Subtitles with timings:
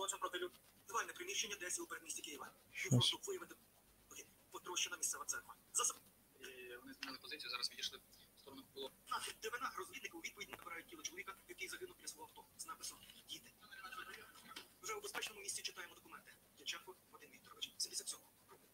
[0.00, 0.52] Злочин проти люд.
[1.14, 2.52] Приміщення десь у передмісті Києва.
[2.72, 3.54] Півфронту виявити
[4.50, 5.54] потрощена місцева церква.
[5.72, 5.96] Засоб.
[6.40, 7.98] І вони змінили позицію, зараз відійшли
[8.36, 8.92] в сторону було.
[9.10, 12.98] Нахід дивина розвідники у відповідь набирають тіло чоловіка, який загинув біля свого авто з написом
[13.28, 13.50] Діти.
[14.82, 16.32] Вже у безпечному місці читаємо документи.
[16.58, 18.68] Дяченко Вадим Вікторович, 77 року.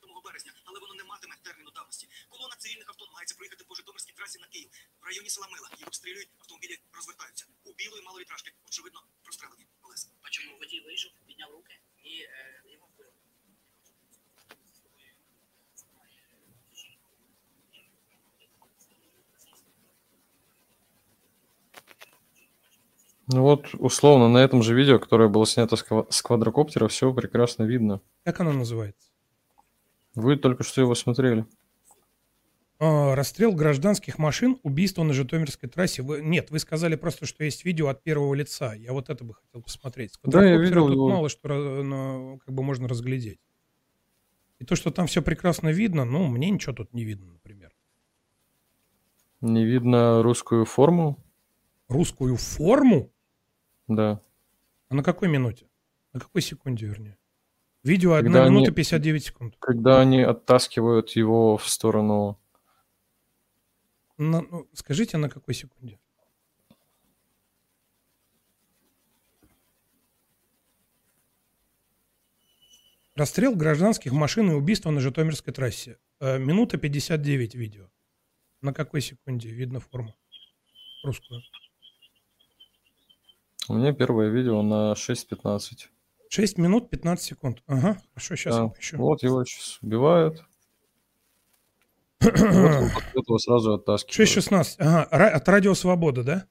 [0.00, 2.08] 7 березня, але воно не матиме терміну давності.
[2.28, 4.70] Колона цивільних авто намагається проїхати по Житомирській трасі на Київ.
[5.00, 7.46] В районі села Мила їх обстрілюють, автомобілі розвертаються.
[7.64, 9.66] У білої маловітражки, очевидно, прострелені
[10.59, 13.11] водій вийшов, підняв руки і е, його вбили?
[23.27, 27.13] Ну вот, условно, на этом же видео, которое было снято с ква- с квадрокоптера, все
[27.13, 28.01] прекрасно видно.
[28.23, 29.09] Как оно называется?
[30.15, 31.45] Вы только что его смотрели.
[32.84, 36.02] А, расстрел гражданских машин, убийство на Житомирской трассе.
[36.02, 38.74] Вы- нет, вы сказали просто, что есть видео от первого лица.
[38.74, 40.14] Я вот это бы хотел посмотреть.
[40.14, 41.08] С Да, я видел тут его.
[41.08, 43.38] мало что ра- ну, как бы можно разглядеть.
[44.58, 47.70] И то, что там все прекрасно видно, ну, мне ничего тут не видно, например.
[49.40, 51.18] Не видно русскую форму?
[51.88, 53.12] Русскую форму?
[53.86, 54.20] Да.
[54.88, 55.66] А на какой минуте?
[56.12, 57.16] На какой секунде, вернее?
[57.84, 59.54] Видео 1 Когда минута они- 59 секунд.
[59.60, 62.40] Когда они оттаскивают его в сторону...
[64.18, 65.98] На- ну, скажите, на какой секунде?
[73.14, 75.98] Расстрел гражданских машин и убийство на Житомирской трассе.
[76.20, 77.90] Э, минута 59 видео.
[78.62, 80.14] На какой секунде видно форму?
[81.04, 81.42] Русскую.
[83.68, 85.90] У меня первое видео на 6.15.
[86.28, 87.62] 6 минут 15 секунд.
[87.66, 88.68] Ага, хорошо, сейчас Да.
[88.68, 88.96] поищу.
[88.96, 90.42] Вот его сейчас убивают.
[92.22, 94.30] Вот этого сразу оттаскивают.
[94.30, 94.76] 6.16.
[94.78, 96.46] Ага, от Радио Свобода, да?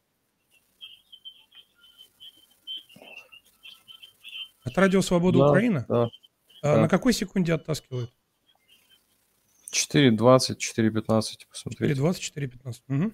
[4.64, 5.86] От Радио Свобода Да, Украина?
[5.88, 6.10] Да.
[6.64, 6.82] А да.
[6.82, 8.12] на какой секунде оттаскивают?
[9.72, 11.94] 4.20, 4.15, посмотрите.
[11.94, 12.82] 4.20, 4.15.
[12.88, 13.14] Угу.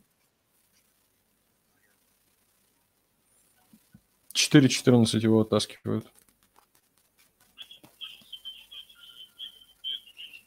[4.33, 6.05] 4.14 его оттаскивают.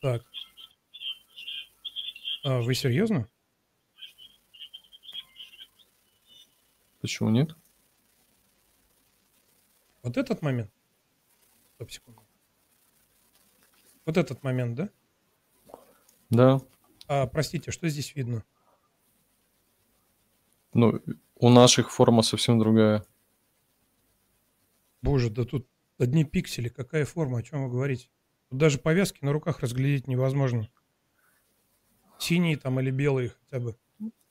[0.00, 0.22] Так.
[2.42, 3.28] А, вы серьезно?
[7.00, 7.54] Почему нет?
[10.02, 10.70] Вот этот момент?
[11.74, 12.22] Стоп, секунду.
[14.06, 14.90] Вот этот момент, да?
[16.30, 16.60] Да.
[17.06, 18.44] А, простите, что здесь видно?
[20.72, 21.00] Ну,
[21.36, 23.04] у наших форма совсем другая.
[25.02, 25.68] Боже, да тут
[25.98, 26.68] одни пиксели.
[26.68, 27.38] Какая форма?
[27.38, 28.08] О чем вы говорите?
[28.48, 30.68] Тут даже повязки на руках разглядеть невозможно.
[32.20, 33.76] Синие там или белые хотя бы.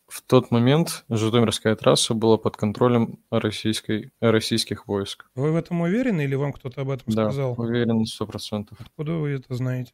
[0.08, 5.30] В тот момент Житомирская трасса была под контролем российской, российских войск.
[5.36, 7.54] Вы в этом уверены или вам кто-то об этом Да, сказал?
[7.60, 8.80] уверен, сто процентов.
[8.82, 9.94] Откуда вы это знаете?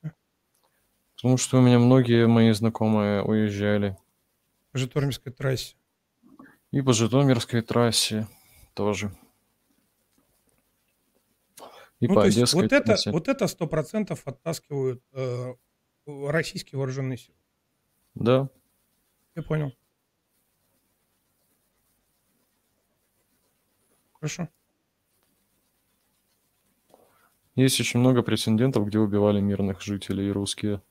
[1.16, 3.98] Потому что у меня многие мои знакомые уезжали.
[4.72, 5.76] По Житомирской трассе.
[6.72, 8.28] И по Житомирской трассе
[8.74, 9.12] тоже.
[12.00, 13.12] И ну, по то есть Одесской вот это, трассе.
[13.12, 15.56] вот это сто процентов оттаскивают э,
[16.06, 17.38] российские вооруженные силы.
[18.16, 18.50] Да.
[19.36, 19.74] Я понял.
[24.14, 24.48] Хорошо.
[27.56, 30.82] Есть очень много прецедентов, где убивали мирных жителей русские.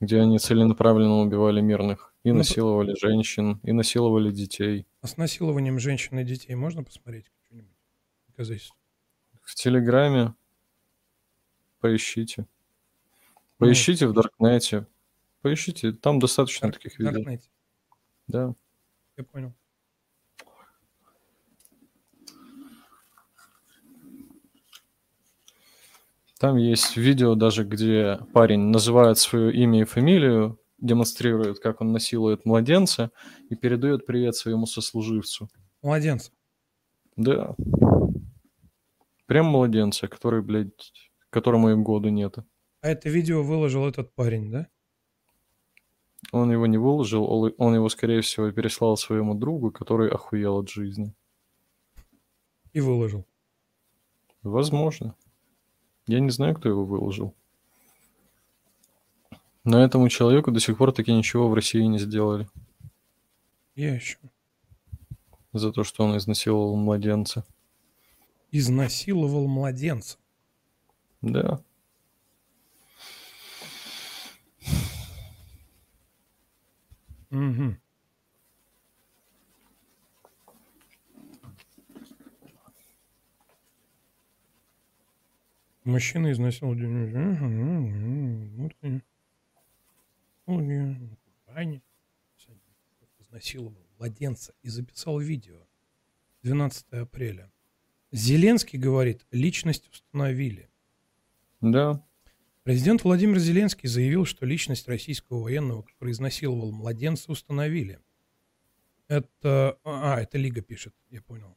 [0.00, 2.12] Где они целенаправленно убивали мирных.
[2.24, 4.86] И Ну, п- насиловали женщин, и насиловали детей.
[5.00, 7.72] А с насилованием женщин и детей можно посмотреть что-нибудь?
[9.42, 10.34] В Телеграме
[11.80, 12.46] поищите.
[13.58, 14.86] Ну, Поищите в Даркнете.
[15.42, 17.12] Поищите, там достаточно Дарк- таких видео.
[17.14, 17.48] Даркнете.
[18.28, 18.54] Да.
[19.16, 19.52] Я понял.
[26.38, 32.44] Там есть видео даже, где парень называет свое имя и фамилию, демонстрирует, как он насилует
[32.44, 33.12] младенца
[33.48, 35.48] и передает привет своему сослуживцу.
[35.82, 36.32] Младенцы.
[37.16, 37.54] Да.
[39.26, 40.92] Прям младенца, который, блядь,
[41.30, 42.38] которому и года нет.
[42.80, 44.66] А это видео выложил этот парень, да?
[46.32, 51.14] Он его не выложил, он его, скорее всего, переслал своему другу, который охуел от жизни.
[52.72, 53.26] И выложил.
[54.42, 55.14] Возможно.
[56.06, 57.34] Я не знаю, кто его выложил.
[59.62, 62.48] Но этому человеку до сих пор таки ничего в России не сделали.
[63.76, 64.18] Я еще.
[65.52, 67.44] За то, что он изнасиловал младенца.
[68.50, 70.16] Изнасиловал младенца.
[71.20, 71.62] Да.
[77.32, 77.80] Мгм.
[85.84, 86.76] Мужчина изнасиловал.
[93.18, 95.66] Изнасиловал младенца и записал видео.
[96.42, 97.50] 12 апреля.
[98.10, 100.68] Зеленский говорит, личность установили.
[101.62, 102.04] Да.
[102.64, 107.98] Президент Владимир Зеленский заявил, что личность российского военного, который изнасиловал младенца, установили.
[109.08, 109.78] Это...
[109.82, 111.56] А, это Лига пишет, я понял.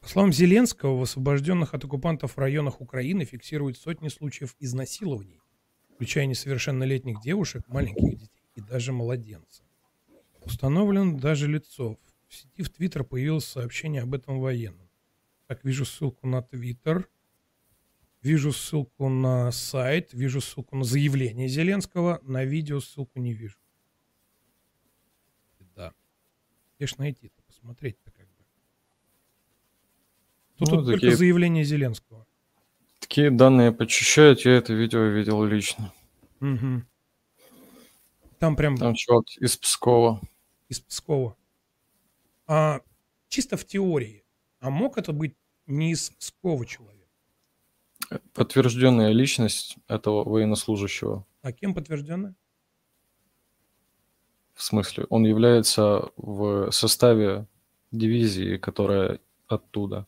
[0.00, 5.42] По словам Зеленского, в освобожденных от оккупантов районах Украины фиксируют сотни случаев изнасилований,
[5.94, 9.66] включая несовершеннолетних девушек, маленьких детей и даже младенцев.
[10.40, 11.98] Установлено даже лицо.
[12.28, 14.88] В сети в Твиттер появилось сообщение об этом военном.
[15.46, 17.10] Так, вижу ссылку на Твиттер,
[18.22, 23.58] вижу ссылку на сайт, вижу ссылку на заявление Зеленского, на видео ссылку не вижу.
[25.76, 25.92] Да.
[26.76, 28.44] Где ж найти-то, посмотреть-то как бы.
[30.58, 32.26] Тут, Ну, тут только такие- заявление Зеленского.
[33.00, 35.92] Такие данные почищают, я это видео видел лично.
[36.40, 36.86] Мгм.
[38.38, 40.20] Там прям Там чувак из Пскова.
[40.68, 41.36] из Пскова.
[42.46, 42.80] А
[43.28, 44.24] чисто в теории,
[44.60, 45.34] а мог это быть
[45.66, 46.99] не из Пскова человек?
[48.34, 51.26] Подтвержденная личность этого военнослужащего.
[51.42, 52.34] А кем подтверждено?
[54.54, 57.46] В смысле, он является в составе
[57.92, 60.06] дивизии, которая оттуда,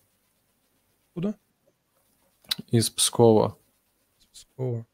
[1.14, 1.34] Куда?
[2.70, 3.56] из Пскова.
[4.20, 4.86] Из Пскова.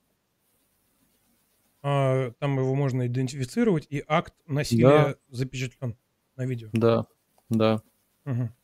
[1.83, 5.97] А, там его можно идентифицировать, и акт насилия запечатлен
[6.37, 6.69] на видео.
[6.73, 7.07] Да,
[7.49, 7.83] да.
[8.25, 8.55] Мгм.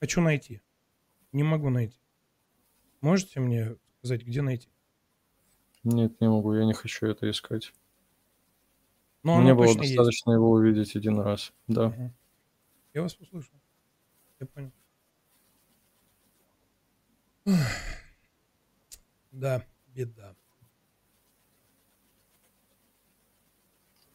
[0.00, 0.62] Хочу найти.
[1.32, 1.98] Не могу найти.
[3.00, 4.68] Можете мне сказать, где найти?
[5.84, 7.72] Нет, не могу, я не хочу это искать.
[9.22, 9.96] Но оно Мне было точно есть.
[9.96, 11.52] достаточно его увидеть один раз.
[11.66, 11.88] Да.
[11.90, 12.14] Мгм.
[12.94, 13.54] Я вас услышал.
[14.40, 14.72] Я понял.
[19.32, 20.34] Да, беда.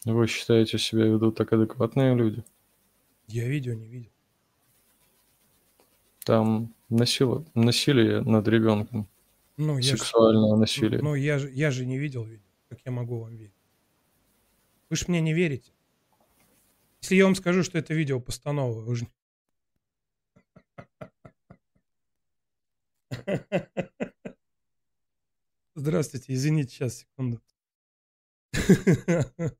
[0.05, 2.43] Вы считаете, себя ведут так адекватные люди?
[3.27, 4.11] Я видео не видел.
[6.25, 9.07] Там насилие, насилие над ребенком,
[9.57, 11.01] Ну, я сексуальное насилие.
[11.01, 12.43] ну, я же, я же не видел видео.
[12.69, 13.53] Как я могу вам верить?
[14.89, 15.71] Вы же мне не верите.
[17.01, 19.07] Если я вам скажу, что это видео постанова, вы же...
[25.75, 27.41] Здравствуйте, извините, сейчас, секунду.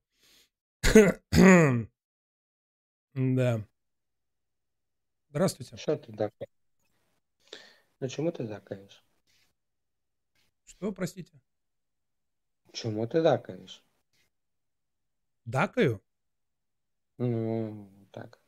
[3.15, 3.63] Да.
[5.30, 5.77] Здравствуйте.
[5.77, 6.33] Що ти так?
[8.03, 9.05] Ну чому ти дакаєш?
[10.65, 11.32] Что, простите?
[12.73, 13.85] Чому ти дакаєш?
[15.44, 16.00] Дакаю?
[17.19, 18.41] Ну, так.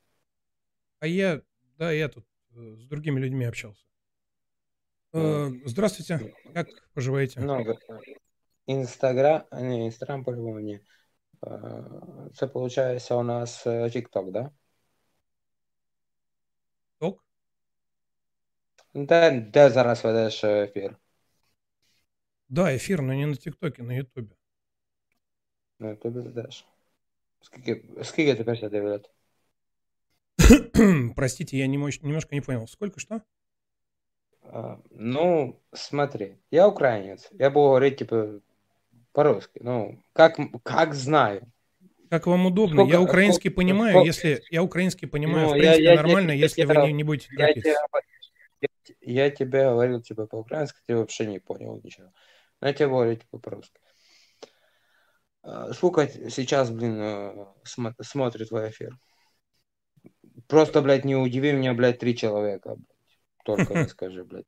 [1.01, 1.43] А я,
[1.79, 2.25] да, я тут
[2.55, 3.85] э, с другими людьми общался.
[5.13, 7.41] Э, Здравствуйте, как поживаете?
[7.41, 7.65] Ну,
[8.67, 10.81] Інстаграм, не, Інстаграм по-любому ні.
[11.47, 11.83] Е,
[12.35, 14.51] Це виходить у нас е, TikTok, да?
[16.99, 17.25] Ток?
[18.95, 20.97] Де, де зараз ведеш е, ефір?
[22.49, 24.35] Да, эфир, но не на ТикТоке, на Ютубе.
[25.79, 26.65] Ну, тобі ведеш.
[27.41, 29.09] Скільки, скільки ти після дивляти?
[31.17, 32.67] Простите, я немож- немножко не понял.
[32.67, 33.21] Сколько что?
[34.53, 37.31] А, Ну, смотри, я украинец.
[37.39, 38.27] Я буду говорить, типа,
[39.13, 39.61] по-русски.
[39.65, 41.43] Ну, как, как знаю.
[42.11, 42.75] Как вам удобно?
[42.83, 45.91] Сколько- я украинский сколько- понимаю, сколько- если я украинский понимаю, Ну, в я- принципе, я-
[45.91, 47.63] я- нормально, я- если я- вы не, не будете Я торопиться.
[47.63, 47.87] тебе, я,
[49.02, 52.12] я тебе говорил, типа, по-украински, ты вообще не понял ничего.
[52.62, 53.80] Но я тебе говорю, типа, по-русски.
[55.44, 58.98] А, Сколько сейчас, блин, э, смо- смотрит твой эфир?
[60.48, 62.98] Просто, блядь, не удиви меня, блядь, три человека, блядь.
[63.44, 64.46] Только не скажи, блядь.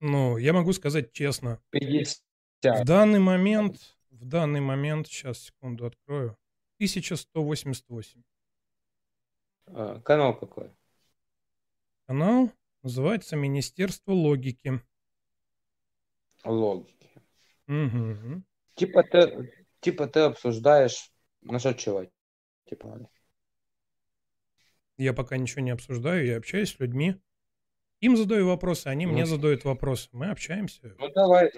[0.00, 1.60] Ну, я могу сказать честно.
[1.70, 2.22] 50.
[2.62, 6.36] В данный момент, в данный момент, сейчас, секунду, открою.
[6.78, 8.22] 1188.
[9.66, 10.70] А, Канал какой?
[12.06, 12.50] Канал
[12.82, 14.80] называется Министерство логики.
[16.44, 17.10] Логики.
[17.66, 18.44] Мгм.
[18.74, 21.10] Типа ты, типа ты обсуждаешь
[21.40, 22.06] насчет чего?
[22.68, 23.08] Типа,
[24.96, 27.16] Я пока ничего не обсуждаю, я общаюсь с людьми.
[28.00, 29.26] Им задаю вопросы, они мне Ну.
[29.26, 30.08] задают вопросы.
[30.12, 30.94] Мы общаемся.
[30.98, 31.50] ну давай,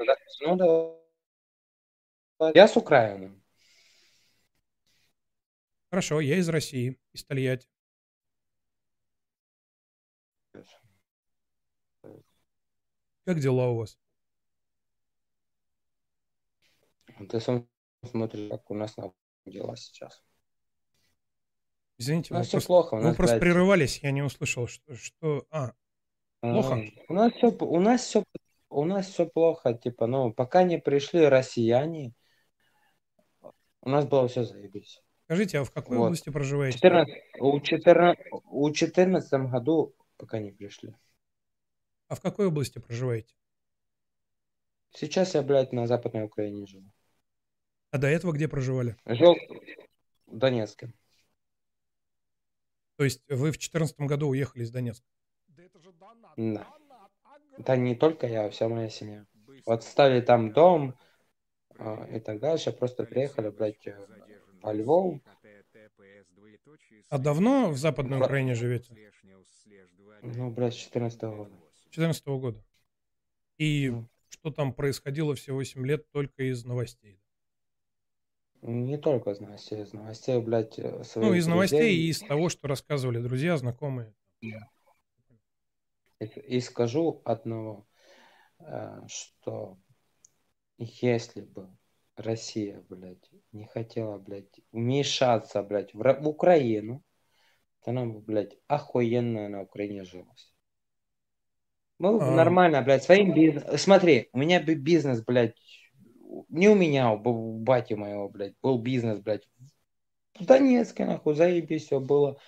[0.42, 2.54] ну давай.
[2.54, 3.40] Я с Украины.
[5.90, 7.68] Хорошо, я из России, из Тольятти.
[13.24, 13.98] Как дела у вас?
[17.28, 17.68] Ты сам
[18.04, 19.12] смотришь, как у нас на
[19.46, 20.22] дела сейчас.
[21.98, 22.94] Извините, У вы нас все просто, плохо.
[22.94, 24.94] У вы нас, просто блядь, прерывались, я не услышал, что...
[24.94, 25.46] что...
[25.50, 25.72] А,
[26.40, 26.82] плохо?
[27.08, 28.24] У нас все, у нас все,
[28.68, 32.12] у нас все плохо, типа, ну, пока не пришли россияне,
[33.80, 35.02] у нас было все заебись.
[35.26, 36.06] Скажите, а в какой Вот.
[36.06, 36.78] области проживаете?
[36.78, 40.94] 14, у, 14, у 14 году пока не пришли.
[42.08, 43.34] А в какой области проживаете?
[44.90, 46.90] Сейчас я, блядь, на Западной Украине живу.
[47.90, 48.96] А до этого где проживали?
[49.06, 49.36] Жил
[50.26, 50.92] в Донецке.
[52.96, 55.06] То есть вы в 2014 году уехали из Донецка?
[56.36, 56.66] Да.
[57.58, 59.26] Да не только я, а вся моя семья.
[59.66, 60.94] Вот стали там дом
[61.78, 62.72] а, и так дальше.
[62.72, 63.96] Просто приехали, блядь, э,
[64.60, 65.20] по Львову.
[67.08, 68.94] А давно в Западной Украине живете?
[70.22, 71.63] Ну, блядь, с 14 года.
[71.94, 72.64] 2014 года.
[73.58, 73.92] И
[74.28, 77.20] что там происходило все 8 лет только из новостей?
[78.62, 81.96] Не только из новостей, из новостей, блядь, э, Ну, из новостей друзей.
[82.06, 84.14] и из того, что рассказывали друзья, знакомые.
[84.40, 87.86] И, и скажу одного,
[88.60, 89.78] э, что
[90.78, 91.68] если бы
[92.16, 97.02] Россия, блядь, не хотела, блядь, вмешаться, блядь, в, в Украину,
[97.84, 100.53] то нам бы, блядь, охуенно на Украине жилось.
[101.98, 102.30] Мы бы А.
[102.30, 103.78] нормально, блядь, своим бизнесом...
[103.78, 105.54] Смотри, у меня бизнес, блядь,
[106.48, 109.48] не у меня, у б- у бати моего, блядь, был бизнес, блядь,
[110.38, 112.38] в Донецке, нахуй, заебись, все было.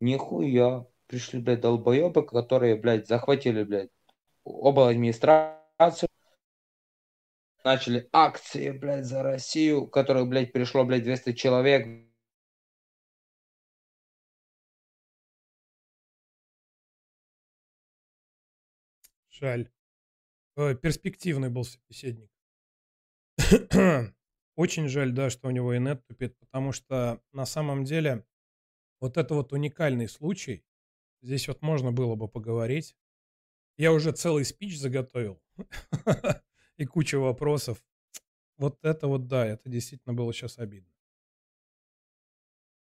[0.00, 0.86] Нихуя.
[1.06, 3.90] Пришли, блядь, долбоебы, которые, блядь, захватили, блядь,
[4.44, 6.08] оба администрацию.
[7.64, 11.86] Начали акции, блядь, за Россию, в которых, блядь, пришло, блядь, 200 человек.
[19.40, 19.70] Жаль.
[20.56, 22.30] Э, Перспективный был собеседник.
[24.56, 28.26] Очень жаль, да, что у него инет тупит, потому что на самом деле
[29.00, 30.62] вот это вот уникальный случай.
[31.22, 32.96] Здесь вот можно было бы поговорить.
[33.78, 35.40] Я уже целый спич заготовил
[36.76, 37.82] и куча вопросов.
[38.58, 40.92] Вот это вот, да, это действительно было сейчас обидно.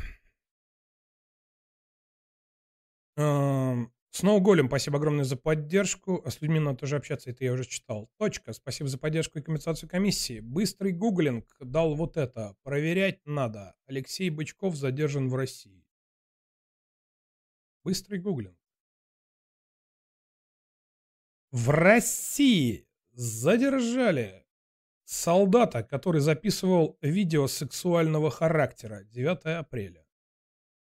[3.16, 6.22] Эм, Сноу Голем, спасибо огромное за поддержку.
[6.24, 8.10] А с людьми надо тоже общаться, это я уже читал.
[8.16, 8.54] Точка.
[8.54, 10.40] Спасибо за поддержку и компенсацию комиссии.
[10.40, 12.56] Быстрый гуглинг дал вот это.
[12.62, 13.76] Проверять надо.
[13.84, 15.84] Алексей Бычков задержан в России.
[17.84, 18.56] Быстрый гуглинг.
[21.50, 24.46] В России задержали
[25.04, 30.06] солдата, который записывал видео сексуального характера 9 апреля.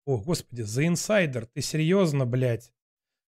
[0.04, 2.72] О, господи, за инсайдер, ты серьезно, блядь?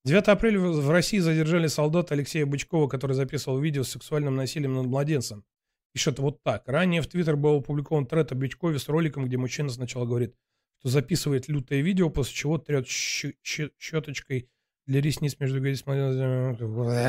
[0.05, 4.87] 9 апреля в России задержали солдата Алексея Бычкова, который записывал видео с сексуальным насилием над
[4.87, 5.45] младенцем.
[5.93, 6.69] Пишет вот так.
[6.69, 10.35] Ранее в Твиттер был опубликован тред о Бычкове с роликом, где мужчина сначала говорит,
[10.79, 14.49] что записывает лютое видео, после чего трет щеточкой
[14.87, 16.57] для ресниц между ягодиц младенцем.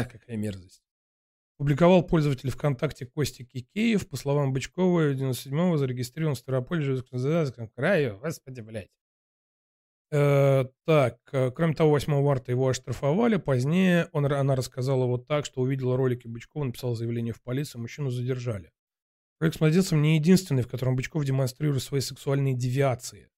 [0.10, 0.81] Какая мерзость.
[1.58, 4.08] Публиковал пользователь ВКонтакте Костя Кикеев.
[4.08, 7.03] По словам Бычкова, 97-го зарегистрирован в Ставрополе,
[7.75, 8.17] крае.
[8.17, 8.89] Господи, блядь.
[10.11, 13.37] Э, так, э, кроме того, 8 марта его оштрафовали.
[13.37, 18.09] Позднее он, она рассказала вот так, что увидела ролики Бычкова, написала заявление в полицию, мужчину
[18.09, 18.71] задержали.
[19.39, 23.29] Ролик с младенцем не единственный, в котором Бычков демонстрирует свои сексуальные девиации.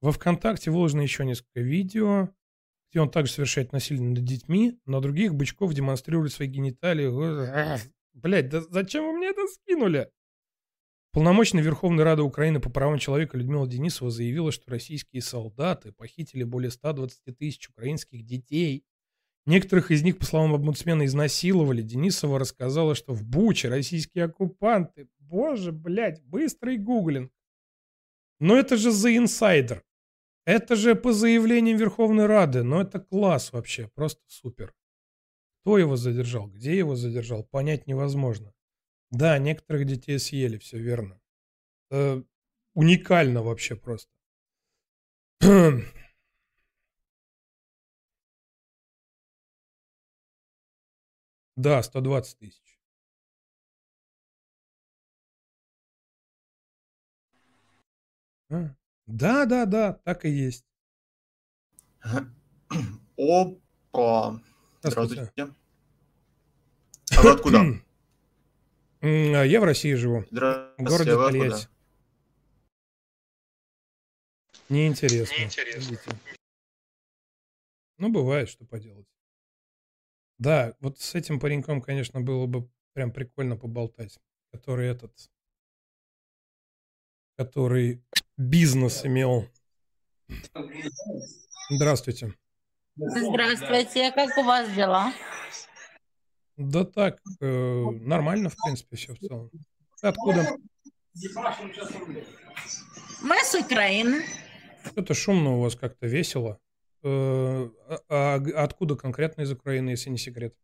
[0.00, 2.30] Во ВКонтакте выложено еще несколько видео,
[2.90, 7.06] где он также совершает насилие над детьми, на других Бычков демонстрирует свои гениталии.
[8.14, 10.08] Блять, да зачем вы мне это скинули?
[11.12, 16.70] Полномочный Верховной Рады Украины по правам человека Людмила Денисова заявила, что российские солдаты похитили более
[16.70, 18.86] 120 тысяч украинских детей.
[19.44, 21.82] Некоторых из них, по словам омбудсмена, изнасиловали.
[21.82, 25.06] Денисова рассказала, что в Буче российские оккупанты.
[25.18, 27.30] Боже, блядь, быстрый гуглинг.
[28.40, 29.84] Но это же за инсайдер.
[30.46, 32.62] Это же по заявлениям Верховной Рады.
[32.62, 34.74] Но это класс вообще, просто супер.
[35.60, 36.46] Кто его задержал?
[36.46, 37.44] Где его задержал?
[37.44, 38.54] Понять невозможно.
[39.12, 41.20] Да, некоторых детей съели, все верно.
[41.90, 42.24] Это
[42.74, 44.10] уникально вообще просто.
[51.54, 52.80] Да, 120 тысяч.
[58.50, 58.74] А,
[59.06, 60.64] Да, да, да, так и есть.
[63.18, 64.40] Опа.
[64.82, 65.32] Здравствуйте.
[67.16, 67.58] А вы откуда?
[69.02, 70.24] А Я в России живу.
[70.30, 71.16] В городе а?
[71.16, 71.68] Тольятти.
[74.68, 75.34] Неинтересно.
[75.34, 76.10] Видите.
[77.98, 79.06] Ну, бывает, что поделать.
[80.38, 84.18] Да, вот с этим пареньком, конечно, было бы прям прикольно поболтать.
[84.52, 85.12] Который этот...
[87.36, 88.04] Который
[88.36, 89.48] бизнес имел.
[91.70, 92.34] Здравствуйте.
[92.94, 95.12] Здравствуйте, как у вас дела?
[96.56, 99.50] Да так, э, нормально, в принципе, все в целом.
[100.00, 100.56] Ты Откуда?
[103.22, 104.22] Мы с Украины.
[104.84, 106.60] Что-то шумно у вас как-то весело.
[107.02, 110.54] Э, а, а откуда конкретно из Украины, если не секрет?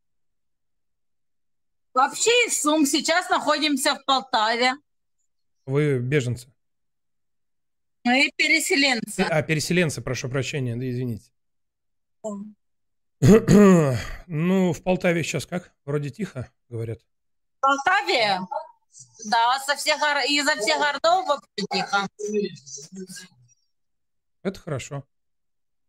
[1.95, 2.87] Вообще из Сум.
[2.87, 4.75] Сейчас находимся в Полтаве.
[5.67, 6.53] Вы беженцы.
[8.05, 9.21] Мы переселенцы.
[9.21, 11.31] А, переселенцы, прошу прощения, да извините.
[14.27, 15.73] Ну, в Полтаве сейчас как?
[15.85, 17.01] Вроде тихо, говорят.
[17.01, 18.41] В Полтаве?
[19.27, 19.99] Да, со всех,
[20.29, 22.09] изо всех городов вообще тихо.
[24.43, 25.05] Это хорошо.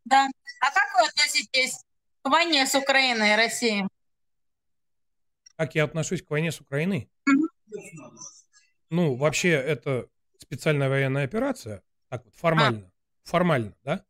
[0.06, 0.28] Да.
[0.62, 1.84] А как вы относитесь
[2.24, 3.88] к войне с Украиной и Россией?
[5.56, 7.12] Как я отношусь к войне с Украиной?
[7.26, 7.50] Мгм.
[8.90, 10.08] Ну, вообще, это
[10.40, 11.84] специальная военная операция.
[12.10, 12.92] Так вот, формально.
[13.24, 14.06] Формально, да?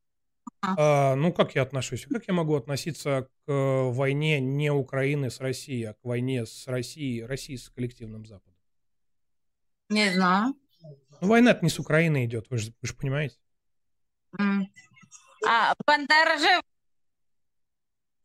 [0.62, 2.06] А, ну, как я отношусь?
[2.06, 6.68] Как я могу относиться к э, войне не Украины с Россией, а к войне с
[6.68, 8.56] Россией, России с коллективным Западом?
[9.88, 10.54] Не знаю.
[11.22, 13.38] Ну, война не с Украины идет, вы же, вы же понимаете.
[14.38, 14.68] М.
[15.48, 16.62] А, Бандера жив?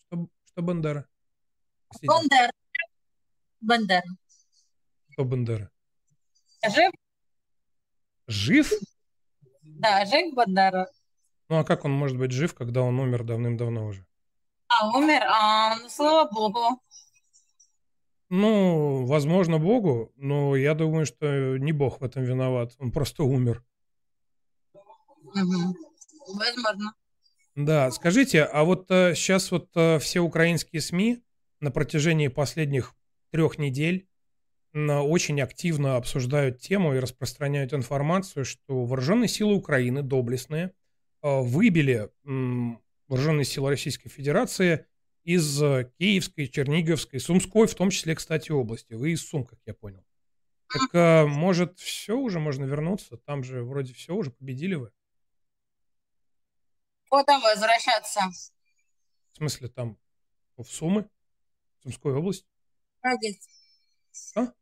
[0.06, 1.08] Что, что Бандера?
[1.88, 2.52] Простите, Бандера.
[3.60, 4.04] Бандера.
[5.10, 5.70] что Бандера?
[6.68, 6.92] Жив?
[8.26, 8.72] Жив?
[9.62, 10.88] Да, жив Бандера.
[11.54, 14.04] Ну, а как он может быть жив, когда он умер давным-давно уже?
[14.66, 15.22] А, умер?
[15.22, 16.82] А, ну, слава богу.
[18.28, 22.72] Ну, возможно, Богу, но я думаю, что не Бог в этом виноват.
[22.80, 23.62] Он просто умер.
[25.32, 25.76] Мгм.
[26.26, 26.94] Возможно.
[27.54, 31.22] Да, скажите, а вот сейчас вот э, все украинские СМИ
[31.60, 32.96] на протяжении последних
[33.30, 34.08] трех недель
[34.72, 40.70] очень активно обсуждают тему и распространяют информацию, что вооруженные силы Украины, доблестные, э,
[41.24, 44.86] выбили м, вооруженные силы Российской Федерации
[45.22, 48.92] из э, Киевской, Черниговской, Сумской, в том числе, кстати, области.
[48.92, 50.04] Вы из Сум, как я понял.
[50.68, 53.16] Так, э, может, все уже можно вернуться?
[53.16, 54.92] Там же вроде все уже победили вы.
[57.08, 58.20] Куда возвращаться?
[59.32, 59.98] В смысле, там
[60.56, 61.08] в Сумы,
[61.82, 62.46] Сумской области.
[63.00, 63.38] Погоди.
[64.36, 64.52] А?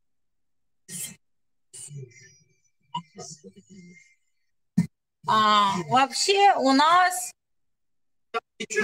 [5.27, 7.33] А, вообще у нас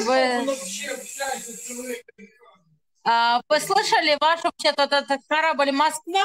[0.06, 0.46] вы,
[3.04, 6.24] а, вы слышали ваш вообще-то этот корабль Москва?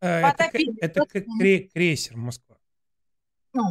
[0.00, 0.78] Это, Потопили.
[0.80, 2.56] это как кре- крейсер Москва.
[3.52, 3.62] Ну,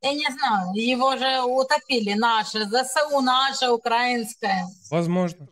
[0.00, 4.66] я не знаю, его же утопили наши, ЗСУ наше, украинское.
[4.90, 5.48] Возможно.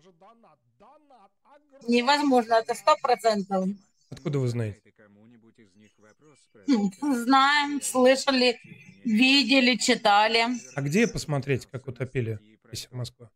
[1.88, 3.66] Невозможно, это сто процентов.
[4.10, 4.81] Откуда вы знаете?
[7.00, 8.58] Знаем, слышали,
[9.04, 10.46] видели, читали.
[10.74, 13.30] А где посмотреть, как утопили крейсер Москва?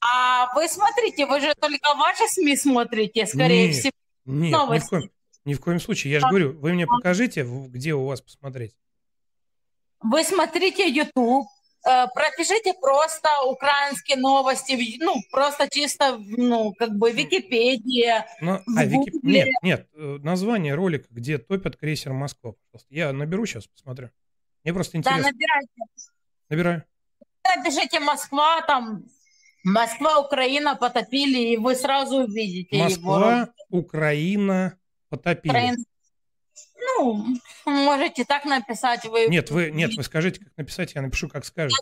[0.00, 3.76] А вы смотрите, вы же только ваши СМИ смотрите, скорее Нет.
[3.76, 3.92] всего.
[4.26, 4.88] Нет, ни в, Новости.
[4.88, 5.10] коем,
[5.44, 6.12] ни в коем случае.
[6.12, 8.74] Я же говорю, вы мне покажите, где у вас посмотреть.
[10.00, 11.46] Вы смотрите YouTube,
[11.84, 18.26] пропишите просто украинские новости, ну, просто чисто, ну, как бы Википедия.
[18.40, 19.12] Ну, а, Вики-.
[19.22, 22.54] Нет, нет, э, название ролика, где топят крейсер Москва.
[22.72, 22.94] пожалуйста.
[22.94, 24.10] Я наберу сейчас, посмотрю.
[24.64, 25.22] Мне просто Да, интересно.
[25.30, 25.68] набирайте.
[26.48, 26.84] Набираю.
[27.56, 29.04] Напишите Москва, там,
[29.62, 32.84] Москва, Украина потопили, и вы сразу увидите его.
[32.84, 34.78] Москва, Украина
[35.10, 35.50] потопили.
[35.52, 35.84] Украин-
[36.84, 37.26] Ну,
[37.64, 39.04] можете так написать.
[39.04, 39.26] Вы...
[39.28, 41.80] Нет, вы, нет, вы скажите, как написать, я напишу, как скажете.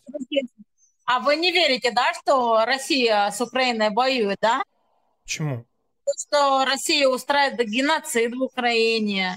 [1.05, 4.62] А вы не верите, да, что Россия с Украиной воюет, да?
[5.25, 5.67] Почему?
[6.17, 9.37] Что Россия устраивает геноцид в Украине.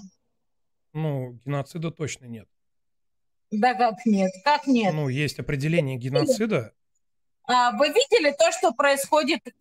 [0.94, 2.48] Ну, геноцида точно нет.
[3.52, 4.32] Да как нет?
[4.44, 4.94] Как нет?
[4.94, 6.75] Ну, есть определение геноцида.
[7.48, 9.42] А, вы видели то, что происходит?
[9.48, 9.52] э,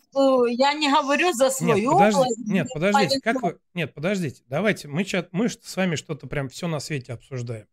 [0.51, 2.39] Я не говорю за Нет, свою подожди, область.
[2.47, 3.59] нет, подождите, как вы...
[3.75, 7.67] Нет, подождите, давайте, мы, чат, мы с вами что-то прям все на свете обсуждаем.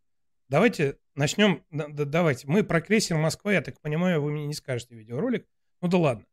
[0.49, 4.53] Давайте начнем, да- да- давайте, мы про крейсер Москва, я так понимаю, вы мне не
[4.53, 5.47] скажете видеоролик.
[5.81, 6.25] Ну да ладно.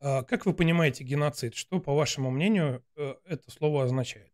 [0.00, 1.54] А, как вы понимаете геноцид?
[1.54, 4.30] Что, по вашему мнению, э, это слово означает?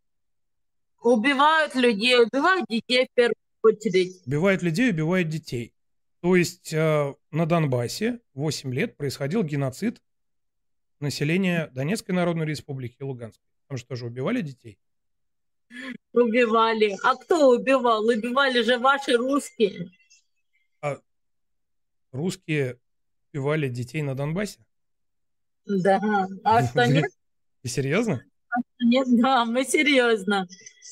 [1.02, 4.20] Убивают людей, убивают детей в первую очередь.
[4.26, 5.72] Убивают людей, убивают детей.
[6.20, 10.02] То есть э, на Донбассе 8 лет происходил геноцид
[11.00, 13.46] населения Донецкой Народной Республики и Луганской.
[13.68, 14.78] Там же тоже убивали детей.
[16.12, 16.96] Убивали.
[17.04, 18.04] А кто убивал?
[18.04, 19.90] Убивали же ваши русские.
[22.11, 22.81] Русские
[23.33, 24.64] убивали детей на Донбассе?
[25.66, 26.00] Да.
[26.42, 27.04] А что нет?
[27.62, 28.24] Ты серьезно?
[28.80, 30.46] Нет, да, мы серьезно.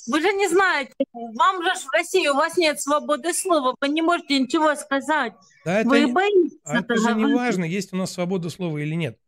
[0.06, 4.02] Вы же не знаете, вам же в России у вас нет свободы слова, вы не
[4.02, 5.32] можете ничего сказать.
[5.64, 7.36] Да, это, вы не- боитесь а это же не говорить.
[7.36, 9.18] важно, есть у нас свобода слова или нет.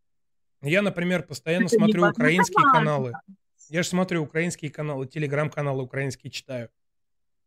[0.62, 2.78] Я, например, постоянно Это не смотрю украинские важно.
[2.78, 3.12] каналы.
[3.70, 6.70] Я же смотрю украинские каналы, телеграм-каналы украинские читаю.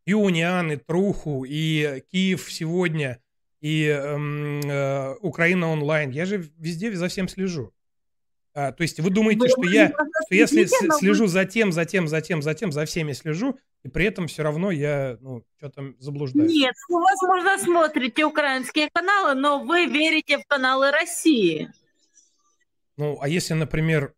[0.06, 3.20] И Униан, и Труху, и Киев сегодня,
[3.60, 6.10] и эм, э, Украина онлайн.
[6.10, 7.74] Я же везде за всем слежу.
[8.54, 11.28] А, то есть вы думаете, Вы что я, что я сли- следите, но вы- слежу
[11.28, 14.44] за тем, за тем, за тем, за тем, за всеми слежу, и при этом все
[14.44, 16.52] равно я, ну, что-то заблуждаюсь.
[16.52, 21.72] Нет, вы, возможно, смотрите украинские каналы, но вы верите в каналы России.
[22.98, 24.14] Ну, а если, например,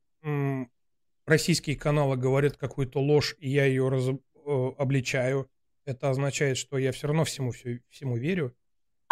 [1.25, 4.07] российские каналы говорят какую-то ложь, и я ее раз-
[4.45, 5.47] э, обличаю,
[5.85, 8.55] это означает, что я все равно всему, всему верю.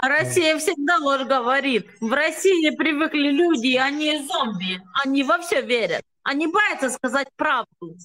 [0.01, 1.87] А Россия всегда ложь говорит.
[1.99, 4.81] В России привыкли люди, они зомби.
[5.03, 6.03] Они во все верят.
[6.23, 7.95] Они боятся сказать правду.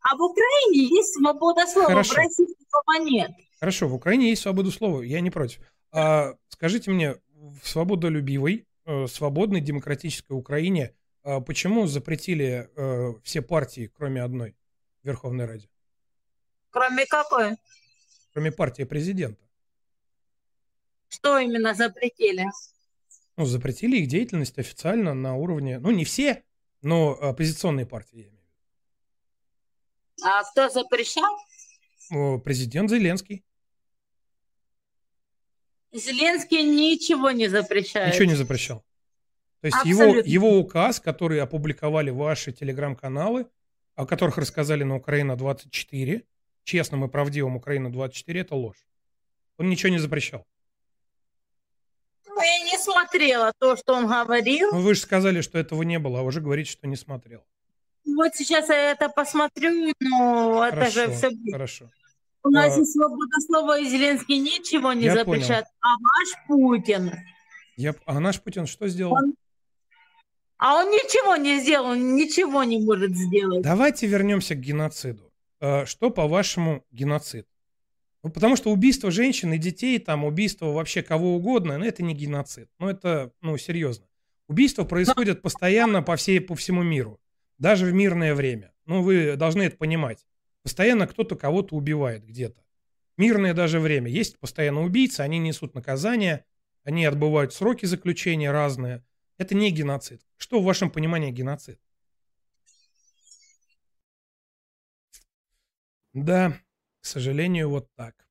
[0.00, 2.14] А в Украине есть свобода слова, Хорошо.
[2.14, 3.30] в России такого нет.
[3.60, 5.60] Хорошо, в Украине есть свобода слова, я не против.
[5.92, 10.92] А скажите мне, в свободолюбивой, э, свободной демократической Украине
[11.24, 14.56] а почему запретили э, все партии, кроме одной,
[15.02, 15.68] в Верховной Раде?
[16.70, 17.56] Кроме какой?
[18.32, 19.40] Кроме партии президента.
[21.12, 22.46] Что именно запретили?
[23.36, 26.42] Ну, запретили их деятельность официально на уровне, ну, не все,
[26.80, 28.32] но оппозиционные партии,
[30.22, 31.36] А кто запрещал?
[32.44, 33.44] Президент Зеленский.
[35.92, 38.14] Зеленский ничего не запрещает.
[38.14, 38.84] Ничего не запрещал.
[39.60, 43.46] То есть его, его указ, который опубликовали ваши телеграм-каналы,
[43.94, 46.24] о которых рассказали на Украина-24,
[46.64, 48.86] честным и правдивым Украина-24, это ложь.
[49.58, 50.46] Он ничего не запрещал.
[52.42, 54.70] Ну, Я не смотрела то, что он говорил.
[54.72, 57.42] Ну, вы же сказали, что этого не было, а уже говорите, что не смотрел.
[58.04, 61.52] Вот сейчас я это посмотрю, но это же Хорошо, все...
[61.52, 61.90] хорошо.
[62.44, 65.66] У нас А- есть свобода слова, и Зеленский ничего не Я запрещает.
[65.80, 67.12] А ваш Путин,
[67.76, 67.94] Я...
[68.04, 69.14] А наш Путин что сделал?
[69.14, 69.34] Он-
[70.58, 73.62] а он ничего не сделал, ничего не может сделать.
[73.62, 75.32] Давайте вернемся к геноциду.
[75.60, 77.46] Э, Что, по-вашему, геноцид?
[78.22, 82.14] Ну, потому что убийство женщин и детей, там, убийство вообще кого угодно, ну, это не
[82.14, 82.68] геноцид.
[82.78, 84.06] Ну, это, ну, серьезно.
[84.46, 87.20] Убийства происходят постоянно по, всей, по всему миру.
[87.58, 88.72] Даже в мирное время.
[88.86, 90.24] Ну, вы должны это понимать.
[90.62, 92.62] Постоянно кто-то кого-то убивает где-то.
[93.16, 94.10] Мирное даже время.
[94.10, 96.44] Есть постоянно убийцы, они несут наказания,
[96.84, 99.04] они отбывают сроки заключения разные.
[99.36, 100.22] Это не геноцид.
[100.36, 101.80] Что в вашем понимании геноцид?
[106.12, 106.58] Да,
[107.02, 108.28] к сожалению, вот так.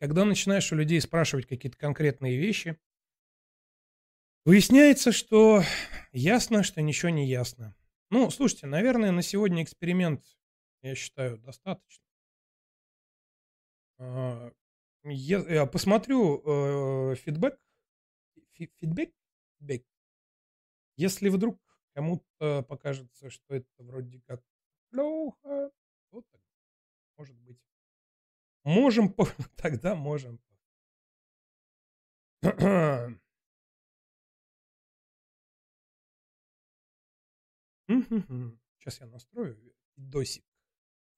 [0.00, 2.78] Когда начинаешь у людей спрашивать какие-то конкретные вещи,
[4.44, 5.62] выясняется, что
[6.12, 7.74] ясно, что ничего не ясно.
[8.10, 10.24] Ну, слушайте, наверное, на сегодня эксперимент,
[10.82, 12.04] я считаю, достаточно.
[13.98, 14.50] А,
[15.04, 16.42] Я, я посмотрю
[17.12, 17.58] э, фидбэк.
[18.54, 19.12] Фи- Фидбэк?
[19.58, 19.84] Фидбэк.
[20.96, 21.60] Если вдруг
[21.94, 24.42] кому-то покажется, что это вроде как
[24.90, 25.70] плохо,
[26.10, 26.40] то так
[27.16, 27.60] может быть.
[28.64, 29.14] Можем,
[29.56, 30.40] тогда можем.
[38.78, 40.44] Сейчас я настрою досик.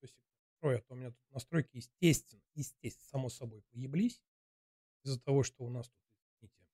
[0.01, 0.23] Досик
[0.67, 4.23] настрою, а то у меня тут настройки, естественно, естественно, само собой, поеблись.
[5.05, 6.01] Из-за того, что у нас тут,
[6.41, 6.67] извините,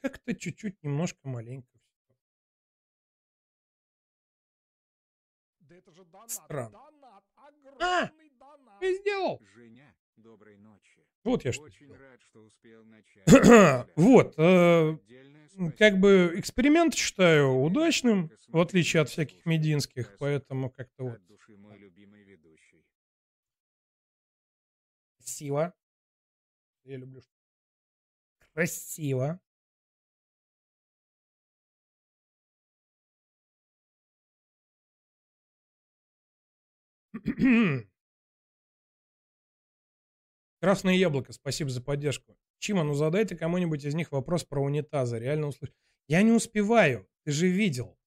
[0.00, 2.14] как-то чуть-чуть, немножко маленько всё.
[5.60, 6.04] Да это же.
[6.28, 6.93] Странно.
[7.80, 8.10] А!
[8.80, 9.40] Я сделал.
[9.54, 11.06] Женя, доброй ночи.
[11.22, 13.24] Вот я что Очень рад, что успел начать.
[13.96, 14.98] Вот, э,
[15.78, 21.56] как бы эксперимент считаю удачным, в отличие от всяких мединских, поэтому как-то вот От души
[21.56, 22.84] мой любимый ведущий.
[25.16, 25.72] красиво.
[26.84, 27.20] Я люблю.
[27.22, 27.30] что-
[28.52, 29.40] Красиво.
[40.60, 42.36] Красное яблоко, спасибо за поддержку.
[42.58, 45.18] Чима, ну задайте кому-нибудь из них вопрос про унитазы.
[45.18, 45.72] Реально услышь.
[46.08, 47.98] Я не успеваю, ты же видел.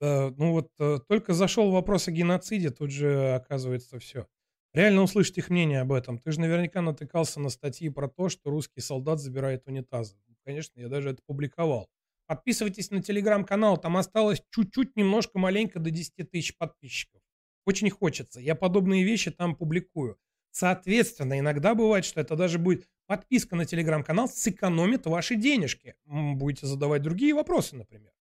[0.00, 4.26] Э, ну вот э, только зашел вопрос о геноциде, тут же оказывается все.
[4.72, 6.18] Реально услышать их мнение об этом.
[6.18, 10.16] Ты же наверняка натыкался на статьи про то, что русский солдат забирает унитазы.
[10.44, 11.88] Конечно, я даже это публиковал.
[12.26, 17.20] Подписывайтесь на телеграм-канал, там осталось чуть-чуть, немножко, маленько до 10 тысяч подписчиков.
[17.64, 18.40] Очень хочется.
[18.40, 20.18] Я подобные вещи там публикую.
[20.50, 25.96] Соответственно, иногда бывает, что это даже будет подписка на телеграм-канал сэкономит ваши денежки.
[26.04, 28.12] Будете задавать другие вопросы, например.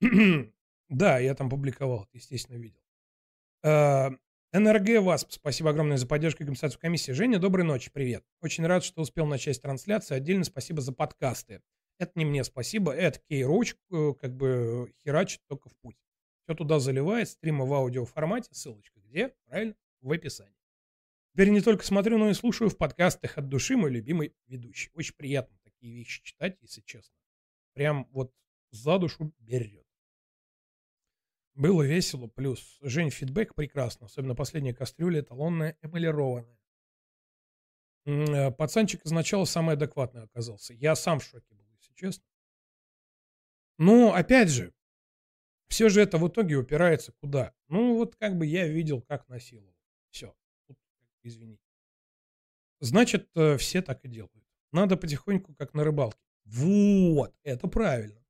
[0.88, 2.82] Да, я там публиковал, естественно, видел.
[3.62, 4.10] Э,
[4.52, 7.12] НРГ ВАСП, спасибо огромное за поддержку и компенсацию комиссии.
[7.12, 8.22] Женя, доброй ночи, привет.
[8.42, 10.18] Очень рад, что успел начать трансляцию.
[10.18, 11.62] Отдельно спасибо за подкасты.
[11.98, 12.92] Это не мне спасибо.
[12.92, 15.96] Это Кей Роуч э, как бы херачит только в путь.
[16.44, 19.28] Все туда заливает, стримы в аудиоформате, ссылочка где?
[19.46, 19.76] Правильно?
[20.00, 20.56] В описании.
[21.32, 24.90] Теперь не только смотрю, но и слушаю в подкастах от души мой любимый ведущий.
[24.94, 27.14] Очень приятно такие вещи читать, если честно.
[27.72, 28.34] Прям вот
[28.70, 29.86] за душу берет.
[31.54, 36.58] Было весело, плюс Жень, фидбэк прекрасно, особенно последняя кастрюля эталонная, эмалированная.
[38.04, 40.74] Э, Пацанчик изначально самый адекватный оказался.
[40.74, 42.24] Я сам в шоке был, если честно.
[43.78, 44.72] Но, опять же,
[45.72, 47.54] все же это в итоге упирается куда?
[47.68, 49.74] Ну, вот как бы я видел, как насиловал.
[50.10, 50.36] Все.
[51.22, 51.62] Извините.
[52.80, 54.44] Значит, э, все так и делают.
[54.70, 56.18] Надо потихоньку, как на рыбалке.
[56.44, 58.22] Вот, это правильно.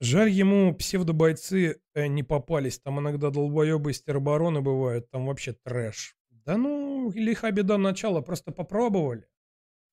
[0.00, 2.78] Жаль, ему псевдобойцы э, не попались.
[2.78, 5.08] Там иногда долбоебы из теробороны бывают.
[5.10, 6.14] Там вообще трэш.
[6.28, 8.20] Да ну, лиха беда начала.
[8.20, 9.26] Просто попробовали.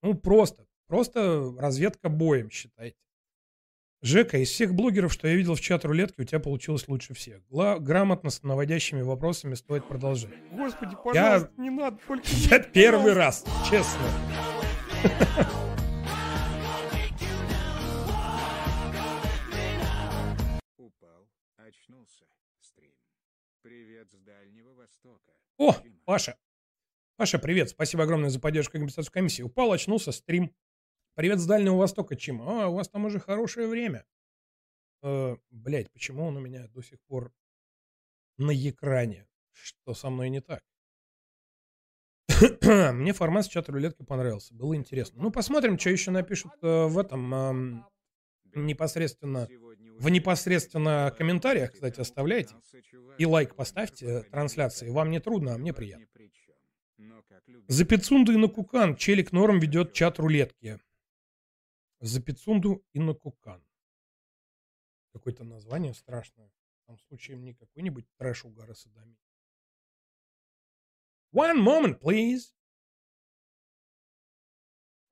[0.02, 0.66] Ну, просто.
[0.86, 2.98] Просто разведка боем, считайте.
[4.04, 7.40] Жека, из всех блогеров, что я видел в чат рулетки, у тебя получилось лучше всех.
[7.48, 10.32] Гла- грамотно, с наводящими вопросами стоит продолжать.
[10.50, 13.50] Господи, Я- пожалуйста, не надо, только Я не- первый пожалуйста.
[13.50, 14.00] раз, честно.
[20.76, 22.24] Упал, очнулся.
[22.60, 22.92] Стрим.
[23.62, 25.32] Привет с Дальнего Востока.
[25.58, 25.74] О.
[26.04, 26.36] Паша.
[27.16, 27.70] Паша, привет.
[27.70, 29.42] Спасибо огромное за поддержку и компенсацию комиссии.
[29.42, 30.54] Упал, очнулся, стрим.
[31.14, 32.64] Привет с Дальнего Востока, Чима.
[32.64, 34.06] А, у вас там уже хорошее время.
[35.02, 37.34] Э, блять, почему он у меня до сих пор
[38.38, 39.26] на экране?
[39.52, 40.62] Что со мной не так?
[42.94, 44.54] Мне формат с чата рулетки понравился.
[44.54, 45.22] Было интересно.
[45.22, 47.86] Ну, посмотрим, что еще напишут э, в этом эм,
[48.54, 49.48] непосредственно
[49.98, 52.54] в непосредственно комментариях, кстати, оставляйте.
[53.18, 54.88] И лайк поставьте твоя трансляции.
[54.88, 56.06] Вам не трудно, а мне приятно.
[57.68, 60.80] За Пицунду и на Кукан Челик Норм ведет чат рулетки.
[62.04, 63.64] За Пицунду и на Кукан.
[65.12, 66.52] Какое-то название страшное.
[66.86, 69.16] Там случаем не какой-нибудь трэш угара садами.
[71.32, 72.56] One moment, please.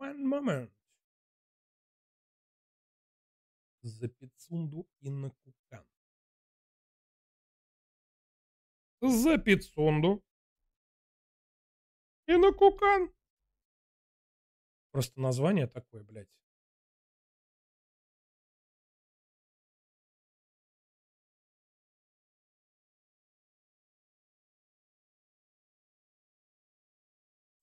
[0.00, 0.72] One moment.
[3.82, 5.86] За Пицунду и на Кукан.
[9.00, 10.24] За Пицунду
[12.26, 13.14] и на Кукан.
[14.90, 16.39] Просто название такое, блядь.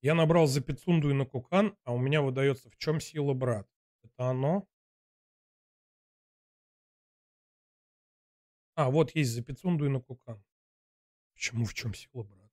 [0.08, 3.70] Я набрал за Пицунду и на Кукан, а у меня выдается в чем сила брат.
[4.04, 4.66] Это оно?
[8.76, 10.42] А, вот есть за Пицунду и на Кукан.
[11.34, 12.50] Почему в чем сила брат?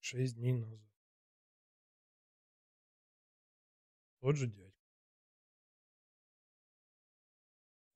[0.00, 0.80] Шесть дней назад.
[4.20, 4.67] Тот же дядька.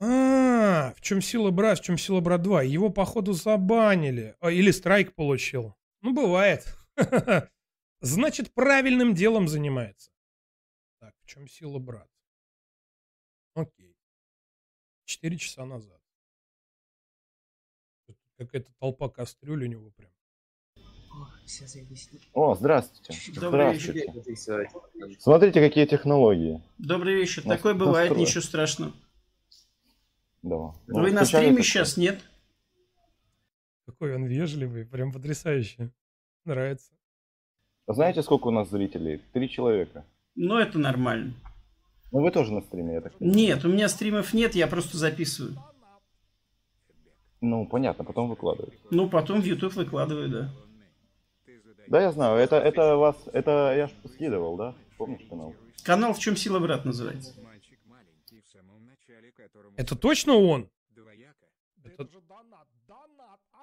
[0.04, 2.62] А, в чем сила брат, в чем сила брат 2.
[2.64, 4.34] Его, походу, забанили.
[4.40, 5.76] А, или страйк получил.
[6.00, 6.66] Ну, бывает.
[8.00, 10.10] Значит, правильным делом занимается.
[10.98, 12.08] Так, в чем сила брат?
[13.54, 13.96] Окей.
[15.04, 16.00] Четыре часа назад.
[18.38, 20.10] Какая-то толпа кастрюль у него прям.
[22.32, 23.40] О, здравствуйте.
[23.40, 25.20] Добрый Здравствуйте.
[25.20, 26.60] Смотрите, какие технологии.
[26.78, 27.44] Добрый вечер.
[27.44, 28.92] Такое бывает, ничего страшного.
[30.42, 30.56] Да.
[30.56, 31.62] Ну, Вы на стриме такое.
[31.62, 32.20] сейчас, нет?
[33.86, 35.90] Какой он вежливый, прям потрясающе.
[36.44, 36.92] Нравится.
[37.86, 39.20] Знаете, сколько у нас зрителей?
[39.32, 40.04] Три человека.
[40.34, 41.34] Ну, это нормально.
[42.10, 43.36] Ну, вы тоже на стриме, я так понимаю.
[43.36, 45.56] Нет, у меня стримов нет, я просто записываю.
[47.40, 48.74] Ну, понятно, потом выкладывают.
[48.90, 50.54] Ну, потом в YouTube выкладываю, да.
[51.88, 54.74] Да, я знаю, это, это вас, это я ж скидывал, да?
[54.96, 55.54] Помнишь канал?
[55.84, 57.34] Канал «В чем сила брат» называется.
[57.42, 59.31] Мальчик маленький, в самом начале которому
[59.76, 60.70] Это точно он?
[61.84, 62.08] Это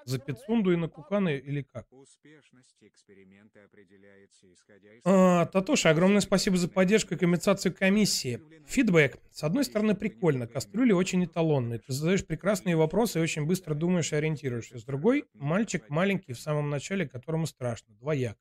[0.05, 1.85] за Пицунду и на Куканы или как?
[1.91, 5.01] Успешность эксперимента определяется исходя из...
[5.05, 8.41] А, Татоша, огромное спасибо за поддержку и компенсацию комиссии.
[8.65, 9.19] Фидбэк.
[9.31, 10.47] С одной стороны, прикольно.
[10.47, 11.79] Кастрюли очень эталонные.
[11.79, 14.79] Ты задаешь прекрасные вопросы и очень быстро думаешь и ориентируешься.
[14.79, 17.93] С другой, мальчик маленький в самом начале, которому страшно.
[17.95, 18.39] Двояко.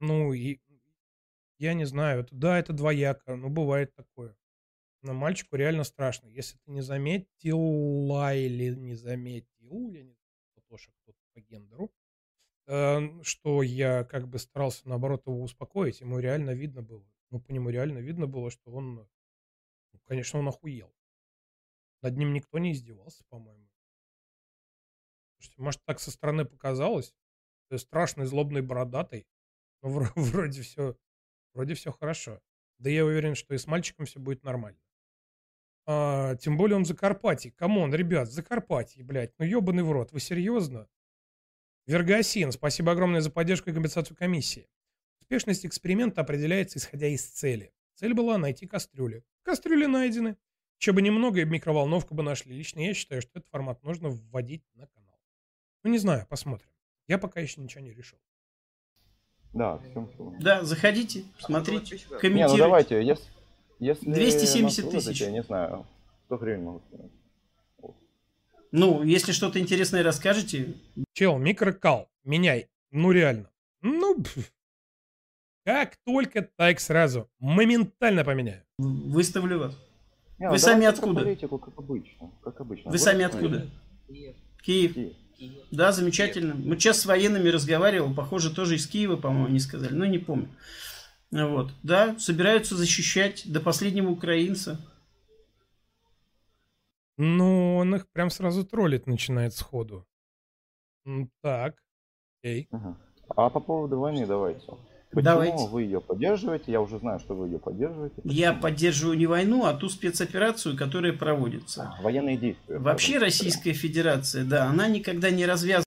[0.00, 0.60] Ну, и
[1.58, 2.20] я не знаю.
[2.20, 3.36] Это, да, это двояко.
[3.36, 4.36] Ну, бывает такое.
[5.04, 6.28] Но мальчику реально страшно.
[6.28, 11.92] Если ты не заметила или не заметил, я не знаю, кто-то по гендеру,
[12.66, 16.00] э, что я как бы старался, наоборот, его успокоить.
[16.00, 17.06] Ему реально видно было.
[17.30, 18.94] Ну, по нему реально видно было, что он,
[19.92, 20.90] ну, конечно, он охуел.
[22.00, 23.68] Над ним никто не издевался, по-моему.
[25.58, 27.14] Может, так со стороны показалось?
[27.68, 29.26] Ты страшный, злобный, бородатый.
[29.82, 30.96] Вро- вроде все,
[31.52, 32.40] вроде все хорошо.
[32.78, 34.78] Да я уверен, что и с мальчиком все будет нормально.
[35.86, 37.50] А, тем более он в Закарпатье.
[37.52, 39.32] Come on, ребят, Закарпатье, блядь.
[39.38, 40.12] Ну ебаный в рот.
[40.12, 40.88] Вы серьезно?
[41.86, 44.68] Вергасин, спасибо огромное за поддержку и компенсацию комиссии.
[45.20, 47.74] Успешность эксперимента определяется исходя из цели.
[47.94, 49.24] Цель была найти кастрюли.
[49.42, 50.36] Кастрюли найдены.
[50.80, 52.56] Еще бы немного, и микроволновку бы нашли.
[52.56, 55.20] Лично я считаю, что этот формат нужно вводить на канал.
[55.82, 56.68] Ну, не знаю, посмотрим.
[57.06, 58.18] Я пока еще ничего не решил.
[59.52, 60.10] Да, всем.
[60.40, 62.58] Да, заходите, смотрите, Не, ну комментируйте.
[62.58, 63.24] давайте, если,
[63.84, 65.20] если 270 нас выложите, тысяч.
[65.22, 65.86] Я не знаю,
[66.26, 67.12] 100 гривен могу скинуть.
[68.72, 70.74] Ну, если что-то интересное расскажете,
[71.12, 72.68] Чел, микрокал, меняй.
[72.90, 73.50] Ну, реально.
[73.82, 74.52] Ну, пф.
[75.64, 77.30] как только, так сразу.
[77.38, 78.64] Моментально поменяю.
[78.78, 79.78] выставлю вас.
[80.38, 81.20] Не, Вы ну сами откуда?
[81.20, 82.32] политику, как обычно.
[82.42, 82.90] Как обычно.
[82.90, 83.70] Вы Вот сами откуда?
[84.62, 85.14] Киев.
[85.70, 86.54] Да, замечательно.
[86.54, 90.48] Мы сейчас с военными разговаривал, похоже, тоже из Киева, по-моему, они сказали, ну не помню.
[91.30, 94.80] Вот, да, собираются защищать до последнего украинца.
[97.16, 100.06] Ну, он их прям сразу троллить начинает сходу.
[101.42, 101.76] Так.
[102.42, 102.68] Окей.
[102.70, 102.96] Ага.
[103.36, 104.66] А по поводу войны давайте.
[105.14, 105.68] Почему Давайте.
[105.68, 106.72] вы ее поддерживаете?
[106.72, 108.20] Я уже знаю, что вы ее поддерживаете.
[108.24, 111.94] Я поддерживаю не войну, а ту спецоперацию, которая проводится.
[112.02, 112.78] Военные действия.
[112.78, 115.84] Вообще Российская Федерация, да, она никогда не развязывает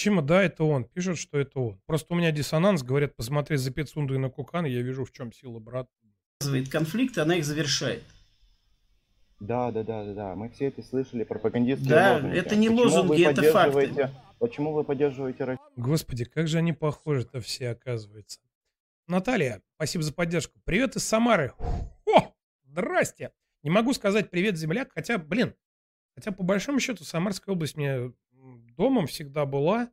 [0.00, 0.84] Чима, да, это он.
[0.84, 1.80] Пишут, что это он.
[1.84, 2.82] Просто у меня диссонанс.
[2.82, 5.90] Говорят, посмотри за Пицунду и на Кукан, я вижу, в чем сила, брат.
[6.70, 8.02] конфликты, она их завершает.
[9.40, 10.34] Да, да, да, да, да.
[10.36, 12.38] Мы все это слышали, пропагандистские Да, лозунги.
[12.38, 14.10] это не Почему лозунги, это факты.
[14.38, 15.68] Почему вы поддерживаете Россию?
[15.76, 18.40] Господи, как же они похожи-то все, оказывается.
[19.06, 20.58] Наталья, спасибо за поддержку.
[20.64, 21.52] Привет из Самары.
[22.06, 22.32] О,
[22.62, 23.32] здрасте.
[23.62, 25.54] Не могу сказать привет, земляк, хотя, блин,
[26.14, 28.14] хотя по большому счету Самарская область мне
[28.80, 29.90] домом всегда была,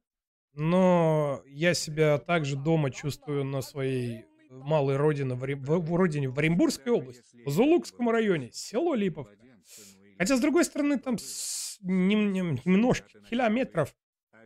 [0.53, 6.93] но я себя также дома чувствую на своей малой родине, в, в- родине в Оренбургской
[6.93, 9.35] области, в Зулукском районе, село Липовка.
[10.17, 11.17] Хотя, с другой стороны, там
[11.81, 13.93] немножко километров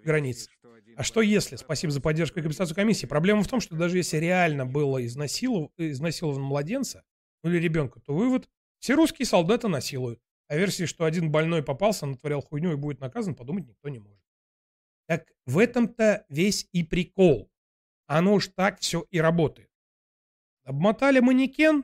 [0.03, 0.49] границ.
[0.97, 1.55] А что если?
[1.55, 3.05] Спасибо за поддержку и компенсацию комиссии.
[3.05, 5.69] Проблема в том, что даже если реально было изнасилов...
[5.77, 7.03] изнасилован младенца,
[7.43, 8.49] ну или ребенка, то вывод–
[8.79, 10.19] все русские солдаты насилуют.
[10.47, 14.19] А версии, что один больной попался, натворял хуйню и будет наказан, подумать никто не может.
[15.11, 17.51] Так в этом-то весь и прикол.
[18.07, 19.69] Оно уж так все и работает.
[20.63, 21.83] Обмотали манекен,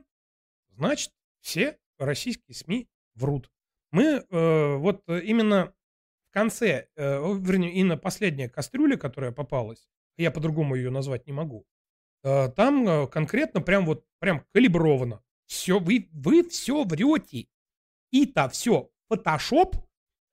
[0.70, 1.12] значит,
[1.42, 3.52] все российские СМИ врут.
[3.92, 5.76] Мы э, вот э, именно
[6.30, 11.34] в конце, э, вернее, и на последняя кастрюля, которая попалась, я по-другому ее назвать не
[11.34, 11.68] могу,
[12.24, 15.22] э, там э, конкретно прям вот, прям калибровано.
[15.48, 17.50] Все, вы, вы все врете.
[18.10, 19.76] И-то все, фотошоп,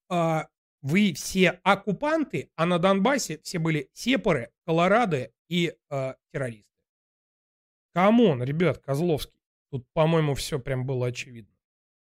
[0.08, 0.46] а,
[0.84, 6.68] вы все оккупанты, а на Донбассе все были сепары, колорады и э, террористы.
[7.94, 9.40] Come on, ребят, Козловский.
[9.70, 11.50] Тут, по-моему, все прям было очевидно.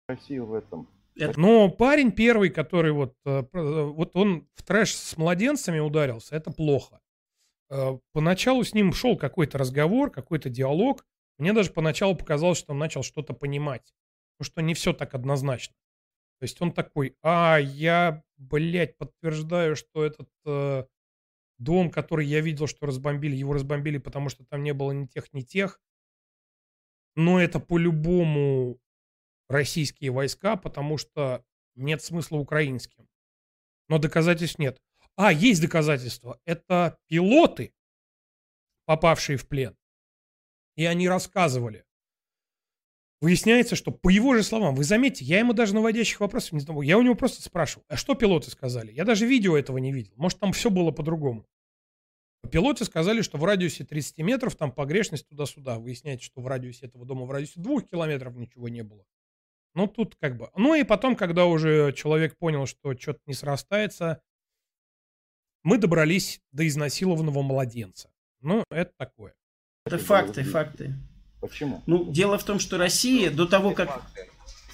[0.09, 0.89] Россию в этом.
[1.37, 6.53] Но парень первый, который вот, э, про- вот он в трэш с младенцами ударился, это
[6.53, 7.01] плохо.
[7.71, 11.05] Э, Поначалу с ним шел какой-то разговор, какой-то диалог.
[11.39, 13.93] Мне даже поначалу показалось, что он начал что-то понимать.
[14.39, 15.75] Ну, что не все так однозначно.
[16.41, 20.87] То есть он такой, а, я, блядь, подтверждаю, что этот э,
[21.59, 25.31] дом, который я видел, что разбомбили, его разбомбили, потому что там не было ни тех,
[25.35, 25.83] ни тех.
[27.15, 28.81] Но это по-любому
[29.51, 33.07] российские войска, потому что нет смысла украинским.
[33.89, 34.81] Но доказательств нет.
[35.17, 36.41] А, есть доказательства.
[36.47, 37.75] Это пилоты,
[38.87, 39.77] попавшие в плен.
[40.77, 41.85] И они рассказывали.
[43.21, 46.81] Выясняется, что по его же словам, вы заметите, я ему даже наводящих вопросов не задавал.
[46.81, 48.93] Я у него просто спрашивал, а что пилоты сказали?
[48.93, 50.13] Я даже видео этого не видел.
[50.17, 51.47] Может, там все было по-другому.
[52.51, 55.79] Пилоты сказали, что в радиусе 30 метров там погрешность туда-сюда.
[55.79, 59.05] Выясняется, что в радиусе этого дома, в радиусе двух километров ничего не было.
[59.75, 60.51] Ну, тут как бы...
[60.57, 64.23] Ну, и потом, когда уже человек понял, что что-то не срастается,
[65.63, 68.11] мы добрались до изнасилованного младенца.
[68.41, 69.35] Ну, это такое.
[69.85, 70.95] Это факты, факты.
[71.41, 71.83] Почему?
[71.87, 74.03] Ну, дело в том, что Россия до того, как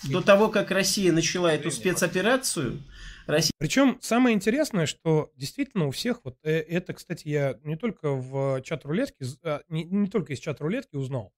[0.02, 2.82] до того, как Россия начала эту спецоперацию,
[3.26, 8.12] Россия Причем самое интересное, что действительно у всех, вот э, это, кстати, я не только
[8.12, 9.24] в чат рулетки,
[9.68, 11.32] не, не только из чат рулетки узнал,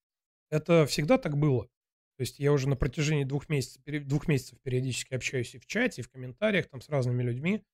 [0.50, 1.64] это всегда так было.
[2.16, 6.02] То есть я уже на протяжении двух месяцев, двух месяцев периодически общаюсь и в чате,
[6.02, 7.64] и в комментариях там с разными людьми.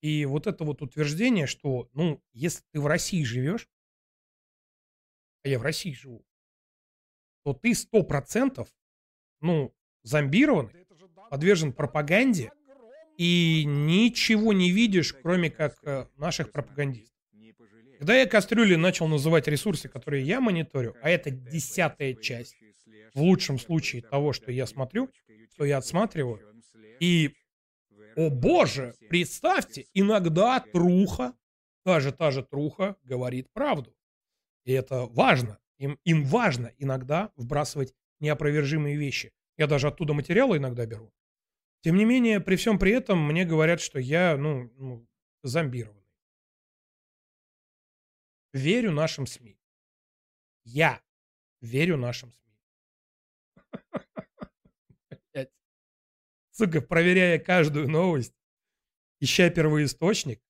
[0.00, 3.68] И вот это вот утверждение, что, ну, если ты в России живешь,
[5.44, 6.24] а я в России живу,
[7.44, 8.68] то ты сто процентов,
[9.40, 10.86] ну, зомбированный,
[11.30, 12.52] подвержен пропаганде
[13.16, 17.14] и ничего не видишь, кроме как э, наших пропагандистов.
[17.98, 22.56] Когда я кастрюли начал называть ресурсы, которые я мониторю, а это десятая часть,
[23.14, 25.10] в лучшем случае того, что я смотрю,
[25.52, 26.40] что я отсматриваю,
[26.98, 27.34] и,
[28.16, 31.34] о боже, представьте, иногда труха,
[31.84, 33.94] даже та же труха говорит правду.
[34.64, 35.59] И это важно.
[35.80, 39.32] Им, им важно иногда вбрасывать неопровержимые вещи.
[39.56, 41.10] Я даже оттуда материалы иногда беру.
[41.80, 45.08] Тем не менее, при всем при этом мне говорят, что я, ну, ну
[45.42, 46.00] зомбированный.
[48.52, 49.58] Верю нашим СМИ.
[50.64, 51.02] Я
[51.62, 52.58] верю нашим СМИ.
[56.50, 58.34] Сука, проверяя каждую новость,
[59.20, 60.42] ища первоисточник,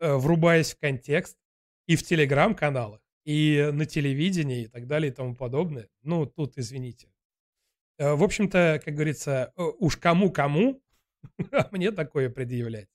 [0.00, 1.38] э, врубаясь в контекст
[1.86, 5.88] и в телеграм-каналах, и на телевидении и так далее и тому подобное.
[6.02, 7.08] Ну, тут извините.
[7.98, 10.82] Э, В общем-то, как говорится, э, уж кому-кому,
[11.52, 12.88] а мне такое предъявлять.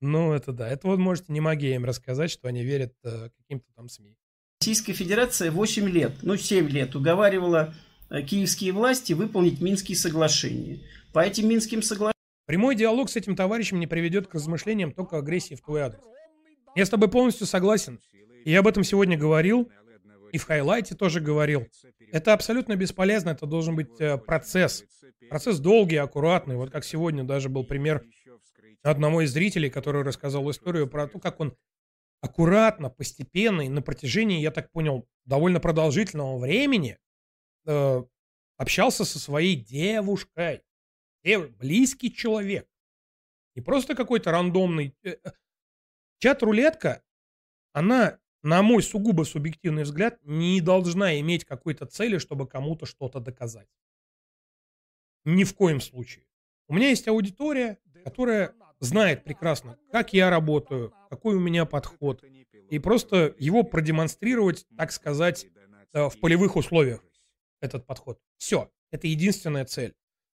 [0.00, 0.68] Ну, это да.
[0.68, 4.16] Это вот можете не могли им рассказать, что они верят э, каким-то там СМИ.
[4.60, 7.74] Российская Федерация 8 лет, ну 7 лет уговаривала
[8.08, 10.80] киевские власти выполнить Минские соглашения.
[11.12, 12.12] По этим Минским соглашениям
[12.46, 16.02] Прямой диалог с этим товарищем не приведет к размышлениям только агрессии в твой адрес.
[16.74, 18.00] Я с тобой полностью согласен.
[18.44, 19.70] Я об этом сегодня говорил,
[20.32, 21.66] и в хайлайте тоже говорил.
[22.10, 24.84] Это абсолютно бесполезно, это должен быть э, процесс.
[25.28, 26.56] Процесс долгий, аккуратный.
[26.56, 28.04] Вот как сегодня даже был пример
[28.82, 31.56] одного из зрителей, который рассказал историю про то, как он
[32.20, 36.98] аккуратно, постепенно и на протяжении, я так понял, довольно продолжительного времени
[37.66, 38.02] э,
[38.56, 40.62] общался со своей девушкой.
[41.24, 42.68] Дев- близкий человек.
[43.54, 44.96] Не просто какой-то рандомный.
[45.02, 45.30] э, э.
[46.18, 47.02] Чат-рулетка,
[47.72, 53.68] она, на мой сугубо субъективный взгляд, не должна иметь какой-то цели, чтобы кому-то что-то доказать.
[55.24, 56.26] Ни в коем случае.
[56.68, 62.24] У меня есть аудитория, которая знает прекрасно, как я работаю, какой у меня подход.
[62.70, 65.46] И просто его продемонстрировать, так сказать,
[65.92, 67.04] э, в полевых условиях,
[67.60, 68.18] этот подход.
[68.38, 68.70] Все.
[68.90, 69.94] Это единственная цель.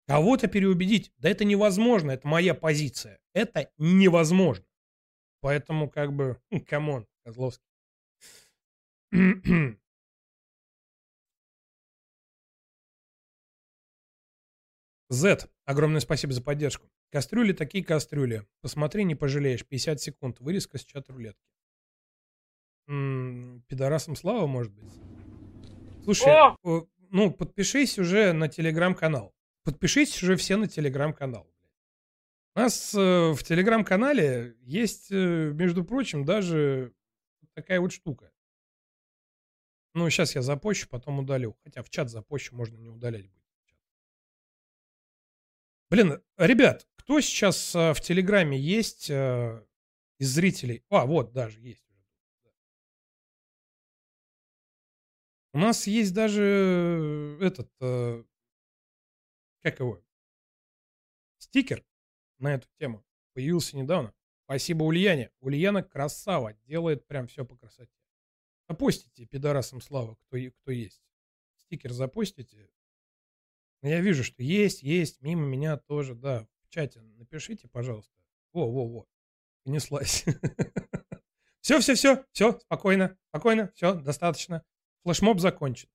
[0.07, 3.18] Кого-то переубедить, да это невозможно, это моя позиция.
[3.32, 4.64] Это невозможно.
[5.40, 7.72] Поэтому как бы, come on, Козловский.
[15.11, 16.89] Z, огромное спасибо за поддержку.
[17.11, 18.47] Кастрюли такие кастрюли.
[18.63, 19.67] Посмотри, не пожалеешь.
[19.67, 20.41] 50 секунд.
[20.41, 21.45] Вырезка с чат рулетки.
[22.89, 24.91] М, Пидорасом слава, может быть?
[26.05, 26.57] Слушай, О!
[26.65, 29.35] э, ну, подпишись уже на телеграм-канал.
[29.65, 31.47] Подпишись уже все на телеграм-канал.
[32.55, 36.95] У нас э, в телеграм-канале есть, э, между прочим, даже
[37.55, 38.32] такая вот штука.
[39.95, 41.57] Ну, сейчас я запощу, потом удалю.
[41.64, 43.43] Хотя в чат запощу, можно не удалять будет.
[45.90, 49.62] Блин, ребят, кто сейчас э, в Телеграме есть э,
[50.18, 50.84] из зрителей?
[50.88, 51.84] А, вот, даже есть.
[55.55, 58.24] У нас есть даже э, этот, э,
[59.62, 60.03] как его,
[61.36, 61.84] стикер
[62.38, 63.05] на эту тему.
[63.34, 64.14] Появился недавно.
[64.45, 65.30] Спасибо Ульяне.
[65.40, 68.01] Ульяна красава, делает прям все по красоте.
[68.69, 71.03] Запостите, пидорасам слава, кто, кто есть.
[71.67, 72.71] Стикер запостите.
[73.83, 76.47] Ну, Я вижу, что есть, есть, мимо меня тоже, да.
[76.63, 78.15] В чате напишите, пожалуйста.
[78.53, 79.07] Во, во, во.
[79.65, 80.25] Понеслась.
[81.63, 84.65] Все, все, все, все, спокойно, спокойно, все, достаточно.
[85.05, 85.89] Флешмоб закончен.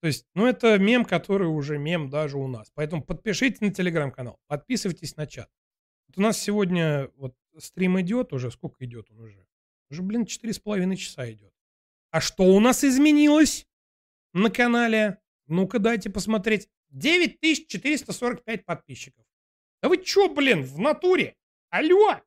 [0.00, 2.70] То есть, ну, это мем, который уже мем даже у нас.
[2.74, 5.50] Поэтому подпишитесь на телеграм-канал, подписывайтесь на чат.
[6.06, 9.46] Вот у нас сегодня вот стрим идет уже, сколько идет он уже?
[9.90, 11.52] Уже, блин, четыре с половиной часа идет.
[12.10, 13.66] А что у нас изменилось
[14.32, 15.18] на канале?
[15.46, 16.68] Ну-ка, дайте посмотреть.
[16.90, 19.24] 9445 подписчиков.
[19.82, 21.36] Да вы чё, блин, в натуре?
[21.70, 22.20] Алло?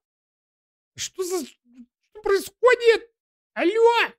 [0.95, 1.45] Что за...
[1.45, 3.11] Что происходит?
[3.53, 4.13] Алло?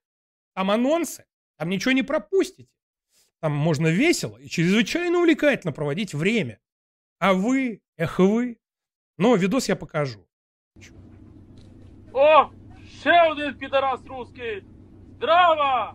[0.54, 1.24] Там анонсы.
[1.56, 2.72] Там ничего не пропустите.
[3.40, 6.60] Там можно весело и чрезвычайно увлекательно проводить время.
[7.18, 8.58] А вы, эх вы.
[9.16, 10.28] Но видос я покажу.
[12.12, 12.50] О,
[13.00, 14.62] ще один підарас русський.
[15.17, 15.93] Здраво!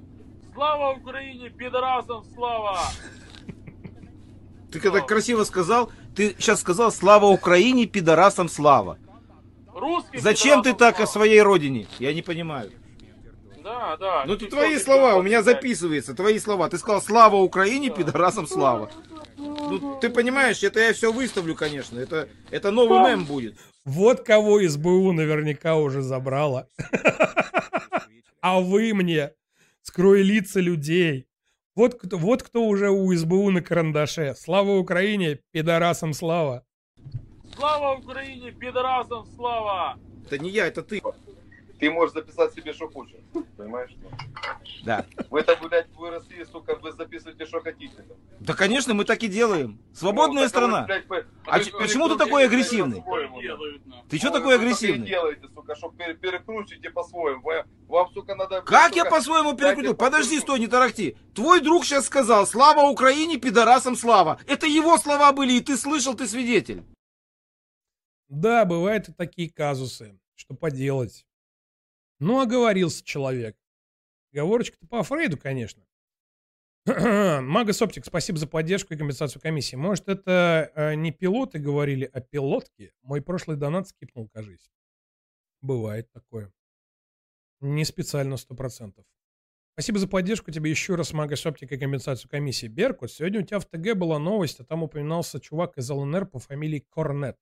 [0.55, 2.91] Слава Україні, підарасам слава!
[4.73, 8.97] Ты когда красиво сказал, ты сейчас сказал «Слава Украине, пидорасам слава».
[9.75, 11.13] Русский Зачем ты пидорасам так о слава.
[11.13, 11.87] своей родине?
[12.01, 12.71] Я не понимаю.
[13.63, 14.25] Да, да.
[14.27, 15.57] Ну, это Тільки твои що слова, ти у меня блядь.
[15.57, 16.69] записывается, твои слова.
[16.69, 18.89] Ты сказал «Слава Украине, пидорасам слава».
[19.39, 21.99] Ну, ты понимаешь, это я все выставлю, конечно.
[22.01, 23.55] Это, это новый мем будет.
[23.85, 26.67] Вот кого СБУ наверняка уже забрала.
[28.41, 29.31] А вы мне
[29.83, 31.27] скрой лица людей.
[31.75, 34.35] Вот кто, вот кто уже у СБУ на карандаше.
[34.37, 36.63] Слава Украине, пидорасам слава.
[37.57, 39.97] Слава Україні, підарасам слава!
[40.27, 41.03] Это не я, это ты.
[41.80, 43.16] Ты можешь записать себе, что хочешь.
[43.56, 43.92] Понимаешь?
[44.84, 45.06] Да.
[45.30, 48.06] Вы-то, блядь, вы России, сука, вы записываете, что хотите.
[48.42, 49.80] Да, конечно, мы так и делаем.
[49.94, 50.86] Свободная Ну, так а вы, страна.
[50.86, 53.02] блядь, вы- А вы говорите, почему ты такой агрессивный?
[53.02, 54.04] по-своему, да.
[54.10, 55.08] Ты что Ну, такой вы и агрессивный?
[55.08, 57.42] делаете, сука, что перекручиваете по-своему.
[57.44, 58.62] Вы- Вам, сука, надо...
[58.62, 59.96] Как сука, я по-своему перекрутил?
[59.96, 61.18] Подожди, стой, не тарахти.
[61.34, 64.40] Твой друг сейчас сказал, слава Украине, пидорасам слава.
[64.48, 66.84] Это его слова были, и ты слышал, ты свидетель.
[68.28, 70.20] Да, бывают и такие казусы.
[70.36, 71.26] Что поделать?
[72.20, 73.58] Ну, оговорился человек.
[74.34, 75.86] Оговорочка-то по Фрейду, конечно.
[76.86, 79.76] Магас Оптик, спасибо за поддержку и компенсацию комиссии.
[79.76, 82.94] Может, это э, не пилоты говорили, а пилотки?
[83.02, 84.70] Мой прошлый донат скипнул, кажись.
[85.62, 86.52] Бывает такое.
[87.62, 89.06] Не специально, сто процентов.
[89.74, 92.68] Спасибо за поддержку тебе еще раз, Магас Оптик и компенсацию комиссии.
[92.68, 96.40] Беркут, сегодня у тебя в ТГ была новость, а там упоминался чувак из ЛНР по
[96.40, 97.38] фамилии Корнет.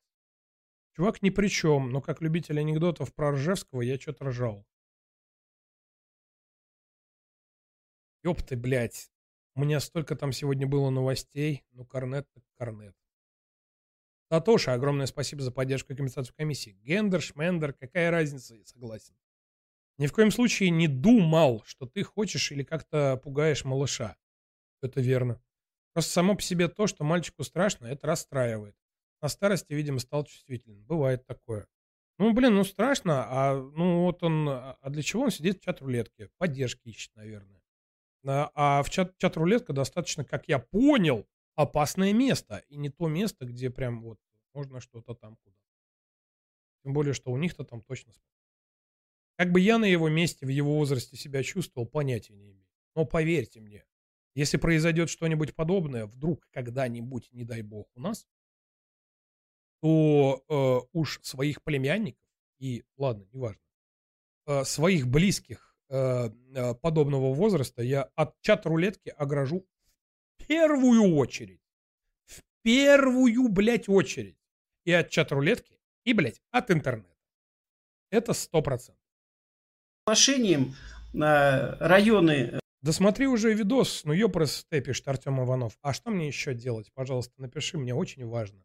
[0.96, 4.67] Чувак ни при чем, но как любитель анекдотов про Ржевского я что-то ржал.
[8.28, 9.10] Ёп ты, блядь.
[9.56, 11.64] У меня столько там сегодня было новостей.
[11.72, 12.94] Ну, корнет так корнет.
[14.28, 16.78] Татоша, огромное спасибо за поддержку и компенсацию комиссии.
[16.82, 19.16] Гендер, шмендер, какая разница, я согласен.
[19.98, 24.18] Ни в коем случае не думал, что ты хочешь или как-то пугаешь малыша.
[24.82, 25.42] Это верно.
[25.94, 28.76] Просто само по себе то, что мальчику страшно, это расстраивает.
[29.22, 30.84] На старости, видимо, стал чувствительным.
[30.84, 31.66] Бывает такое.
[32.20, 36.30] Ну, блин, ну страшно, а ну вот он, а для чего он сидит в чат-рулетке?
[36.38, 37.57] Поддержки ищет, наверное.
[38.28, 42.64] А, а в чат, чат-рулетка достаточно, как я понял, опасное место.
[42.68, 44.20] И не то место, где прям вот
[44.54, 45.56] можно что-то там куда.
[46.84, 48.14] Тем более, что у них-то там точно.
[49.36, 52.68] Как бы я на его месте в его возрасте себя чувствовал, понятия не имею.
[52.96, 53.86] Но поверьте мне,
[54.34, 58.28] если произойдет что-нибудь подобное, вдруг когда-нибудь, не дай бог, у нас,
[59.82, 62.24] то э, уж своих племянников
[62.58, 63.62] и, ладно, неважно,
[64.48, 69.66] э, своих близких подобного возраста я от чат-рулетки огражу
[70.38, 71.62] в первую очередь.
[72.26, 74.38] В первую, блядь, очередь.
[74.86, 77.16] И от чат-рулетки, и, блядь, от интернета.
[78.10, 79.04] Это сто процентов.
[80.06, 80.76] Соглашением
[81.14, 82.60] э, районы...
[82.82, 85.78] Да смотри уже видос, ну ёпрст, пишет Артем Иванов.
[85.82, 86.92] А что мне еще делать?
[86.94, 88.64] Пожалуйста, напиши, мне очень важно.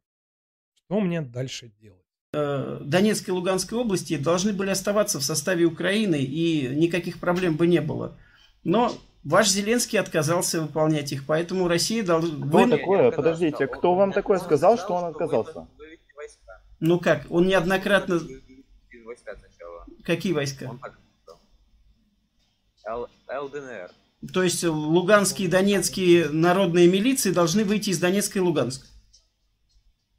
[0.74, 2.01] Что мне дальше делать?
[2.32, 7.66] Э, Донецкой и Луганской области должны были оставаться в составе Украины, и никаких проблем бы
[7.66, 8.16] не было.
[8.64, 8.92] Но
[9.24, 12.46] ваш Зеленский отказался выполнять их, поэтому Россия должна...
[12.46, 13.10] Кто такое?
[13.10, 15.66] Подождите, кто вам такое сказал, что он отказался?
[16.80, 18.20] Ну как, он неоднократно...
[19.04, 19.86] Войска сначала.
[20.04, 20.70] Какие войска?
[20.70, 20.98] Он так
[22.82, 23.08] сказал.
[23.28, 23.90] Л- ЛДНР.
[24.32, 28.86] То есть луганские и донецкие народные милиции должны выйти из Донецка и Луганска.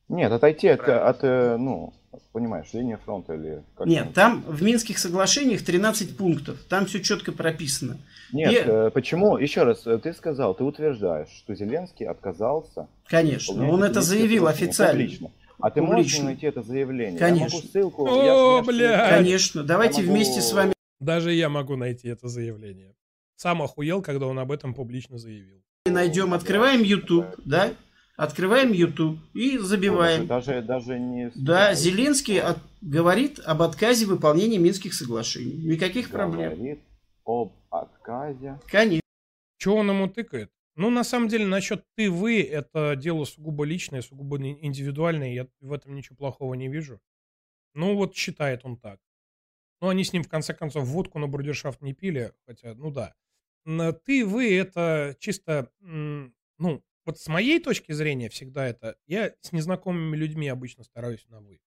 [0.09, 1.93] Нет, отойти от, от, э, ну,
[2.33, 6.57] понимаешь, линии фронта или как Нет, там в Минских соглашениях 13 пунктов.
[6.67, 7.97] Там все четко прописано.
[8.33, 9.37] Нет, И- э, почему?
[9.37, 12.87] Еще раз, э, ты сказал, ты утверждаешь, что Зеленский отказался.
[13.07, 15.01] Конечно, он это заявил официально.
[15.03, 15.31] публично.
[15.61, 16.19] А ты можешь Публично.
[16.23, 17.19] мне найти это заявление?
[17.19, 17.45] Конечно.
[17.55, 18.07] Я могу ссылку.
[18.09, 19.09] О, я блядь!
[19.11, 22.93] Конечно, давайте Я могу- вместе с вами Даже я могу найти это заявление.
[23.35, 25.61] Сам охуел, когда он об этом публично заявил.
[25.85, 27.73] найдем, открываем YouTube, да?
[28.15, 30.27] Открываем YouTube и забиваем.
[30.27, 31.31] Даже, даже не...
[31.35, 35.53] Да, Зеленский от- говорит об отказе выполнения Минских соглашений.
[35.65, 36.53] Никаких проблем.
[36.53, 36.79] Говорит
[37.25, 38.59] об отказе.
[38.67, 39.01] Конечно.
[39.57, 40.51] Чего он ему тыкает?
[40.75, 45.71] Ну, на самом деле, насчет ты-вы, это дело сугубо личное, сугубо ин- индивидуальное, я в
[45.71, 46.99] этом ничего плохого не вижу.
[47.73, 48.99] Ну, вот считает он так.
[49.81, 53.15] Ну, они с ним, в конце концов, водку на брудершафт не пили, хотя, ну да.
[53.65, 60.15] На Ты-вы, это чисто, ну, вот с моей точки зрения всегда это, я с незнакомыми
[60.15, 61.59] людьми обычно стараюсь на вы.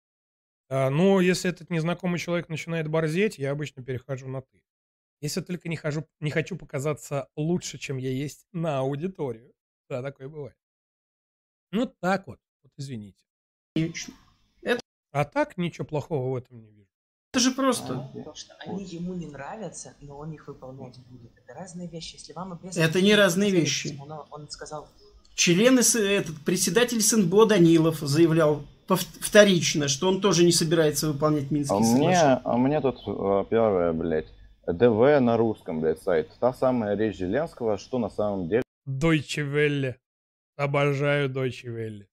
[0.69, 4.63] А, но если этот незнакомый человек начинает борзеть, я обычно перехожу на ты.
[5.21, 9.53] Если только не, хожу, не хочу показаться лучше, чем я есть на аудиторию.
[9.89, 10.57] Да, такое бывает.
[11.71, 12.39] Ну, так вот.
[12.63, 13.23] Вот извините.
[14.61, 14.81] Это...
[15.11, 16.89] А так ничего плохого в этом не вижу.
[17.31, 18.09] Это же просто.
[18.13, 21.37] Потому что они ему не нравятся, но он их выполнять будет.
[21.37, 22.15] Это разные вещи.
[22.15, 22.85] Если вам обязательно...
[22.85, 23.97] Это не разные вещи.
[23.99, 24.89] Он, он сказал,
[25.35, 31.53] Члены, с- этот председатель СНБО Данилов заявлял вторично, что он тоже не собирается выполнять А
[31.53, 32.41] Минские мне, соглашения.
[32.43, 34.27] а мне тут э, первое, блядь,
[34.67, 36.29] ДВ на русском, блядь, сайт.
[36.39, 39.95] Та самая речь Зеленского, что на самом деле Deutsche Welle.
[40.57, 42.05] Обожаю Deutsche Welle.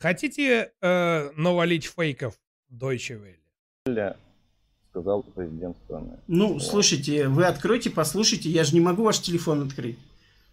[0.00, 2.34] Хотите э, навалить фейков?
[2.70, 3.18] Deutsche
[3.86, 4.14] Welle.
[4.90, 6.18] сказал президент страны.
[6.26, 6.62] Ну, Вот.
[6.62, 9.96] слушайте, вы откройте, послушайте, я же не могу ваш телефон открыть.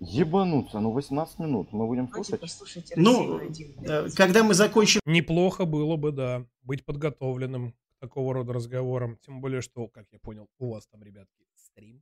[0.06, 2.40] Ебануться, ну 18 минут, мы будем слушать.
[2.40, 5.00] послушайте Ну, э, когда мы закончим...
[5.06, 9.18] Неплохо было бы, да, быть подготовленным к такого рода разговорам.
[9.26, 12.02] Тем более, что, как я понял, у вас там, ребятки, стрим.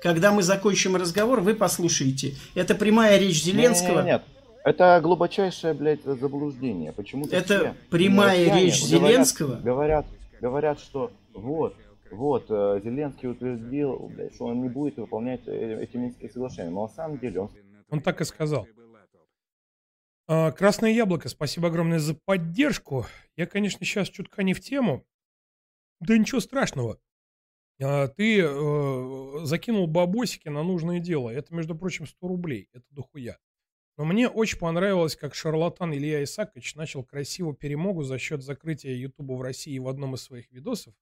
[0.00, 2.34] Когда мы закончим разговор, вы послушаете.
[2.54, 4.02] Это прямая речь Зеленского.
[4.02, 4.22] Нет, нет,
[4.64, 6.92] это глубочайшее, блядь, заблуждение.
[6.92, 9.56] Почему-то Это все прямая речь говорят- Зеленского.
[9.56, 10.06] Говорят,
[10.40, 11.74] говорят, что вот,
[12.10, 16.70] вот, э, Зеленский утвердил, что он не будет выполнять э, эти Минские соглашения.
[16.70, 17.50] Но на самом деле он
[17.88, 18.66] Он так и сказал.
[20.28, 23.06] А, Красное яблоко, спасибо огромное за поддержку.
[23.36, 25.06] Я, конечно, сейчас чутка не в тему.
[26.00, 26.98] Да ничего страшного.
[27.82, 31.30] А, Ты э, закинул бабосики на нужное дело.
[31.30, 32.68] Это, между прочим, 100 рублей.
[32.72, 33.38] Это дохуя.
[33.96, 39.34] Но мне очень понравилось, как шарлатан Илья Исакович начал красиво перемогу за счет закрытия Ютуба
[39.34, 40.94] в России в одном из своих видосов.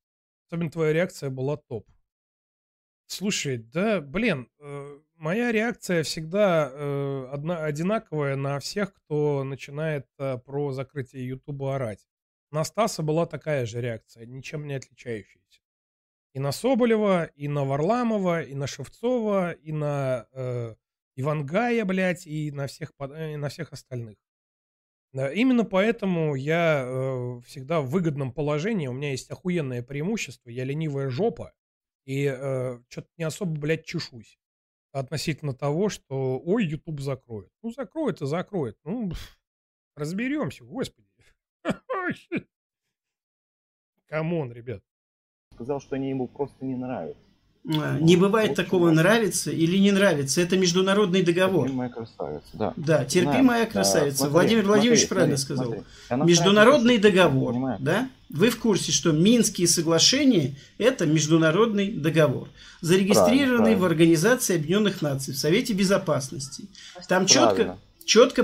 [0.47, 1.87] Особенно твоя реакция была топ.
[3.07, 10.39] Слушай, да, блин, э, моя реакция всегда э, одна, одинаковая на всех, кто начинает э,
[10.39, 12.07] про закрытие Ютуба орать.
[12.51, 15.61] На Стаса была такая же реакция, ничем не отличающаяся.
[16.33, 20.75] И на Соболева, и на Варламова, и на Шевцова, и на э,
[21.17, 24.17] Ивангая, блядь, и на всех, под- э, и на всех остальных.
[25.15, 28.89] Да, именно поэтому я э, всегда в выгодном положении.
[28.89, 30.51] У меня есть охуенное преимущество.
[30.51, 31.53] Я ленивая жопа.
[32.05, 32.27] И
[32.91, 34.39] что-то не особо, блядь, чешусь.
[34.93, 37.51] Относительно того, что ой, YouTube закроет.
[37.63, 38.77] Ну, закроет и закроет.
[38.85, 39.13] Ну,
[39.97, 41.09] разберемся, господи.
[44.07, 44.83] Come on, ребят.
[45.53, 47.24] сказал, что они ему просто не нравятся.
[47.67, 50.41] А, Не бывает такого нравится или не нравится.
[50.43, 51.67] Это международный договор.
[51.67, 52.73] Терпимая красавица, да.
[52.77, 53.71] Да, терпимая Знаем.
[53.71, 54.11] красавица.
[54.11, 55.85] Да, смотри, Владимир Владимирович смотри, правильно смотри, сказал.
[56.07, 56.31] смотри.
[56.31, 57.81] Международный договор, понимаешь?
[57.81, 58.09] да?
[58.29, 62.49] Вы в курсе, что Минские соглашения– это международный договор,
[62.81, 66.65] зарегистрированный Правильно, в Организации Объединенных Наций, в Совете Безопасности.
[67.09, 67.29] Там Правильно.
[67.29, 67.79] четко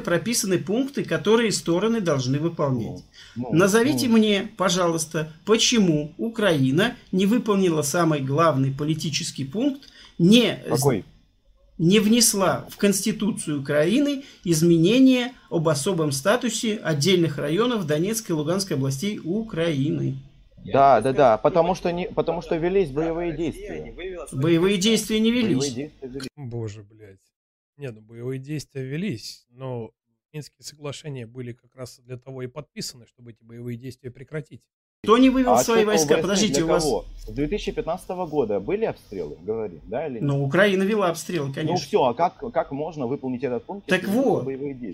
[0.00, 3.04] прописаны пункты, которые стороны должны выполнять.
[3.36, 4.16] ну, Назовите ну.
[4.16, 9.88] мне, пожалуйста, почему Украина не выполнила самый главный политический пункт,
[10.18, 11.04] не Какой?
[11.78, 19.18] не внесла в Конституцию Украины изменения об особом статусе отдельных районов Донецкой и Луганской областей
[19.22, 20.16] Украины.
[20.64, 23.94] Да, да, да, потому что, не, потому что велись боевые действия.
[24.32, 25.72] Боевые действия не Боевые велись.
[25.72, 26.28] действия велись.
[26.36, 27.16] Боже, блядь.
[27.80, 29.90] Не, ну боевые действия велись, но
[30.34, 34.60] Минские соглашения были как раз для того и подписаны, чтобы эти боевые действия прекратить.
[35.02, 36.16] Кто не вывел А свои войска?
[36.16, 36.84] ОБС Подождите, для у вас...
[36.84, 37.06] кого?
[37.16, 40.22] С 2015 года были обстрелы, говори, да или нет?
[40.24, 41.86] Ну, Украина вела обстрелы, Ну конечно.
[41.86, 43.86] все, а как, как можно выполнить этот пункт?
[43.88, 44.46] Так вот?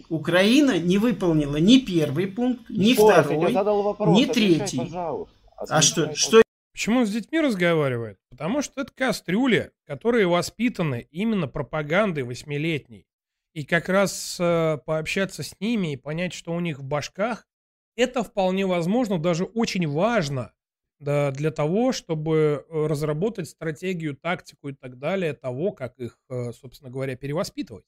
[0.09, 4.78] Украина не выполнила ни первый пункт, ни я второй, вопрос, ни отвечай, третий.
[4.78, 5.34] пожалуйста.
[5.57, 6.43] А Отвечай, что, что
[6.77, 8.18] Почему он с детьми разговаривает?
[8.29, 13.07] Потому что это кастрюли, которые воспитаны именно пропагандой восьмилетней.
[13.55, 17.49] И как раз э, пообщаться с ними и понять, что у них в башках,
[17.97, 20.53] это вполне возможно, даже очень важно
[20.99, 26.53] да, для того, чтобы э, разработать стратегию, тактику и так далее того, как их, э,
[26.53, 27.87] собственно говоря, перевоспитывать.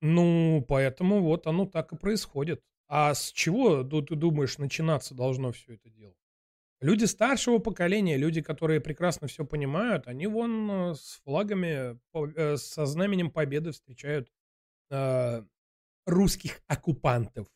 [0.00, 2.62] Ну, поэтому вот оно так и происходит.
[2.86, 6.14] А с чего, ду- ты думаешь, начинаться должно все это дело?
[6.80, 12.86] Люди старшего поколения, люди, которые прекрасно все понимают, они вон э, с флагами, э, со
[12.86, 14.30] знаменем победы встречают
[14.90, 15.42] э,
[16.06, 17.48] русских оккупантов.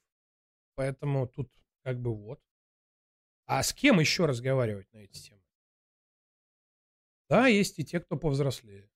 [0.74, 1.52] Поэтому тут
[1.84, 2.40] как бы вот.
[3.46, 5.42] А с кем еще разговаривать на эти темы?
[7.28, 8.90] Да, есть и те, кто повзрослее.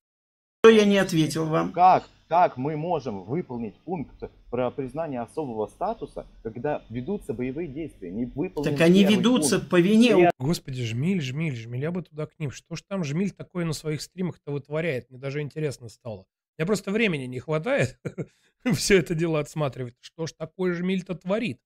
[0.64, 1.72] я не ответил вам?
[1.72, 4.24] Как, как мы можем выполнить пункт
[4.56, 8.10] про признание особого статуса, когда ведутся боевые действия?
[8.10, 9.70] Не выполнен Так они ведутся пункт.
[9.70, 12.50] по вине Господи, Жмиль, Жмиль, Жмиль, я бы туда к ним.
[12.50, 15.10] Что ж там Жмиль такое на своих стримах-то вытворяет?
[15.10, 16.24] Мне даже интересно стало.
[16.56, 18.00] Мне просто времени не хватает
[18.74, 19.94] все это дело отсматривать.
[20.00, 21.60] Что ж такое Жмиль-то творит?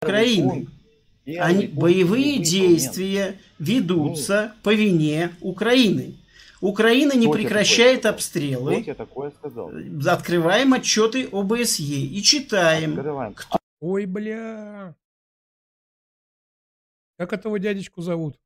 [0.00, 0.66] Украины.
[1.38, 6.16] Они, боевые действия ведутся по вине Украины.
[6.60, 8.72] Украина не Кто прекращает такое обстрелы.
[8.72, 9.70] Кто тебе такое сказал?
[10.06, 12.94] Открываем отчеты ОБСЕ и читаем.
[12.94, 13.36] Открываем.
[13.80, 14.94] Ой, бля.
[17.16, 18.38] Как этого дядечку зовут?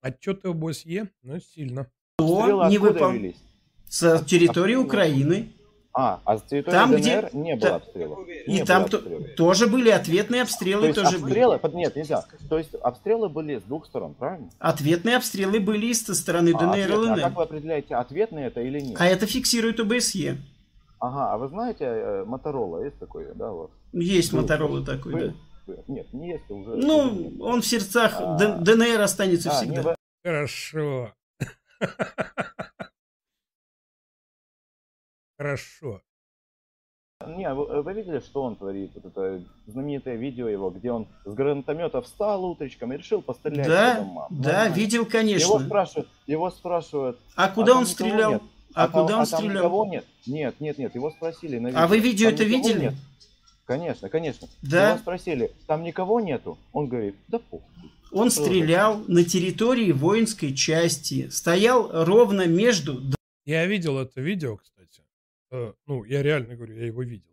[0.00, 1.10] Отчеты ОБСЕ?
[1.22, 1.90] Ну, сильно.
[2.16, 3.10] Кто Обстрелы не откуда выпол...
[3.12, 3.36] велись?
[3.88, 5.52] С территории Украины.
[5.98, 8.28] А, а с территории Там, ДНР где- не та- было обстрелов.
[8.28, 9.34] И Не там было то- обстрелов.
[9.36, 10.86] тоже были ответные То обстрелы.
[10.88, 11.60] есть тоже обстрелы, были.
[11.62, 12.24] под- нет, нельзя.
[12.50, 14.50] То есть обстрелы были с двух сторон, правильно?
[14.58, 16.94] Ответные обстрелы были и со стороны А, ДНР и ответные.
[16.96, 17.20] а ЛНР.
[17.22, 18.96] как вы определяете, ответные это или нет?
[19.00, 20.36] А это фиксирует ОБСЕ.
[20.98, 23.70] Ага, а вы знаете, Моторола есть такой, да, вас?
[23.94, 24.32] Есть.
[24.34, 25.32] Моторола такой, Был.
[25.66, 25.74] да.
[25.88, 26.72] Нет, не есть уже.
[26.72, 27.32] уже Ну, нет.
[27.40, 28.36] он в сердцах А.
[28.36, 29.82] ДНР останется А, всегда.
[29.82, 31.12] не Хорошо.
[35.38, 36.02] Хорошо.
[37.26, 38.90] Не, вы, вы видели, что он творит?
[38.94, 43.94] Вот это знаменитое видео его, где он с гранатомета встал утречком и решил пострелять Да,
[44.30, 44.74] да, Нормально.
[44.74, 45.46] видел, конечно.
[45.46, 47.18] Его спрашивают, его спрашивают.
[47.34, 48.32] А куда там он стрелял?
[48.32, 48.42] нет.
[48.74, 49.56] А там- куда он там стрелял?
[49.56, 50.04] никого нет?
[50.26, 52.80] Нет, нет, нет, его спросили на А вы видео Там это видели?
[52.80, 52.94] нет?
[53.64, 54.48] Конечно, конечно.
[54.62, 54.90] Да.
[54.90, 56.58] Его спросили, там никого нету?
[56.72, 57.66] Он говорит, да похуй.
[58.12, 61.28] Он Что стрелял на территории воинской части.
[61.30, 63.00] Стоял ровно между...
[63.46, 65.02] Я видел это видео, кстати.
[65.50, 67.30] Э, Ну, я реально говорю, я его видел.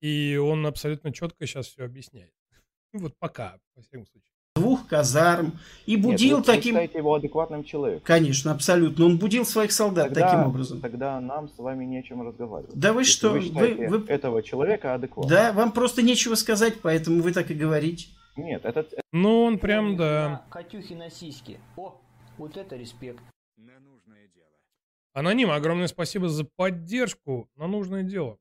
[0.00, 2.32] И он абсолютно четко сейчас все объясняет.
[2.92, 4.32] Вот пока, во всяком случае.
[4.56, 6.72] двух казарм и Нет, будил вы- вы таким...
[6.74, 8.04] считаете его адекватным человеком?
[8.04, 9.04] Конечно, абсолютно.
[9.04, 10.80] Он будил своих солдат Тогда, таким образом.
[10.80, 12.74] Тогда нам с вами не о чем разговаривать.
[12.74, 15.30] Да вы Если что, Вы вы- вы- этого человека адекватным?
[15.30, 18.08] Да, вам просто нечего сказать, поэтому вы так и говорите.
[18.36, 18.94] Нет, этот...
[19.12, 20.44] Ну, он прям, да.
[20.50, 21.58] Катюхи на сиськи.
[21.76, 22.00] О,
[22.38, 23.20] вот это респект.
[25.18, 28.38] Аноним, огромное спасибо за поддержку на нужное дело.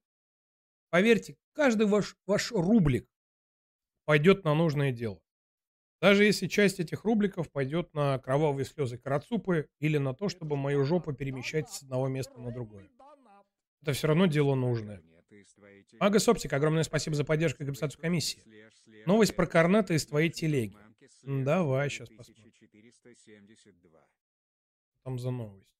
[0.91, 3.09] Поверьте, каждый ваш, ваш рублик
[4.05, 5.19] пойдет на нужное дело.
[6.01, 10.83] Даже если часть этих рубликов пойдет на кровавые слезы Карацупы или на то, чтобы мою
[10.85, 12.87] жопу перемещать с одного места на другое.
[13.81, 15.01] Это все равно дело нужное.
[15.99, 18.43] Агас Оптик, огромное спасибо за поддержку и компенсацию комиссии.
[19.07, 20.77] Новость про Корнета из твоей телеги.
[21.23, 22.53] Давай, сейчас посмотрим.
[25.03, 25.76] Там за новость.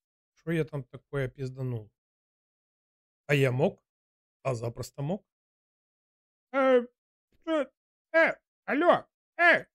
[0.48, 1.90] Что я там такое пизданул?
[3.26, 3.82] А я мог?
[4.42, 5.22] А запросто мог?
[6.52, 6.86] Э,
[7.46, 7.66] э,
[8.14, 8.32] э,
[8.64, 9.04] алло,
[9.36, 9.66] э,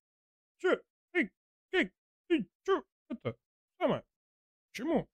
[0.57, 1.32] чё, ты,
[1.71, 1.93] ты,
[2.28, 3.38] ты, чё, это,
[3.80, 4.03] самое,
[4.74, 5.07] чему?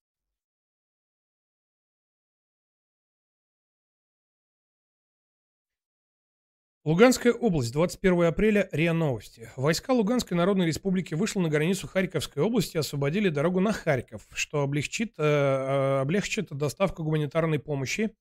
[6.90, 9.52] Луганская область, 21 апреля, РИА Новости.
[9.56, 14.64] Войска Луганской Народной Республики вышли на границу Харьковской области и освободили дорогу на Харьков, что
[14.64, 18.16] облегчит, э, э, облегчит доставку гуманитарной помощи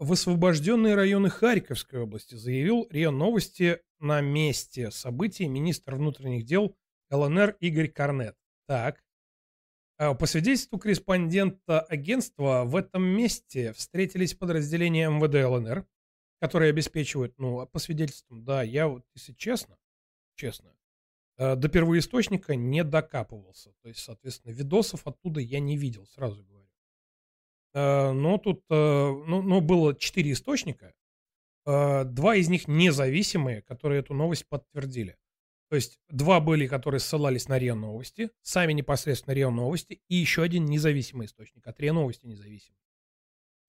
[0.00, 6.76] в освобожденные районы Харьковской области, заявил РИА Новости на месте событий министр внутренних дел
[7.12, 8.34] ЛНР Игорь Корнет.
[8.66, 9.04] Так.
[9.98, 15.86] А По свидетельству корреспондента агентства, в этом месте встретились подразделения МВД ЛНР,
[16.40, 19.78] которые обеспечивают, ну, а по свидетельствам, да, я вот, если честно,
[20.34, 20.74] честно,
[21.36, 23.72] э, до первоисточника не докапывался.
[23.82, 26.68] То есть, соответственно, видосов оттуда я не видел, сразу говорю.
[27.74, 30.94] Э, Но тут, э, ну, ну, было четыре источника,
[31.66, 35.18] два из них независимые, которые эту новость подтвердили.
[35.68, 40.42] То есть два были, которые ссылались на РИА Новости, сами непосредственно РИА Новости, и еще
[40.42, 42.80] один независимый источник, от РИА Новости независимый.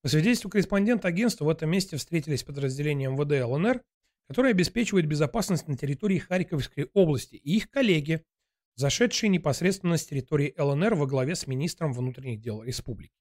[0.01, 3.83] По свидетельству корреспондента агентства, в этом месте встретились подразделения МВД ЛНР,
[4.27, 8.25] которые обеспечивают безопасность на территории Харьковской области, и их коллеги,
[8.75, 13.13] зашедшие непосредственно с территории ЛНР во главе с министром внутренних дел республики.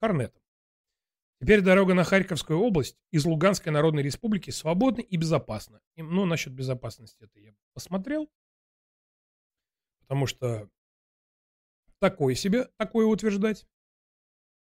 [0.00, 0.42] Корнетом.
[1.40, 5.80] Теперь дорога на Харьковскую область из Луганской Народной Республики свободна и безопасна.
[5.94, 8.30] И, ну, насчет безопасности это я посмотрел,
[10.00, 10.70] потому что
[11.98, 13.66] такое себе, такое утверждать.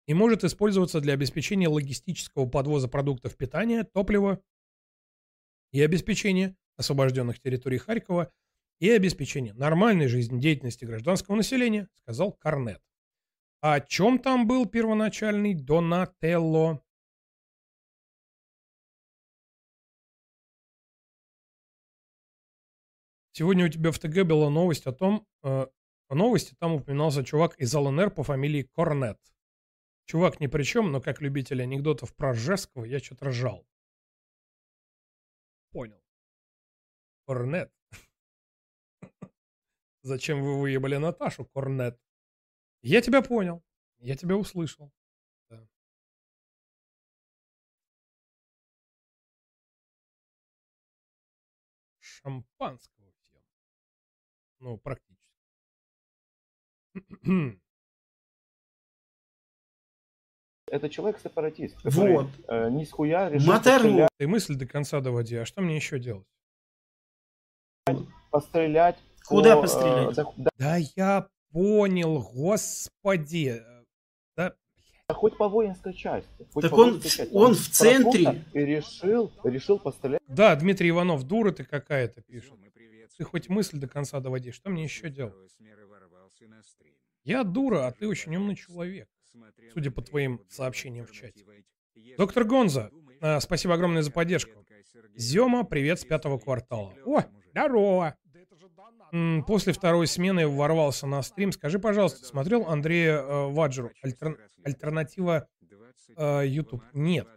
[0.06, 4.42] И может использоваться для обеспечения логистического подвоза продуктов питания, топлива
[5.70, 8.32] и обеспечения освобожденных территорий Харькова
[8.80, 12.82] и обеспечения нормальной жизнедеятельности гражданского населения, сказал Корнет.
[13.60, 16.82] А о чем там был первоначальный Донателло?
[23.30, 25.66] Сегодня у тебя в ТГ была новость о том, э,
[26.08, 29.18] о новости, там упоминался чувак из ЛНР по фамилии Корнет.
[30.04, 33.66] Чувак ни при чем, но как любитель анекдотов про Жеского я что-то ржал.
[35.70, 36.02] Понял.
[37.26, 37.72] Корнет.
[40.02, 41.98] Зачем вы выебали Наташу, Корнет?
[42.82, 43.64] Я тебя понял.
[43.98, 44.92] Я тебя услышал.
[45.48, 45.68] Да.
[52.00, 53.42] Шампанского всем.
[54.58, 55.22] Ну, практически.
[60.72, 62.26] Это человек-сепаратист, который Вот.
[62.48, 65.36] э, ни с хуя решил пострелять, Ты мысль до конца доводи.
[65.36, 66.24] А что мне еще делать?
[68.30, 68.96] пострелять
[69.26, 70.16] Куда по, э, пострелять?
[70.16, 73.62] да, да- Да я понял, господи.
[74.34, 74.54] Да,
[75.08, 76.48] да хоть по воинской части.
[76.54, 77.28] хоть Так по он части.
[77.32, 78.42] он в центре.
[78.54, 80.22] И решил, решил пострелять.
[80.26, 82.54] да, Дмитрий Иванов, дура ты какая-то, пишет.
[83.18, 84.52] Ты хоть мысль до конца доводи.
[84.52, 85.34] Что мне еще делать?
[87.24, 89.06] Я дура, а ты очень умный человек.
[89.72, 91.44] Судя по твоим сообщениям в чате.
[92.16, 94.64] Доктор Гонза, а, спасибо огромное за поддержку.
[95.14, 96.94] Зема, привет с пятого квартала.
[97.04, 98.16] О, здорово.
[99.46, 101.52] После второй смены ворвался на стрим.
[101.52, 103.92] Скажи, пожалуйста, смотрел Андрея э, Ваджеру?
[104.02, 105.48] Альтер- Альтернатива
[106.16, 106.82] э, YouTube?
[106.94, 107.28] Нет.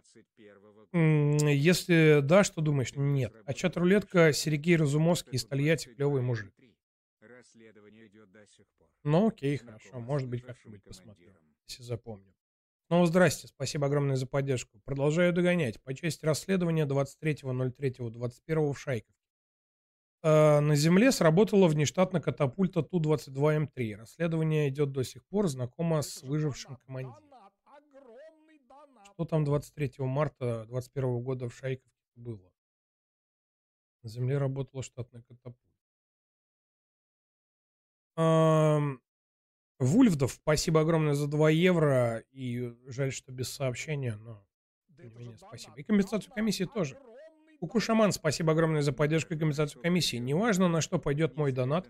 [0.92, 2.94] Если да, что думаешь?
[2.94, 3.34] Нет.
[3.44, 6.54] А чат рулетка Сергей Разумовский из Тольятти клевый мужик.
[7.20, 8.88] Расследование идет до сих пор.
[9.04, 10.00] Ну окей, хорошо.
[10.00, 11.30] Может быть, как-нибудь посмотрю,
[11.68, 12.34] если запомню.
[12.88, 14.78] Ну, здрасте, спасибо огромное за поддержку.
[14.84, 15.82] Продолжаю догонять.
[15.82, 19.14] По части расследования 23.03.21 в Шайковке.
[20.22, 23.96] Э, на Земле сработала внештатно катапульта Ту-22М3.
[23.96, 25.48] Расследование идет до сих пор.
[25.48, 27.16] Знакомо с выжившим командиром.
[29.12, 32.52] Что там 23 марта 21 года в Шайковке было?
[34.02, 35.66] На Земле работала штатная катапульта.
[39.78, 42.22] Вульфдов, спасибо огромное за 2 евро.
[42.32, 44.46] И жаль, что без сообщения, но
[44.96, 45.74] тем не менее, спасибо.
[45.76, 46.98] И компенсацию комиссии тоже.
[47.60, 50.16] Кукушаман, спасибо огромное за поддержку и компенсацию комиссии.
[50.16, 51.88] Неважно, на что пойдет мой донат.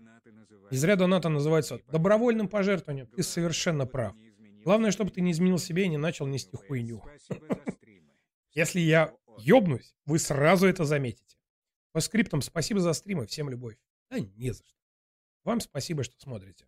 [0.71, 3.07] Не зря доната называется добровольным пожертвованием.
[3.07, 4.15] Ты совершенно прав.
[4.63, 7.01] Главное, чтобы ты не изменил себе и не начал нести хуйню.
[8.53, 11.37] Если я ёбнусь, вы сразу это заметите.
[11.93, 13.77] По скриптам спасибо за стримы, всем любовь.
[14.09, 14.77] Да не за что.
[15.43, 16.65] Вам спасибо, что смотрите.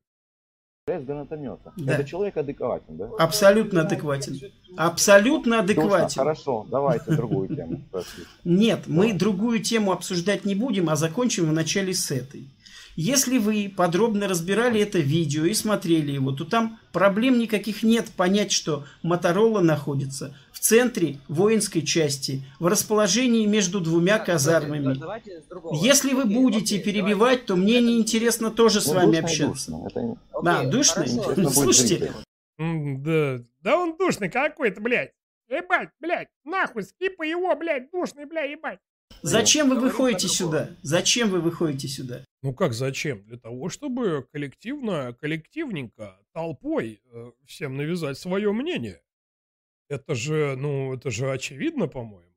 [0.97, 1.73] С гранатомета.
[1.77, 1.93] Да.
[1.93, 3.09] Это человек адекватен, да?
[3.19, 4.39] Абсолютно адекватен.
[4.77, 6.19] Абсолютно Точно, адекватен.
[6.19, 7.81] хорошо, давайте другую тему.
[8.43, 12.49] Нет, мы другую тему обсуждать не будем, а закончим вначале с этой.
[12.95, 18.51] Если вы подробно разбирали это видео и смотрели его, то там проблем никаких нет понять,
[18.51, 24.93] что Моторола находится в центре воинской части, в расположении между двумя казармами.
[24.95, 25.73] Давайте с другого.
[25.81, 29.71] Если вы будете перебивать, то мне неинтересно тоже с Ну, вами душно и общаться.
[29.71, 29.87] душно.
[29.87, 31.01] Это не- Да, душно?
[31.03, 32.13] Интересно будет Слушайте,
[32.57, 35.11] Да, да он душный какой-то, блядь.
[35.47, 38.79] Ебать, блядь, нахуй, скипа его, блядь, душный, блядь, ебать.
[39.21, 40.69] Зачем вы выходите сюда?
[40.81, 42.25] Зачем вы выходите сюда?
[42.41, 43.23] Ну как зачем?
[43.25, 49.01] Для того, чтобы коллективно, коллективненько, толпой э, всем навязать свое мнение.
[49.89, 52.29] Это же, ну, это же очевидно, по-моему.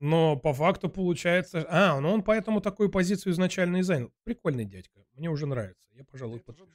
[0.00, 1.66] Но по факту получается...
[1.68, 4.12] А, ну он поэтому такую позицию изначально и занял.
[4.24, 5.04] Прикольный дядька.
[5.14, 5.82] Мне уже нравится.
[5.92, 6.72] Я, пожалуй, подпишусь.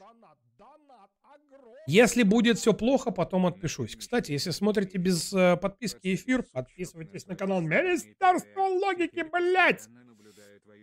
[1.85, 3.95] Если будет все плохо, потом отпишусь.
[3.95, 9.89] Кстати, если смотрите без э, подписки эфир, подписывайтесь на канал Министерство логики, блядь!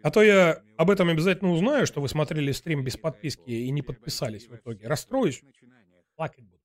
[0.03, 3.83] А то я об этом обязательно узнаю, что вы смотрели стрим без подписки и не
[3.83, 4.87] подписались в итоге.
[4.87, 5.43] Расстроюсь.
[6.17, 6.61] Плакать буду.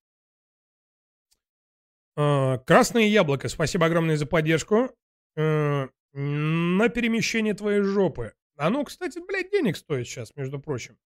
[2.17, 4.89] А, Красное яблоко, спасибо огромное за поддержку.
[5.35, 8.33] Э, На перемещение твоей жопы.
[8.57, 10.97] Оно, кстати, блядь, денег стоит сейчас, между прочим.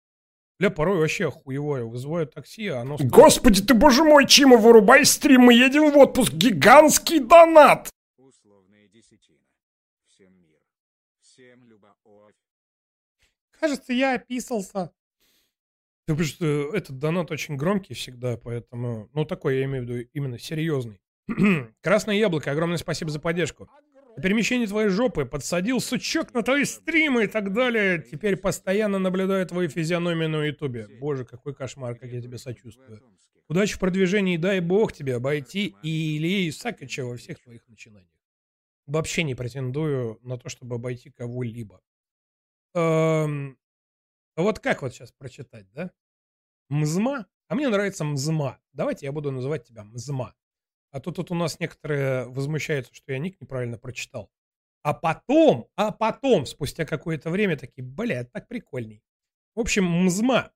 [0.58, 1.84] Бля, порой вообще хуевое.
[1.84, 2.96] Вызываю такси, а оно...
[2.96, 6.32] стоит- Господи ты, боже мой, Чима, вырубай стрим, мы едем в отпуск.
[6.32, 7.90] Гигантский донат.
[8.16, 9.38] Условная десятина.
[10.08, 10.58] Всем мир.
[11.20, 11.88] Всем любовь.
[13.60, 14.92] Кажется, я описался.
[16.06, 19.08] Да потому что этот донат очень громкий всегда, поэтому...
[19.12, 21.00] Ну, такой я имею в виду именно серьезный.
[21.82, 23.68] Красное яблоко, огромное спасибо за поддержку.
[24.22, 28.02] Перемещение твоей жопы подсадил сучок на твои стримы и так далее.
[28.02, 30.88] Теперь постоянно наблюдаю твою физиономию на ютубе.
[31.00, 33.02] Боже, какой кошмар, как я тебе сочувствую.
[33.48, 38.12] Удачи в продвижении, дай бог тебе обойти и Ильи Исаковича во всех твоих начинаниях.
[38.86, 41.80] Вообще не претендую на то, чтобы обойти кого-либо.
[42.74, 43.58] Эм,
[44.34, 45.90] а вот как вот сейчас прочитать, да?
[46.68, 47.26] Мзма?
[47.48, 48.60] А мне нравится Мзма.
[48.72, 50.34] Давайте я буду называть тебя Мзма.
[50.98, 54.32] А то тут у нас некоторые возмущаются, что я ник неправильно прочитал.
[54.82, 59.04] А потом, а потом, спустя какое-то время, такие, бля, так прикольней.
[59.54, 60.50] В общем, Мзма.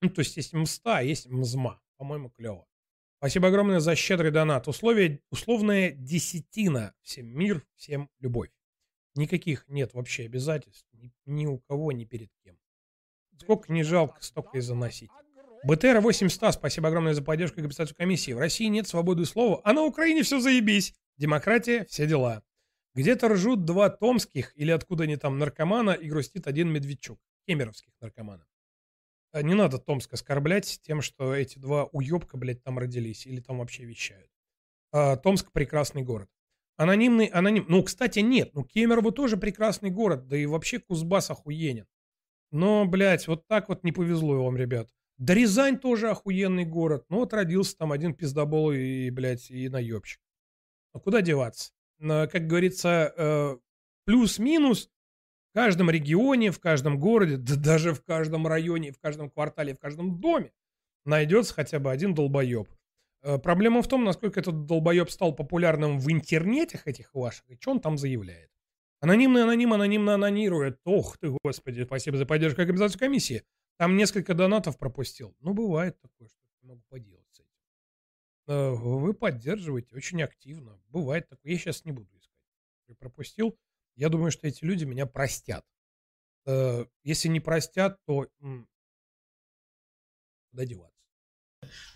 [0.00, 1.82] Ну, то есть есть Мста, а есть Мзма.
[1.96, 2.64] По-моему, клево.
[3.18, 4.68] Спасибо огромное за щедрый донат.
[4.68, 6.94] Условие, условная десятина.
[7.02, 8.52] Всем мир, всем любовь.
[9.16, 10.86] Никаких нет вообще обязательств.
[10.92, 12.56] Ни, ни у кого, ни перед кем.
[13.40, 15.10] Сколько не жалко, столько и заносить.
[15.64, 18.32] БТР 800, спасибо огромное за поддержку и компенсацию комиссии.
[18.32, 20.94] В России нет свободы слова, а на Украине все заебись.
[21.16, 22.42] Демократия, все дела.
[22.94, 27.18] Где-то ржут два томских или откуда они там наркомана и грустит один медведчук.
[27.46, 28.46] Кемеровских наркоманов.
[29.32, 33.58] А Не надо Томск оскорблять тем, что эти два уебка, блядь, там родились или там
[33.58, 34.30] вообще вещают.
[34.92, 36.28] А, Томск прекрасный город.
[36.76, 37.64] Анонимный, аноним.
[37.68, 38.50] Ну, кстати, нет.
[38.52, 40.28] Ну, Кемерово тоже прекрасный город.
[40.28, 41.86] Да и вообще Кузбасс охуенен.
[42.50, 44.88] Но, блядь, вот так вот не повезло вам, ребят.
[45.18, 47.06] Да Рязань тоже охуенный город.
[47.08, 50.20] Ну, вот родился там один пиздобол и, блядь, и наебщик.
[50.92, 51.72] А куда деваться?
[51.98, 53.56] На, Как говорится, э,
[54.04, 54.90] плюс-минус
[55.50, 59.78] в каждом регионе, в каждом городе, да даже в каждом районе, в каждом квартале, в
[59.78, 60.52] каждом доме
[61.04, 62.68] найдется хотя бы один долбоеб.
[63.22, 67.70] Э, Проблема в том, насколько этот долбоеб стал популярным в интернетах этих ваших, и что
[67.70, 68.50] он там заявляет.
[69.00, 70.80] Анонимный аноним анонимно анонирует.
[70.84, 73.44] Ох ты, господи, спасибо за поддержку и комиссии.
[73.76, 75.34] Там несколько донатов пропустил.
[75.40, 77.48] Ну, бывает такое, что могу поделать с этим.
[78.46, 80.80] э, вы поддерживаете очень активно.
[80.88, 81.52] Бывает такое.
[81.52, 82.38] Я сейчас не буду искать.
[82.88, 83.58] Я пропустил.
[83.96, 85.64] Я думаю, что эти люди меня простят.
[86.46, 88.28] Э, Если не простят, то
[90.50, 90.92] куда деваться?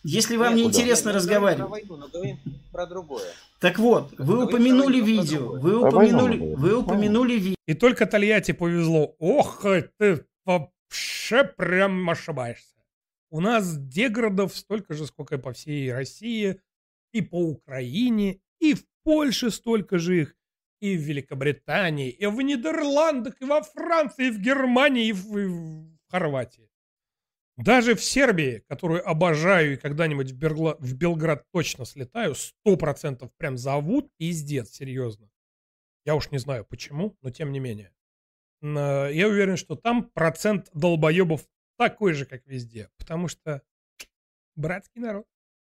[0.03, 1.70] Если вам не интересно разговаривать.
[1.70, 2.39] войну, но говорим
[2.72, 3.31] про другое.
[3.61, 7.57] Так вот, вы Говорим упомянули видео, вы упомянули, вы упомянули видео.
[7.66, 9.14] И только Тольятти повезло.
[9.18, 9.62] Ох,
[9.99, 10.26] ты
[10.89, 12.76] вообще прям ошибаешься.
[13.30, 16.61] У нас деградов столько же, сколько и по всей России,
[17.12, 20.36] и по Украине, и в Польше столько же их,
[20.80, 25.47] и в Великобритании, и в Нидерландах, и во Франции, и в Германии, и в, и
[25.47, 26.70] в Хорватии.
[27.57, 33.30] Даже в Сербии, которую обожаю и когда-нибудь в, Бергла- в Белград точно слетаю, сто процентов
[33.36, 35.28] прям зовут, пиздец, серьезно.
[36.05, 37.93] Я уж не знаю почему, но тем не менее.
[38.61, 41.43] На- Я уверен, что там процент долбоебов
[41.77, 42.89] такой же, как везде.
[42.99, 43.63] Потому что
[44.57, 45.25] братский народ.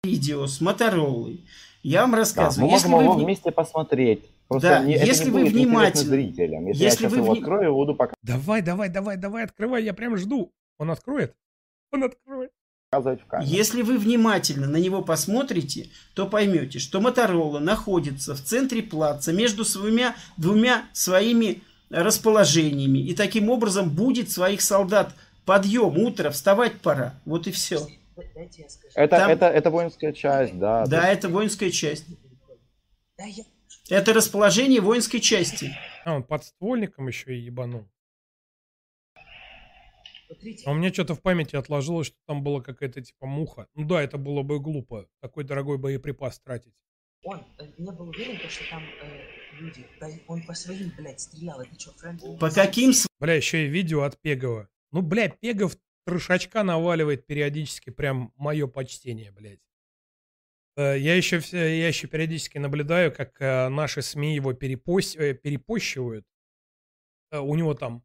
[0.05, 1.45] видео с Моторолой.
[1.83, 2.69] Я вам Да, рассказываю.
[2.71, 4.31] мы если можем вы его вместе посмотреть.
[4.47, 6.67] Просто Да, не- если вы внимательно- зрителям.
[6.69, 9.93] Если, если я сейчас вы его вни- открою, буду Давай, давай, давай, давай, открывай, я
[9.93, 10.53] прям жду.
[10.79, 11.35] Он откроет?
[11.93, 12.53] Он откроет.
[13.43, 19.65] Если вы внимательно на него посмотрите, то поймете, что Моторола находится в центре плаца между
[19.67, 22.99] своими двумя своими расположениями.
[22.99, 25.15] И таким образом будет своих солдат
[25.45, 27.15] подъем, утро, вставать пора.
[27.25, 27.87] Вот и все.
[28.95, 30.85] Это, Там- это, это воинская часть, да.
[30.87, 32.07] Да, есть- это воинская часть.
[33.91, 35.71] Это расположение воинской части.
[36.05, 37.89] А, он подствольником еще и ебанул.
[40.67, 43.67] А у меня что-то в памяти отложилось, что там была какая-то типа муха.
[43.75, 45.09] Ну да, это было бы глупо.
[45.21, 46.75] Такой дорогой боеприпас тратить.
[47.25, 49.21] он э, не был уверен, то, что там э,
[49.61, 49.87] люди.
[50.01, 51.61] Да, он по своим, блядь, стрелял.
[51.61, 52.37] Это что, френдли?
[52.39, 54.69] По каким с- Бля, еще и видео от Пегова.
[54.93, 59.61] Ну, бля, Пегов трешачка наваливает периодически, прям мое почтение, блядь.
[60.77, 65.35] Э, Я еще, все- я еще периодически наблюдаю, как э, наши СМИ его перепост, э,
[65.35, 66.25] перепощивают.
[67.33, 68.03] У него там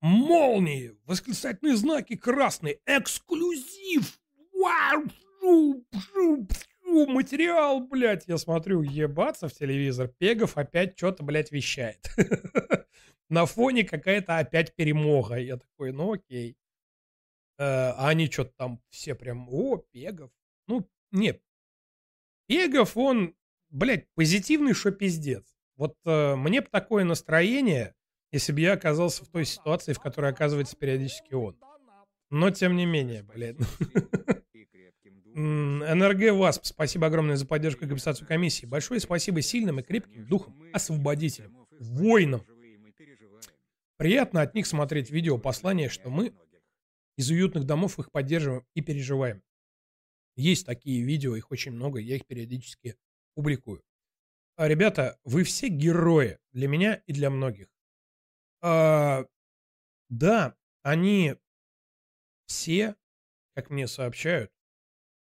[0.00, 4.20] молнии, восклицательные знаки красные, эксклюзив,
[4.52, 5.02] вау,
[6.88, 8.26] шу, материал, блядь.
[8.26, 12.10] Я смотрю, ебаться в телевизор, Пегов опять что-то, блядь, вещает.
[13.28, 15.36] На фоне какая-то опять перемога.
[15.36, 16.56] Я такой, ну окей.
[17.58, 20.30] Э, А они что-то там все прям, о, Пегов.
[20.66, 21.40] Ну, не,
[22.46, 23.34] Пегов, он,
[23.70, 25.44] блядь, позитивный, что пиздец.
[25.76, 27.94] Вот э, мне бы такое настроение,
[28.32, 31.58] если бы я оказался в той ситуации, в которой оказывается периодически он.
[32.30, 33.56] Но тем не менее, блядь.
[35.38, 38.66] НРГ ВАСП, спасибо огромное за поддержку и компенсацию комиссии.
[38.66, 42.44] Большое спасибо сильным и крепким духом, освободителям, воинам.
[43.96, 46.32] Приятно от них смотреть видео послания, что мы
[47.16, 49.42] из уютных домов их поддерживаем и переживаем.
[50.36, 52.96] Есть такие видео, их очень много, я их периодически
[53.34, 53.82] публикую.
[54.56, 57.68] А, ребята, вы все герои для меня и для многих.
[58.60, 59.24] А,
[60.08, 61.36] да, они
[62.46, 62.96] все,
[63.54, 64.52] как мне сообщают,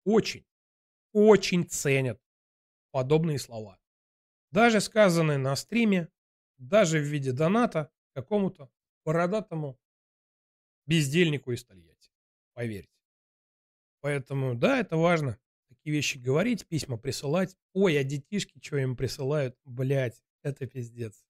[0.03, 0.45] очень,
[1.11, 2.21] очень ценят
[2.91, 3.79] подобные слова.
[4.51, 6.09] Даже сказанные на стриме,
[6.57, 8.69] даже в виде доната какому-то
[9.03, 9.79] бородатому
[10.85, 12.11] бездельнику из Тольятти.
[12.53, 12.89] Поверьте.
[14.01, 15.39] Поэтому, да, это важно.
[15.69, 17.57] Такие вещи говорить, письма присылать.
[17.73, 19.57] Ой, а детишки что им присылают?
[19.65, 21.25] Блять, это пиздец.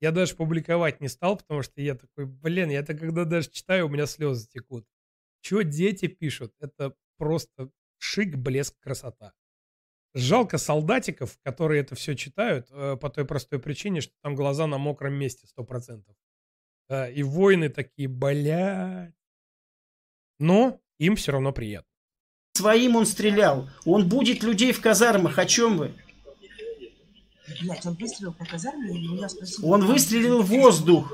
[0.00, 3.86] Я даже публиковать не стал, потому что я такой, блин, я это когда даже читаю,
[3.86, 4.84] у меня слезы текут.
[5.40, 6.52] Что дети пишут?
[6.58, 7.70] Это просто
[8.02, 9.32] шик, блеск, красота.
[10.14, 14.76] Жалко солдатиков, которые это все читают, э, по той простой причине, что там глаза на
[14.76, 16.14] мокром месте, сто процентов.
[16.88, 19.14] Да, и воины такие, блядь.
[20.38, 21.88] Но им все равно приятно.
[22.54, 23.70] Своим он стрелял.
[23.86, 25.38] Он будет людей в казармах.
[25.38, 25.94] О чем вы?
[27.62, 29.64] Блядь, он выстрелил по казарме, и меня спросили...
[29.64, 31.12] Он выстрелил в воздух.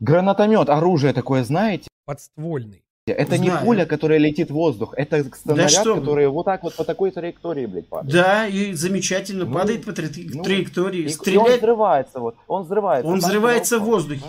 [0.00, 1.88] Гранатомет, оружие такое, знаете?
[2.04, 2.82] Подствольный.
[3.12, 3.64] Это не Знаю.
[3.64, 6.00] пуля, которая летит в воздух, это снаряд, что вы.
[6.00, 8.12] который вот так вот по такой траектории, блядь, падает.
[8.14, 9.44] Да, и замечательно.
[9.44, 11.00] Ну, падает по тра- ну, траектории.
[11.00, 11.58] И, и он стреляет.
[11.58, 13.10] взрывается, вот, он взрывается.
[13.10, 14.24] Он взрывается в воздухе.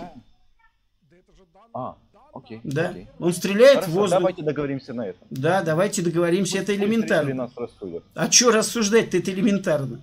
[1.72, 1.96] А,
[2.32, 2.60] окей.
[2.64, 2.88] Да.
[2.90, 3.08] окей.
[3.18, 4.18] Он стреляет Хорошо, в воздух.
[4.18, 5.26] давайте договоримся на этом.
[5.30, 6.58] Да, давайте договоримся.
[6.58, 7.34] Это Пусть зрители элементарно.
[7.34, 8.04] нас рассудят.
[8.14, 9.16] А что рассуждать-то?
[9.18, 10.00] Это элементарно.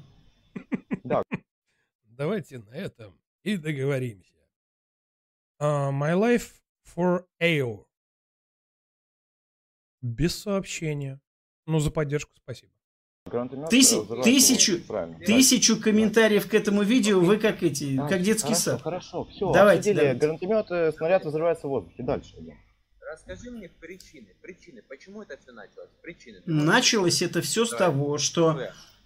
[1.03, 1.23] Да.
[2.05, 3.13] Давайте на этом
[3.43, 4.31] и договоримся.
[5.59, 6.51] А, my life
[6.95, 7.86] for AO.
[10.01, 11.19] Без сообщения.
[11.65, 12.71] Ну, за поддержку спасибо.
[13.25, 13.69] Взрывается
[14.23, 15.19] тысячу, правильно.
[15.19, 18.81] тысячу комментариев к этому видео вы как эти, А, как детский хорошо, сад.
[18.81, 19.97] Хорошо, все, Давайте, обсудили.
[20.17, 20.19] давайте.
[20.47, 22.03] Гранатомет, э, снаряд взрывается в воздухе.
[22.03, 22.35] Дальше
[23.11, 24.27] расскажи мне причины.
[24.41, 25.89] Причины, почему это все началось?
[26.01, 26.41] Причины.
[26.45, 27.85] Началось это все с Давай.
[27.87, 28.59] того, что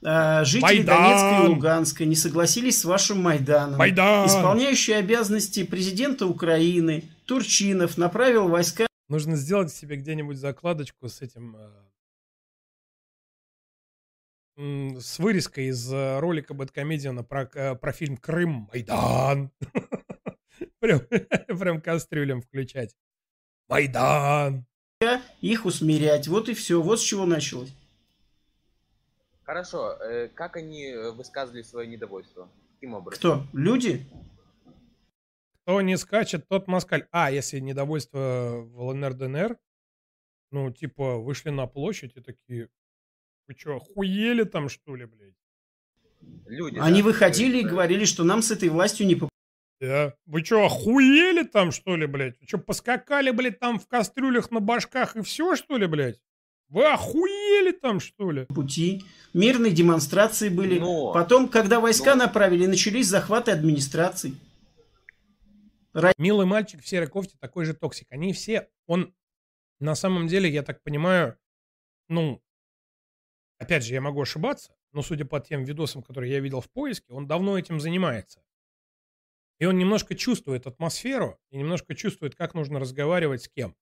[0.03, 0.85] э, жители Майдан!
[0.85, 3.77] Донецка и Луганска не согласились с вашим Майданом.
[3.77, 4.27] Майдан!
[4.27, 11.57] Исполняющий обязанности президента Украины Турчинов направил войска Нужно сделать себе где-нибудь закладочку с этим...
[11.57, 11.69] э,
[14.55, 18.69] м, с вырезкой из э, ролика Бэткомедиана про, э, про фильм «Крым.
[18.71, 19.51] Майдан».
[20.79, 21.01] Прям,
[21.59, 22.95] прям кастрюлем включать.
[23.67, 24.65] Майдан.
[25.41, 26.29] их усмирять.
[26.29, 26.81] Вот и все.
[26.81, 27.73] Вот с чего началось.
[29.43, 32.49] Хорошо, э, как они высказывали свое недовольство?
[32.75, 33.19] Каким образом?
[33.19, 33.45] Кто?
[33.51, 34.07] Люди?
[35.63, 37.07] Кто не скачет, тот москаль.
[37.11, 39.57] А, если недовольство в ЛНР, ДНР,
[40.51, 42.69] ну, типа, вышли на площадь и такие,
[43.47, 45.35] вы что, охуели там, что ли, блядь?
[46.47, 49.29] Люди, Они да, выходили и э, говорили, что нам с этой властью не по...
[49.79, 50.13] Да.
[50.25, 52.39] Вы что, охуели там, что ли, блядь?
[52.39, 56.19] Вы что, поскакали, блядь, там в кастрюлях на башках и все, что ли, блядь?
[56.69, 58.45] Вы охуели там, что ли?
[58.45, 59.03] пути.
[59.33, 60.79] Мирные демонстрации были.
[60.79, 64.35] Но- Потом, когда войска но- направили, начались захваты администраций.
[66.17, 68.11] Милый мальчик в серой кофте такой же токсик.
[68.11, 69.13] Они все, он
[69.79, 71.37] на самом деле, я так понимаю,
[72.07, 72.41] ну,
[73.57, 77.11] опять же, я могу ошибаться, но судя по тем видосам, которые я видел в поиске,
[77.13, 78.43] он давно этим занимается.
[79.59, 83.75] И он немножко чувствует атмосферу и немножко чувствует, как нужно разговаривать с кем.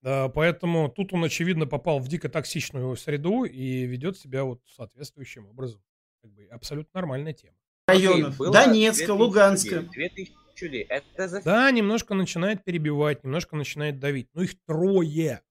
[0.00, 5.46] Да, поэтому тут он, очевидно, попал в дико токсичную среду и ведет себя вот соответствующим
[5.46, 5.82] образом.
[6.20, 7.56] Как бы абсолютно нормальная тема.
[7.86, 8.38] Районов.
[8.38, 9.74] Донецка, 2000 Луганска.
[9.76, 10.84] людей, 2000 людей.
[10.84, 14.28] Это за Да, немножко начинает перебивать, немножко начинает давить.
[14.34, 15.42] Но их трое.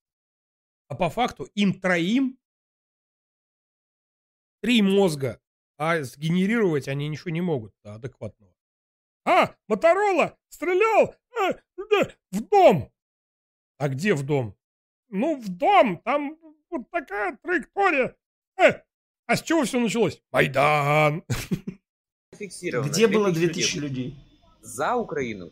[0.88, 2.38] А по факту им троим
[4.62, 5.41] три мозга.
[5.78, 8.54] А сгенерировать они ничего не могут да, адекватного.
[9.26, 12.91] А, Моторола стрелял э, э, в дом.
[13.78, 14.56] А где в дом?
[15.10, 15.97] Ну, в дом.
[16.06, 16.38] Там
[16.70, 18.16] вот такая траектория.
[18.58, 18.82] Э,
[19.26, 20.22] а с чего все началось?
[20.32, 21.24] Майдан.
[22.39, 24.30] Где было 2000 2000 людей?
[24.62, 25.51] За Украину.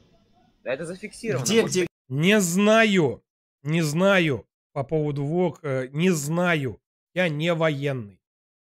[0.63, 1.43] Да, это зафиксировано.
[1.43, 1.87] Где, Может где?
[2.07, 3.23] Не знаю.
[3.63, 5.59] Не знаю по поводу ВОК.
[5.63, 6.81] э, Не знаю.
[7.13, 8.21] Я не военный.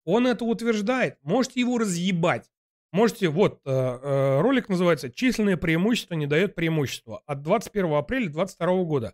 [0.06, 1.18] Он это утверждает.
[1.22, 2.50] Можете его разъебать.
[2.92, 8.84] Можете, вот, э, э, ролик называется «Численное преимущество не дает преимущества» от 21 апреля 2022
[8.86, 9.14] года.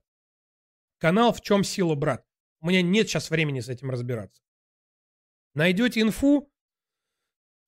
[1.00, 2.26] Канал «В чем сила, брат?»
[2.62, 4.42] У меня нет сейчас времени с этим разбираться.
[5.54, 6.50] Найдете инфу,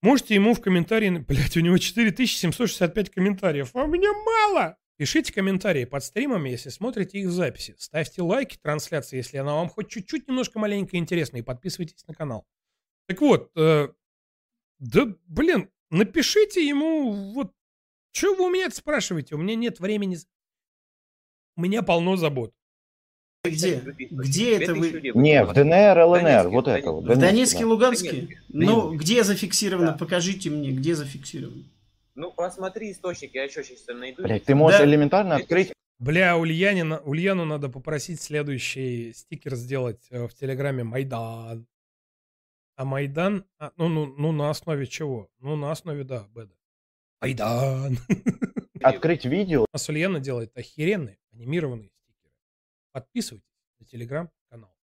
[0.02, 1.10] можете ему в комментарии...
[1.28, 4.78] Блять, у него 4765 комментариев, а у меня мало!
[4.98, 7.76] Пишите комментарии под стримами, если смотрите их в записи.
[7.78, 12.48] Ставьте лайки трансляции, если она вам хоть чуть-чуть немножко маленько интересна, и подписывайтесь на канал.
[13.08, 13.90] Так вот, э,
[14.80, 17.54] да, блин, напишите ему, вот,
[18.12, 19.36] что вы у меня это спрашиваете?
[19.36, 20.18] У меня нет времени.
[21.56, 22.56] У меня полно забот.
[23.44, 23.82] Где?
[24.12, 25.12] Где это вы?
[25.16, 27.06] Не, в ДНР, ЛНР, вот это вот.
[27.06, 27.66] В Донецке.
[27.66, 28.40] Луганске?
[28.50, 29.94] Ну, где зафиксировано?
[29.94, 31.64] Покажите мне, где зафиксировано.
[32.16, 34.24] Ну, посмотри источник, я еще сейчас найду.
[34.24, 34.86] Блять, ты можешь Да.
[34.86, 41.68] элементарно открыть Бля, Ульянина, Ульяну надо попросить следующий стикер сделать э, в Телеграме Майдан.
[42.76, 45.28] А Майдан, а, ну, ну, ну, на основе чего?
[45.40, 46.54] Ну, на основе, да, Беда.
[47.20, 47.98] Майдан.
[48.84, 49.64] открыть видео.
[49.64, 51.97] У нас Ульяна делает охеренные анимированные стикеры.
[52.92, 53.48] Подписывайтесь
[53.80, 54.78] на Телеграм-канал.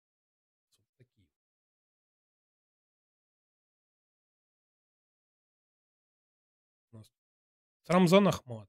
[7.87, 8.69] Рамзан Ахмат.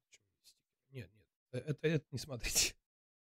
[0.90, 2.76] Нет, нет, э, это, это не смотрите.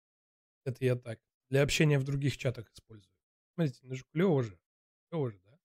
[0.64, 1.20] Это я так.
[1.50, 3.14] Для общения в других чатах использую.
[3.54, 4.60] Смотрите, ну же клево же.
[5.10, 5.58] Клево же, да?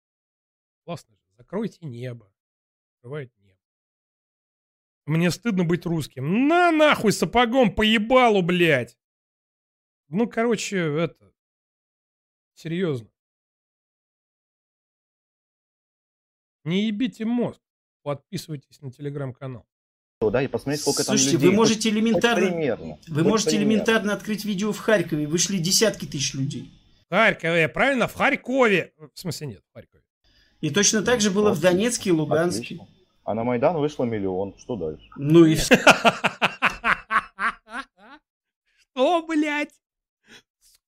[0.85, 1.23] Классно же.
[1.37, 2.33] Закройте небо.
[2.95, 3.59] Закрывает небо.
[5.07, 6.47] Мне стыдно быть русским.
[6.47, 8.97] На нахуй сапогом по ебалу, блядь.
[10.13, 11.33] Ну, короче, это...
[12.55, 13.09] Серьезно.
[16.65, 17.61] Не ебите мозг.
[18.03, 19.67] Подписывайтесь на телеграм-канал.
[20.21, 21.49] да, и посмотреть, сколько там Слушайте, людей.
[21.49, 22.99] вы можете Хоть- элементарно, хоть примерно.
[23.09, 23.71] вы Хоть можете примерно.
[23.73, 25.27] элементарно открыть видео в Харькове.
[25.27, 26.71] Вышли десятки тысяч людей.
[27.11, 28.07] Харькове, правильно?
[28.07, 28.93] В Харькове.
[29.15, 30.05] В смысле, нет, в Харькове.
[30.61, 32.75] И точно так же было в Донецке и Луганске.
[32.75, 32.87] Отлично.
[33.25, 34.57] А на Майдан вышло миллион.
[34.59, 35.09] Что дальше?
[35.17, 35.77] Ну и все.
[38.77, 39.73] Что, блядь?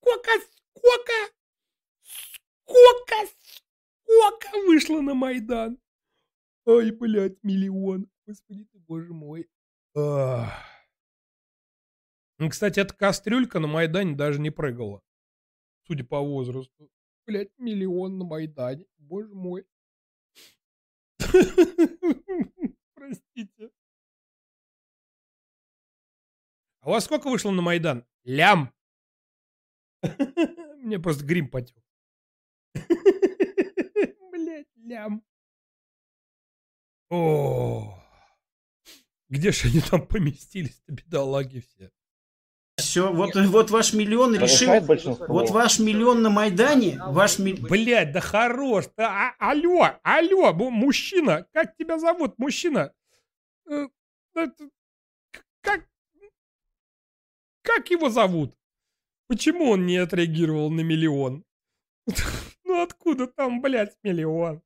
[0.05, 0.31] Сколько,
[0.75, 1.13] сколько,
[2.67, 3.15] сколько,
[4.03, 5.79] сколько вышло на Майдан?
[6.65, 8.07] Ой, блядь, миллион.
[8.27, 9.49] Господи ты, боже мой.
[9.95, 10.53] Ах.
[12.37, 15.01] Ну, кстати, эта кастрюлька на Майдане даже не прыгала.
[15.87, 16.91] Судя по возрасту.
[17.25, 18.85] Блядь, миллион на Майдане.
[18.97, 19.65] Боже мой.
[22.93, 23.71] Простите.
[26.81, 28.05] А у вас сколько вышло на Майдан?
[28.23, 28.71] Лям.
[30.81, 31.77] Мне просто грим потек.
[34.31, 35.23] Блять, лям.
[37.09, 37.97] О,
[39.29, 41.91] где же они там поместились-то, бедолаги все?
[42.77, 44.69] Все, вот, вот ваш миллион решил.
[45.27, 48.85] Вот ваш миллион на Майдане, ваш ми- Блять, да хорош.
[48.97, 52.93] Да, а- алло, алло, му- мужчина, как тебя зовут, мужчина?
[53.69, 53.87] Э,
[55.61, 55.87] как,
[57.61, 58.57] как его зовут?
[59.27, 61.43] Почему он не отреагировал на миллион?
[62.67, 64.61] Ну откуда там, блядь, миллион?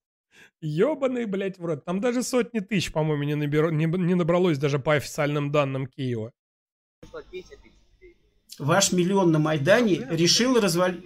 [0.61, 1.86] Ёбаный, блядь, в рот.
[1.86, 6.31] Там даже сотни тысяч, по-моему, не, набер- не, не набралось даже по официальным данным Киева.
[8.57, 11.03] ваш миллион на Майдане решил развалить.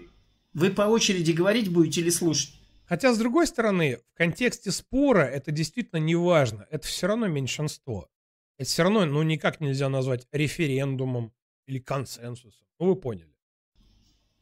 [0.54, 2.54] Вы по очереди говорить будете или слушать?
[2.86, 6.68] Хотя, с другой стороны, в контексте спора это действительно не важно.
[6.70, 8.08] Это все равно меньшинство.
[8.58, 11.34] Это все равно, ну, никак нельзя назвать референдумом
[11.66, 12.68] или консенсусом.
[12.80, 13.33] Ну, вы поняли.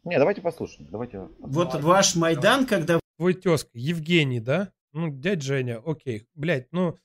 [0.04, 0.90] Не, давайте послушаем.
[0.92, 1.28] Давайте.
[1.40, 4.72] Вот ваш Майдан, когда Твой тезка, Евгений, да?
[4.94, 6.28] Ну, дядь Женя, окей.
[6.34, 6.98] Блядь, ну,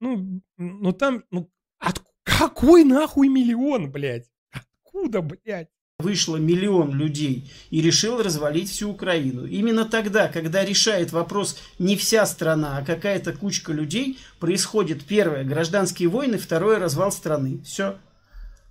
[0.00, 1.48] ну, ну там, ну,
[1.78, 4.28] от, какой нахуй миллион, блядь?
[4.50, 5.70] Откуда, блядь?
[6.02, 9.46] вышло миллион людей и решил развалить всю Украину.
[9.46, 16.08] Именно тогда, когда решает вопрос не вся страна, а какая-то кучка людей, происходит первое гражданские
[16.08, 17.62] войны, второе развал страны.
[17.64, 17.98] Все.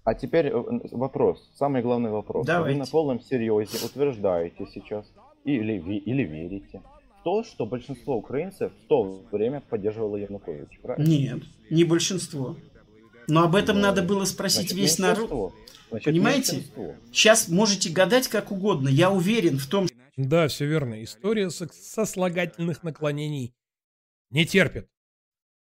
[0.04, 0.52] А теперь э,
[0.92, 2.46] вопрос, самый главный вопрос.
[2.46, 2.74] Давайте.
[2.74, 5.06] Вы на полном серьезе утверждаете сейчас
[5.44, 6.82] или, или верите
[7.20, 11.08] в то, что большинство украинцев в то время поддерживало Януковича, правильно?
[11.08, 12.56] Нет, не большинство.
[13.28, 15.54] Но об этом надо было спросить Значит, весь народ.
[15.90, 16.56] Значит, Понимаете?
[16.56, 16.96] меньшинство.
[17.12, 18.90] Сейчас можете гадать как угодно.
[18.90, 19.88] Я уверен в том,
[20.18, 21.04] Да, все верно.
[21.04, 23.54] История со- сослагательных наклонений
[24.32, 24.88] не терпит.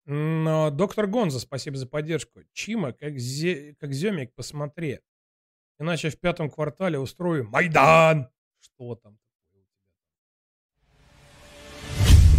[0.04, 2.40] Но, доктор Гонза, спасибо за поддержку.
[2.52, 5.00] Чима, как, зе- как Земик, посмотри.
[5.78, 8.28] Иначе в пятом квартале устрою Майдан.
[8.60, 9.18] Что там?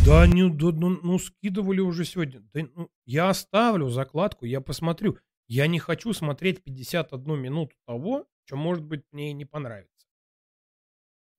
[0.05, 2.41] Да, не, да, ну, ну, скидывали уже сегодня.
[2.53, 5.17] Да, ну, я оставлю закладку, я посмотрю.
[5.47, 10.07] Я не хочу смотреть 51 минуту того, что, может быть, мне и не понравится.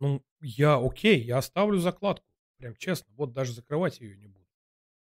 [0.00, 2.26] Ну, я окей, я оставлю закладку.
[2.56, 4.46] Прям честно, вот даже закрывать ее не буду.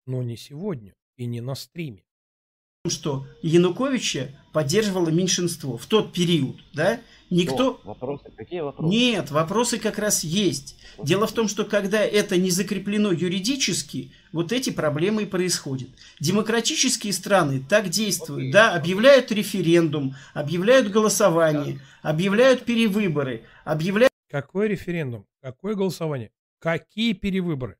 [0.05, 2.03] Но не сегодня и не на стриме.
[2.87, 7.01] что Януковича поддерживало меньшинство в тот период, да?
[7.29, 7.55] Никто...
[7.55, 7.81] Что?
[7.83, 8.31] Вопросы?
[8.35, 8.89] Какие вопросы?
[8.89, 10.77] Нет, вопросы как раз есть.
[10.97, 15.89] Дело в том, что когда это не закреплено юридически, вот эти проблемы и происходят.
[16.21, 24.13] Демократические страны так действуют, да, объявляют референдум, объявляют голосование, объявляют перевыборы, объявляют...
[24.29, 25.25] Какой референдум?
[25.41, 26.31] Какое голосование?
[26.59, 27.77] Какие перевыборы?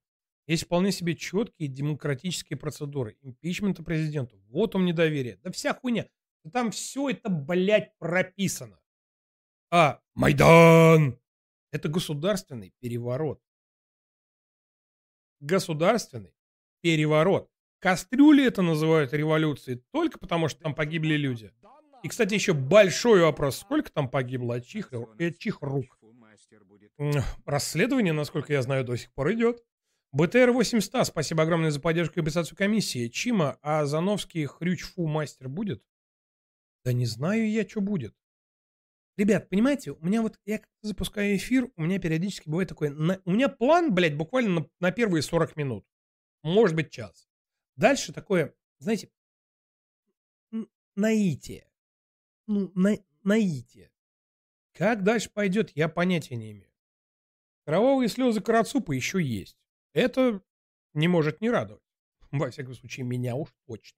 [0.49, 3.15] Есть вполне себе четкие демократические процедуры.
[3.21, 4.35] Импичмента президенту.
[4.47, 5.37] Вот он недоверие.
[5.43, 6.07] Да вся хуйня.
[6.51, 8.79] Там все это, блядь, прописано.
[9.69, 11.19] А, Майдан!
[11.71, 13.39] Это государственный переворот.
[15.39, 16.33] Государственный
[16.81, 17.47] переворот.
[17.77, 21.53] Кастрюли это называют революцией только потому, что там погибли люди.
[22.01, 23.59] И, кстати, еще большой вопрос.
[23.59, 25.99] Сколько там погибло от чьих, от чьих рук?
[27.45, 29.63] Расследование, насколько я знаю, до сих пор идет.
[30.11, 33.07] БТР 800, спасибо огромное за поддержку и репутацию комиссии.
[33.09, 35.83] Чима, а Зановский хрючфу мастер будет?
[36.83, 38.15] Да не знаю я, что будет.
[39.17, 43.31] Ребят, понимаете, у меня вот, я запускаю эфир, у меня периодически бывает такое, на- у
[43.31, 45.85] меня план, блядь, буквально на, на первые 40 минут.
[46.41, 47.29] Может быть, час.
[47.75, 49.11] Дальше такое, знаете,
[50.95, 51.69] наитие.
[52.47, 53.91] Ну, на, наитие.
[54.73, 56.71] Как дальше пойдет, я понятия не имею.
[57.65, 59.57] Кровавые слезы Карацупа еще есть.
[59.93, 60.41] Это
[60.93, 61.83] не может не радовать.
[62.31, 63.97] Во всяком случае, меня уж точно.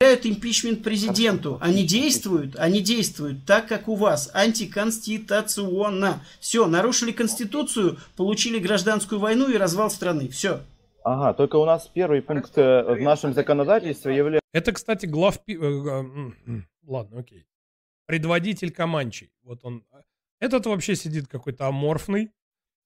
[0.00, 1.58] импичмент президенту.
[1.60, 6.22] Они действуют, они действуют так, как у вас, антиконституционно.
[6.40, 10.28] Все, нарушили конституцию, получили гражданскую войну и развал страны.
[10.28, 10.60] Все.
[11.04, 14.46] Ага, только у нас первый пункт э, в нашем законодательстве является...
[14.52, 15.38] Это, кстати, глав...
[15.46, 16.02] э,
[16.86, 17.46] Ладно, окей.
[18.06, 19.30] Предводитель Каманчей.
[19.42, 19.84] Вот он.
[20.40, 22.30] Этот вообще сидит какой-то аморфный.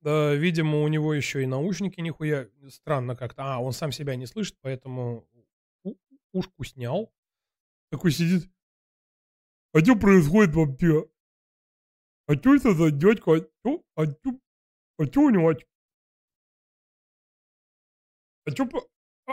[0.02, 2.48] Да, видимо, у него еще и наушники нихуя.
[2.68, 3.42] Странно как-то.
[3.54, 5.26] А, он сам себя не слышит, поэтому
[5.84, 5.94] у-
[6.32, 7.12] ушку снял.
[7.90, 8.50] Такой сидит.
[9.74, 11.08] А что происходит вообще?
[12.28, 13.32] А что это за дядька?
[13.32, 14.38] А что а чё-
[14.98, 15.54] а чё у него?
[18.46, 18.68] А что
[19.26, 19.32] а,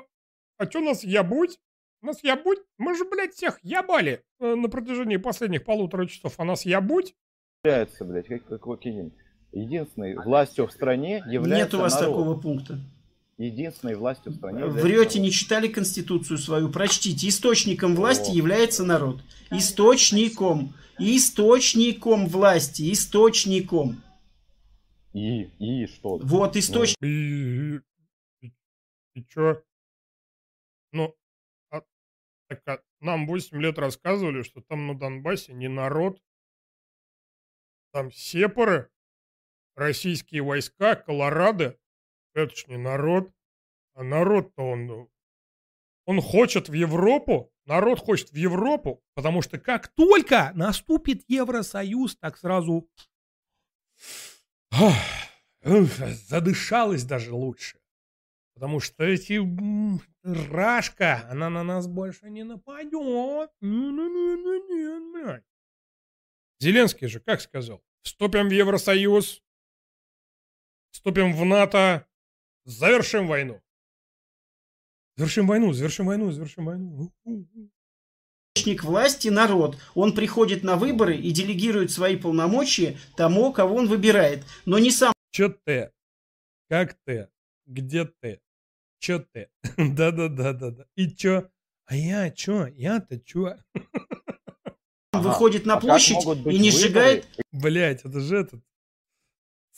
[0.58, 1.60] а чё нас ябуть?
[2.02, 2.60] Нас ябуть?
[2.78, 6.36] Мы же, блядь, всех ябали э, на протяжении последних полутора часов.
[6.40, 7.16] А нас ябуть?
[8.02, 9.14] блядь, как, как каким
[9.56, 12.10] единственной властью в стране является Нет у вас народ.
[12.10, 12.80] такого пункта.
[13.38, 14.60] единственной властью в стране.
[14.60, 17.27] является Врете, не читали Конституцию свою, прочтите.
[17.27, 19.22] Источником власти является народ.
[19.52, 20.73] Источником.
[20.99, 22.91] Источником власти.
[22.91, 24.02] Источником.
[25.14, 26.18] И, и что?
[26.18, 26.98] Вот источник.
[27.02, 27.80] И,
[28.41, 28.53] и,
[29.14, 29.61] и чё?
[30.91, 31.15] Ну,
[31.72, 31.82] а,
[32.49, 36.19] так а нам 8 лет рассказывали, что там на Донбассе не народ,
[37.91, 38.90] там сепары,
[39.76, 41.77] российские войска, Колорадо.
[42.34, 43.31] Это ж не народ.
[43.93, 44.88] А народ-то он...
[44.88, 45.10] ну,
[46.06, 52.38] Он хочет в Европу, народ хочет в Европу, потому что как только наступит Евросоюз, так
[52.38, 52.89] сразу
[55.61, 57.80] задышалось даже лучше.
[58.53, 59.41] Потому что эти
[60.23, 63.52] Рашка, она на нас больше не нападет.
[66.60, 67.84] Зеленский же как сказал?
[68.02, 69.43] Вступим в Евросоюз,
[70.95, 72.07] вступим в НАТО,
[72.63, 73.61] завершим войну.
[75.17, 77.11] Завершим войну, завершим войну, завершим войну.
[78.55, 79.77] Источник власти народ.
[79.93, 84.45] Он приходит на выборы и делегирует свои полномочия тому, кого он выбирает.
[84.65, 85.11] Но не сам.
[85.31, 85.91] Чё ты?
[86.69, 87.27] Как ты?
[87.65, 88.39] Где ты?
[88.99, 89.49] Чё ты?
[89.77, 90.85] Да-да-да-да-да.
[90.95, 91.49] И чё?
[91.88, 92.67] А я чё?
[92.67, 93.57] Я-то чё?
[95.11, 96.72] выходит на А площадь и не выборы?
[96.72, 97.27] сжигает.
[97.51, 98.61] Блять, это же этот.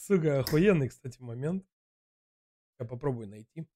[0.07, 1.67] Сука, охуенный, кстати, момент.
[2.79, 3.67] Я попробую найти.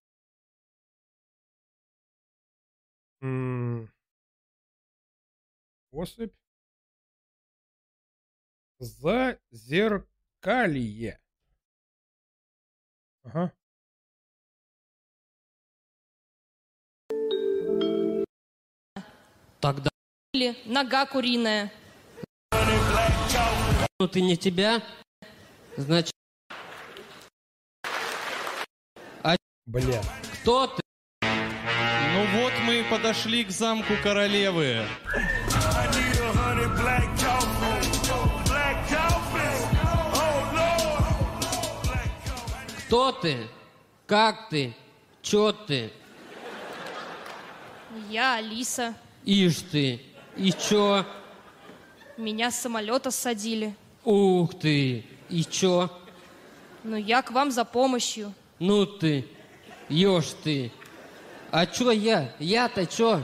[5.91, 6.33] Особь.
[8.79, 10.07] Зазеркалье.
[13.23, 13.51] Ага.
[19.59, 19.89] Тогда
[20.31, 21.73] Или нога куриная.
[23.99, 24.81] ну ты не тебя,
[25.75, 26.13] значит...
[29.23, 29.35] А
[29.67, 30.01] Бля.
[30.41, 30.81] кто ты?
[31.21, 34.83] Ну вот мы и подошли к замку королевы.
[42.79, 43.37] Кто ты?
[44.07, 44.75] Как ты?
[45.21, 45.91] Чё ты?
[48.09, 48.95] Я Алиса.
[49.23, 50.01] Ишь ты.
[50.35, 51.05] И чё?
[52.17, 53.75] Меня с самолета ссадили.
[54.03, 55.05] Ух ты.
[55.29, 55.89] И чё?
[56.83, 58.33] Но я к вам за помощью.
[58.57, 59.27] Ну ты.
[59.91, 60.71] Ешь ты.
[61.51, 62.33] А чё я?
[62.39, 63.21] Я-то чё?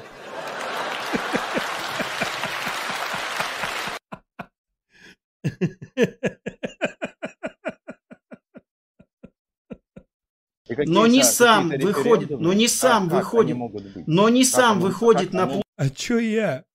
[10.86, 13.58] Но не сам выходит, но не сам выходит,
[14.06, 16.66] но не сам выходит на А чё я?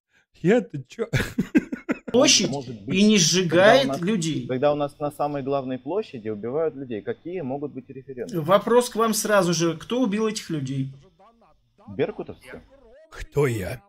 [0.40, 1.10] Я-то чё?
[2.13, 2.95] Площадь Может быть.
[2.95, 4.47] и не сжигает нас- людей.
[4.47, 8.43] Когда у нас на самой главной площади убивают людей, какие могут быть референдумы?
[8.43, 9.77] Вопрос к вам сразу же.
[9.77, 10.93] Кто убил этих людей?
[11.89, 12.63] Беркутовцы?
[13.11, 13.83] Кто я?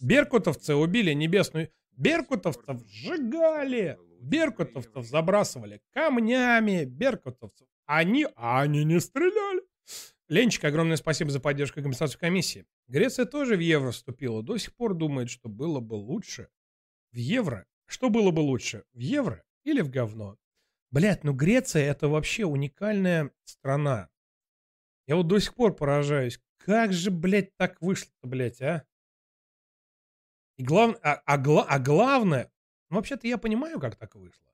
[0.00, 1.70] Беркутовцы убили небесную...
[1.96, 3.96] Беркутовцев сжигали.
[4.20, 6.84] Беркутовцев забрасывали камнями.
[6.84, 7.68] Беркутовцев...
[7.86, 8.26] Они...
[8.34, 9.62] Они не стреляли.
[10.28, 12.64] Ленчик, огромное спасибо за поддержку и компенсацию комиссии.
[12.88, 14.42] Греция тоже в евро вступила.
[14.42, 16.48] До сих пор думает, что было бы лучше
[17.14, 17.66] в евро.
[17.86, 20.36] Что было бы лучше, в евро или в говно?
[20.90, 24.08] Блять, ну Греция это вообще уникальная страна.
[25.06, 26.40] Я вот до сих пор поражаюсь.
[26.58, 28.84] Как же, блядь, так вышло-то, блядь, а?
[30.56, 30.96] И глав...
[31.02, 32.50] а, а гла- а главное,
[32.90, 34.46] ну, вообще-то я понимаю, как так вышло.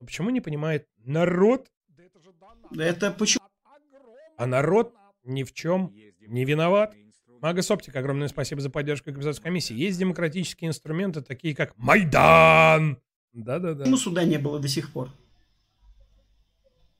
[0.00, 1.70] Но почему не понимает народ?
[2.78, 3.44] Это почему?
[4.36, 6.94] А народ ни в чем не виноват.
[7.40, 9.74] Магас Оптик, огромное спасибо за поддержку компенсацию комиссии.
[9.74, 12.98] Есть демократические инструменты, такие как Майдан.
[13.32, 13.80] Да-да-да.
[13.80, 15.10] Почему суда не было до сих пор?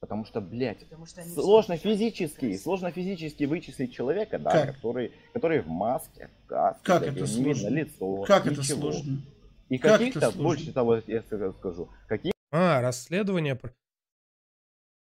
[0.00, 4.74] Потому что, блядь, что они сложно физически, сложно физически вычислить человека, да, Как?
[4.76, 7.68] который, который в маске, в каске, Как это видно сложно?
[7.68, 8.92] лицо, Как это ничего.
[8.92, 9.22] сложно?
[9.68, 13.56] И Как это каких-то, больше того, я ска- скажу, каких А, расследование.
[13.56, 13.74] про-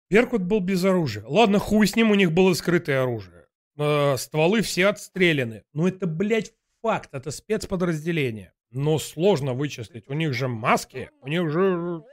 [0.10, 1.24] Беркут был без оружия.
[1.28, 3.46] Ладно, хуй с ним, у них было скрытое оружие.
[3.78, 5.64] Э, стволы все отстреляны.
[5.74, 8.54] Ну это, блядь, факт, это спецподразделение.
[8.72, 10.08] Но сложно вычислить.
[10.08, 11.12] У них же маски.
[11.22, 12.04] У них же...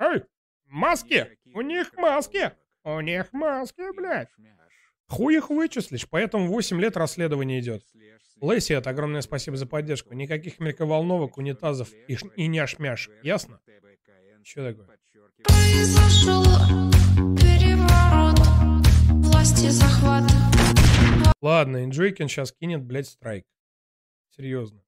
[0.00, 0.22] Эй,
[0.66, 1.28] маски!
[1.54, 2.52] У них маски!
[2.84, 4.28] У них маски, блядь.
[5.06, 7.82] Хуй их вычислишь, поэтому 8 лет расследование идет.
[8.40, 10.14] Лэйси, это огромное спасибо за поддержку.
[10.14, 13.08] Никаких мелковолновок, унитазов и, и няш-мяш.
[13.22, 13.60] Ясно?
[14.42, 14.88] Что такое?
[15.44, 16.42] Произошел
[17.36, 18.38] переворот,
[19.24, 20.24] власти захват.
[21.42, 23.44] Ладно, Инджойкин сейчас кинет, блядь, страйк.
[24.28, 24.80] Серьезно.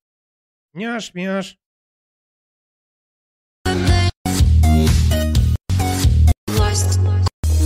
[0.72, 1.59] Няш-мяш.
[6.47, 6.98] Власть,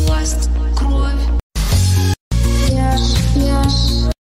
[0.07, 0.49] власть,
[0.79, 1.21] кровь.
[2.73, 3.05] Няш,
[3.37, 4.15] мяш.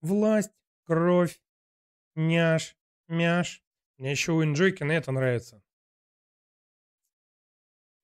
[0.00, 0.52] Власть,
[0.84, 1.38] кровь,
[2.14, 2.78] няш,
[3.08, 3.62] мяш.
[3.98, 5.62] Мне еще у Инджойкина это нравится.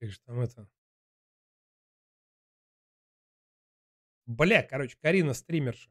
[0.01, 0.68] Как же там это?
[4.26, 5.90] Бля, короче, Карина стримерша.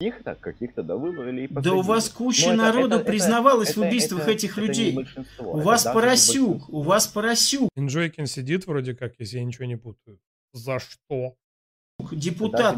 [0.00, 3.68] Каких-то, каких-то, да, выбрали и Да у вас куча Но это- народу это- это- признавалась
[3.76, 5.06] в это- убийствах это- этих людей.
[5.38, 7.68] У вас поросюк, у вас поросюк.
[7.76, 10.18] Инджойкин сидит вроде как, если я ничего не путаю.
[10.52, 11.36] За что?
[12.10, 12.76] Депутат,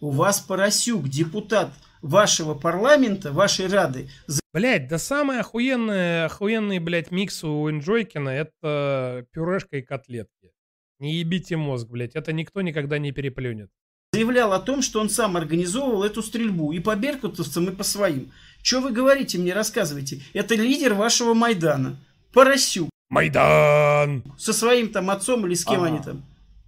[0.00, 1.70] у вас поросюк, депутат
[2.00, 4.08] вашего парламента, вашей рады,
[4.54, 10.52] Блять, да самый охуенный, охуенный, блядь, микс у Инджойкина это пюрешка и котлетки.
[11.00, 13.70] Не ебите мозг, блядь, это никто никогда не переплюнет.
[14.16, 18.30] Заявлял о том, что он сам организовывал эту стрельбу и по беркутовцам, и по своим.
[18.62, 20.20] Что вы говорите мне, рассказывайте?
[20.34, 21.96] Это лидер вашего Майдана.
[22.34, 22.90] Поросюк.
[23.08, 24.22] Майдан!
[24.38, 25.86] Со своим там отцом или с кем Ага.
[25.86, 26.22] они там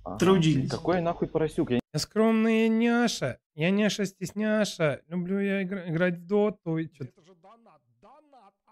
[0.04, 0.18] Ага.
[0.18, 0.70] трудились.
[0.70, 1.70] Какой нахуй поросюк?
[1.70, 7.04] Я Я скромная няша, я няша стесняша, люблю я игра- играть в доту и чё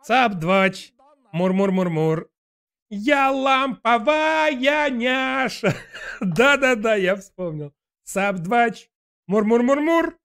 [0.05, 0.93] Цап двач,
[1.32, 2.28] мур-мур-мур-мур.
[2.90, 5.74] Я ламповая няша.
[6.20, 7.73] Да-да-да, я вспомнил.
[8.13, 8.91] Цап двач,
[9.27, 10.19] мур-мур-мур-мур.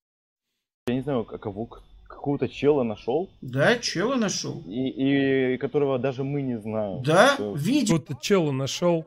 [0.87, 3.29] Я не знаю, как- кого, какого-то чела нашел.
[3.39, 4.61] Да, чела нашел.
[4.67, 7.01] И, и которого даже мы не знаем.
[7.01, 7.97] Да, Что- видео.
[7.97, 9.05] Кто ты чела нашел?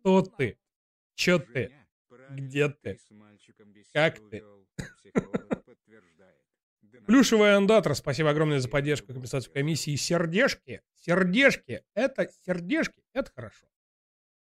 [0.00, 0.58] Кто ты?
[1.14, 1.72] Чё ты?
[2.28, 2.98] Где ты?
[3.94, 4.44] Как ты?
[7.06, 9.96] Плюшевая андатра, спасибо огромное за поддержку и компенсацию комиссии.
[9.96, 13.66] Сердежки, сердежки, это сердежки, это хорошо.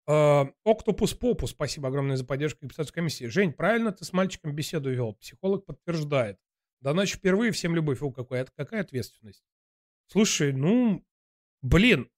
[0.07, 3.27] Э, Октопус Попу, спасибо огромное за поддержку компенсацию комиссии.
[3.27, 5.15] Жень, правильно ты с мальчиком беседу вел?
[5.15, 6.39] Психолог подтверждает.
[6.81, 8.03] Да ночь впервые, всем любовь.
[8.03, 9.45] О, это какая ответственность?
[10.09, 11.05] Слушай, ну,
[11.63, 12.11] блин,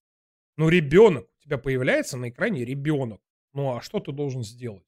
[0.56, 3.20] ну ребенок, у тебя появляется на экране ребенок.
[3.52, 4.86] Ну а что ты должен сделать?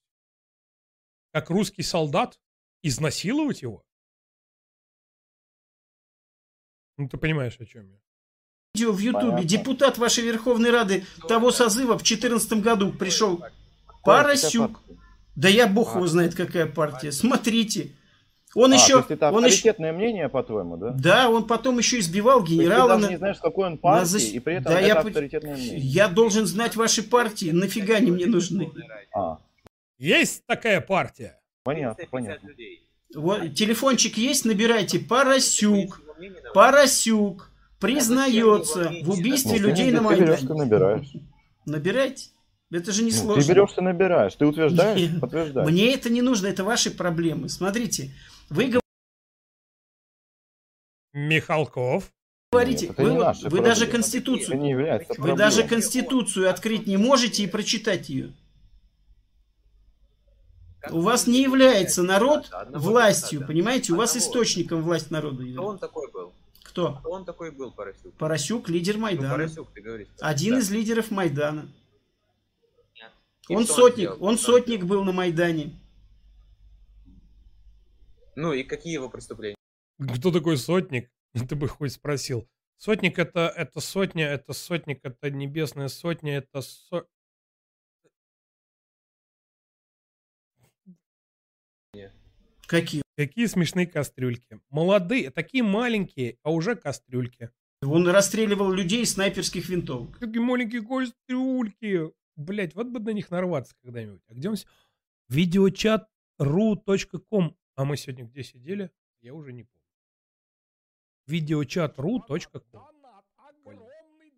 [1.33, 2.41] Как русский солдат?
[2.83, 3.85] Изнасиловать его?
[6.97, 8.01] Ну ты понимаешь, о чем я.
[8.77, 9.25] Видео в Ютубе.
[9.29, 9.45] Понятно.
[9.49, 13.43] Депутат вашей Верховной Рады того созыва в 2014 году пришел.
[14.05, 14.81] Поросюк.
[15.35, 15.99] Да я бог А.
[15.99, 17.11] его знает, какая партия.
[17.13, 17.93] Смотрите.
[18.55, 18.93] Он А, еще...
[18.95, 19.57] то есть это он еще...
[19.57, 20.91] авторитетное мнение, по-твоему, да?
[20.91, 22.89] Да, он потом еще избивал То есть генерала.
[22.89, 24.87] ты даже на- не знаешь, какой он на партии, зас- и при этом Да, это
[24.89, 25.79] я авторитетное мнение.
[25.79, 27.51] Я должен знать ваши партии.
[27.51, 28.71] Нафига они мне нужны?
[29.15, 29.39] А,
[29.99, 31.39] Есть такая партия.
[31.65, 32.49] понятно, понятно.
[33.15, 34.99] Вот, телефончик есть, набирайте.
[35.01, 36.01] Поросюк.
[36.55, 37.51] Поросюк.
[37.81, 40.61] Признается в убийстве Ну, людей ты, на ты берешь, ты Майдане.
[40.61, 41.13] набираешь.
[41.67, 42.31] Набирайте.
[42.71, 43.43] Это же не Ну, сложно.
[43.43, 44.35] ты берешь, ты набираешь.
[44.35, 45.71] Ты утверждаешь, Мне- подтверждаешь.
[45.71, 47.49] Мне это не нужно, это ваши проблемы.
[47.49, 48.13] Смотрите,
[48.49, 48.73] вы
[51.13, 52.11] Михалков.
[52.53, 53.69] говорите, Нет, вы, не вот- наши вы проблемы.
[53.69, 54.85] даже Конституцию, не вы
[55.15, 55.39] проблемой.
[55.39, 58.33] даже Конституцию открыть не можете и прочитать ее.
[60.91, 63.93] У вас не является народ властью, понимаете?
[63.93, 65.79] У вас источником власть народа Кто он является.
[66.77, 66.97] Кто?
[66.97, 68.15] Кто он такой был, Поросюк?
[68.19, 69.31] Поросюк, лидер Ну, Майдана.
[69.31, 70.09] Поросюк, ты говоришь.
[70.21, 70.59] Один Да.
[70.59, 71.73] из лидеров Майдана.
[73.49, 75.73] И Он сотник, он он сотник был на Майдане.
[78.35, 79.57] Ну и какие его преступления?
[80.19, 81.11] Кто такой сотник?
[81.49, 82.47] Ты бы хоть спросил.
[82.77, 87.07] Сотник это, это сотня, это сотник, это небесная сотня, это со...
[92.67, 93.06] Какие?
[93.17, 94.61] Какие смешные кастрюльки.
[94.69, 97.51] Молодые, такие маленькие, а уже кастрюльки.
[97.83, 100.19] Он расстреливал людей из снайперских винтовок.
[100.19, 102.11] Такие маленькие кастрюльки.
[102.37, 104.23] Блять, вот бы на них нарваться когда-нибудь.
[104.29, 104.57] А где он...
[104.57, 104.67] с-
[105.29, 107.57] Видеочат.ру.ком.
[107.75, 108.91] А мы сегодня где сидели?
[109.21, 109.77] Я уже не помню.
[111.27, 112.83] Видеочат.ру.ком.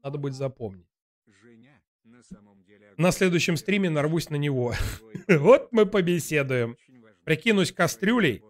[0.02, 0.86] Надо будет запомнить.
[1.42, 4.74] Женя на самом деле На следующем стриме нарвусь на него.
[5.28, 6.76] Вот мы побеседуем.
[7.24, 8.42] Прикинусь кастрюлей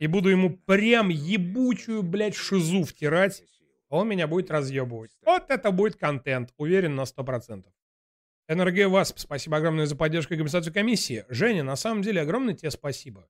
[0.00, 3.44] и буду ему прям ебучую, блядь, шизу втирать.
[3.90, 5.12] а Он меня будет разъебывать.
[5.24, 6.54] Вот это будет контент.
[6.56, 7.66] Уверен на 100%.
[8.48, 11.26] НРГ ВАСП, спасибо огромное за поддержку и компенсацию комиссии.
[11.28, 13.28] Женя, на самом деле огромное тебе спасибо.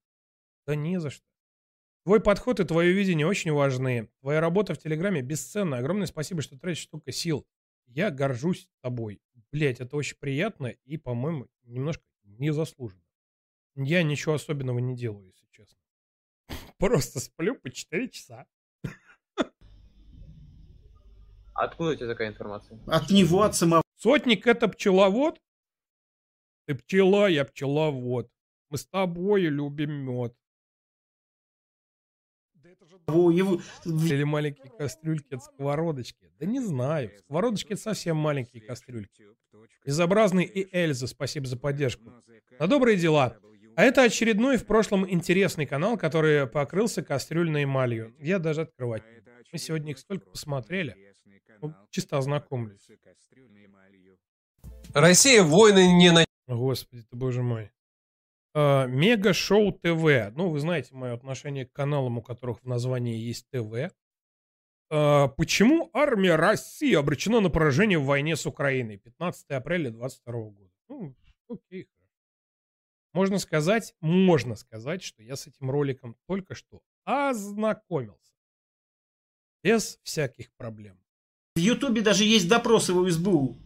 [0.64, 1.26] Да не за что.
[2.04, 4.08] Твой подход и твое видение очень важны.
[4.20, 5.78] Твоя работа в Телеграме бесценна.
[5.78, 7.44] Огромное спасибо, что тратишь столько сил.
[7.86, 9.20] Я горжусь тобой.
[9.50, 13.02] Блять, это очень приятно и, по-моему, немножко незаслуженно.
[13.74, 15.34] Я ничего особенного не делаю.
[16.78, 18.46] Просто сплю по 4 часа.
[21.54, 22.78] Откуда у тебя такая информация?
[22.86, 23.82] От него, от самого.
[23.96, 25.38] Сотник это пчеловод?
[26.66, 28.30] Ты пчела, я пчеловод.
[28.70, 30.34] Мы с тобой любим мед.
[33.08, 33.60] Его...
[33.84, 36.30] Или маленькие кастрюльки от сковородочки?
[36.38, 37.10] Да не знаю.
[37.18, 39.26] Сковородочки это совсем маленькие кастрюльки.
[39.84, 42.12] Безобразный и Эльза, спасибо за поддержку.
[42.58, 43.36] На добрые дела.
[43.80, 48.14] А это очередной в прошлом интересный канал, который покрылся кастрюльной эмалью.
[48.20, 49.02] Я даже открывать.
[49.50, 51.14] Мы сегодня их столько посмотрели.
[51.62, 52.86] Ну, чисто ознакомлюсь.
[54.92, 56.26] Россия войны не на...
[56.46, 57.70] Господи ты, боже мой.
[58.52, 60.30] А, Мега Шоу ТВ.
[60.36, 63.94] Ну, вы знаете мое отношение к каналам, у которых в названии есть ТВ.
[64.90, 68.98] А, Почему армия России обречена на поражение в войне с Украиной?
[68.98, 70.70] 15 апреля 22 года.
[70.90, 71.16] Ну,
[71.48, 71.88] окей.
[73.12, 78.18] Можно сказать, можно сказать, что я с этим роликом только что ознакомился.
[79.62, 80.96] Без всяких проблем.
[81.56, 83.56] В Ютубе даже есть допросы в СБУ.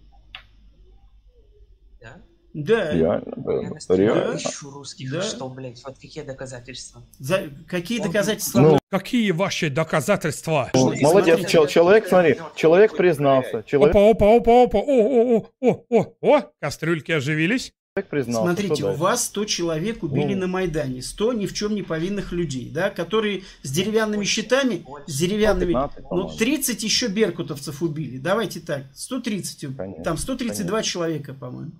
[2.00, 2.22] Да?
[2.54, 2.92] Да.
[2.92, 4.36] Реально, Я на стриме реально.
[4.36, 5.22] ищу русских, Да.
[5.22, 7.02] что, блядь, вот какие доказательства?
[7.18, 7.50] За...
[7.68, 8.60] Какие Он- доказательства?
[8.60, 10.70] Ну, Какие ваши доказательства?
[10.72, 15.68] Ну, Молодец, чел- человек, смотри, человек признался, человек, Опа, опа, опа, опа, о, о, о,
[15.68, 17.72] о, о, о, кастрюльки оживились.
[18.02, 18.54] Признался.
[18.54, 20.40] Смотрите, у вас 100 человек убили Ну.
[20.40, 25.16] на Майдане, 100 ни в чем не повинных людей, да, которые с деревянными щитами, с
[25.16, 26.36] деревянными, 115, ну, по-моему.
[26.36, 31.70] 30 еще беркутовцев убили, давайте так, 130, там 132 человека, по-моему.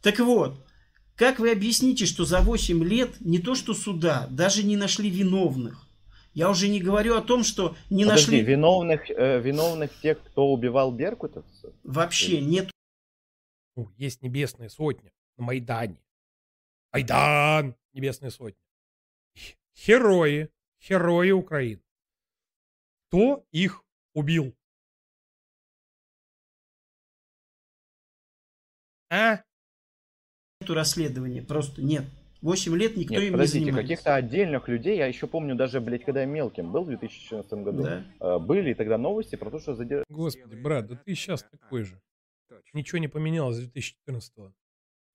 [0.00, 0.64] Так вот,
[1.16, 5.88] как вы объясните, что за 8 лет не то что суда, даже не нашли виновных?
[6.34, 10.52] Я уже не говорю о том, что не Подожди, нашли виновных, э, виновных тех, кто
[10.52, 11.72] убивал беркутовцев?
[11.82, 12.70] вообще, нет
[13.74, 16.02] Ну, есть небесная сотня на Майдане.
[16.92, 17.74] Майдан!
[17.92, 18.60] Небесная сотня.
[19.36, 19.54] Х-
[19.86, 20.50] Герои.
[20.88, 21.82] Герои Украины.
[23.08, 23.84] Кто их
[24.14, 24.54] убил?
[29.10, 29.42] А?
[30.60, 32.04] нету расследования, просто нет.
[32.42, 33.88] 8 лет никто Нет, им подождите, не занимается.
[33.88, 37.82] каких-то отдельных людей, я еще помню даже, блядь, когда я мелким был в 2014 году,
[37.82, 38.04] Да.
[38.20, 40.04] э, были тогда новости про то, что задержали...
[40.08, 42.00] Господи, брат, да ты сейчас такой же.
[42.74, 44.52] Ничего не поменялось с 2014 -го.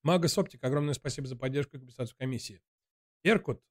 [0.03, 2.61] Магас Оптик, огромное спасибо за поддержку и компенсацию комиссии.
[3.23, 3.63] Беркут.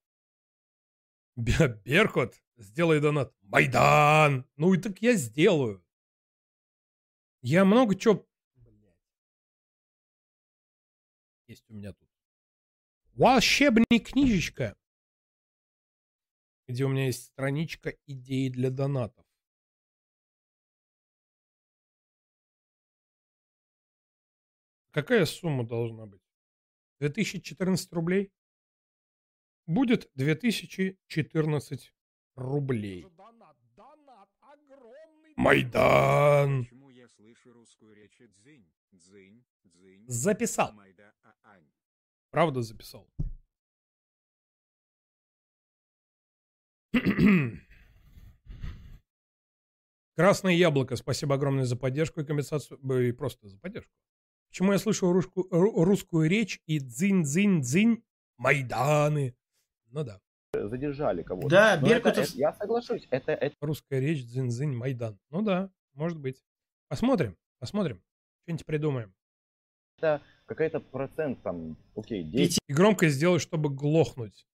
[1.36, 3.34] Бе- Беркут, сделай донат.
[3.42, 4.46] Майдан!
[4.56, 5.84] Ну и так я сделаю.
[7.42, 8.26] Я много чего...
[11.46, 12.08] Есть у меня тут.
[13.14, 14.74] Волшебная книжечка,
[16.66, 19.26] где у меня есть страничка идей для донатов.
[24.92, 26.21] Какая сумма должна быть?
[27.02, 28.32] 2014 рублей?
[29.66, 31.94] Будет 2014
[32.36, 33.06] рублей.
[35.36, 36.68] Майдан!
[40.06, 40.72] Записал.
[41.24, 41.66] а-ань.
[42.30, 43.08] Правда записал.
[50.14, 53.92] Красное яблоко, спасибо огромное за поддержку и компенсацию, и просто за поддержку.
[54.52, 58.02] Почему я слышу русскую, ру- русскую речь и дзынь-дзынь-дзынь
[58.36, 59.34] Майданы?
[59.86, 60.20] Ну да.
[60.52, 61.48] Задержали кого-то.
[61.48, 65.18] Да, Но это- Беркутов- это- я соглашусь, это, это Русская речь, дзынь-дзынь, Майдан.
[65.30, 66.44] Ну да, может быть.
[66.88, 68.02] Посмотрим, посмотрим.
[68.42, 69.14] Что-нибудь придумаем.
[70.44, 72.58] какой-то процент там, окей, 10.
[72.68, 74.46] И громко сделай, чтобы глохнуть.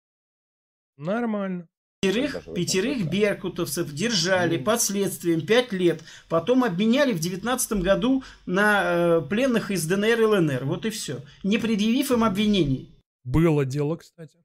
[0.96, 1.68] Нормально.
[2.00, 6.00] Пятерых, пятерых беркутовцев держали под следствием 5 лет.
[6.28, 10.64] Потом обменяли в 19 году на э, пленных из ДНР и ЛНР.
[10.64, 11.22] Вот и все.
[11.42, 12.94] Не предъявив им обвинений.
[13.24, 14.38] Было дело, кстати.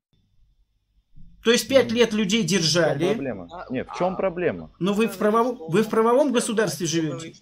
[1.43, 3.13] То есть 5 лет людей В чем держали.
[3.13, 3.47] проблема?
[3.69, 4.71] Нет, в чем проблема?
[4.80, 7.35] Но вы в правовом, вы в правовом государстве живете.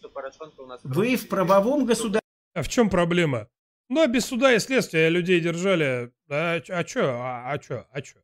[0.84, 2.20] Вы в правовом государстве.
[2.54, 3.48] А в чем проблема?
[3.88, 6.12] Ну, а без суда и следствия людей держали.
[6.30, 7.12] А, а чё?
[7.16, 7.86] А, а чё?
[7.94, 8.18] А чё?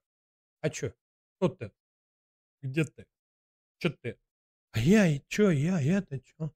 [0.60, 0.92] А чё?
[1.38, 1.72] Кто ты?
[2.62, 3.06] Где ты?
[3.78, 4.18] Чё ты?
[4.72, 5.52] А я и чё?
[5.52, 6.52] Я, я-то чё?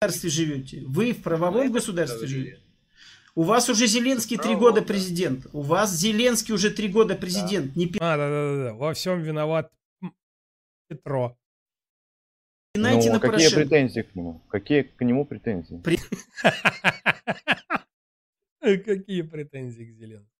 [0.00, 0.82] государстве живете.
[0.86, 2.62] Вы в правовом государстве живете.
[3.34, 5.46] У вас уже Зеленский три года президент.
[5.52, 7.76] У вас Зеленский уже три года президент.
[7.76, 8.74] Не А, да-да-да.
[8.74, 9.72] Во всем виноват
[10.88, 11.36] Петро.
[12.74, 13.60] пинайте ну, на какие Порошенко.
[13.60, 14.40] претензии к нему?
[14.48, 15.82] Какие к нему претензии?
[18.60, 20.35] Какие претензии к Зеленскому?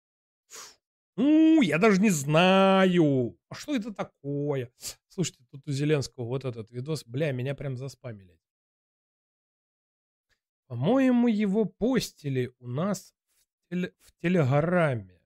[1.17, 3.37] Ну, я даже не знаю.
[3.49, 4.71] А что это такое?
[5.07, 8.39] Слушайте, тут у Зеленского вот этот видос, бля, меня прям заспамили.
[10.67, 13.13] По-моему, его постили у нас
[13.59, 15.19] в, теле- в Телеграме.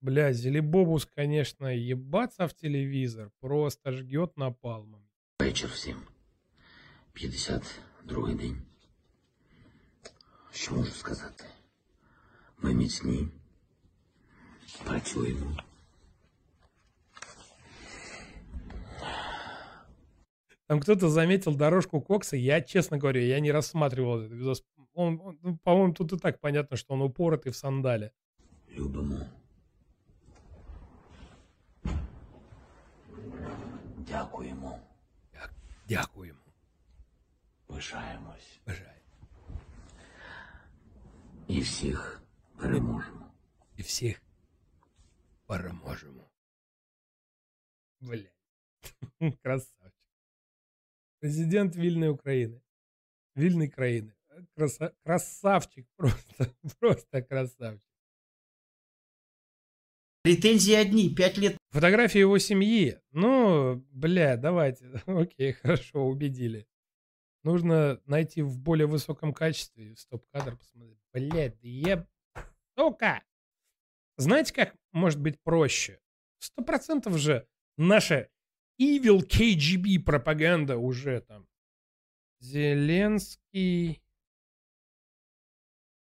[0.00, 5.08] Бля, Зелебобус, конечно, ебаться в телевизор просто жгет напалмом.
[5.40, 5.96] Вечір всім.
[7.14, 8.62] 52-й день.
[10.50, 11.44] Що можу сказати?
[12.58, 13.28] Ми міцні.
[14.85, 15.51] Плачу ему.
[20.67, 22.35] Там кто-то заметил дорожку Кокса.
[22.35, 24.63] Я, честно говоря, я не рассматривал этот видос.
[24.93, 28.11] Он, он ну, по-моему, тут и так понятно, что он упоротый в сандале.
[28.69, 29.19] Любому.
[33.97, 34.79] Дякуємо.
[35.33, 35.49] Дя-
[35.87, 36.39] Дякуємо.
[37.67, 38.59] Пишаємось.
[38.67, 38.89] Бажаю.
[41.47, 42.21] І всіх
[42.57, 43.25] переможемо.
[43.77, 44.21] І всіх
[45.46, 46.30] переможемо.
[48.00, 48.36] Блядь.
[49.42, 49.92] Красавчик.
[51.20, 52.60] Президент вільної України.
[53.36, 54.12] Вільної країни.
[54.56, 54.92] Краса...
[55.04, 55.86] Красавчик.
[55.96, 56.46] Просто,
[56.78, 57.92] просто красавчик.
[60.22, 61.14] Претензии одни.
[61.14, 62.98] Пять лет Фотографии его семьи.
[63.12, 65.02] Ну, бля, давайте.
[65.06, 66.66] Окей, хорошо, убедили.
[67.44, 70.98] Нужно найти в более высоком качестве стоп-кадр посмотреть.
[71.12, 72.06] Блядь, да я...
[72.76, 73.22] Сука!
[74.17, 75.99] Знаете, как может быть проще?
[76.39, 78.29] Сто процентов же наша
[78.81, 81.47] evil KGB пропаганда уже там.
[82.39, 84.03] Зеленский...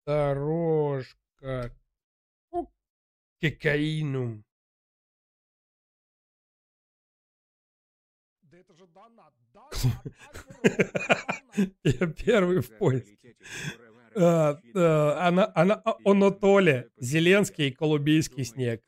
[0.06, 1.76] Дорожка
[2.50, 2.66] к
[3.42, 4.46] кокаину.
[11.84, 13.36] Я первый в поиске.
[14.20, 18.82] А, а, Она, она, Онотоле, Зеленский и Колумбийский снег.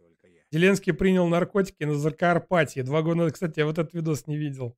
[0.51, 2.81] Зеленский принял наркотики на Закарпатье.
[2.81, 4.75] Два года кстати, я вот этот видос не видел.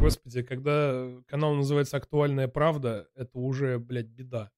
[0.00, 4.50] Господи, когда канал называется «Актуальная правда», это уже, блядь, беда.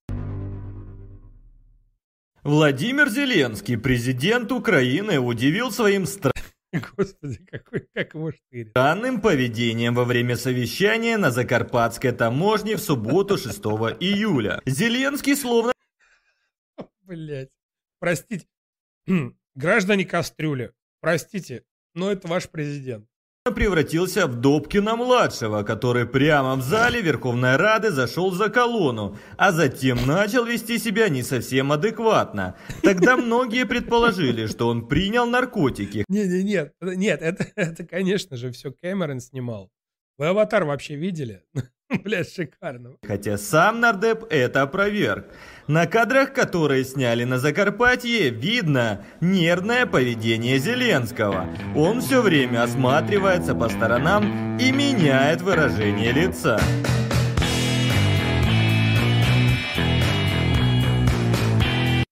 [2.44, 6.30] Владимир Зеленский, президент Украины, удивил своим стра-
[6.96, 8.70] Господи, какой, как его штырь.
[8.70, 13.58] странным поведением во время совещания на Закарпатской таможне в субботу 6
[14.00, 14.60] июля.
[14.66, 15.72] Зеленский словно
[17.02, 17.50] Блять.
[17.98, 18.46] Простите.
[19.56, 21.64] Граждане кастрюли, простите,
[21.94, 23.09] но это ваш президент.
[23.44, 30.44] Превратился в Добкина-младшего, который прямо в зале Верховной Рады зашел за колонну, а затем начал
[30.44, 32.56] вести себя не совсем адекватно.
[32.82, 36.04] Тогда многие предположили, что он принял наркотики.
[36.08, 39.70] Не-не, нет, нет, это, это, конечно же, все Кэмерон снимал.
[40.18, 41.42] Вы «Аватар» вообще видели?
[42.04, 42.96] Блядь, шикарно.
[43.06, 45.26] Хотя сам Нардеп это опроверг.
[45.66, 51.46] На кадрах, которые сняли на Закарпатье, видно нервное поведение Зеленского.
[51.74, 56.60] Он все время осматривается по сторонам и меняет выражение лица.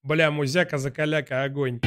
[0.03, 1.81] Бля, музяка, закаляка, огонь.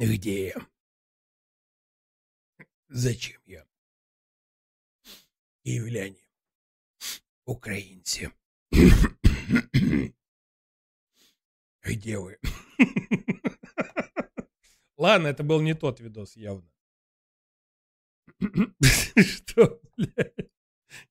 [0.00, 0.66] Где я?
[2.88, 3.66] Зачем я?
[5.62, 6.26] Киевляне.
[7.44, 8.32] Украинцы.
[11.82, 12.38] Где вы?
[14.96, 16.72] Ладно, это был не тот видос, явно.
[18.40, 20.50] Что, блядь?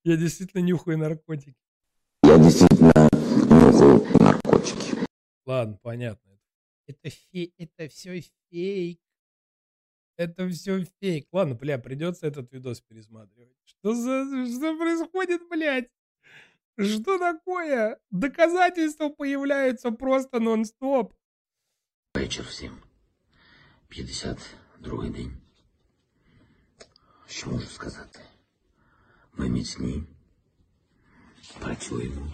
[0.03, 1.56] Я действительно нюхаю наркотики.
[2.24, 5.06] Я действительно нюхаю наркотики.
[5.45, 6.28] Ладно, понятно.
[6.89, 7.53] Это, фе...
[7.59, 9.01] это все фейк.
[10.16, 11.28] Это все фейк.
[11.32, 13.57] Ладно, бля, придется этот видос пересматривать.
[13.65, 14.47] Что за...
[14.47, 15.91] Что происходит, блядь?
[16.78, 17.99] Что такое?
[18.11, 21.15] Доказательства появляются просто нон-стоп.
[22.15, 22.82] Вечір всім.
[23.91, 25.36] 52-й день.
[27.27, 28.20] Що можу сказати?
[29.32, 30.05] Ми міцні.
[31.61, 32.32] Працюємо.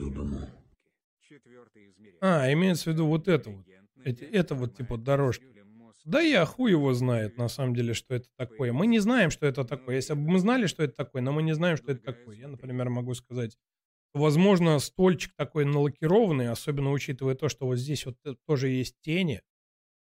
[0.00, 0.38] Додому.
[2.20, 3.66] А, имеется в виду вот это вот.
[4.04, 5.44] Эти- это вот типа дорожки.
[6.04, 8.72] Да я хуй его знает, на самом деле, что это такое.
[8.72, 9.96] Мы не знаем, что это такое.
[9.96, 12.36] Если бы мы знали, что это такое, но мы не знаем, что это такое.
[12.36, 13.58] Я, например, могу сказать,
[14.14, 19.42] возможно, стольчик такой налакированный, особенно учитывая то, что вот здесь вот э, тоже есть тени.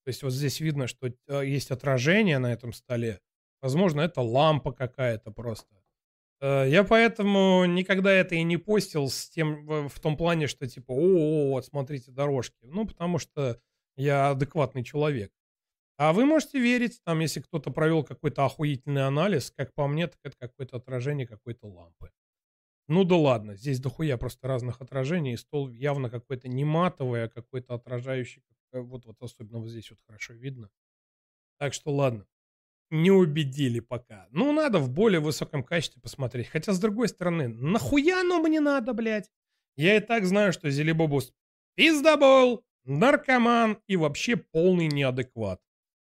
[0.06, 3.20] То есть вот здесь видно, что э, есть отражение на этом столе.
[3.62, 5.81] Возможно, это лампа какая-то просто.
[6.42, 10.92] Э, Я поэтому никогда это и не постил с тем, в том плане, что типа,
[10.92, 12.58] о, вот смотрите дорожки.
[12.64, 13.60] Ну, потому что
[13.96, 15.32] я адекватный человек.
[15.98, 20.20] А вы можете верить, там, если кто-то провел какой-то охуительный анализ, как по мне, так
[20.24, 22.12] это какое-то отражение какой-то лампы.
[22.90, 27.30] Ну да ладно, здесь дохуя просто разных отражений, и стол явно какой-то не матовый, а
[27.30, 30.70] какой-то отражающий, как- вот, вот особенно вот здесь вот хорошо видно.
[31.60, 32.26] Так что ладно,
[32.92, 34.28] не убедили пока.
[34.32, 36.48] Ну, надо в более высоком качестве посмотреть.
[36.48, 39.30] Хотя, с другой стороны, нахуя оно мне надо, блядь?
[39.78, 41.34] Я и так знаю, что Зелебобус
[41.76, 45.62] пиздобол, наркоман и вообще полный неадекват.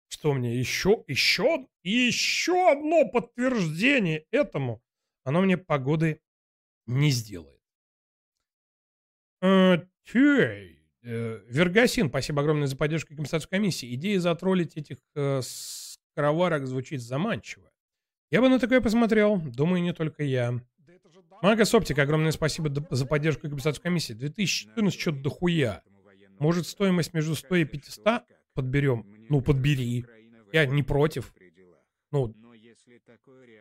[0.08, 4.82] Что мне еще, еще, еще одно подтверждение этому,
[5.24, 6.20] оно мне погоды
[6.86, 7.60] не сделает.
[9.40, 10.76] Окей.
[11.02, 13.94] Э, Вергасин, спасибо огромное за поддержку компенсацию комиссии.
[13.94, 15.40] Идея затроллить этих э,
[16.16, 17.70] скороварок звучит заманчиво.
[18.30, 19.36] Я бы на такое посмотрел.
[19.36, 20.58] Думаю, не только я.
[21.42, 24.14] Магас Оптик, огромное спасибо за поддержку компенсацию комиссии.
[24.14, 25.82] 2014 что-то дохуя.
[26.38, 28.22] Может, стоимость между 100 и 500
[28.54, 29.04] подберем?
[29.28, 30.06] Ну, подбери.
[30.54, 31.34] Я не против.
[32.10, 32.34] Ну,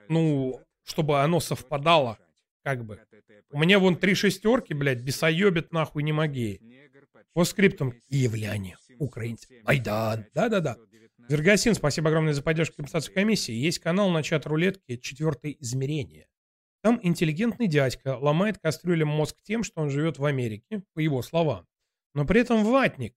[0.08, 2.18] ну, чтобы оно совпадало,
[2.64, 3.02] как бы.
[3.52, 6.62] У меня вон три шестерки, блядь, бесоебит нахуй не моги.
[7.34, 8.78] По скриптам являние.
[8.98, 9.62] Украинцы.
[9.64, 10.26] Майдан.
[10.34, 10.78] Да-да-да.
[11.28, 13.52] Вергасин, спасибо огромное за поддержку и компенсацию комиссии.
[13.52, 16.28] Есть канал на чат рулетки «Четвертое измерение».
[16.82, 21.68] Там интеллигентный дядька ломает кастрюлям мозг тем, что он живет в Америке, по его словам.
[22.14, 23.16] Но при этом ватник.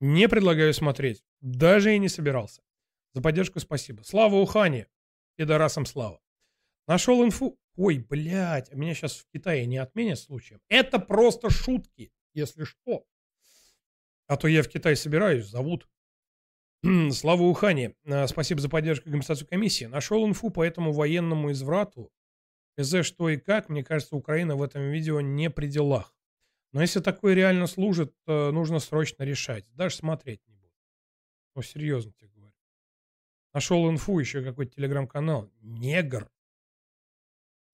[0.00, 1.24] Не предлагаю смотреть.
[1.40, 2.62] Даже и не собирался.
[3.14, 4.02] За поддержку спасибо.
[4.02, 4.86] Слава Ухане.
[5.36, 6.20] Пидорасам слава.
[6.86, 7.58] Нашел инфу.
[7.76, 10.60] Ой, блядь, меня сейчас в Китае не отменят случаем.
[10.68, 13.06] Это просто шутки, если что.
[14.26, 15.88] А то я в Китай собираюсь, зовут.
[17.12, 17.94] Слава Ухане.
[18.06, 19.84] А, Спасибо за поддержку и компенсацию комиссии.
[19.84, 22.10] Нашел инфу по этому военному изврату.
[22.78, 26.16] КЗ что и как, мне кажется, Украина в этом видео не при делах.
[26.72, 29.66] Но если такое реально служит, нужно срочно решать.
[29.74, 30.72] Даже смотреть не буду.
[31.56, 32.54] Ну, серьезно тебе говорю.
[33.52, 35.50] Нашел инфу, еще какой-то телеграм-канал.
[35.60, 36.30] Негр.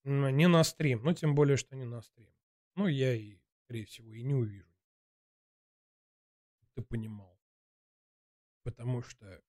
[0.05, 1.03] М, Не на стрим.
[1.05, 2.31] Ну, тем более, что не на стрим.
[2.74, 4.73] Ну, я и, скорее всего, и не увижу.
[6.74, 7.35] Ты понимал.
[8.66, 9.40] Потому что...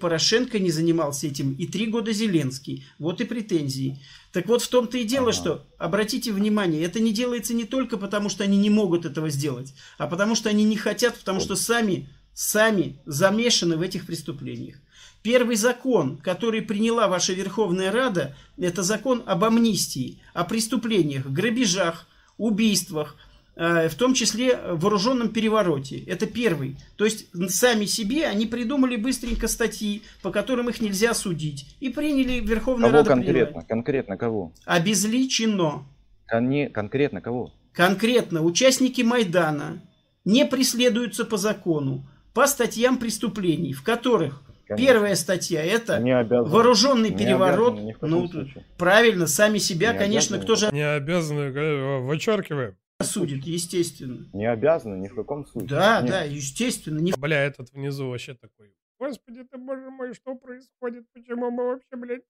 [0.00, 2.84] Порошенко не занимался этим, и три года Зеленский.
[2.98, 4.02] Вот и претензии.
[4.32, 8.28] Так вот в том-то и дело, что, обратите внимание, это не делается не только потому,
[8.28, 12.08] что они не могут этого сделать, а потому что они не хотят, потому что сами,
[12.34, 14.76] сами замешаны в этих преступлениях.
[15.22, 23.16] Первый закон, который приняла ваша Верховная Рада, это закон об амнистии, о преступлениях, грабежах, убийствах,
[23.56, 25.98] в том числе вооруженном перевороте.
[26.00, 26.76] Это первый.
[26.96, 31.74] То есть сами себе они придумали быстренько статьи, по которым их нельзя судить.
[31.80, 33.46] И приняли Верховная Кого Рада конкретно?
[33.46, 33.62] приняла.
[33.66, 34.52] Конкретно кого?
[34.66, 35.86] Обезличено.
[36.28, 37.52] Кон- конкретно кого?
[37.72, 39.80] Конкретно участники Майдана
[40.24, 44.86] не преследуются по закону, по статьям преступлений, в которых Конечно.
[44.86, 47.78] первая статья это Не вооруженный Не переворот.
[47.78, 48.64] в каком ну, случае.
[48.76, 50.42] правильно, сами себя, Не конечно, обязаны.
[50.42, 52.76] кто же Не обязаны, э, вычеркиваем.
[52.98, 54.26] Осудит, естественно.
[54.32, 55.68] Не обязаны ни в каком случае.
[55.68, 56.10] Да, Нет.
[56.10, 56.98] да, естественно.
[56.98, 57.12] Не...
[57.12, 58.74] Бля, этот внизу вообще такой.
[58.98, 61.04] Господи ты, боже мой, что происходит?
[61.12, 62.22] Почему мы вообще, блядь,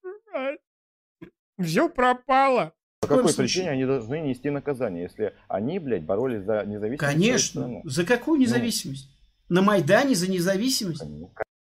[1.62, 2.74] все пропало?
[3.00, 7.60] По какой причине они должны нести наказание, если они, блядь, боролись за независимость Конечно.
[7.62, 7.82] страны?
[7.84, 9.08] За какую независимость?
[9.48, 11.04] На Майдане за независимость?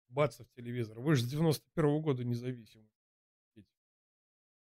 [0.08, 0.98] Бац в телевизор.
[1.00, 2.86] Вы же с 91 года независимы.
[3.54, 3.64] Вы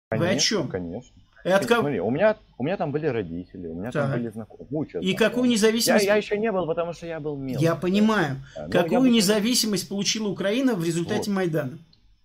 [0.09, 0.69] о Конечно, чем?
[0.69, 1.21] Конечно.
[1.47, 4.03] И от кого- Смотри, у меня, у меня там были родители, у меня Так.
[4.09, 4.67] там были знакомые.
[4.67, 5.17] куча И знакомых.
[5.19, 7.63] какую независимость- Я, я еще не был, потому что я был мелкий.
[7.63, 8.35] Я понимаю.
[8.55, 11.35] Да, Какую я независимость получила Украина в результате Вот.
[11.35, 11.77] Майдана?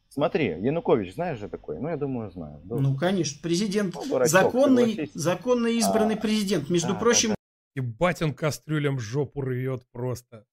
[0.08, 1.78] Смотри, Янукович, знаешь же такой?
[1.80, 2.60] Ну, я думаю, знаю.
[2.64, 2.76] Да.
[2.76, 5.14] Ну, конечно, президент, Ну, дурачок, законный, согласись.
[5.14, 6.68] законно избранный А, президент.
[6.68, 7.34] Между да, прочим,
[7.74, 10.44] Ебать он кастрюлям жопу рвет просто.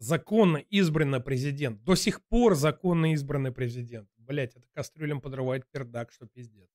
[0.00, 1.84] Законно избранный президент.
[1.84, 4.08] До сих пор законно избранный президент.
[4.16, 6.68] Блять, это кастрюлям подрывает пердак, что пиздец.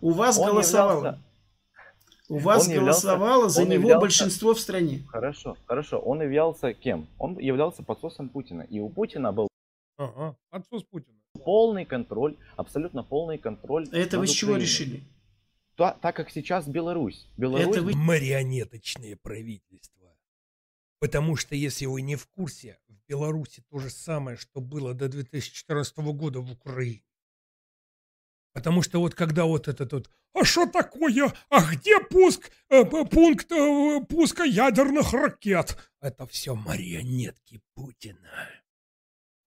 [0.00, 0.96] У вас Он голосовало.
[0.96, 1.22] являлся-
[2.28, 5.04] У вас он являлся- голосовало за он него являлся- большинство в стране.
[5.08, 5.98] Хорошо, хорошо.
[6.00, 7.06] Он являлся кем?
[7.18, 8.62] Он являлся подсосом Путина.
[8.62, 9.48] И у Путина был
[9.96, 11.14] Ага, отсос Путина.
[11.44, 13.88] полный контроль, абсолютно полный контроль.
[13.92, 15.02] Это вы с чего решили?
[15.76, 17.26] та- так как сейчас Беларусь.
[17.36, 20.08] Беларусь Марионеточное правительство.
[20.98, 25.08] Потому что, если вы не в курсе, в Беларуси то же самое, что было до
[25.08, 27.02] 2014 года в Украине.
[28.56, 33.52] Потому что вот когда вот этот вот, а что такое, а где пуск, э, пункт
[33.52, 35.76] э, пуска ядерных ракет?
[36.00, 38.48] Это все марионетки Путина.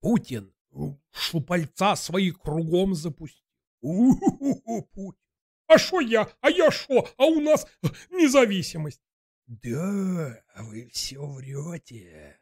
[0.00, 0.76] Путин э,
[1.10, 3.44] шупальца свои кругом запустил.
[3.80, 5.20] У-ху-ху, Путин.
[5.66, 6.30] А что я?
[6.40, 7.08] А я что?
[7.16, 9.02] А у нас э, независимость.
[9.48, 12.38] Да, а вы все врете.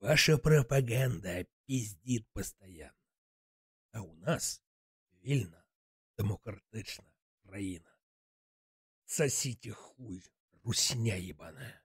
[0.00, 2.92] Ваша пропаганда пиздит постоянно.
[3.92, 4.60] А у нас
[5.22, 5.61] вільна,
[6.18, 7.04] демократична
[7.48, 7.86] країна.
[9.06, 10.22] Сосите хуй,
[10.64, 11.78] русня ебаная.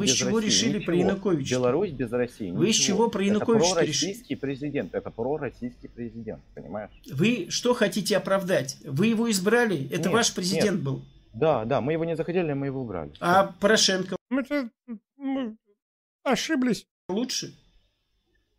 [0.00, 1.08] Вы с чего России решили про ничего.
[1.10, 1.54] Януковича?
[1.54, 2.50] Беларусь без России.
[2.50, 4.12] Вы с чего про Януковича Это решили?
[4.12, 4.94] пророссийский президент.
[4.94, 6.90] Это пророссийский президент, понимаешь?
[7.12, 8.76] Вы что хотите оправдать?
[8.84, 9.86] Вы его избрали?
[9.86, 10.82] Это Нет, ваш президент нет.
[10.82, 11.04] был.
[11.32, 13.12] Да, да, мы его не захотели, мы его убрали.
[13.20, 14.70] А Порошенко Это
[15.16, 15.56] мы
[16.22, 16.86] ошиблись.
[17.08, 17.54] лучше?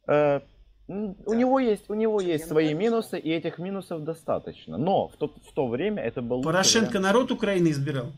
[0.07, 0.39] Э,
[0.87, 4.77] м, У него есть, у него есть свои минусы, и этих минусов достаточно.
[4.77, 7.03] Но в то, в то время это был Порошенко вариант.
[7.05, 8.11] народ Украины избирал.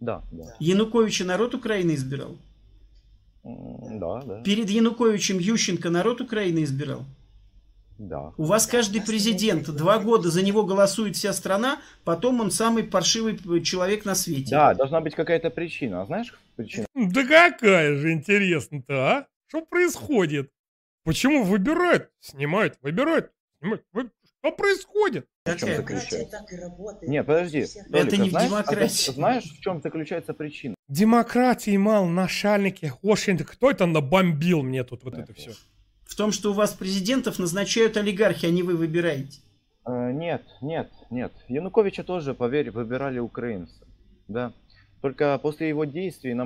[0.00, 0.56] Да, да.
[0.58, 2.36] Януковича народ Украины избирал.
[3.44, 4.42] Да, да.
[4.42, 7.04] Перед Януковичем Ющенко народ Украины избирал.
[7.98, 8.32] Да.
[8.36, 13.38] У вас каждый президент два года за него голосует вся страна, потом он самый паршивый
[13.62, 14.50] человек на свете.
[14.50, 16.02] Да, должна быть какая-то причина.
[16.02, 16.86] А знаешь причина?
[16.94, 19.26] Да какая же интересно-то, а?
[19.48, 20.50] Что происходит?
[21.04, 23.84] Почему выбирают, снимают, выбирают, снимают?
[23.92, 25.26] Вы- Что происходит?
[25.44, 26.26] В чем заключается?
[26.30, 27.08] так и работает.
[27.10, 27.60] Нет, подожди.
[27.60, 29.06] Это Толик, а не в знаешь, а демократии.
[29.06, 30.74] ты знаешь, в чем заключается причина?
[30.88, 35.52] Демократии мал, начальники, очень, кто это набомбил мне тут вот это все?
[36.04, 39.40] В том, что у вас президентов назначают олигархи, а не вы выбираете.
[39.86, 41.32] Э, нет, нет, нет.
[41.48, 43.74] Януковича тоже, поверь, выбирали украинцы.
[44.28, 44.52] Да.
[45.00, 46.44] Только после его действий на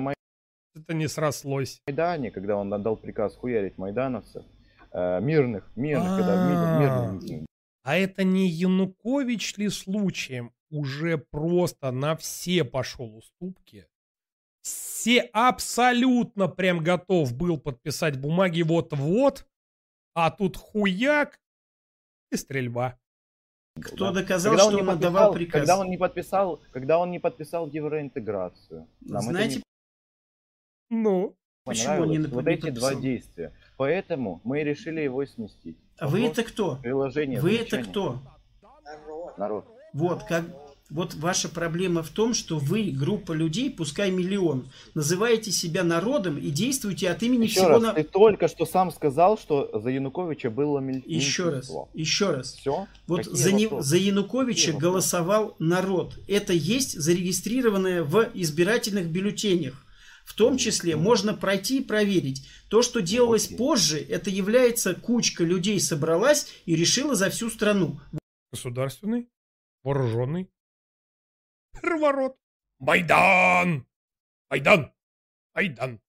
[0.77, 1.79] Это не срослось.
[1.87, 4.43] Майдане, когда он отдал приказ хуярить майдановцев,
[4.91, 7.45] э, мирных, мирных, когда ми- мирные митинги.
[7.83, 13.87] А это не Янукович ли случаем уже просто на все пошел уступки?
[14.61, 19.47] Все абсолютно прям готов был подписать бумаги вот-вот,
[20.13, 21.39] а тут хуяк
[22.31, 22.97] и стрельба.
[23.81, 24.21] Кто Да.
[24.21, 25.53] доказал, Когда что не он подписал- отдавал приказ?
[25.61, 28.87] Когда он не подписал, когда он не подписал евроинтеграцию.
[29.01, 29.61] Нам Знаете,
[30.89, 31.35] Ну?
[31.63, 33.53] Почему не Вот не эти два действия.
[33.75, 35.77] Поэтому мы решили его сместить.
[35.97, 36.77] А вы это кто?
[36.77, 37.41] Приложение.
[37.41, 38.21] Вы это кто?
[39.37, 39.65] Народ.
[39.93, 40.45] Вот, как,
[40.89, 46.49] вот ваша проблема в том, что вы, группа людей, пускай миллион, называете себя народом и
[46.49, 47.93] действуете от имени Еще всего раз, на...
[47.93, 52.53] ты только что сам сказал, что за Януковича было мель- Еще раз, еще раз.
[52.53, 52.87] Все?
[53.07, 54.91] Вот Какие за, не- за Януковича Какие вопросы?
[54.91, 56.19] голосовал народ.
[56.27, 59.83] Это есть зарегистрированное в избирательных бюллетенях.
[60.27, 62.45] В том числе можно пройти и проверить.
[62.69, 68.01] То, что делалось позже, это является кучка людей собралась и решила за всю страну.
[68.51, 69.29] Государственный,
[69.83, 70.51] вооруженный,
[71.71, 72.35] переворот.
[72.77, 73.87] Майдан!
[74.49, 74.91] Майдан!
[75.55, 76.01] Майдан!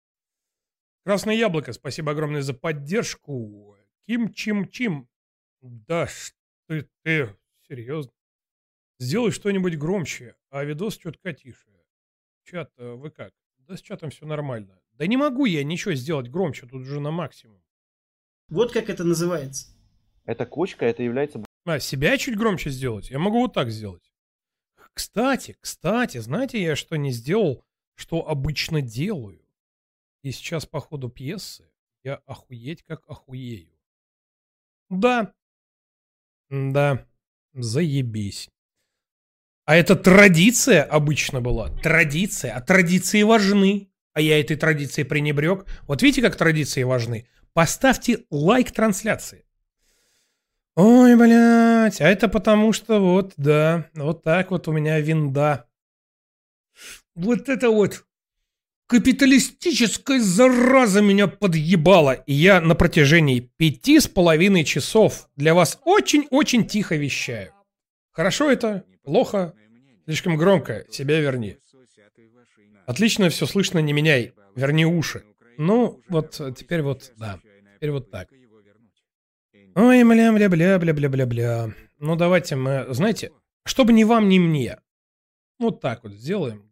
[1.04, 3.76] Красное яблоко, спасибо огромное за поддержку.
[4.08, 5.08] Ким-чим-чим.
[5.62, 6.36] Да что
[6.66, 7.36] ты, ты,
[7.68, 8.12] серьезно?
[8.98, 11.70] Сделай что-нибудь громче, а видос чутка тише.
[12.42, 13.32] Чат, э, вы как?
[13.68, 14.80] Да с чатом все нормально.
[14.92, 17.62] Да не могу я ничего сделать громче, тут уже на максимум.
[18.48, 19.68] Вот как это называется.
[20.24, 21.44] Эта кучка, это является...
[21.66, 23.10] А, себя чуть громче сделать?
[23.10, 24.10] Я могу вот так сделать.
[24.94, 27.62] Кстати, кстати, знаете, я что не сделал,
[27.94, 29.44] что обычно делаю?
[30.22, 31.70] И сейчас по ходу пьесы
[32.02, 33.78] я охуеть как охуею.
[34.88, 35.34] Да.
[36.48, 37.06] Да.
[37.52, 38.48] Заебись.
[39.68, 41.68] А это традиция обычно была.
[41.68, 42.54] Традиция.
[42.54, 43.90] А традиции важны.
[44.14, 45.66] А я этой традицией пренебрег.
[45.82, 47.28] Вот видите, как традиции важны?
[47.52, 49.44] Поставьте лайк трансляции.
[50.74, 55.68] Ой, блядь, а это потому что вот, да, вот так вот у меня винда.
[57.14, 58.06] Вот это вот
[58.86, 62.12] капиталистическая зараза меня подъебала.
[62.12, 67.52] И я на протяжении пяти с половиной часов для вас очень-очень тихо вещаю.
[68.18, 68.84] Хорошо это?
[69.04, 69.54] Плохо?
[70.04, 70.84] Слишком громко.
[70.90, 71.56] Себя верни.
[72.84, 74.32] Отлично все слышно, не меняй.
[74.56, 75.22] Верни уши.
[75.56, 77.38] Ну, вот теперь вот, да.
[77.76, 78.28] Теперь вот так.
[79.76, 81.72] Ой, бля-бля-бля-бля-бля-бля-бля.
[82.00, 83.30] Ну, давайте мы, знаете,
[83.64, 84.80] чтобы ни вам, ни мне.
[85.60, 86.68] Вот так вот сделаем.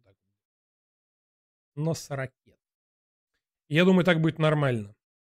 [1.77, 2.29] 40.
[3.69, 4.93] Я думаю, так будет нормально.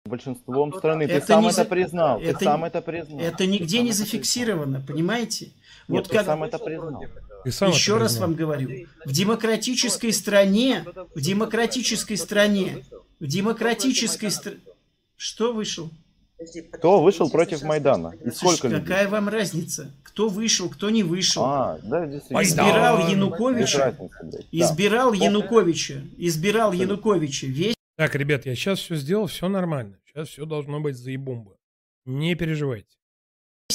[0.07, 1.07] большинством страны.
[1.07, 2.19] Ты Это сам не это за- признал.
[2.19, 3.21] Ты это сам не- это признал.
[3.21, 5.53] Это Ты нигде сам не это зафиксировано, понимаете?
[5.89, 7.05] Нет, Вот ты как сам это признал.
[7.45, 8.29] Ты сам еще это раз признал.
[8.29, 10.85] вам говорю, в демократической стране,
[11.15, 12.85] в демократической стране,
[13.21, 14.61] в демократической стране,
[15.17, 15.91] что вышел?
[16.73, 18.15] Кто вышел против Майдана?
[18.25, 18.81] И сколько Слушай, людей?
[18.87, 19.91] какая вам разница?
[20.05, 21.43] Кто вышел, кто не вышел?
[21.45, 22.07] А, да.
[22.07, 24.39] Избирал Януковича, разницы, блядь, да.
[24.53, 27.47] избирал Януковича, избирал Януковича.
[27.47, 29.99] Весь Так, ребят, я сейчас все сделал, все нормально.
[30.07, 31.57] Сейчас все должно быть заебумба.
[32.05, 32.87] Не переживайте.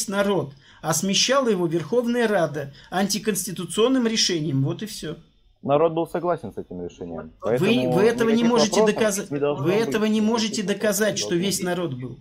[0.07, 0.53] народ,
[0.83, 4.63] а смещала его Верховная Рада антиконституционным решением.
[4.63, 5.15] Вот и все.
[5.61, 7.31] Народ был согласен с этим решением.
[7.41, 7.57] Вы,
[7.89, 9.31] вы этого не можете доказать.
[9.31, 9.75] не Вы быть.
[9.75, 12.19] этого не можете доказать, что весь народ был.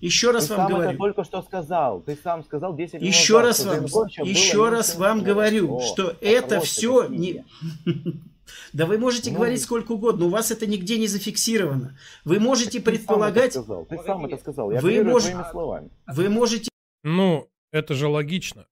[0.00, 0.98] Еще раз Ты вам сам это говорю.
[0.98, 2.00] только что сказал.
[2.00, 6.14] Ты сам сказал 10 минут Еще назад, раз вам, еще раз вам говорю, О, что
[6.20, 7.44] это все не...
[8.72, 11.98] Да вы можете Ну, говорить сколько угодно, у вас это нигде не зафиксировано.
[12.24, 13.52] Вы можете это предполагать.
[13.88, 14.70] Ты сам это сказал.
[14.70, 15.90] Я Вы мож- словами.
[16.06, 16.70] вы можете
[17.02, 18.66] Ну, это же логично.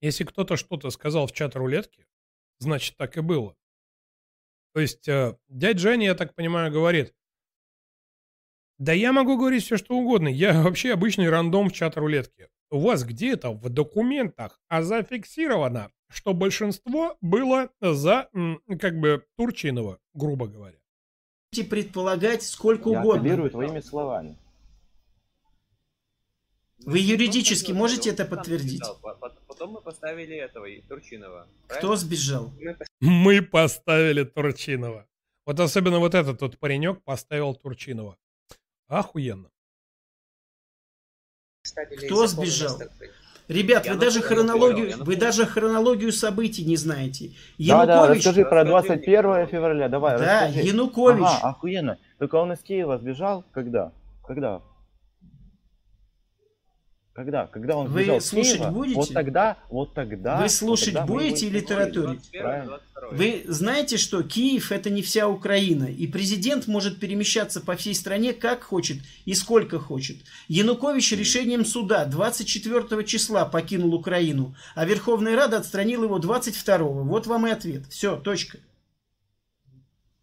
[0.00, 2.06] Если кто-то что-то сказал в чат рулетки,
[2.58, 3.56] значит так и было.
[4.74, 7.14] То есть э, дядь Женя, я так понимаю, говорит,
[8.78, 10.28] да я могу говорить все, что угодно.
[10.28, 12.48] Я вообще обычный рандом в чат рулетки.
[12.70, 18.28] У вас где-то в документах а зафиксировано, что большинство было за,
[18.80, 20.78] как бы, Турчинова, грубо говоря.
[21.70, 23.20] предполагать сколько Я угодно.
[23.20, 24.36] апеллирую твоими словами.
[26.84, 28.82] Вы юридически можете это подтвердить?
[29.46, 31.46] Потом мы поставили этого, и Турчинова.
[31.66, 32.52] Кто сбежал?
[33.00, 35.06] Мы поставили Турчинова.
[35.46, 38.18] Вот особенно вот этот вот паренек поставил Турчинова.
[38.88, 39.50] Охуенно.
[42.04, 42.80] Кто сбежал?
[43.48, 47.30] Ребят, вы даже хронологию, вы даже хронологию событий не знаете.
[47.58, 50.66] Да, да, Янукович, расскажи про 21 февраля, давай, Да, расскажи.
[50.66, 51.24] Янукович.
[51.24, 51.98] Ага, охуенно.
[52.18, 53.92] Только он из Киева сбежал когда?
[54.26, 54.62] Когда?
[57.16, 57.46] Когда?
[57.46, 58.70] Когда он Вы сбежал слушать Киева?
[58.70, 58.96] будете?
[58.96, 60.36] Вот тогда, вот тогда.
[60.36, 62.30] Вы вот слушать тогда будете его или тараторить?
[62.30, 62.80] Правильно.
[63.10, 68.34] Вы знаете, что Киев это не вся Украина, и президент может перемещаться по всей стране
[68.34, 70.18] как хочет и сколько хочет.
[70.48, 76.76] Янукович решением суда 24 числа покинул Украину, а Верховная Рада отстранила его 22.
[76.76, 77.86] Вот вам и ответ.
[77.86, 78.58] Все, точка.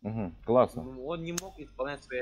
[0.04, 0.86] Мгм, классно.
[1.00, 2.22] Он не мог исполнять свои.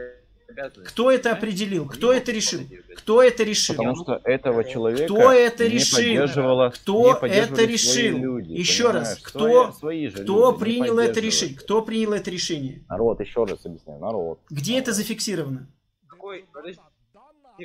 [0.85, 1.87] Кто это определил?
[1.87, 2.61] Кто это решил?
[2.97, 3.75] Кто это решил?
[3.75, 5.97] Потому что этого человека Кто это не решил?
[5.99, 8.17] поддерживало- не Кто поддерживали это решил?
[8.17, 9.19] люди, Еще раз, понимаешь?
[9.23, 10.21] кто, Свои- свои кто
[10.51, 11.57] люди не принял это решение?
[11.57, 12.83] Кто принял это решение?
[12.89, 14.39] Народ, еще раз объясняю, народ.
[14.49, 15.67] Где это зафиксировано?
[16.07, 16.45] Какой?
[16.53, 16.79] Подожди,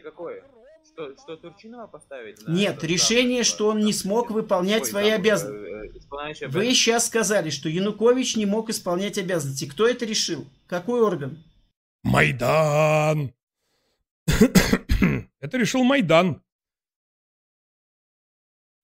[0.02, 0.42] какой?
[0.92, 2.40] Что, что Турчинова поставить?
[2.46, 6.42] на Нет, этот решение, что он не смог выполнять Ой, свои там, обязанности.
[6.42, 9.66] э, э, Вы сейчас сказали, что Янукович не мог исполнять обязанности.
[9.66, 10.46] Кто это решил?
[10.66, 11.36] Какой орган?
[12.06, 13.34] Майдан!
[15.40, 16.40] Это решил Майдан.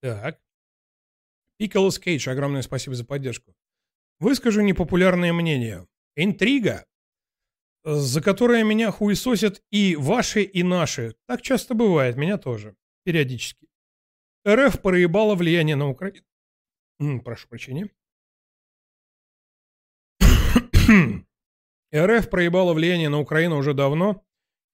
[0.01, 0.41] Так.
[1.57, 3.55] Пиколос Кейдж, огромное спасибо за поддержку.
[4.19, 5.87] Выскажу непопулярное мнение.
[6.17, 6.85] Интрига,
[7.85, 11.15] за которое меня хуесосят и ваши, и наши.
[11.27, 12.77] Так часто бывает, меня тоже.
[13.05, 13.69] Периодически.
[14.47, 16.27] РФ проебало влияние на Украину.
[17.23, 17.89] Прошу прощения.
[21.95, 24.25] РФ проебало влияние на Украину уже давно,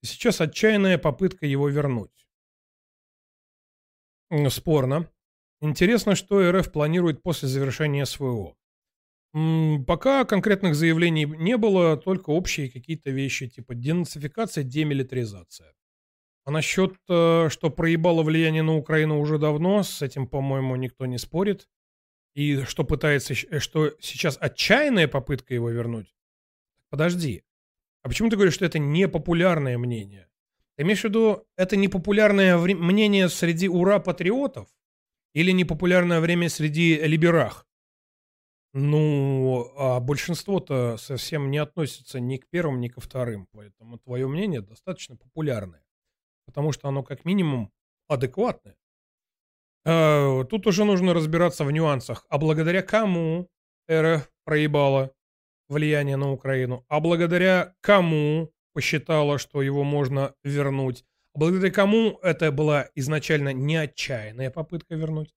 [0.01, 2.27] и сейчас отчаянная попытка его вернуть.
[4.49, 5.11] Спорно.
[5.61, 8.55] Интересно, что РФ планирует после завершения СВО.
[9.85, 15.73] Пока конкретных заявлений не было, только общие какие-то вещи, типа денацификация, демилитаризация.
[16.45, 21.19] А насчет, э, что проебало влияние на Украину уже давно, с этим, по-моему, никто не
[21.19, 21.67] спорит.
[22.33, 26.15] И что пытается, э, что сейчас отчаянная попытка его вернуть.
[26.89, 27.43] Подожди.
[28.01, 30.29] А почему ты говоришь, что это непопулярное мнение?
[30.75, 34.67] Ты имеешь в виду, это непопулярное мнение среди ура-патриотов?
[35.33, 37.67] Или непопулярное время среди либерах?
[38.73, 43.47] Ну, а большинство-то совсем не относится ни к первым, ни ко вторым.
[43.51, 45.83] Поэтому твое мнение достаточно популярное.
[46.45, 47.71] Потому что оно как минимум
[48.07, 48.75] адекватное.
[49.85, 52.25] А, Тут уже нужно разбираться в нюансах.
[52.29, 53.49] А благодаря кому
[53.91, 55.13] РФ проебала
[55.69, 56.85] влияние на Украину?
[56.89, 61.05] А благодаря кому посчитала, что его можно вернуть?
[61.33, 65.33] Благодаря кому это была изначально не отчаянная попытка вернуть?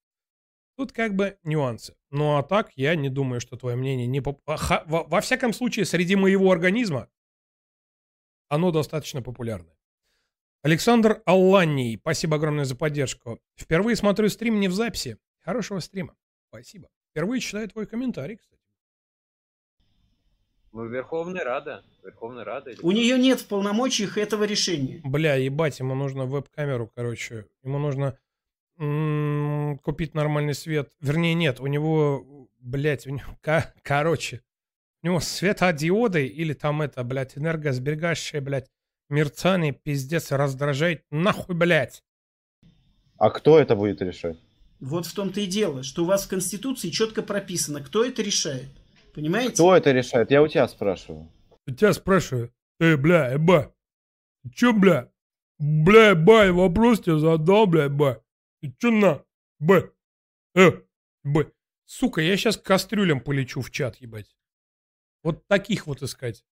[0.77, 1.95] Тут как бы нюансы.
[2.11, 4.21] Ну а так, я не думаю, что твое мнение не...
[4.21, 7.09] поп- а, Во, во всяком случае, среди моего организма
[8.49, 9.77] оно достаточно популярное.
[10.63, 13.41] Александр Алланий, спасибо огромное за поддержку.
[13.57, 15.19] Впервые смотрю стрим не в записи.
[15.41, 16.15] Хорошего стрима.
[16.49, 16.89] Спасибо.
[17.11, 18.62] Впервые читаю твой комментарий, кстати.
[20.73, 21.85] Ну, Верховная Рада.
[22.03, 22.71] Верховная Рада.
[22.71, 25.01] или У нее нет в полномочиях этого решения.
[25.05, 27.47] Бля, ебать, ему нужно веб-камеру, короче.
[27.63, 28.17] Ему нужно
[28.79, 30.91] м, купить нормальный свет.
[31.01, 34.41] Вернее, нет, у него, блядь, у него, ко- короче,
[35.03, 38.71] у него светодиоды или там это, блядь, энергосберегающее, блядь,
[39.11, 41.05] мерцание, пиздец, раздражает.
[41.11, 42.03] Нахуй, блядь.
[43.19, 44.39] А кто это будет решать?
[44.81, 48.71] Вот в том-то и дело, что у вас в Конституции четко прописано, кто это решает.
[49.15, 49.55] Понимаете?
[49.55, 50.31] Кто это решает?
[50.31, 51.31] Я у тебя спрашиваю.
[51.67, 53.75] У тебя спрашиваю, эй, бля, эба,
[54.43, 55.11] ты чё, бля?
[55.59, 58.23] Бля, ба, я вопрос тебе задал, бля, ба.
[58.61, 59.25] Ты чё на?
[59.61, 59.91] Б.
[60.55, 60.73] Э,
[61.23, 61.53] Б.
[61.87, 64.35] Сука, я сейчас к кастрюлям полечу в чат, ебать.
[65.23, 66.45] Вот таких вот искать.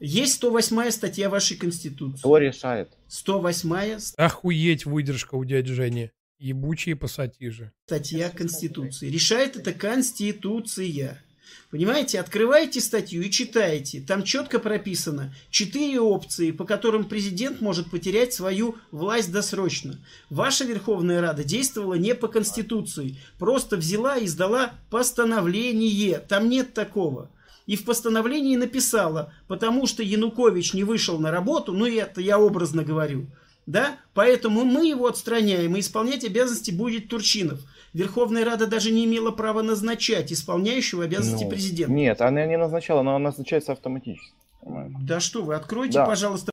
[0.00, 2.18] Есть 108 статья вашей Конституции.
[2.18, 2.96] Кто решает?
[3.06, 6.10] 108 Охуеть выдержка у дяди Жени.
[6.38, 7.72] Ебучие пассатижи.
[7.86, 9.08] статья Конституции.
[9.08, 11.22] Решает это Конституция.
[11.70, 14.04] Понимаете, открываете статью и читаете.
[14.06, 19.98] Там четко прописано четыре опции, по которым президент может потерять свою власть досрочно.
[20.28, 23.16] Ваша Верховная Рада действовала не по Конституции.
[23.38, 26.18] Просто взяла и сдала постановление.
[26.18, 27.30] Там нет такого.
[27.66, 32.82] И в постановлении написала, потому что Янукович не вышел на работу, ну это я образно
[32.82, 33.28] говорю,
[33.66, 37.60] да, поэтому мы его отстраняем, и исполнять обязанности будет Турчинов.
[37.92, 41.92] Верховная Рада даже не имела права назначать исполняющего обязанности Ну, президента.
[41.92, 44.32] Нет, она не назначала, но она назначается автоматически.
[44.62, 46.06] Да что вы, откройте, Да.
[46.06, 46.52] пожалуйста,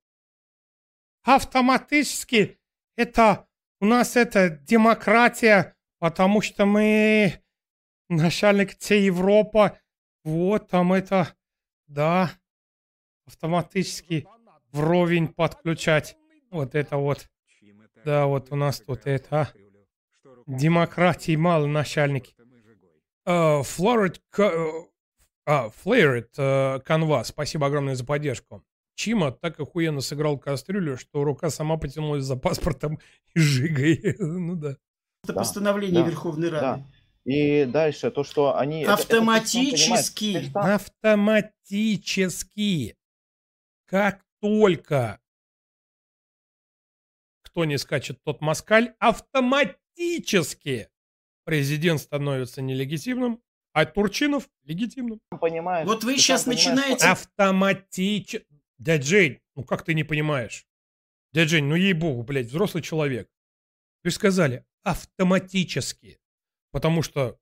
[1.24, 2.58] Автоматически
[2.96, 3.46] это
[3.82, 7.42] у нас это демократия, потому что мы
[8.10, 9.74] начальник всей Европы.
[10.24, 11.36] Вот там это,
[11.88, 12.32] да,
[13.26, 14.28] автоматически
[14.72, 16.18] вровень подключать.
[16.52, 17.30] Вот это вот.
[18.04, 19.50] Да, вот у нас тут это.
[20.58, 22.34] Демократии мало начальники.
[23.26, 24.72] А, Флорид, Ка-
[25.46, 28.64] а, Флэрит, э, Канва, спасибо огромное за поддержку.
[28.96, 32.98] Чима так охуенно сыграл кастрюлю, что рука сама потянулась за паспортом
[33.36, 34.16] и жигой.
[34.20, 34.76] ну да.
[35.24, 36.82] это постановление да, Верховной Рады.
[36.84, 36.86] Да.
[37.26, 38.82] И дальше то, что они...
[38.82, 40.40] это- это Автоматически.
[40.40, 42.96] ты сам- Автоматически.
[43.86, 45.20] Как только
[47.44, 49.79] кто не скачет, тот москаль, автоматически
[51.46, 53.42] президент становится нелегитимным,
[53.74, 55.20] а Турчинов легитимным.
[55.40, 57.06] понимаешь, Вот вы сейчас начинаете...
[57.06, 58.46] Автоматически.
[58.78, 60.66] Дядь Жень, ну как ты не понимаешь?
[61.34, 63.30] Дядь Жень, ну ей-богу, блядь, взрослый человек.
[64.04, 66.20] Вы сказали автоматически.
[66.72, 67.40] Потому что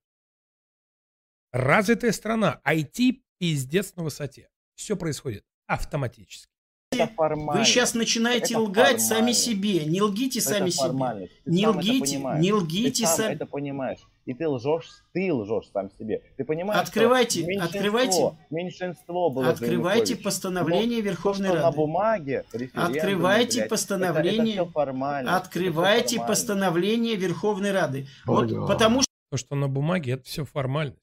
[1.52, 4.50] развитая страна, IT пиздец на высоте.
[4.76, 6.57] Все происходит автоматически.
[7.04, 9.44] Это Вы сейчас начинаете Это лгать сами формальность.
[9.44, 9.86] себе.
[9.86, 10.82] Не лгите Это сами себе.
[10.88, 11.34] формальность.
[11.44, 13.34] Ты Не сам лгите, не Ты лгите сам сами.
[13.36, 14.00] это понимаешь.
[14.26, 16.22] И ты лжешь, ты лжешь сам себе.
[16.36, 18.38] Ты понимаешь, Открывайте, что меньшинство, открывайте.
[18.50, 21.66] меньшинство было Открывайте постановление Но Верховной то, что Рады.
[21.66, 22.44] на бумаге,
[22.74, 24.54] Открывайте блядь, постановление.
[24.56, 25.38] Это, это формально.
[25.38, 26.28] Открывайте Это формально.
[26.28, 28.08] постановление Верховной Рады.
[28.26, 28.62] Вот Бля.
[28.68, 29.02] потому
[29.32, 31.00] То, что на бумаге, это все формальность.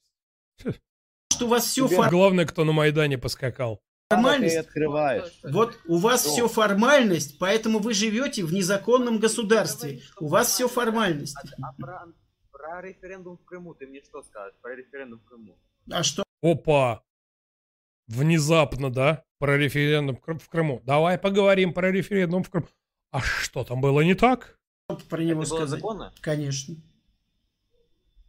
[1.33, 3.81] что у вас все Тебе Главное, кто на Майдане поскакал.
[4.15, 4.55] Формальность.
[4.57, 5.39] Открываешь.
[5.43, 6.31] Вот у вас Что?
[6.31, 10.01] все формальность, поэтому вы живете в незаконном государстве.
[10.19, 11.35] У вас все формальность.
[11.61, 12.05] А про,
[12.51, 14.55] про референдум в Крыму ты мне что скажешь?
[14.61, 15.57] Про референдум в Крыму.
[15.91, 16.23] А что?
[16.41, 17.03] Опа!
[18.07, 19.23] Внезапно, да?
[19.39, 20.81] Про референдум в Кры- в Крыму.
[20.85, 22.67] Давай поговорим про референдум в Крыму.
[23.11, 24.57] А что там было не так?
[25.09, 26.13] Про него Это было законно?
[26.21, 26.75] Конечно.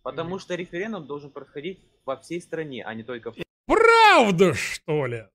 [0.03, 3.37] Потому что референдум должен происходить во всей стране, а не только в
[3.67, 5.27] Правда, что ли?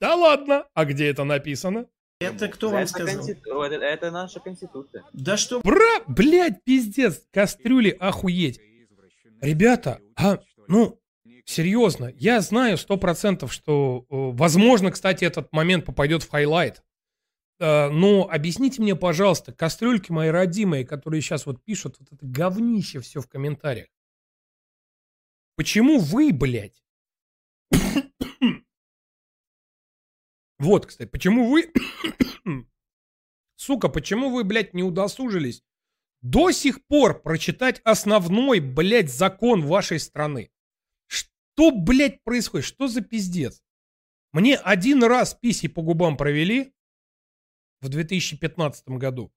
[0.00, 0.64] Да ладно.
[0.74, 1.86] А где это написано?
[2.20, 3.14] Это кто вам это, сказал?
[3.14, 5.04] конститу- это, это наша конституция.
[5.12, 5.60] Да что?
[5.60, 8.60] Бра, блядь, пиздец, кастрюли, охуеть.
[9.40, 11.00] Ребята, а, ну,
[11.44, 16.82] серьезно, я знаю сто процентов, что, э, возможно, кстати, этот момент попадет в хайлайт.
[17.60, 23.00] Э, но объясните мне, пожалуйста, кастрюльки мои родимые, которые сейчас вот пишут вот это говнище
[23.00, 23.86] все в комментариях.
[25.54, 26.82] Почему вы, блядь?
[30.58, 31.72] Вот, кстати, почему вы...
[33.56, 35.62] Сука, почему вы, блядь, не удосужились
[36.20, 40.50] до сих пор прочитать основной, блядь, закон вашей страны?
[41.06, 42.66] Что, блядь, происходит?
[42.66, 43.62] Что за пиздец?
[44.32, 46.74] Мне один раз писи по губам провели
[47.80, 49.32] в 2015 году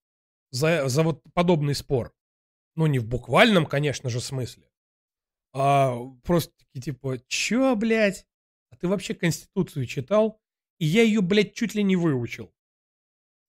[0.50, 2.14] за, за вот подобный спор.
[2.76, 4.70] Ну, не в буквальном, конечно же, смысле.
[5.54, 8.26] А просто такие, типа, чё, блядь?
[8.70, 10.41] А ты вообще Конституцию читал?
[10.82, 12.50] И я ее, блядь, чуть ли не выучил.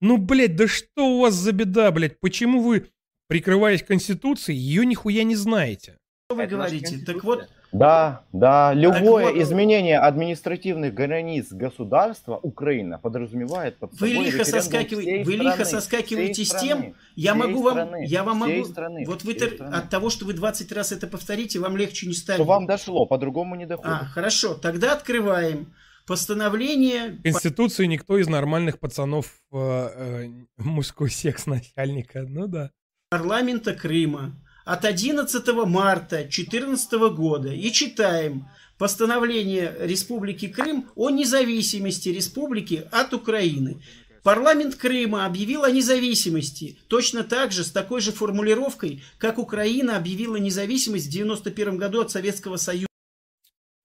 [0.03, 2.21] Ну, блядь, да что у вас за беда, блядь?
[2.21, 2.91] Почему вы,
[3.27, 5.97] прикрываясь Конституцией, ее нихуя не знаете?
[6.29, 6.99] Что вы говорите?
[7.07, 14.25] Так вот, Да, да, любое вот- изменение административных границ государства Украина подразумевает под Вы собой
[14.27, 18.05] лихо, референдум соскакивай- всей вы лихо страны, соскакиваете всей с тем, я могу вам, страны,
[18.07, 19.75] я вам могу, страны, вот вы страны.
[19.75, 22.41] от того, что вы 20 раз это повторите, вам легче не станет.
[22.43, 23.91] Что вам дошло, по-другому не доходит.
[24.03, 25.73] А, хорошо, тогда открываем
[26.07, 27.19] постановление.
[27.19, 32.23] В Конституции никто из нормальных пацанов э, э, мужской секс начальника.
[32.23, 32.71] Ну да.
[33.11, 34.35] парламента Крыма
[34.65, 38.49] от 11 марта 2014 года и читаем
[38.79, 43.83] постановление Республики Крым о независимости республики от Украины.
[44.23, 50.37] Парламент Крыма объявил о независимости точно так же, с такой же формулировкой, как Украина объявила
[50.37, 52.87] независимость в 91 году от Советского Союза.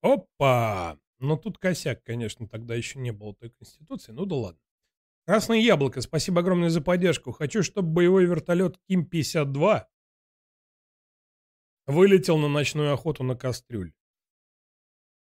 [0.03, 0.97] Опа!
[1.19, 4.11] Но тут косяк, конечно, тогда еще не было той конституции.
[4.11, 4.61] Ну да ладно.
[5.25, 7.31] Красное яблоко, спасибо огромное за поддержку.
[7.31, 9.85] Хочу, чтобы боевой вертолет Ким-52
[11.87, 13.93] вылетел на ночную охоту на кастрюль.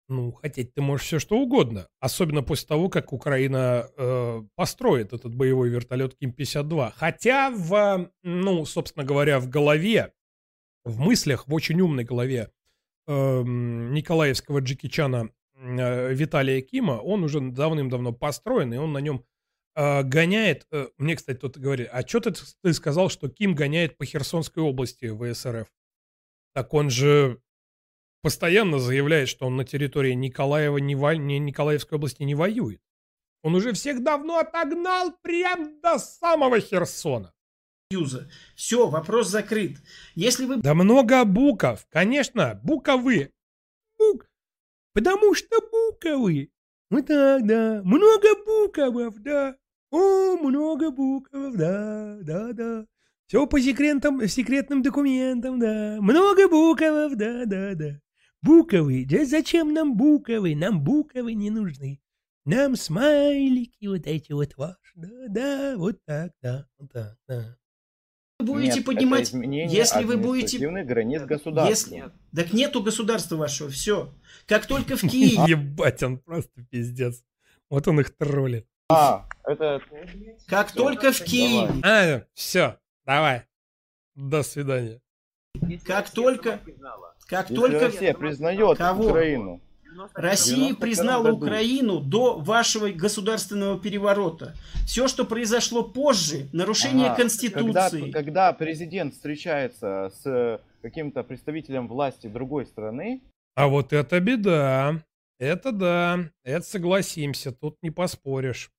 [0.09, 1.89] Ну, хотеть ты можешь все что угодно.
[1.99, 6.93] Особенно после того, как Украина э, построит этот боевой вертолет Ким-52.
[6.95, 10.13] Хотя в, ну, собственно говоря, в голове,
[10.85, 12.53] в мыслях, в очень умной голове
[13.09, 15.29] эм, николаевского Джеки Чана э,
[15.75, 19.25] Виталия Кима, он уже давным-давно построен, и он на нем
[19.75, 20.67] э, гоняет.
[20.71, 22.33] э, мне, кстати, кто-то говорит, а что ты,
[22.63, 25.67] ты сказал, что Ким гоняет по Херсонской области ВСРФ?
[26.55, 27.41] Так он же
[28.23, 32.81] постоянно заявляет, что он на территории Николаева, не во- не- Николаевской области не воюет.
[33.43, 37.33] Он уже всех давно отогнал прям до самого Херсона.
[38.57, 39.77] Все, вопрос закрыт.
[40.17, 43.31] Если вы Да много букв, конечно, буковы.
[44.97, 46.49] Потому что буковы.
[46.89, 47.83] Вот так, да.
[47.85, 49.55] Много букв, да.
[49.91, 52.87] О, много букв, да, да, да.
[53.27, 55.99] Все по секретам, секретным документам, да.
[56.01, 56.81] Много букв,
[57.15, 58.01] да, да, да.
[58.41, 59.05] Буковы.
[59.07, 60.57] Да зачем нам буковы?
[60.57, 62.01] Нам буковы не нужны.
[62.47, 64.95] Нам смайлики вот эти вот ваши.
[64.95, 67.59] Да, да, вот так, да, вот так, да.
[68.39, 71.69] Вы будете Нет, поднимать, если вы будете, границ государства.
[71.71, 74.13] если, так нету государства вашего, все.
[74.47, 77.25] Как только в Киеве Ебать, он просто пиздец.
[77.71, 78.67] Вот он их троллит.
[78.89, 79.81] А, это...
[80.47, 81.73] Как только в Киеве.
[81.83, 83.43] А, все, давай.
[84.15, 85.01] До свидания.
[85.85, 86.61] Как только,
[87.27, 89.09] как только Россия признает Кого?
[89.09, 89.61] Украину.
[90.15, 91.37] Россия 92 признала году.
[91.47, 94.55] Украину до вашего государственного переворота.
[94.87, 97.17] Все, что произошло позже, нарушение Ага.
[97.23, 98.01] Конституции.
[98.01, 103.21] Когда, когда президент встречается с каким-то представителем власти другой страны,
[103.55, 105.03] А вот это беда.
[105.39, 106.31] Это да.
[106.45, 107.53] Это согласимся.
[107.53, 108.71] Тут не поспоришь.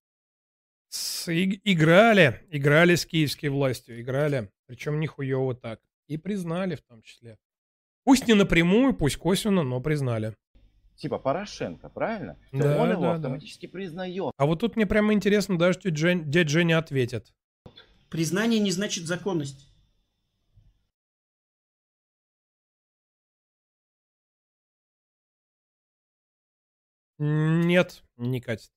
[0.89, 2.45] С- и- играли.
[2.49, 3.99] Играли с киевской властью.
[4.02, 4.49] Играли.
[4.68, 5.80] Причем нихуево так.
[6.07, 7.38] И признали в том числе.
[8.06, 10.34] Пусть не напрямую, пусть косвенно, но признали.
[10.98, 12.38] Типа Порошенко, правильно?
[12.52, 13.15] То Да, он его да, да.
[13.15, 14.34] автоматически признает.
[14.38, 17.34] А вот тут мне прямо интересно, даже тетя Жень- дядя Женя ответит.
[18.10, 19.69] Признание не значит законность.
[27.19, 28.69] Нет, не катит.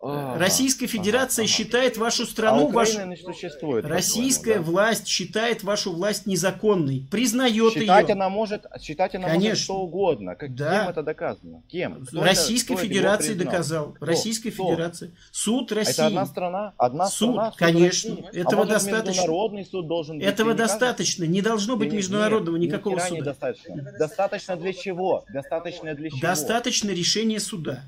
[0.00, 2.92] А, Российская Федерация считает вашу страну, а вашу...
[2.92, 3.84] Украина не существует.
[3.84, 8.12] Российская по-твоему, власть считает вашу власть незаконной, признает Считать ее.
[8.12, 9.64] она может, считать она может Конечно.
[9.64, 10.36] что угодно.
[10.36, 10.80] Как, Да.
[10.82, 11.62] Кем это доказано?
[11.68, 12.06] Кем?
[12.06, 13.92] Кто Российской это- Федерации доказал.
[13.94, 14.06] Кто?
[14.06, 14.70] Российской Кто?
[14.70, 15.16] Федерации.
[15.32, 15.92] Суд России.
[15.94, 16.74] Это одна страна?
[16.78, 17.50] Одна Суд, страна?
[17.50, 18.10] Суд конечно.
[18.16, 18.24] России?
[18.32, 19.10] А Этого может, достаточно.
[19.10, 20.26] Международный суд должен быть?
[20.26, 21.24] Этого достаточно.
[21.24, 23.16] Не должно быть международного нет, никакого суда.
[23.16, 23.92] недостаточно.
[23.98, 25.24] Достаточно для чего?
[25.32, 26.20] Достаточно для чего?
[26.20, 27.82] Достаточно решения суда.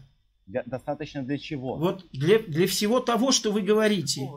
[0.46, 1.76] Для- Достаточно для чего?
[1.76, 4.28] Вот для, для всего того, что вы говорите.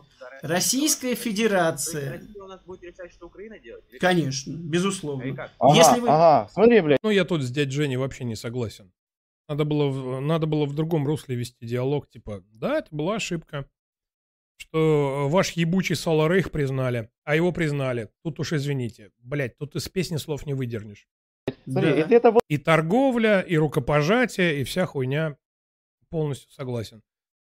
[0.42, 2.14] Российская Федерация.
[2.20, 3.86] Россия у нас будет решать, что Украина делает?
[3.90, 3.98] Или?
[4.00, 5.34] Конечно, безусловно.
[5.36, 5.52] как?
[5.58, 6.10] Ага, Если вы...
[6.10, 7.00] ага, смотри, блядь.
[7.04, 8.92] Ну, я тут с дядей Женей вообще не согласен.
[9.50, 13.68] Надо было, в- надо было в другом русле вести диалог, типа, да, это была ошибка.
[14.58, 18.10] Что ваш ебучий Соло Рейх признали, а его признали.
[18.24, 19.12] Тут уж извините.
[19.20, 21.08] Блять, тут из песни слов не выдернешь.
[21.66, 22.16] Смотри, Да.
[22.16, 25.36] это вот И торговля, и рукопожатие, и вся хуйня.
[26.14, 27.02] Полностью согласен.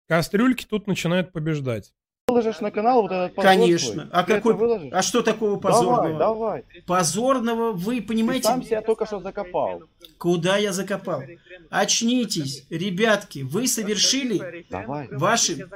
[0.08, 1.92] Кастрюльки тут начинают побеждать.
[2.28, 3.94] выложишь на канал вот этот позор Конечно.
[3.94, 4.90] свой, А ты какой?
[4.92, 6.20] А что такого позорного?
[6.20, 6.84] Давай, давай.
[6.86, 8.44] Позорного вы Ты понимаете?
[8.44, 9.82] сам себя только что закопал.
[10.20, 11.24] Куда я закопал?
[11.72, 15.08] Очнитесь, ребятки, вы совершили Давай.
[15.10, 15.68] ваши,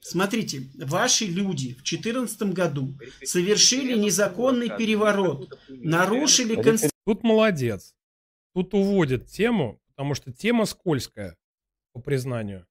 [0.00, 2.94] смотрите, ваши люди в 2014 году
[3.24, 6.92] совершили незаконный переворот, нарушили конституцию.
[7.04, 7.94] Тут молодец.
[8.54, 11.36] Тут уводит тему, потому что тема скользкая,
[11.92, 12.66] по признанию.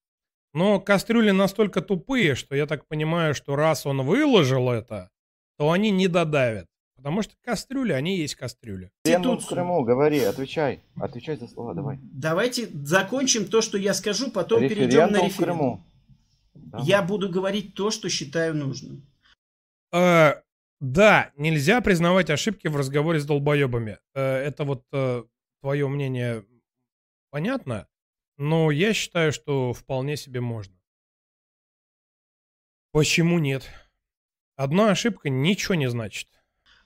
[0.53, 5.09] Но кастрюли настолько тупые, что я так понимаю, что раз он выложил это,
[5.57, 6.67] то они не додавят.
[6.95, 8.91] Потому что кастрюли, они есть кастрюли.
[9.05, 10.83] Референдум в Крыму, говори, отвечай.
[10.99, 11.97] Отвечай за слова, давай.
[12.03, 15.57] Давайте закончим то, что я скажу, потом перейдем Референдум на в референдум.
[15.57, 16.83] Крыму.
[16.83, 19.03] Я буду говорить то, что считаю нужным.
[19.91, 20.41] Э,
[20.79, 23.97] да, нельзя признавать ошибки в разговоре с долбоебами.
[24.13, 25.23] Э, это вот э,
[25.61, 26.45] твое мнение
[27.31, 27.87] понятно,
[28.41, 30.73] но я считаю, что вполне себе можно.
[32.91, 33.69] Почему нет?
[34.55, 36.27] Одна ошибка ничего не значит.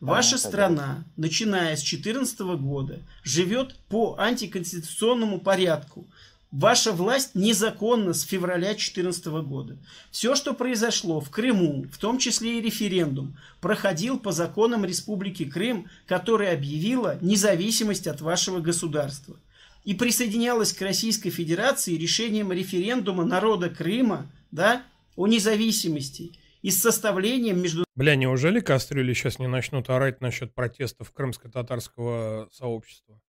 [0.02, 6.06] Ваша страна, начиная с 2014 года, живет по антиконституционному порядку.
[6.52, 9.78] Ваша власть незаконна с февраля 2014 года.
[10.12, 15.88] Все, что произошло в Крыму, в том числе и референдум, проходил по законам Республики Крым,
[16.06, 19.38] которая объявила независимость от вашего государства.
[19.86, 24.84] И присоединялась к Российской Федерации решением референдума народа Крыма да,
[25.16, 26.32] о независимости
[26.62, 33.22] и с составлением между Бля, неужели кастрюли сейчас не начнут орать насчет протестов крымско-татарского сообщества?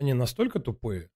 [0.00, 1.10] Они настолько тупые?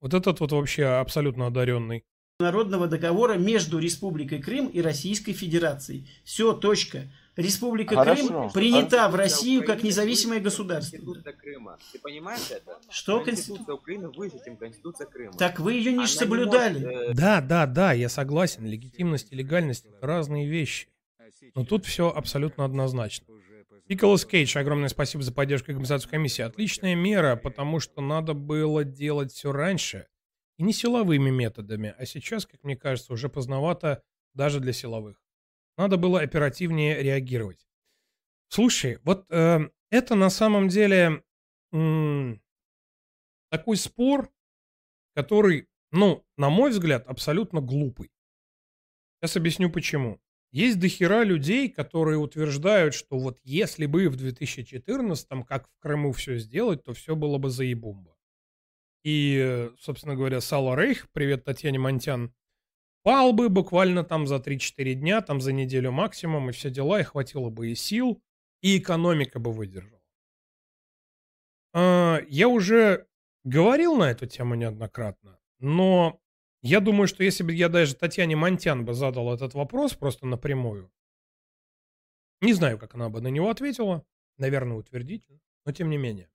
[0.00, 2.04] Вот этот вот вообще абсолютно одаренный.
[2.40, 6.08] Народного договора между Республикой Крым и Российской Федерацией.
[6.24, 7.08] Все, точка.
[7.36, 8.26] Республика Хорошо.
[8.26, 10.96] Крым принята в Россию как независимое государство.
[10.96, 11.78] Конституция Крыма.
[11.92, 12.78] Ты понимаешь это?
[12.90, 15.32] Что Конституция Украины выше, чем Конституция Крыма.
[15.32, 16.78] Так вы ее не Она соблюдали.
[16.84, 18.66] может, э, Да, да, да, я согласен.
[18.66, 20.88] Легитимность и легальность это разные вещи.
[21.54, 23.26] Но тут все абсолютно однозначно.
[23.88, 26.42] Николас Кейдж, огромное спасибо за поддержку и компенсацию комиссии.
[26.42, 30.06] Отличная мера, потому что надо было делать все раньше.
[30.58, 34.02] И не силовыми методами, а сейчас, как мне кажется, уже поздновато
[34.34, 35.21] даже для силовых.
[35.76, 37.66] Надо было оперативнее реагировать.
[38.48, 41.22] Слушай, вот э, это на самом деле
[41.72, 42.42] м,
[43.50, 44.30] такой спор,
[45.14, 48.10] который, ну, на мой взгляд, абсолютно глупый.
[49.20, 50.20] Сейчас объясню почему.
[50.50, 56.36] Есть дохера людей, которые утверждают, что вот если бы в 2014-м, как в Крыму все
[56.38, 58.14] сделать, то все было бы заебумба.
[59.02, 62.34] И, э, собственно говоря, Сало Рейх, привет Татьяне Монтян,
[63.02, 67.04] пал бы буквально там за 3-4 дня, там за неделю максимум, и все дела, и
[67.04, 68.22] хватило бы и сил,
[68.60, 70.00] и экономика бы выдержала.
[71.74, 73.06] А, Я уже
[73.44, 76.20] говорил на эту тему неоднократно, но
[76.62, 80.92] я думаю, что если бы я даже Татьяне Монтян бы задал этот вопрос просто напрямую,
[82.40, 84.04] не знаю, как она бы на него ответила,
[84.36, 86.28] наверное, утвердительно, но тем не менее.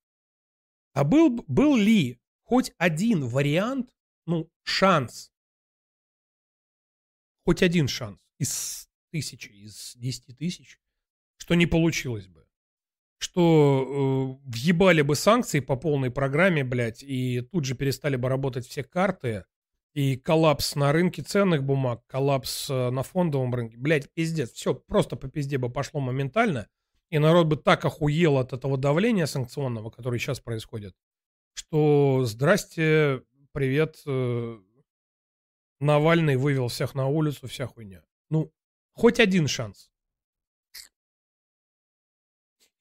[0.94, 3.90] А был, был ли хоть один вариант,
[4.26, 5.32] ну, шанс,
[7.48, 10.82] хоть один шанс из тысячи, из десяти тысяч,
[11.38, 12.46] что не получилось бы?
[13.20, 18.68] Что э, въебали бы санкции по полной программе, блядь, и тут же перестали бы работать
[18.68, 19.46] все карты,
[19.94, 23.78] и коллапс на рынке ценных бумаг, коллапс э, на фондовом рынке.
[23.78, 24.52] Блядь, пиздец.
[24.52, 26.68] Все просто по пизде бы пошло моментально.
[27.12, 30.96] И народ бы так охуел от этого давления санкционного, которое сейчас происходит,
[31.54, 33.22] что здрасте,
[33.54, 34.60] привет, э,
[35.80, 38.04] Навальный вывел всех на улицу, вся хуйня.
[38.30, 38.52] Ну,
[38.94, 39.92] хоть один шанс.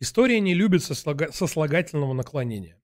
[0.00, 2.80] История не любит сослага- сослагательного наклонения.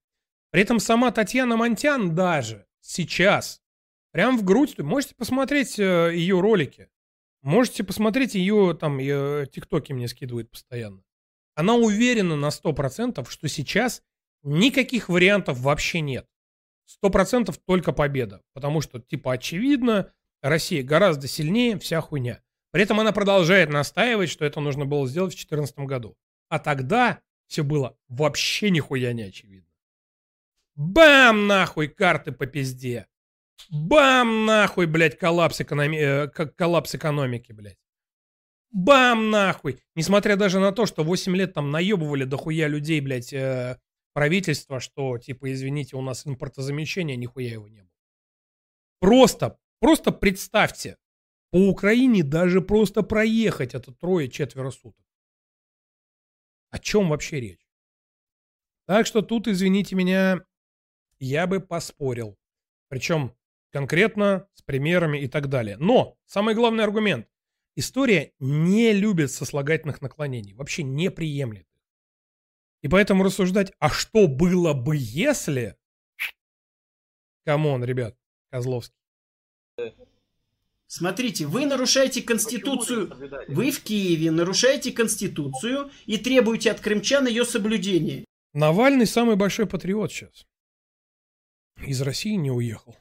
[0.51, 3.61] При этом сама Татьяна Монтян даже сейчас
[4.11, 4.77] прям в грудь.
[4.79, 6.89] Можете посмотреть э, ее ролики.
[7.41, 11.03] Можете посмотреть ее, там, э, тиктоки мне скидывает постоянно.
[11.55, 14.01] Она уверена на 100%, что сейчас
[14.43, 16.27] никаких вариантов вообще нет.
[17.03, 18.41] 100% только победа.
[18.53, 20.11] Потому что, типа, очевидно,
[20.41, 22.41] Россия гораздо сильнее, вся хуйня.
[22.71, 26.17] При этом она продолжает настаивать, что это нужно было сделать в 2014 году.
[26.49, 29.69] А тогда все было вообще нихуя не очевидно.
[30.75, 33.07] Бам, нахуй, карты по пизде.
[33.69, 35.97] Бам, нахуй, блядь, коллапс, экономи...
[35.97, 37.77] э, коллапс экономики, блядь.
[38.71, 39.79] Бам, нахуй.
[39.95, 43.77] Несмотря даже на то, что 8 лет там наебывали дохуя людей, блядь, э,
[44.13, 47.91] правительство, что, типа, извините, у нас импортозамещение, нихуя его не было.
[48.99, 50.97] Просто, просто представьте,
[51.51, 55.05] по Украине даже просто проехать это трое-четверо суток.
[56.69, 57.67] О чем вообще речь?
[58.85, 60.43] Так что тут, извините меня,
[61.19, 62.37] я бы поспорил.
[62.89, 63.35] Причем
[63.71, 65.77] конкретно с примерами и так далее.
[65.77, 67.27] Но самый главный аргумент.
[67.75, 70.53] История не любит сослагательных наклонений.
[70.53, 71.67] Вообще не приемлет.
[72.83, 75.77] И поэтому рассуждать, а что было бы если...
[77.45, 78.15] Come on, ребят,
[78.51, 78.95] Козловский.
[80.85, 83.11] Смотрите, вы нарушаете Конституцию.
[83.47, 88.25] Вы в Киеве нарушаете Конституцию и требуете от крымчан ее соблюдения.
[88.53, 90.45] Навальный самый большой патриот сейчас.
[91.87, 92.95] Из России не уехал.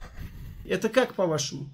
[0.65, 1.69] Это как по-вашему?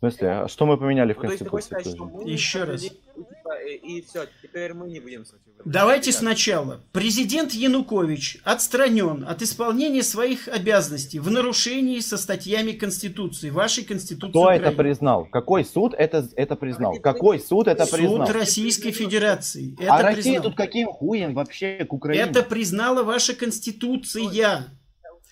[0.00, 1.80] Смысле, а что мы поменяли в Ну, Конституции?
[1.80, 2.84] сказать, Еще раз.
[2.84, 5.24] и, все, теперь мы не будем.
[5.64, 6.80] Давайте сначала.
[6.92, 14.50] Президент Янукович отстранен от исполнения своих обязанностей в нарушении со статьями Конституции, вашей Конституции Кто
[14.50, 15.26] это признал?
[15.26, 16.94] Какой суд это, это признал?
[17.00, 18.26] Какой суд это признал?
[18.26, 19.74] Суд Российской Федерации.
[19.78, 20.42] Это а Россия признал.
[20.44, 22.24] тут каким хуем вообще к Украине?
[22.24, 24.70] Это признала ваша Конституция.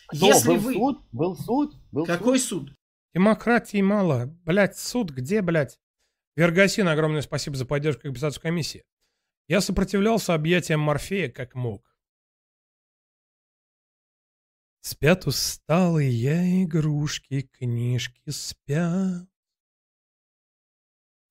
[0.09, 0.27] Кто?
[0.27, 0.75] Если был вы...
[0.75, 0.99] суд?
[1.13, 1.75] Был суд?
[1.93, 2.71] Был Какой суд?
[3.15, 4.27] Демократии мало.
[4.45, 5.81] Блять, суд где, блять?
[6.37, 8.85] Вергасин, огромное спасибо за поддержку компенсацию комиссии.
[9.49, 11.85] Я сопротивлялся объятиям Морфея как мог.
[14.81, 19.29] Спят усталые игрушки, книжки спят.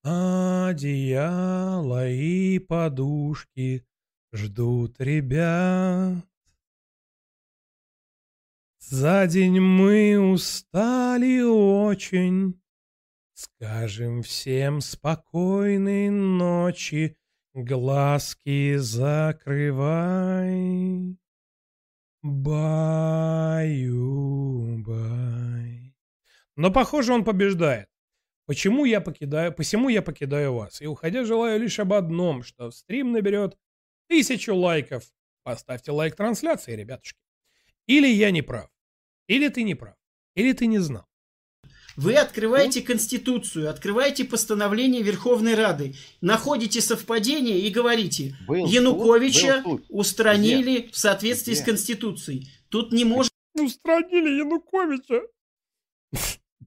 [0.03, 3.85] Одеяло и подушки
[4.33, 6.25] ждут ребят.
[8.89, 12.57] За день мы устали очень.
[13.33, 17.17] Скажем всем спокойной ночи,
[17.53, 20.37] глазки закрывай.
[22.21, 23.67] Баю-бай.
[26.55, 27.89] Но, похоже, он побеждает.
[28.45, 30.81] Почему я покидаю, посему я покидаю вас.
[30.81, 33.57] И уходя желаю лишь об одном, что стрим наберет
[34.07, 35.03] тысячу лайков.
[35.43, 37.19] Поставьте лайк трансляции, ребятушки.
[37.85, 38.69] Или я не прав.
[39.27, 39.95] Или ты не прав.
[40.35, 41.05] Или ты не знал.
[41.95, 49.79] Вы открываете Конституцию, открываете постановление Верховной Рады, находите совпадение и говорите, Был суд, Януковича был
[49.79, 49.85] суд.
[49.89, 50.91] устранили Где?
[50.91, 51.65] в соответствии с Где?
[51.71, 52.51] Конституцией.
[52.69, 55.21] Тут не может Устранили Януковича.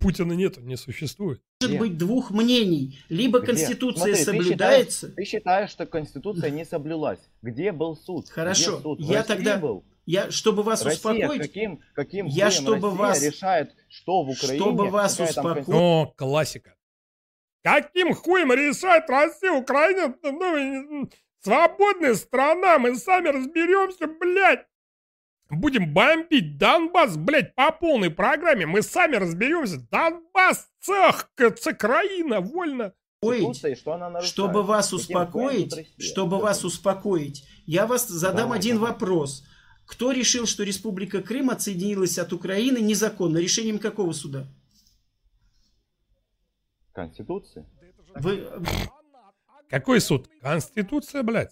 [0.01, 1.41] Путина нету, не существует.
[1.61, 1.79] Где?
[1.79, 2.99] быть двух мнений.
[3.09, 3.49] Либо Где?
[3.49, 7.21] Конституция Смотри, ты соблюдается, считаешь- Ты считаешь, что Конституция не соблюлась.
[7.43, 8.29] Где был суд?
[8.31, 9.01] Хорошо, Где суд?
[9.01, 9.85] Я тогда- был?
[10.11, 14.59] Я, чтобы вас Россия успокоить, каким, каким я, чтобы Россия вас- решает, что в Украине,
[14.59, 15.81] чтобы вас там успокоить- Конституция?
[15.81, 16.75] О, классика.
[17.63, 20.15] Каким хуем решает Россия, Украина?
[20.23, 21.09] Ну,
[21.41, 24.67] свободная страна, мы сами разберемся, блядь.
[25.49, 28.67] Будем бомбить Донбасс, блядь, по полной программе.
[28.67, 29.79] Мы сами разберемся.
[29.93, 32.93] Донбасс, цех, це країна, вольно.
[33.23, 34.25] Что нарушает?
[34.25, 39.45] чтобы вас успокоить, чтобы вас успокоить, я вас задам Давай, один вопрос.
[39.91, 43.39] Кто решил, что Республика Крым отсоединилась от Украины незаконно?
[43.39, 44.47] Решением какого суда?
[46.93, 47.67] Конституции?
[48.15, 48.47] Вы...
[49.69, 50.29] Какой суд?
[50.41, 51.51] Конституция, блядь.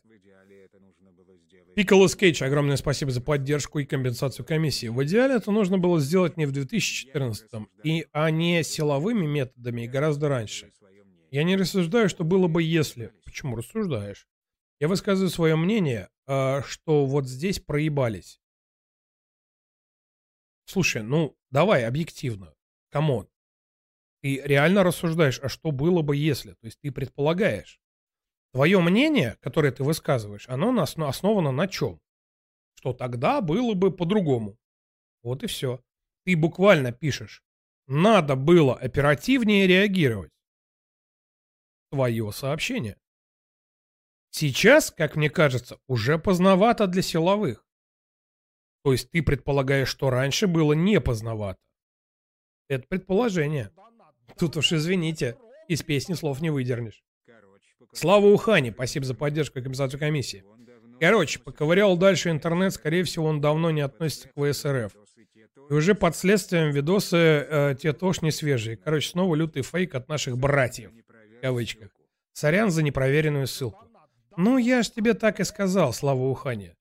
[1.75, 4.87] Пиколос Кейдж, огромное спасибо за поддержку и компенсацию комиссии.
[4.87, 7.49] В идеале это нужно было сделать не в 2014,
[7.83, 10.73] и, а не силовыми методами и гораздо раньше.
[11.33, 13.13] Я не рассуждаю, что было бы если.
[13.25, 14.29] Почему рассуждаешь?
[14.79, 18.41] Я высказываю свое мнение, что вот здесь проебались.
[20.67, 22.55] Слушай, ну давай объективно.
[22.91, 23.29] Come on.
[24.21, 26.53] Ты реально рассуждаешь, а что было бы если?
[26.53, 27.81] То есть ты предполагаешь.
[28.53, 32.01] Твое мнение, которое ты высказываешь, оно основано на чем?
[32.75, 34.59] Что тогда было бы по-другому.
[35.23, 35.83] Вот и все.
[36.25, 37.43] Ты буквально пишешь.
[37.87, 40.33] Надо было оперативнее реагировать.
[41.91, 42.99] Твое сообщение.
[44.39, 47.67] Сейчас, как мне кажется, уже поздновато для силовых.
[48.85, 51.59] То есть ты предполагаешь, что раньше было не поздновато.
[52.69, 53.73] Это предположение.
[54.39, 55.37] Тут уж извините,
[55.67, 57.03] из песни слов не выдернешь.
[57.93, 60.45] Слава Ухане, спасибо за поддержку и компенсацию комиссии.
[61.01, 64.95] Короче, поковырял дальше интернет, скорее всего, он давно не относится к ВСРФ.
[65.69, 68.77] И уже под следствием видосы э, те тоже не свежие.
[68.77, 70.93] Короче, снова лютый фейк от наших братьев.
[71.39, 71.89] В кавычках.
[72.35, 73.88] Сорян за непроверенную ссылку.
[74.39, 76.77] Ну, я ж тебе так и сказал, Слава Ухане.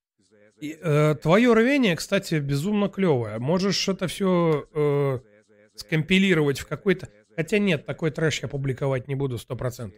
[0.61, 3.39] И, э, твое рвение, кстати, безумно клевое.
[3.39, 5.19] Можешь это все э,
[5.75, 7.09] скомпилировать в какой-то...
[7.35, 9.91] Хотя нет, такой трэш я публиковать не буду 100%.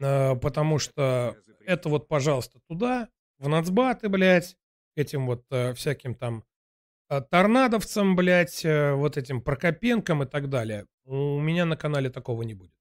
[0.00, 1.36] Э, потому что
[1.66, 3.08] это вот, пожалуйста, туда,
[3.38, 4.56] в нацбаты, блядь,
[4.96, 6.42] этим вот э, всяким там
[7.10, 10.86] э, торнадовцам, блядь, э, вот этим Прокопенком и так далее.
[11.04, 12.72] У меня на канале такого не будет.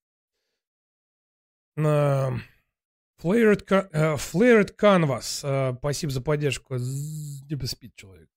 [1.76, 2.30] Э,
[3.22, 5.42] Flared, э, Flared Canvas.
[5.44, 6.76] э, Спасибо за поддержку.
[6.76, 8.30] Не спит человек.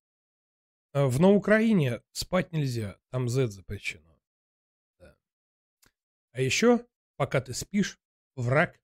[0.92, 2.98] Э, В Украине спать нельзя.
[3.10, 4.20] Там Z запрещено.
[4.98, 5.16] Да.
[6.32, 6.84] А еще,
[7.16, 7.98] пока ты спишь,
[8.36, 8.78] враг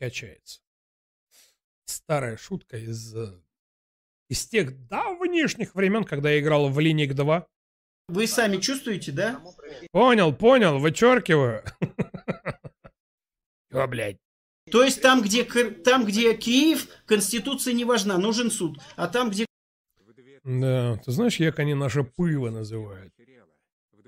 [0.00, 0.60] качается.
[1.84, 3.14] Старая шутка из,
[4.28, 7.46] из тех давнишних времен, когда я играл в Линик 2.
[8.08, 9.40] Вы сами чувствуете, да?
[9.92, 11.64] Понял, понял, вычеркиваю.
[13.70, 14.18] О, блядь.
[14.70, 18.78] То есть там, где, там, где Киев, Конституция не важна, нужен суд.
[18.96, 19.46] А там, где
[20.44, 23.12] Да, ты знаешь, як они наше пиво называют?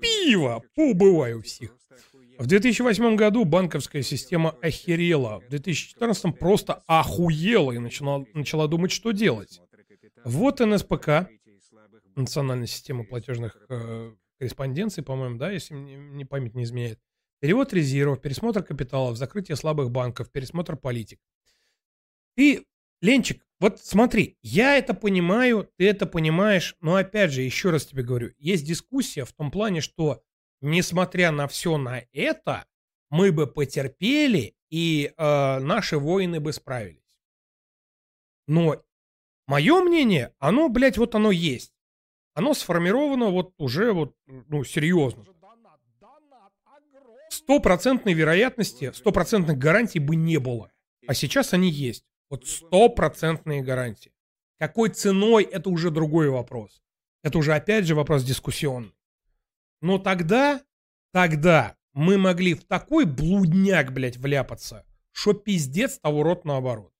[0.01, 0.63] Пиво!
[0.75, 1.71] Поубываю всех.
[2.37, 5.41] В 2008 году банковская система охерела.
[5.41, 9.61] В 2014 просто охуела и начала, начала думать, что делать.
[10.23, 11.29] Вот НСПК,
[12.15, 16.99] Национальная система платежных э, корреспонденций, по-моему, да, если мне не память не изменяет.
[17.39, 21.19] Перевод резервов, пересмотр капиталов, закрытие слабых банков, пересмотр политик.
[22.35, 22.65] Ты,
[23.01, 28.03] Ленчик, вот смотри, я это понимаю, ты это понимаешь, но опять же, еще раз тебе
[28.03, 30.21] говорю, есть дискуссия в том плане, что
[30.61, 32.65] несмотря на все на это,
[33.09, 37.17] мы бы потерпели, и э, наши воины бы справились.
[38.47, 38.83] Но
[39.47, 41.73] мое мнение, оно, блядь, вот оно есть.
[42.33, 45.25] Оно сформировано вот уже вот, ну, серьезно.
[47.49, 50.71] Стопроцентной вероятности, стопроцентных гарантий бы не было.
[51.07, 52.05] А сейчас они есть.
[52.29, 54.11] Вот стопроцентные гарантии.
[54.59, 56.83] Какой ценой, это уже другой вопрос.
[57.23, 58.93] Это уже опять же вопрос дискуссионный.
[59.81, 60.61] Но тогда,
[61.11, 66.93] тогда мы могли в такой блудняк, блядь, вляпаться, что пиздец того рот наоборот.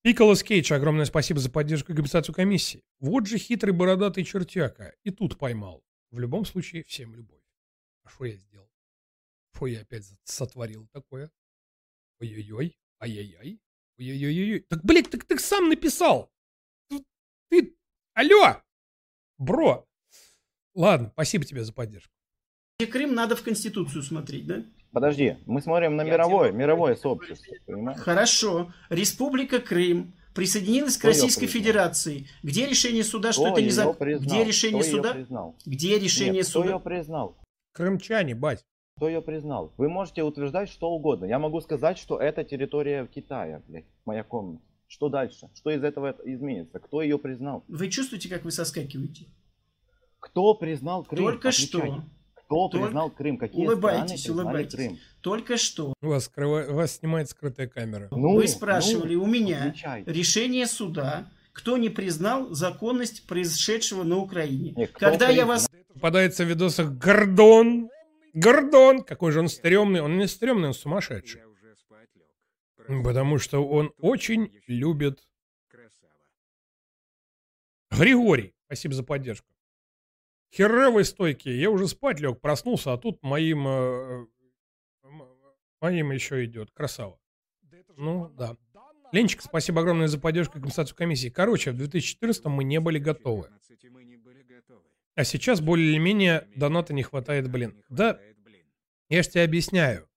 [0.00, 2.84] Пиколос Кейдж, огромное спасибо за поддержку и компенсацию комиссии.
[3.00, 4.94] Вот же хитрый бородатый чертяка.
[5.04, 5.84] И тут поймал.
[6.10, 7.42] В любом случае, всем любовь.
[8.04, 8.69] А что я сделал?
[9.54, 11.30] Что я опять сотворил такое?
[12.20, 13.60] Ой-ой-ой, ай-яй-яй,
[13.98, 14.60] ой-ой-ой.
[14.68, 16.30] Так, блядь, так ты сам написал.
[17.50, 17.76] Ты,
[18.14, 18.62] алло,
[19.38, 19.86] бро.
[20.74, 22.12] Ладно, спасибо тебе за поддержку.
[22.90, 24.64] Крым надо в Конституцию смотреть, да?
[24.92, 28.00] Подожди, мы смотрим на мировое, мировое сообщество, понимаешь?
[28.00, 28.72] Хорошо.
[28.88, 31.46] Республика Крым присоединилась к Кто её Российской?
[31.46, 32.28] Федерации.
[32.42, 33.92] Где решение суда, что Кто это не за...
[33.92, 34.24] признал?
[34.26, 35.54] Где решение Кто суда?
[35.66, 36.70] Где решение Нет, кто суда?
[36.72, 37.38] ее признал?
[37.72, 38.64] Крымчане, бать.
[39.00, 39.72] Кто ее признал?
[39.78, 41.24] Вы можете утверждать что угодно.
[41.24, 44.62] Я могу сказать, что это территория Китая, блядь, моя комната.
[44.88, 45.48] Что дальше?
[45.54, 46.78] Что из этого изменится?
[46.80, 47.64] Кто ее признал?
[47.66, 49.24] Вы чувствуете, как вы соскакиваете?
[50.18, 51.24] Кто признал Крым?
[51.24, 51.66] Только Отвечайте.
[51.78, 52.04] что.
[52.34, 53.38] Кто Только- признал Крым?
[53.38, 54.74] Какие Улыбайтесь, страны признали улыбайтесь.
[54.74, 54.98] Крым?
[55.22, 58.08] Только что У вас, скрыва- вас снимает скрытая камера.
[58.10, 60.12] Ну, вы спрашивали ну, у меня отвечайте.
[60.12, 64.74] решение суда, кто не признал законность произошедшего на Украине.
[64.76, 65.48] Нет, Когда я признал?
[65.48, 65.70] вас...
[65.94, 67.88] Попадается в видосах Гордон.
[68.34, 69.02] Гордон!
[69.02, 70.00] Какой же он стрёмный.
[70.00, 71.42] Он не стрёмный, он сумасшедший.
[73.04, 75.26] Потому что он очень любит...
[77.90, 79.48] Григорий, спасибо за поддержку.
[80.52, 81.48] Херовые стойки.
[81.48, 83.66] Я уже спать лег, проснулся, а тут моим...
[83.66, 84.26] э,
[85.80, 86.70] моим еще идет.
[86.72, 87.18] Красава.
[87.96, 88.56] Ну, да.
[89.12, 91.28] Ленчик, спасибо огромное за поддержку и компенсацию комиссии.
[91.28, 93.48] Короче, в 2014 мы не были готовы.
[95.20, 97.74] А сейчас более или менее доната не хватает, блин.
[97.90, 98.18] Да,
[99.10, 100.08] я же тебе объясняю.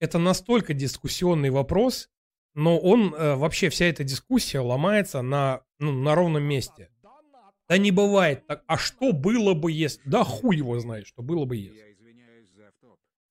[0.00, 2.08] Это настолько дискуссионный вопрос,
[2.54, 6.88] но он, э, вообще вся эта дискуссия ломается на, ну, на ровном месте.
[7.68, 8.64] Да не бывает так.
[8.66, 10.00] А что было бы, если...
[10.06, 11.94] Да хуй его знает, что было бы, если.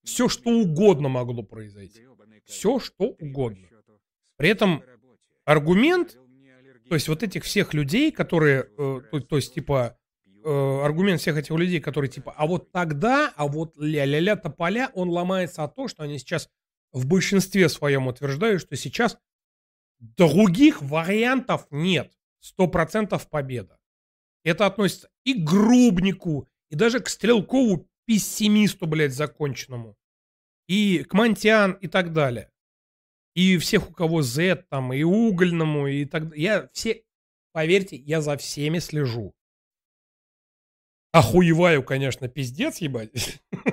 [0.04, 2.06] Все, что угодно могло произойти.
[2.46, 3.68] Все, что угодно.
[4.36, 4.84] При этом
[5.46, 6.16] аргумент,
[6.88, 9.98] то есть вот этих всех людей, которые, э, то, то есть типа,
[10.48, 15.10] э, аргумент всех этих людей, которые типа, а вот тогда, а вот ля-ля-ля тополя, он
[15.10, 16.50] ломается от того, что они сейчас
[16.92, 19.18] в большинстве своем утверждают, что сейчас
[20.00, 22.12] других вариантов нет.
[22.40, 23.78] Сто процентов победа.
[24.44, 29.98] Это относится и к Грубнику, и даже к Стрелкову, пессимисту, блядь, законченному.
[30.68, 32.52] И к Монтян, и так далее.
[33.36, 36.44] И всех, у кого Z там, и Угольному, и так далее.
[36.44, 37.04] Я все,
[37.52, 39.37] поверьте, я за всеми слежу.
[41.18, 43.42] Охуеваю, конечно, пиздец, ебать.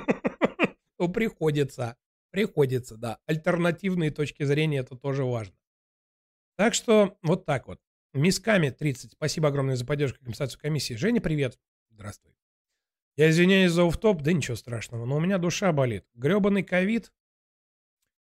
[0.97, 1.97] Ну, приходится.
[2.31, 3.19] Приходится, да.
[3.27, 5.55] Альтернативные точки зрения, это тоже важно.
[6.57, 7.81] Так что, вот так вот.
[8.15, 9.13] Мисками 30.
[9.13, 10.95] Спасибо огромное за поддержку и компенсацию комиссии.
[10.95, 11.59] Женя, привет.
[11.91, 12.33] Здравствуй.
[13.17, 16.05] Я извиняюсь за офф-топ, да ничего страшного, но у меня душа болит.
[16.15, 17.13] Гребаный ковид,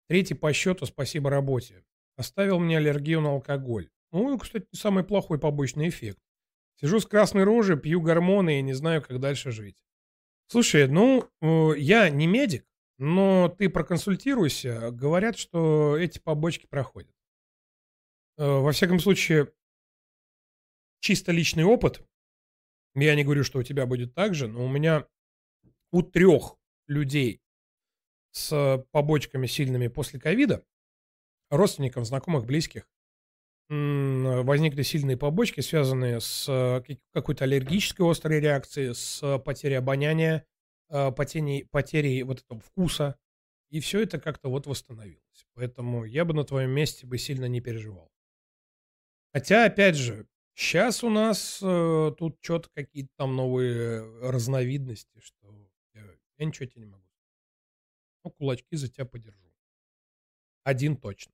[0.08, 1.84] третий по счету, спасибо работе,
[2.16, 3.90] оставил мне аллергию на алкоголь.
[4.12, 6.20] Ну, кстати, самый плохой побочный эффект.
[6.80, 9.84] Сижу с красной рожей, пью гормоны и не знаю, как дальше жить.
[10.48, 12.66] Слушай, ну, э, я не медик,
[12.98, 14.92] но ты проконсультируйся.
[14.92, 17.16] Говорят, что эти побочки проходят.
[18.38, 19.54] Э, Во всяком случае,
[21.00, 22.04] чисто личный опыт.
[22.96, 25.08] Я не говорю, что у тебя будет так же, но у меня
[25.92, 26.58] у трех
[26.88, 27.42] людей
[28.32, 30.66] с побочками сильными после ковида,
[31.50, 32.90] родственников, знакомых, близких,
[33.72, 40.46] возникли сильные побочки, связанные с э, как- какой-то аллергической острой реакцией, с потерей обоняния,
[40.90, 43.18] э, потерей, потерей вот этого вкуса.
[43.70, 45.48] И все это как-то вот восстановилось.
[45.54, 48.12] Поэтому я бы на твоем месте бы сильно не переживал.
[49.34, 55.48] Хотя, опять же, сейчас у нас э, тут что-то какие-то там новые разновидности, что
[55.94, 56.04] я,
[56.38, 57.06] я ничего тебе не могу.
[58.26, 59.38] Ну, кулачки за тебя подержу.
[60.64, 61.32] Один точно.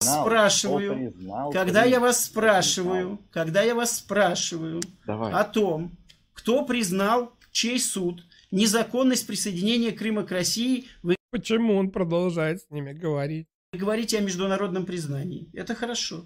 [0.00, 1.14] Спрашиваю,
[1.52, 5.32] когда я вас спрашиваю, когда я вас спрашиваю Давай.
[5.32, 5.92] о том,
[6.32, 12.92] кто признал, чей суд, незаконность присоединения Крыма к России, вы Почему он продолжает с ними
[12.92, 13.46] говорить?
[13.72, 15.48] говорите о международном признании.
[15.52, 16.24] Это хорошо.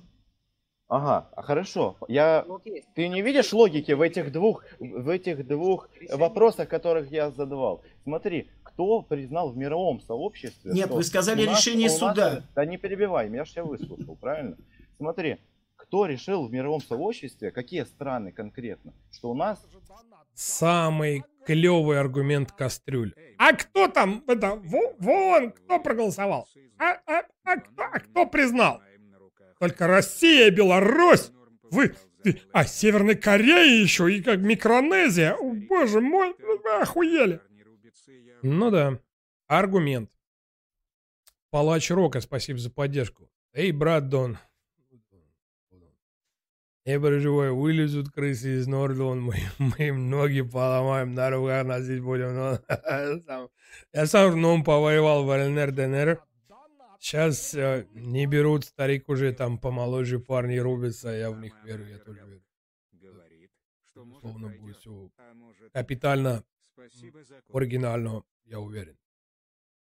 [0.88, 1.96] Ага, а хорошо.
[2.08, 2.46] Я...
[2.94, 7.82] Ты не видишь логики в этих двух, в этих двух вопросах, которых я задавал?
[8.04, 10.72] Смотри, кто признал в мировом сообществе?
[10.72, 12.42] Нет, что вы сказали нас- решение нас- суда.
[12.54, 14.56] Да не перебивай, меня же я выслушал, правильно?
[14.96, 15.36] Смотри,
[15.76, 19.64] кто решил в мировом сообществе, какие страны конкретно, что у нас
[20.34, 23.14] Самый клевый аргумент кастрюль.
[23.38, 26.48] А кто там, это, во- вон, кто проголосовал?
[26.76, 28.80] А, а, а кто, а кто признал?
[29.60, 31.30] Только Россия, Беларусь,
[31.70, 31.94] вы,
[32.24, 35.34] ты- а Северная Корея еще и как Микронезия.
[35.34, 37.40] О, боже мой, вы охуели.
[38.46, 39.00] Ну да,
[39.46, 40.10] аргумент.
[41.48, 43.30] Палач Рока, спасибо за поддержку.
[43.54, 44.36] Эй, брат Дон,
[46.84, 52.34] я переживаю, вылезут крысы из Нордон, мы, мы им ноги поломаем, на руках носить будем.
[52.34, 52.58] но
[53.94, 56.22] Я сам в ном повоевал в ЛНР, ДНР.
[57.00, 61.98] Сейчас э, не берут, старик уже там помоложе парни рубятся, я в них верю, я
[61.98, 62.42] тоже верю.
[63.94, 65.08] Безусловно, будет все
[65.72, 66.44] капитально,
[67.50, 68.96] оригинально, я уверен.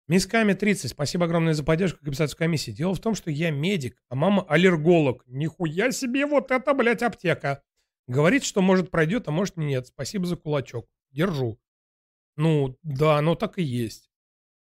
[0.08, 2.70] Мисками 30, спасибо огромное за поддержку компенсацию комиссии.
[2.70, 5.24] Дело в том, что я медик, а мама аллерголог.
[5.26, 7.62] Нихуя себе вот это, блядь, аптека.
[8.06, 9.88] Говорит, что может пройдет, а может нет.
[9.88, 10.88] Спасибо за кулачок.
[11.10, 11.58] Держу.
[12.36, 14.10] Ну, да, оно так и есть.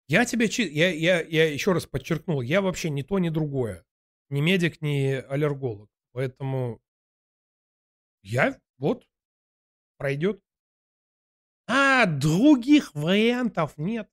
[0.07, 3.86] Я тебе, я, я, я еще раз подчеркнул, я вообще ни то, ни другое.
[4.28, 5.90] Ни медик, ни аллерголог.
[6.12, 6.82] Поэтому
[8.23, 9.09] я вот
[9.97, 10.43] пройдет.
[11.67, 14.09] А, других вариантов нет.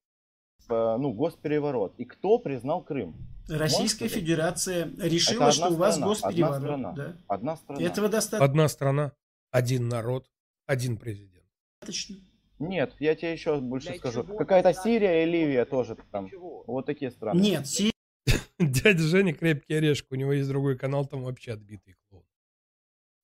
[0.69, 1.95] э, ну, госпереворот.
[1.97, 3.15] И кто признал Крым?
[3.47, 4.19] Российская Можете?
[4.19, 6.63] Федерация решила, что у вас страна, госпереворот.
[6.63, 6.93] Одна страна.
[6.93, 7.17] да.
[7.27, 7.81] Одна страна.
[7.81, 8.45] Этого достаточно.
[8.45, 9.11] Одна страна,
[9.51, 10.29] один народ,
[10.67, 11.45] один президент.
[12.59, 14.23] Нет, я тебе еще больше скажу.
[14.23, 16.29] Какая-то Сирия и Ливия тоже там.
[16.67, 17.39] Вот такие страны.
[17.39, 17.93] Нет, Сирия
[18.59, 22.25] Дядя Женя крепкий орешек, у него есть другой канал, там вообще отбитый клоун.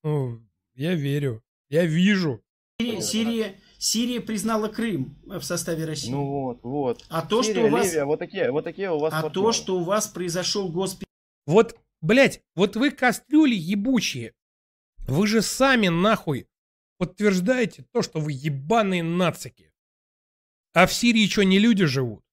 [0.03, 0.41] Ну,
[0.73, 2.41] я верю, я вижу.
[2.79, 6.11] Сирия, Сирия признала Крым в составе России.
[6.11, 7.05] Ну вот, вот.
[7.09, 9.33] А то, Сирия, что у вас- Ливия, вот такие, вот такие у вас а партнеры.
[9.33, 11.05] то, что у вас произошел госпереворот,
[11.45, 14.33] Вот, блядь, вот вы кастрюли ебучие.
[15.07, 16.47] Вы же сами нахуй
[16.97, 19.71] подтверждаете то, что вы ебаные нацики.
[20.73, 22.23] А в Сирии что, не люди живут?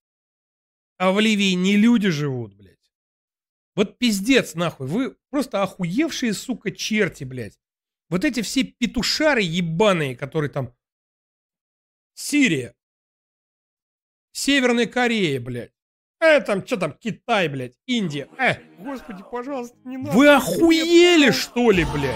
[0.99, 2.93] А в Ливии не люди живут, блядь.
[3.75, 4.87] Вот пиздец, нахуй.
[4.87, 7.59] Вы просто охуевшие, сука, черти, блядь.
[8.09, 10.75] Вот эти все петушары ебаные, которые там...
[12.15, 12.74] Сирия.
[14.32, 15.73] Северная Корея, блядь.
[16.20, 18.28] Э, там, что там, Китай, блядь, Индия.
[18.39, 20.16] Э, господи, пожалуйста, не надо.
[20.16, 22.15] Вы охуели, что ли, блядь?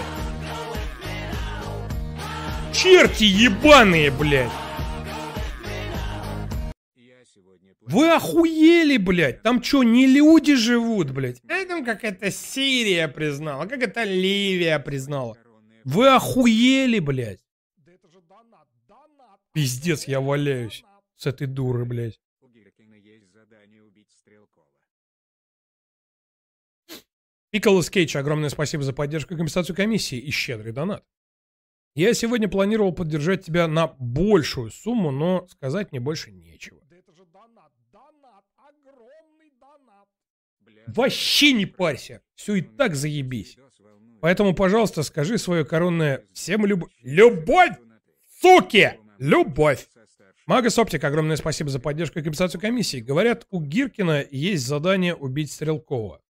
[2.73, 4.51] Черти ебаные, блядь.
[7.81, 9.41] Вы охуели, блядь?
[9.41, 11.41] Там что, не люди живут, блядь?
[11.49, 15.37] А там какая-то Сирия признала, как это Ливия признала.
[15.85, 17.39] Вы охуели, блядь?
[19.57, 20.83] Пиздец, я валяюсь
[21.15, 22.21] с этой дуры, блядь.
[22.41, 24.67] У Гиркина есть задание убить Стрелкова.
[27.49, 31.03] Пиколос Кейдж, огромное спасибо за поддержку и компенсацию комиссии и щедрый донат.
[31.95, 36.79] Я сегодня планировал поддержать тебя на большую сумму, но сказать мне больше нечего.
[40.85, 43.57] Вообще не парься, все и так заебись.
[44.21, 46.91] Поэтому, пожалуйста, скажи свое коронное всем любовь.
[47.01, 47.75] Любовь!
[48.39, 48.99] Суки!
[49.19, 49.87] Любовь!
[50.45, 53.01] Магас Оптик, огромное спасибо за поддержку и компенсацию комиссии.
[53.01, 56.21] Говорят, у Гиркина есть задание убить Стрелкова.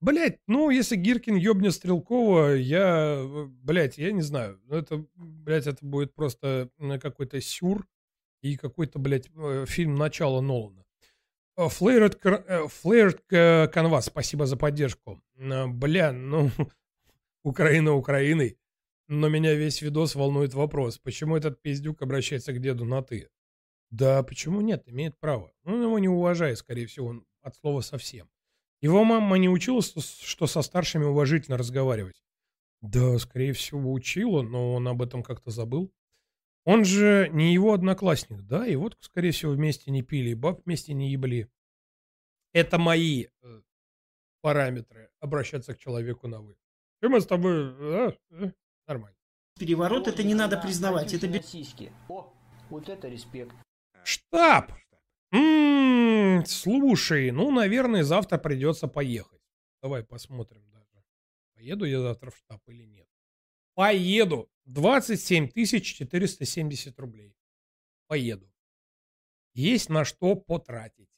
[0.00, 4.60] Блять, ну, если Гиркин ёбнет Стрелкова, я, э, блять, я не знаю.
[4.64, 6.70] Ну, Это, блять, это будет просто
[7.00, 7.86] какой-то сюр
[8.40, 10.84] и какой-то, блять, э, фильм начала Нолана.
[11.56, 12.18] Флейред
[13.30, 15.22] э, Канвас, спасибо за поддержку.
[15.36, 16.50] Э, Бля, ну,
[17.44, 18.58] Украина Украиной.
[19.14, 23.28] Но меня весь видос волнует вопрос, почему этот пиздюк обращается к деду на «ты»?
[23.90, 25.52] Да, почему нет, имеет право.
[25.64, 28.30] Ну, его не уважает, скорее всего, он от слова совсем.
[28.80, 32.24] Его мама не учила, что- со старшими уважительно разговаривать.
[32.80, 35.92] Да, скорее всего, учила, но он об этом как-то забыл.
[36.64, 40.64] Он же не его одноклассник, да, и вот, скорее всего, вместе не пили, и баб
[40.64, 41.48] вместе не ебли.
[42.54, 43.60] Это мои э,
[44.40, 46.56] параметры обращаться к человеку на «вы».
[47.02, 47.52] И мы с тобой...
[47.52, 48.52] а, э,
[48.86, 49.16] нормально.
[49.58, 51.14] переворот, это не надо признавать.
[51.14, 51.92] Это сиськи.
[52.08, 52.32] О,
[52.70, 53.54] вот это респект.
[54.04, 54.72] Штаб!
[55.32, 59.40] М, Слушай, ну, наверное, завтра придется поехать.
[59.82, 61.04] Давай посмотрим даже.
[61.54, 63.08] Поеду я завтра в штаб или нет.
[63.74, 64.50] Поеду.
[64.64, 67.34] 27 470 рублей.
[68.06, 68.52] Поеду.
[69.54, 71.08] Есть на что потратить.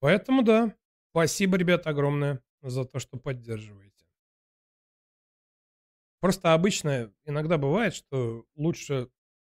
[0.00, 0.74] Поэтому да.
[1.10, 3.85] Спасибо, ребята, огромное за то, что поддерживаете.
[6.20, 9.08] Просто обычно иногда бывает, что лучше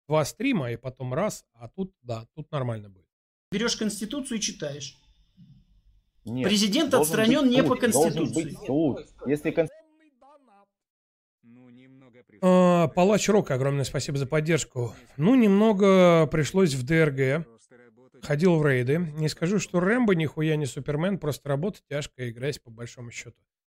[0.07, 3.05] два стрима и потом раз, а тут, да, тут нормально будет.
[3.51, 4.97] Берешь Конституцию и читаешь.
[6.25, 8.55] Нет, Президент отстранен не по Конституции.
[8.65, 9.07] Суд.
[9.25, 9.67] Если кон-
[12.41, 14.93] А, Палач Рок, огромное спасибо за поддержку.
[15.17, 17.45] Ну, немного пришлось в ДРГ.
[18.21, 18.97] Ходил в рейды.
[18.97, 23.37] Не скажу, что Рэмбо нихуя не Супермен, просто работа тяжкая, играть по большому счету.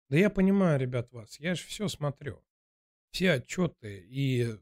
[0.09, 1.39] Да я понимаю, ребят, вас.
[1.39, 2.43] Я же все смотрю.
[3.13, 4.57] Все отчеты и...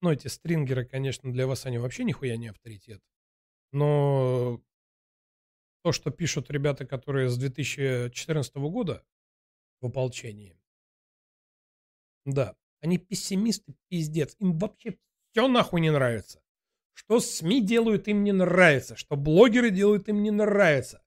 [0.00, 3.02] Ну, эти стрингеры, конечно, для вас они вообще нихуя не авторитет.
[3.72, 4.62] Но
[5.82, 9.04] то, что пишут ребята, которые с 2014 года
[9.80, 10.56] в ополчении,
[12.24, 14.36] да, они пессимисты, пиздец.
[14.38, 14.98] Им вообще
[15.32, 16.42] все нахуй не нравится.
[16.94, 18.96] Что СМИ делают, им не нравится.
[18.96, 21.02] Что блогеры делают, им не нравится.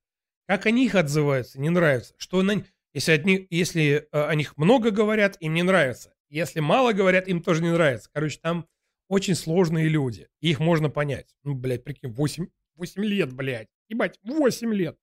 [0.46, 2.14] Как о них отзываются, не нравится.
[2.16, 2.64] Что на...
[2.92, 6.14] если, от них, если о них много говорят, им не нравится.
[6.32, 8.08] Если мало говорят, им тоже не нравится.
[8.10, 8.66] Короче, там
[9.06, 10.28] очень сложные люди.
[10.40, 11.36] И их можно понять.
[11.44, 12.46] Ну, блядь, прикинь, 8,
[12.76, 13.68] 8 лет, блядь.
[13.90, 14.98] Ебать, 8 лет.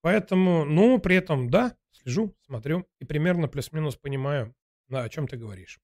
[0.00, 4.54] Поэтому, ну, при этом, да, слежу, смотрю и примерно плюс-минус понимаю,
[4.88, 5.78] да, о чем ты говоришь.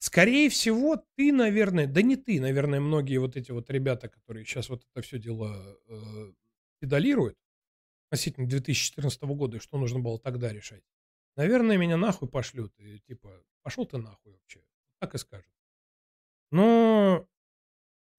[0.00, 4.68] Скорее всего, ты, наверное, да не ты, наверное, многие вот эти вот ребята, которые сейчас
[4.68, 6.32] вот это все дело э,
[6.80, 7.38] педалируют
[8.08, 10.82] относительно 2014 года, и что нужно было тогда решать.
[11.36, 14.64] Наверное, меня нахуй пошлют, и типа, пошел ты нахуй вообще.
[14.98, 15.52] Так и скажут.
[16.50, 17.28] Но,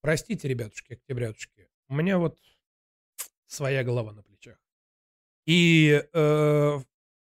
[0.01, 2.39] простите, ребятушки, октябрятушки, у меня вот
[3.47, 4.57] своя голова на плечах.
[5.45, 6.79] И э,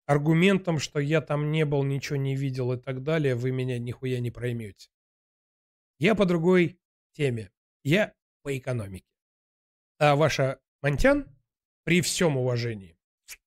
[0.07, 4.21] аргументом, что я там не был, ничего не видел и так далее, вы меня нихуя
[4.21, 4.91] не проймете.
[5.99, 6.79] Я по другой
[7.13, 7.51] теме.
[7.83, 9.07] Я по экономике.
[9.99, 11.27] А ваша Монтян,
[11.85, 12.97] при всем уважении,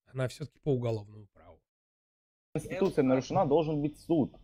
[0.05, 1.59] она все-таки по уголовному праву.
[2.53, 4.35] Конституция нарушена, должен быть суд.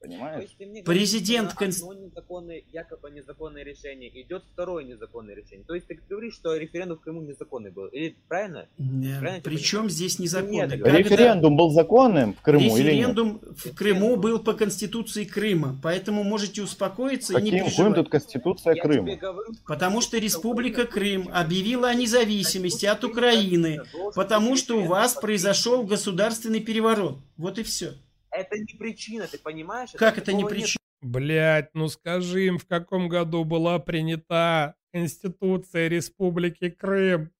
[0.00, 0.50] Понимаешь?
[0.84, 1.82] Президент Конст...
[1.82, 5.64] одно незаконное, якобы незаконное решение, идет второе незаконное решение.
[5.66, 7.86] То есть ты говоришь, что референдум в Крыму незаконный был.
[7.86, 8.68] Или правильно?
[8.78, 9.18] Да.
[9.18, 10.68] правильно Причем здесь незаконный?
[10.68, 13.58] Нет, Референдум был законным в Крыму Референдум или нет?
[13.58, 15.76] в Крыму был по Конституции Крыма.
[15.82, 17.96] Поэтому можете успокоиться и Каким не хуем переживать.
[17.96, 19.18] тут Конституция Крыма?
[19.66, 23.80] Потому что Республика Крым объявила о независимости от Украины,
[24.14, 27.18] потому что у вас произошел государственный переворот.
[27.36, 27.94] Вот и все.
[28.30, 29.90] Это не причина, ты понимаешь?
[29.94, 30.62] Как это не такого нет.
[30.62, 30.78] причина?
[31.00, 37.30] Блять, ну скажи им, в каком году была принята Конституция Республики Крым.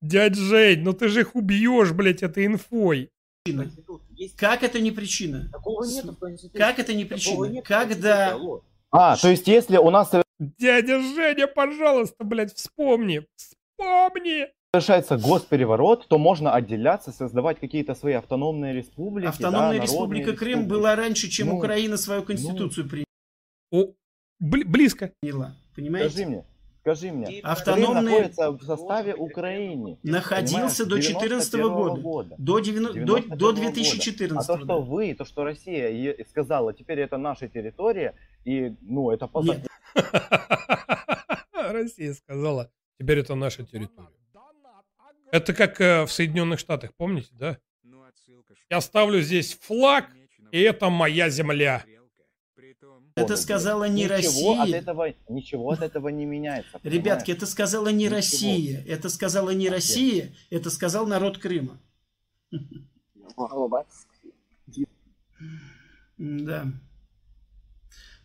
[0.00, 3.10] Дядь Жень, ну ты же их убьешь, блядь, этой инфой.
[4.36, 5.48] Как это не причина?
[5.52, 6.58] Такого Конституции.
[6.58, 7.44] Как это не причина?
[7.46, 8.38] нет Когда...
[8.90, 10.12] А, то есть если у нас
[10.58, 13.24] Дядя Женя, пожалуйста, блядь, вспомни.
[13.36, 14.48] Вспомни.
[14.74, 19.26] Совершается госпереворот, то можно отделяться, создавать какие-то свои автономные республики.
[19.28, 20.70] Автономная да, республика Крым республики.
[20.70, 23.04] была раньше, чем Ну, Украина свою конституцию приняла.
[23.70, 23.92] О,
[24.42, 25.12] бли- близко.
[25.76, 26.08] Понимаете?
[26.08, 26.44] Скажи мне,
[26.80, 27.40] скажи мне.
[27.40, 29.98] Автономные- Крым находится в составе Украины.
[30.02, 32.34] Находился до понимаешь, 14 91 года.
[32.38, 33.60] До, 90 до, 91 до года.
[33.60, 38.14] 2014 А то, что вы, то, что Россия сказала, теперь это наша территория,
[38.46, 39.66] и, ну, это по Нет.
[41.52, 44.08] Россия сказала, теперь это наша территория.
[45.32, 47.58] Это как э, в Соединенных Штатах, помните, да?
[48.70, 50.10] Я ставлю здесь флаг,
[50.52, 51.84] и это моя земля.
[53.14, 54.78] Это сказала не ничего От Россия.
[54.78, 56.80] этого, ничего от этого не меняется.
[56.82, 57.42] Ребятки, понимаешь?
[57.42, 58.14] это сказала не Ничего.
[58.16, 58.84] Россия.
[58.86, 61.78] Это сказала не Россия, это сказал народ Крыма.
[66.18, 66.66] Да.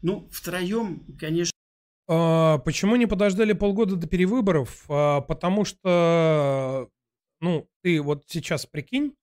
[0.01, 1.51] Ну, втроем, конечно,
[2.07, 4.85] А, Почему не подождали полгода до перевыборов?
[4.89, 6.89] А, Потому что,
[7.39, 9.15] ну, ты вот сейчас прикинь,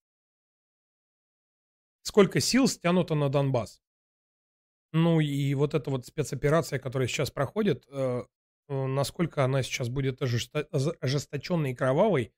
[2.03, 3.81] сколько сил стянуто на Донбасс.
[4.93, 8.23] Ну и вот эта вот спецоперация, которая сейчас проходит, э,
[8.69, 12.33] э, насколько она сейчас будет ожесто- ож- ожесточенной и кровавой,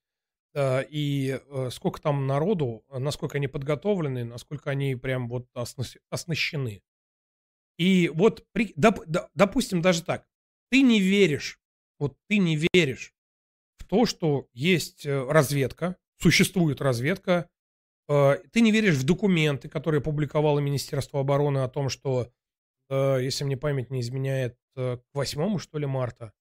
[0.54, 5.98] э, и э, сколько там народу, э, насколько они подготовлены, насколько они прям вот оснас-
[6.10, 6.82] оснащены.
[7.78, 10.28] И вот, при- доп- допустим, даже так,
[10.70, 11.60] ты не веришь,
[11.98, 13.15] вот ты не веришь
[13.88, 17.48] то, что есть э, разведка, существует разведка,
[18.08, 22.30] э, ты не веришь в документы, которые публиковало Министерство обороны о том, что
[22.88, 26.32] э, если мне память не изменяет, к 8 что ли марта,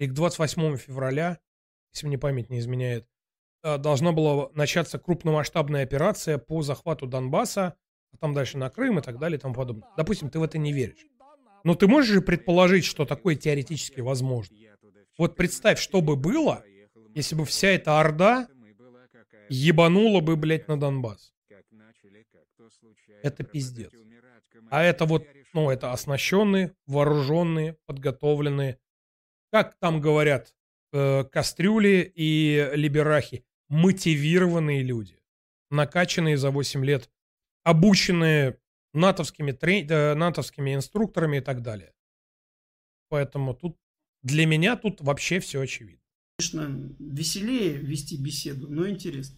[0.00, 1.38] и к 28 февраля,
[1.92, 3.06] если мне память не изменяет,
[3.62, 7.76] должна была начаться крупномасштабная операция по захвату Донбасса,
[8.12, 9.88] а там дальше на Крым и так далее и тому подобное.
[9.96, 11.06] Допустим, ты в это не веришь.
[11.64, 14.56] Но ты можешь же предположить, что такое теоретически возможно.
[15.18, 16.64] Вот представь, что бы было,
[17.18, 18.48] если бы вся эта орда
[19.48, 21.34] ебанула бы, блядь, на Донбасс.
[23.22, 23.92] Это пиздец.
[24.70, 28.78] А это вот, ну, это оснащенные, вооруженные, подготовленные,
[29.50, 30.54] как там говорят,
[30.92, 35.20] э, кастрюли и либерахи, мотивированные люди,
[35.70, 37.10] накачанные за 8 лет,
[37.64, 38.60] обученные
[38.92, 41.92] натовскими, трей, э, натовскими инструкторами и так далее.
[43.08, 43.76] Поэтому тут
[44.22, 46.07] для меня тут вообще все очевидно.
[46.40, 49.36] Конечно, веселее вести беседу, но интересно.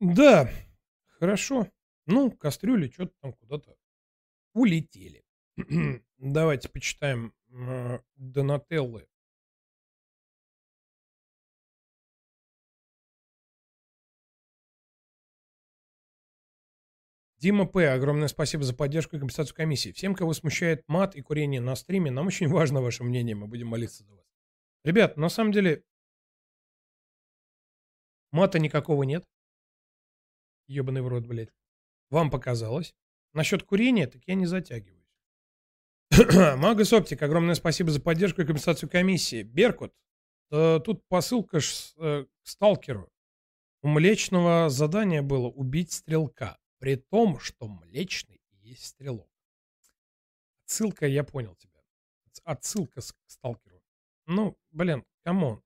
[0.00, 0.50] Да,
[1.18, 1.68] хорошо.
[2.06, 3.76] Ну, кастрюли что-то там куда-то
[4.54, 5.22] улетели.
[6.18, 9.06] Давайте почитаем э, Донателлы.
[17.36, 19.92] Дима П., огромное спасибо за поддержку и компенсацию комиссии.
[19.92, 23.66] Всем, кого смущает мат и курение на стриме, нам очень важно ваше мнение, мы будем
[23.68, 24.27] молиться за вас.
[24.84, 25.84] Ребят, на самом деле,
[28.30, 29.24] мата никакого нет.
[30.66, 31.52] Ебаный в рот, блядь.
[32.10, 32.94] Вам показалось.
[33.32, 34.98] Насчет курения, так я не затягиваюсь.
[36.56, 39.42] Магас Оптик, огромное спасибо за поддержку и компенсацию комиссии.
[39.42, 39.92] Беркут,
[40.50, 43.10] э, тут посылка ж, э, к сталкеру.
[43.82, 46.58] У Млечного задание было убить стрелка.
[46.78, 49.30] При том, что Млечный есть стрелок.
[50.64, 51.82] Отсылка, я понял тебя.
[52.44, 53.77] Отсылка к сталкеру.
[54.28, 55.62] Ну, блин, come on.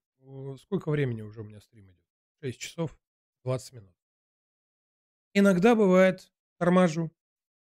[0.57, 2.07] Сколько времени уже у меня стрим идет?
[2.43, 2.97] 6 часов
[3.45, 3.95] 20 минут.
[5.35, 7.11] Иногда бывает, торможу.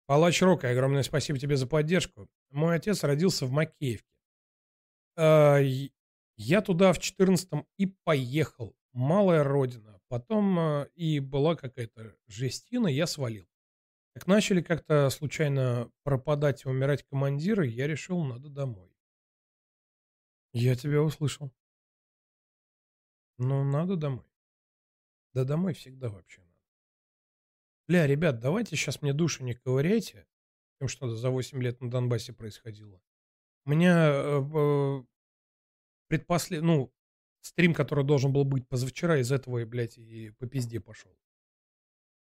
[0.06, 2.28] Палач Рока, огромное спасибо тебе за поддержку.
[2.50, 4.16] Мой отец родился в Макеевке.
[5.16, 5.58] А,
[6.36, 8.76] я туда в 14-м и поехал.
[8.92, 10.00] Малая родина.
[10.06, 13.48] Потом а, и была какая-то жестина, я свалил.
[14.14, 18.91] Как начали как-то случайно пропадать и умирать командиры, я решил, надо домой.
[20.52, 21.52] Я тебя услышал.
[23.38, 24.26] Ну, надо домой.
[25.32, 26.52] Да домой всегда вообще надо.
[27.88, 30.26] Бля, ребят, давайте сейчас мне душу не ковыряйте.
[30.78, 33.00] Тем, что за 8 лет на Донбассе происходило.
[33.64, 35.02] У меня э,
[36.08, 36.62] предпослед...
[36.62, 36.92] Ну,
[37.40, 41.16] стрим, который должен был быть позавчера, из этого, и, блядь, и по пизде пошел.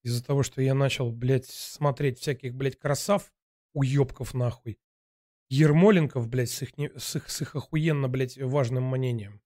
[0.03, 3.33] Из-за того, что я начал, блядь, смотреть всяких, блядь, красав,
[3.73, 4.79] уебков нахуй.
[5.55, 9.41] Ермоленков, блядь, с их, с их, с их охуенно, блядь, важным мнением.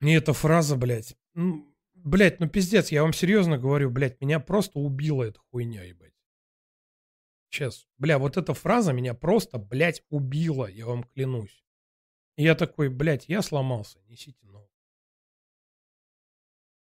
[0.00, 4.78] И эта фраза, блядь, ну, блядь, ну пиздец, я вам серьезно говорю, блядь, меня просто
[4.78, 6.14] убила эта хуйня, ебать.
[7.50, 11.64] Сейчас, бля, вот эта фраза меня просто, блядь, убила, я вам клянусь.
[12.36, 14.70] И я такой, блядь, я сломался, несите новый.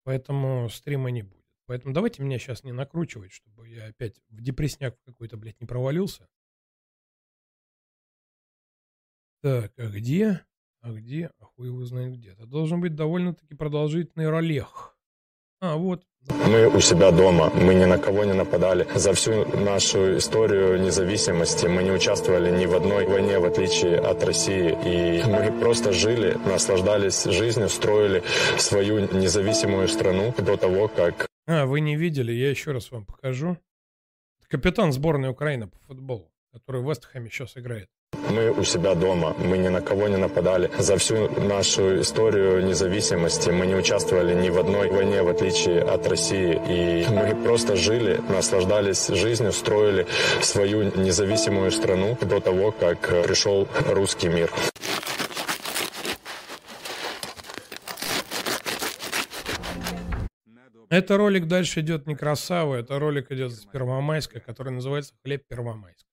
[0.04, 1.46] Поэтому стрима не будет.
[1.66, 6.28] Поэтому давайте меня сейчас не накручивать, чтобы я опять в депрессняк какой-то, блядь, не провалился.
[9.42, 10.42] Так, а где?
[10.82, 11.32] А где?
[11.40, 12.32] А хуй его знает где.
[12.32, 14.98] Это должен быть довольно-таки продолжительный ролех.
[15.62, 16.04] А, вот.
[16.46, 18.86] Мы у себя дома, мы ни на кого не нападали.
[18.96, 24.24] За всю нашу историю независимости мы не участвовали ни в одной войне, в отличие от
[24.24, 24.78] России.
[24.86, 28.24] И мы просто жили, наслаждались жизнью, строили
[28.58, 31.28] свою независимую страну до того, как...
[31.48, 33.58] А, вы не видели, я еще раз вам покажу.
[34.50, 37.90] Капитан сборной Украины по футболу, который в Вестхэме сейчас играет.
[38.30, 40.70] Мы у себя дома, мы ни на кого не нападали.
[40.78, 46.08] За всю нашу историю независимости мы не участвовали ни в одной войне, в отличие от
[46.08, 46.62] России.
[46.70, 50.06] И мы просто жили, наслаждались жизнью, строили
[50.42, 54.52] свою независимую страну до того, как пришел русский мир.
[60.90, 66.09] Это ролик дальше идет не красава, это ролик идет с Первомайска, который называется «Хлеб Первомайск».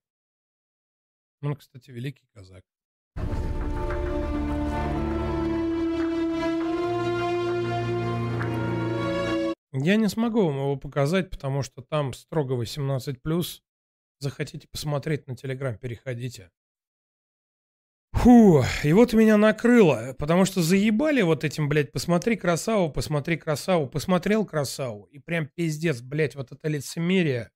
[1.46, 2.64] Он, кстати, великий казак.
[9.72, 13.60] Я не смогу вам его показать, потому что там строго 18+.
[14.18, 16.50] Захотите посмотреть на Телеграм, переходите.
[18.14, 23.88] Фу, и вот меня накрыло, потому что заебали вот этим, блядь, посмотри красаву, посмотри красаву,
[23.88, 27.52] посмотрел красаву, и прям пиздец, блядь, вот это лицемерие,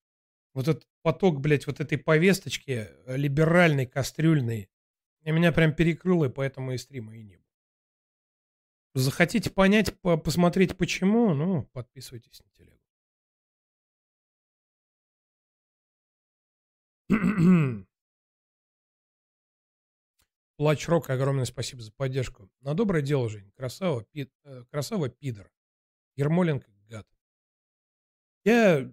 [0.54, 4.70] вот этот поток, блядь, вот этой повесточки э, либеральной, кастрюльной,
[5.22, 7.46] и меня прям перекрыло, и поэтому и стрима и не было.
[8.94, 12.80] Захотите понять, по посмотреть почему, ну, подписывайтесь на телегу.
[20.56, 22.50] Плач Рок, огромное спасибо за поддержку.
[22.60, 23.50] На доброе дело, Жень.
[23.56, 25.50] Красава, пи- э, красава пидор.
[26.16, 27.06] Ермоленко, гад.
[28.44, 28.92] Я...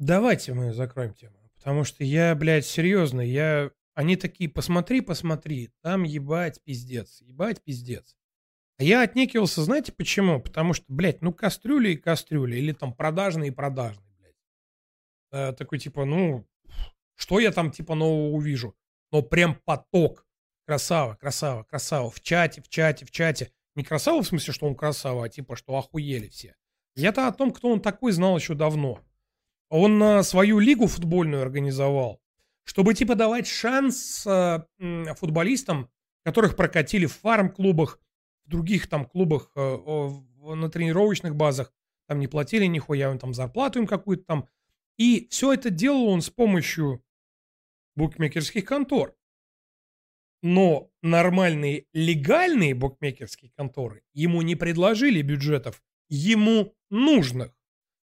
[0.00, 1.36] Давайте мы закроем тему.
[1.56, 3.70] Потому что я, блядь, серьезно, я...
[3.92, 8.16] Они такие, посмотри, посмотри, там ебать пиздец, ебать пиздец.
[8.78, 10.40] А я отнекивался, знаете почему?
[10.40, 14.34] Потому что, блядь, ну кастрюли и кастрюли, или там продажные и продажные, блядь.
[15.32, 16.48] Э, такой типа, ну,
[17.14, 18.74] что я там типа нового увижу?
[19.12, 20.26] Но прям поток.
[20.64, 22.10] Красава, красава, красава.
[22.10, 23.52] В чате, в чате, в чате.
[23.74, 26.56] Не красава в смысле, что он красава, а типа, что охуели все.
[26.94, 29.02] Я-то о том, кто он такой, знал еще давно.
[29.70, 32.20] Он э, свою лигу футбольную организовал,
[32.64, 34.64] чтобы типа давать шанс э,
[35.16, 35.88] футболистам,
[36.24, 38.00] которых прокатили в фарм-клубах,
[38.44, 39.78] в других там клубах, э,
[40.42, 41.72] на тренировочных базах,
[42.08, 44.48] там не платили нихуя, он там зарплату им какую-то там.
[44.98, 47.04] И все это делал он с помощью
[47.94, 49.14] букмекерских контор.
[50.42, 57.54] Но нормальные легальные букмекерские конторы ему не предложили бюджетов ему нужных.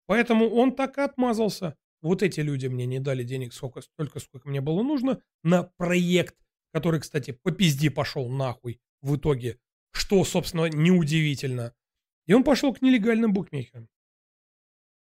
[0.06, 1.76] Поэтому он так и отмазался.
[2.02, 6.36] Вот эти люди мне не дали денег сколько, столько, сколько мне было нужно на проект,
[6.74, 9.60] который, кстати, по пизде пошел нахуй в итоге,
[9.92, 11.74] что, собственно, неудивительно.
[12.26, 13.88] И он пошел к нелегальным букмекерам,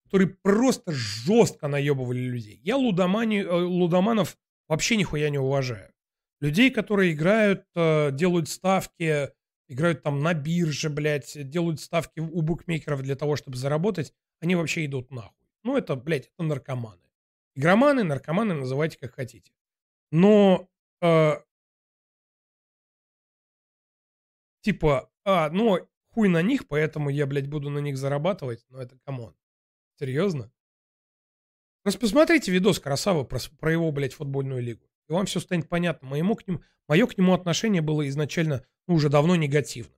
[0.04, 2.60] которые просто жестко наебывали людей.
[2.62, 4.36] Я лудомани, э, лудоманов
[4.68, 5.92] вообще нихуя не уважаю.
[6.40, 9.30] Людей, которые играют, э, делают ставки,
[9.68, 14.12] играют там на бирже, блядь, делают ставки у букмекеров для того, чтобы заработать,
[14.42, 15.46] они вообще идут нахуй.
[15.62, 17.00] Ну, это, блядь, это наркоманы.
[17.54, 19.52] Игроманы, наркоманы, называйте как хотите.
[20.10, 20.68] Но,
[21.00, 21.34] э,
[24.62, 28.66] типа, а, ну, хуй на них, поэтому я, блядь, буду на них зарабатывать.
[28.68, 29.36] Ну, это come on.
[29.98, 30.52] Серьезно?
[31.84, 34.84] Просто посмотрите видос Красава про, про его, блядь, футбольную лигу.
[35.08, 36.08] И вам все станет понятно.
[36.08, 39.96] Моему к нему, мое к нему отношение было изначально, ну, уже давно негативным.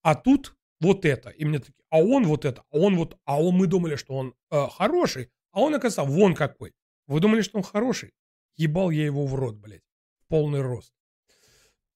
[0.00, 1.30] А тут вот это.
[1.30, 4.14] И мне такие, а он вот это, а он вот, а он, мы думали, что
[4.14, 6.72] он э, хороший, а он оказался вон какой.
[7.06, 8.12] Вы думали, что он хороший?
[8.56, 9.82] Ебал я его в рот, блядь.
[10.28, 10.92] Полный рост.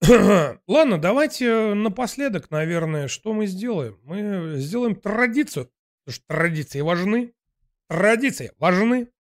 [0.67, 3.99] Ладно, давайте э, напоследок, наверное, что мы сделаем?
[4.05, 5.71] Мы сделаем традицию.
[6.05, 7.35] Потому что традиции важны.
[7.89, 9.11] Традиции важны.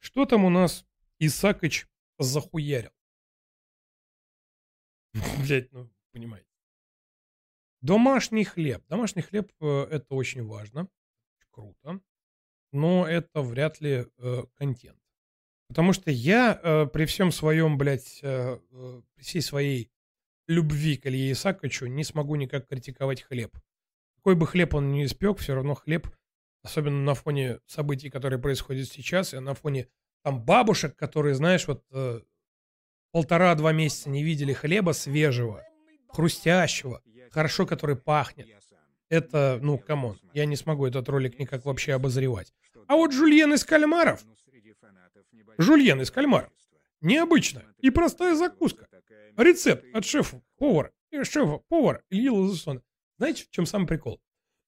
[0.00, 0.84] Что там у нас
[1.18, 1.86] Исакыч
[2.18, 2.90] захуярил?
[5.44, 6.47] Блять, ну, понимаете.
[7.80, 8.84] Домашний хлеб.
[8.88, 10.88] Домашний хлеб э, это очень важно.
[11.50, 12.00] Круто.
[12.72, 14.98] Но это вряд ли э, контент.
[15.68, 19.90] Потому что я э, при всем своем, блядь, э, э, при всей своей
[20.46, 23.56] любви к Илье Исаковичу не смогу никак критиковать хлеб.
[24.16, 26.08] Какой бы хлеб он ни испек, все равно хлеб,
[26.62, 29.88] особенно на фоне событий, которые происходят сейчас, и на фоне
[30.22, 32.22] там бабушек, которые, знаешь, вот э,
[33.12, 35.62] полтора-два месяца не видели хлеба свежего,
[36.08, 38.48] хрустящего, хорошо, который пахнет.
[39.08, 42.52] Это, ну, come on, я не смогу этот ролик никак вообще обозревать.
[42.86, 44.22] А вот жульен из кальмаров,
[45.56, 46.52] жульен из кальмаров,
[47.00, 48.86] необычная и простая закуска.
[49.36, 50.92] Рецепт от шефа-повара,
[51.22, 52.82] шефа-повара Ильи Лазусона.
[53.18, 54.20] Знаете, в чем самый прикол?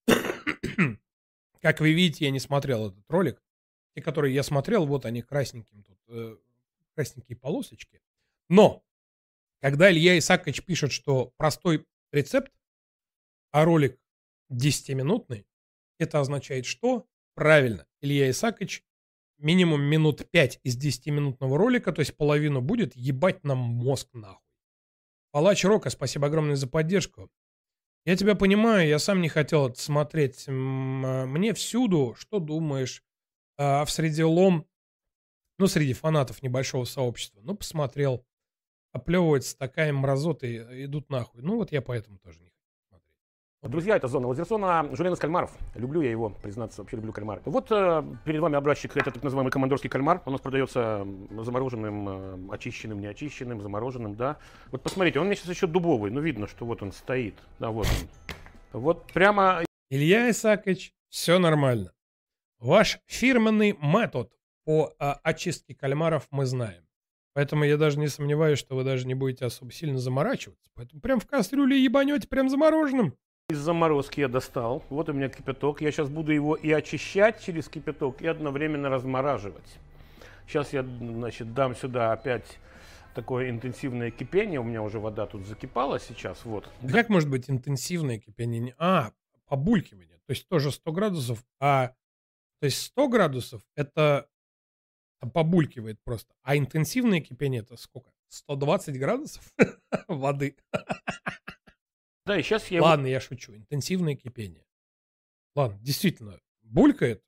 [1.61, 3.43] Как вы видите, я не смотрел этот ролик.
[3.95, 6.37] Те, которые я смотрел, вот они красненьким тут, э,
[6.95, 8.01] красненькие полосочки.
[8.49, 8.85] Но,
[9.61, 12.53] когда Илья Исакович пишет, что простой рецепт,
[13.53, 13.99] а ролик
[14.53, 15.47] 10-минутный,
[15.99, 17.07] это означает что?
[17.35, 18.85] Правильно, Илья Исакович
[19.39, 24.45] минимум минут 5 из 10-минутного ролика, то есть половину будет ебать нам мозг нахуй.
[25.33, 27.31] Палач Рока, спасибо огромное за поддержку.
[28.05, 30.49] Я тебя понимаю, я сам не хотел это смотреть.
[30.49, 33.05] Мне всюду, что думаешь,
[33.57, 34.67] а в среди лом,
[35.59, 38.27] ну, среди фанатов небольшого сообщества, ну, посмотрел,
[38.93, 41.43] оплевывается такая мразота и идут нахуй.
[41.43, 42.51] Ну, вот я поэтому тоже не
[43.63, 45.51] Друзья, это зона Лазерсона, Жулен из кальмаров.
[45.75, 47.43] Люблю я его, признаться, вообще люблю кальмары.
[47.45, 50.23] Вот э, перед вами образчик, это так называемый командорский кальмар.
[50.25, 51.07] У нас продается
[51.43, 54.39] замороженным, э, очищенным, неочищенным, замороженным, да.
[54.71, 57.35] Вот посмотрите, он у меня сейчас еще дубовый, ну видно, что вот он стоит.
[57.59, 57.87] Да, вот
[58.73, 58.81] он.
[58.81, 61.93] Вот прямо Илья Исакович, все нормально.
[62.61, 64.33] Ваш фирменный метод
[64.65, 66.83] по а, очистке кальмаров мы знаем.
[67.33, 70.71] Поэтому я даже не сомневаюсь, что вы даже не будете особо сильно заморачиваться.
[70.75, 73.15] Поэтому прям в кастрюле ебанете прям замороженным.
[73.49, 74.85] из заморозки я достал.
[74.91, 75.81] Вот у меня кипяток.
[75.81, 79.79] Я сейчас буду его и очищать через кипяток, и одновременно размораживать.
[80.47, 82.59] Сейчас я, значит, дам сюда опять
[83.15, 84.61] такое интенсивное кипение.
[84.61, 86.45] У меня уже вода тут закипала сейчас.
[86.45, 86.69] Вот.
[86.91, 88.75] Как может быть интенсивное кипение?
[88.79, 89.13] А,
[89.47, 90.19] побулькивание.
[90.27, 91.45] То есть тоже 100 градусов.
[91.61, 91.89] А,
[92.61, 94.29] то есть 100 градусов это
[95.21, 96.35] Там побулькивает просто.
[96.43, 98.11] А интенсивное кипение это сколько?
[98.29, 99.53] 120 градусов
[100.09, 100.57] воды.
[102.25, 102.83] Да, и сейчас я...
[102.83, 103.55] Ладно, я шучу.
[103.55, 104.65] Интенсивное кипение.
[105.55, 107.23] Ладно, действительно, булькает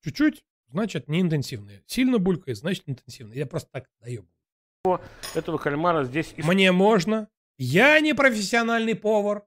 [0.00, 1.82] чуть-чуть, значит не интенсивное.
[1.86, 3.36] Сильно булькает, значит интенсивное.
[3.36, 4.28] Я просто так даю.
[5.34, 6.34] Этого кальмара здесь...
[6.36, 7.28] Мне можно.
[7.56, 9.46] Я не профессиональный повар.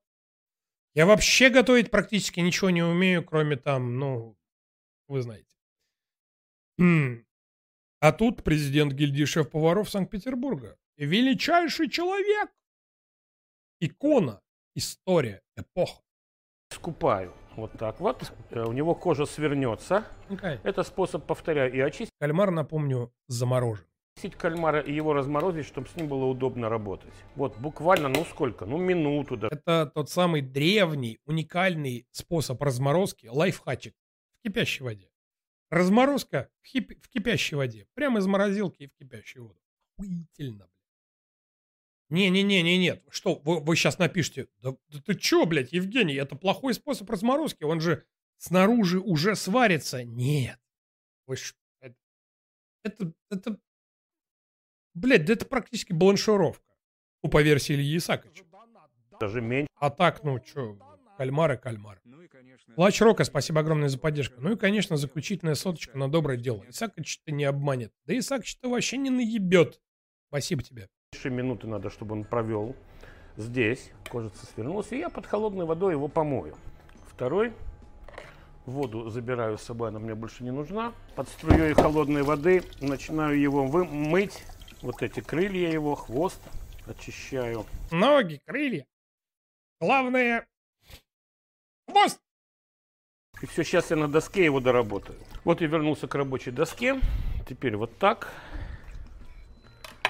[0.94, 4.38] Я вообще готовить практически ничего не умею, кроме там, ну,
[5.08, 5.54] вы знаете.
[8.06, 10.78] А тут президент гильдии шеф-поваров Санкт-Петербурга.
[10.96, 12.52] Величайший человек.
[13.80, 14.42] Икона.
[14.76, 15.42] История.
[15.58, 16.04] Эпоха.
[16.70, 17.34] скупаю.
[17.56, 18.32] Вот так вот.
[18.52, 20.06] Э, У него кожа свернется.
[20.30, 20.60] Окей.
[20.62, 23.88] Это способ, повторяю, и очистить Кальмар, напомню, заморожен.
[24.38, 27.14] кальмара и его разморозить, чтобы с ним было удобно работать.
[27.36, 28.68] Вот буквально, ну сколько?
[28.68, 29.48] Ну минуту да.
[29.50, 33.96] Это тот самый древний, уникальный способ разморозки, лайфхачик
[34.38, 35.10] в кипящей воде.
[35.76, 37.86] Разморозка в, хип- в кипящей воде.
[37.96, 39.60] Прямо из морозилки и в кипящую воду.
[39.98, 40.70] Охуительно, блядь.
[42.08, 43.04] Не-не-не-не, нет.
[43.10, 47.66] Что, вы, вы сейчас напишите, да, да ты чё, блядь, Евгений, это плохой способ разморозки,
[47.66, 48.06] он же
[48.38, 50.06] снаружи уже сварится.
[50.06, 50.62] Нет.
[51.28, 51.98] Вы что, это,
[52.84, 53.60] это, это,
[54.94, 56.64] блядь, да это практически бланшировка.
[57.22, 58.46] Ну, по версии Ильи Исаковича.
[59.20, 59.68] Даже меньше.
[59.76, 60.40] А так, ну
[61.16, 62.00] что, кальмары, кальмары.
[62.76, 64.42] Плач Рока, спасибо огромное за поддержку.
[64.42, 66.64] Ну и, конечно, заключительная соточка на доброе дело.
[66.70, 67.92] Исакович-то не обманет.
[68.06, 69.80] Да Исакович-то вообще не наебет.
[70.28, 70.90] Спасибо тебе.
[71.14, 72.76] Меньше минуты надо, чтобы он провел
[73.38, 73.92] здесь.
[74.10, 74.92] Кожица свернулась.
[74.92, 76.56] И я под холодной водой его помою.
[77.08, 77.54] Второй.
[78.66, 80.92] Воду забираю с собой, она мне больше не нужна.
[81.16, 84.44] Под струей холодной воды начинаю его мыть.
[84.82, 86.42] Вот эти крылья его, хвост
[86.88, 87.66] очищаю.
[87.92, 88.88] Ноги, крылья.
[89.80, 90.48] Главное,
[91.88, 92.20] хвост.
[93.42, 95.20] И все, сейчас я на доске его доработаю.
[95.44, 97.00] Вот я вернулся к рабочей доске.
[97.48, 98.32] Теперь вот так.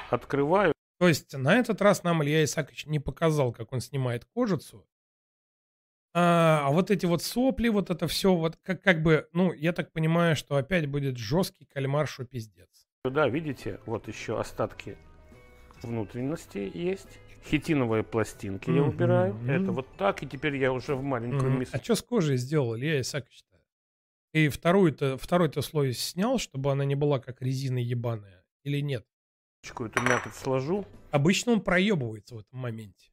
[0.10, 0.74] Открываю.
[1.00, 4.88] То есть на этот раз нам Илья Исакович не показал, как он снимает кожицу.
[6.14, 9.74] А, а вот эти вот сопли, вот это все, вот как, как бы, ну, я
[9.74, 12.88] так понимаю, что опять будет жесткий кальмар, что пиздец.
[13.04, 14.98] Да, видите, вот еще остатки
[15.82, 17.20] внутренности есть.
[17.46, 19.36] Хитиновые пластинки я убираю.
[19.48, 21.60] Это вот так, и теперь я уже в маленькую Мгм.
[21.60, 21.78] миску.
[21.78, 23.58] А что с кожей сделал Илья Исакович-то?
[24.34, 29.06] И вторую-то, второй-то слой снял, чтобы она не была как резина ебаная, или нет?
[29.64, 30.86] Эту мякоть сложу.
[31.12, 33.12] Обычно он проебывается в этом моменте.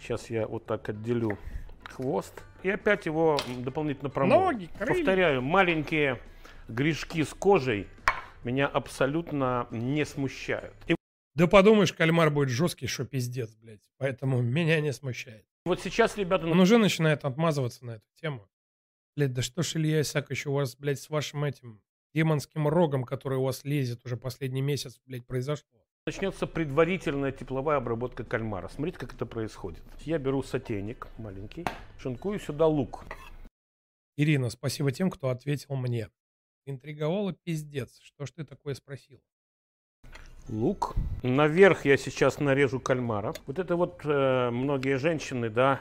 [0.00, 1.38] Сейчас я вот так отделю
[1.84, 2.34] хвост.
[2.62, 4.40] И опять его дополнительно промою.
[4.40, 4.94] Ноги, крылья.
[4.94, 6.20] Повторяю, маленькие
[6.68, 7.86] грешки с кожей
[8.44, 10.74] меня абсолютно не смущают.
[10.86, 10.94] И
[11.34, 13.88] Да подумаешь, кальмар будет жесткий, что пиздец, блядь.
[13.98, 15.46] Поэтому меня не смущает.
[15.64, 18.48] вот сейчас, ребята, Он уже начинает отмазываться на эту тему.
[19.16, 21.82] Блядь, да что ж, Илья Исакович, у вас, блядь, с вашим этим
[22.14, 25.78] демонским рогом, который у вас лезет уже последний месяц, блядь, произошло.
[26.06, 28.68] начнется предварительная тепловая обработка кальмара.
[28.68, 29.82] Смотрите, как это происходит.
[30.00, 31.64] Я беру сотейник маленький,
[31.98, 33.04] шинкую сюда лук.
[34.16, 36.10] Ирина, спасибо тем, кто ответил мне.
[36.66, 37.98] Интриговала пиздец.
[38.02, 39.22] Что ж ты такое спросил?
[40.50, 40.96] Лук.
[41.22, 43.32] Наверх я сейчас нарежу кальмара.
[43.46, 45.80] Вот это вот э, многие женщины, да,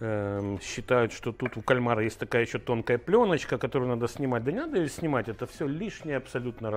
[0.00, 4.42] эм, считают, что тут у кальмара есть такая еще тонкая пленочка, которую надо снимать.
[4.42, 6.76] Да не надо ее снимать, это все лишняя абсолютно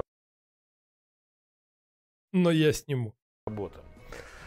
[2.34, 3.16] Но я сниму.
[3.48, 3.84] работа.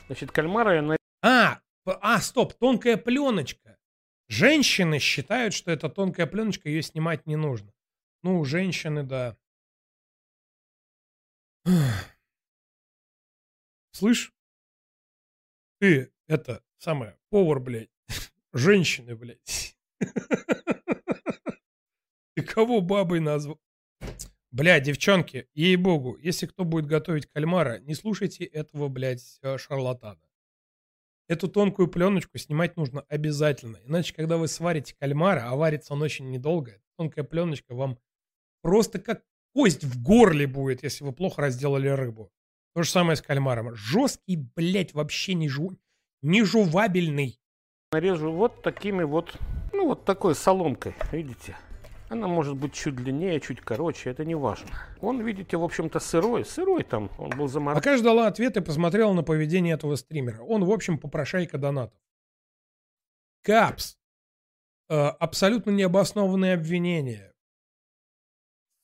[0.06, 0.96] Значит, кальмара я на...
[1.22, 3.76] А, а, стоп, тонкая пленочка.
[4.28, 7.72] Женщины считают, что это тонкая пленочка, ее снимать не нужно.
[8.22, 9.36] Ну, женщины, да.
[13.92, 14.32] Слышь,
[15.80, 17.90] ты, это, самое, повар, блядь,
[18.52, 19.76] женщины, блядь.
[22.34, 23.60] Ты кого бабой назвал?
[24.52, 30.20] Бля, девчонки, ей-богу, если кто будет готовить кальмара, не слушайте этого, блядь, э, шарлатана.
[31.28, 33.78] Эту тонкую пленочку снимать нужно обязательно.
[33.84, 37.98] Иначе, когда вы сварите кальмара, а варится он очень недолго, эта тонкая пленочка вам
[38.62, 42.32] просто как кость в горле будет, если вы плохо разделали рыбу.
[42.74, 43.74] То же самое с кальмаром.
[43.74, 45.76] Жесткий, блядь, вообще не, жу...
[46.22, 47.40] не жувабельный.
[47.92, 49.36] нарежу вот такими вот,
[49.72, 51.56] ну вот такой соломкой, видите?
[52.08, 54.68] Она может быть чуть длиннее, чуть короче, это не важно.
[55.00, 57.80] Он, видите, в общем-то сырой, сырой там, он был заморожен.
[57.80, 60.42] Пока ждала ответ и посмотрела на поведение этого стримера.
[60.42, 61.98] Он, в общем, попрошайка донатов.
[63.42, 63.96] Капс.
[64.88, 67.32] Э, абсолютно необоснованные обвинения.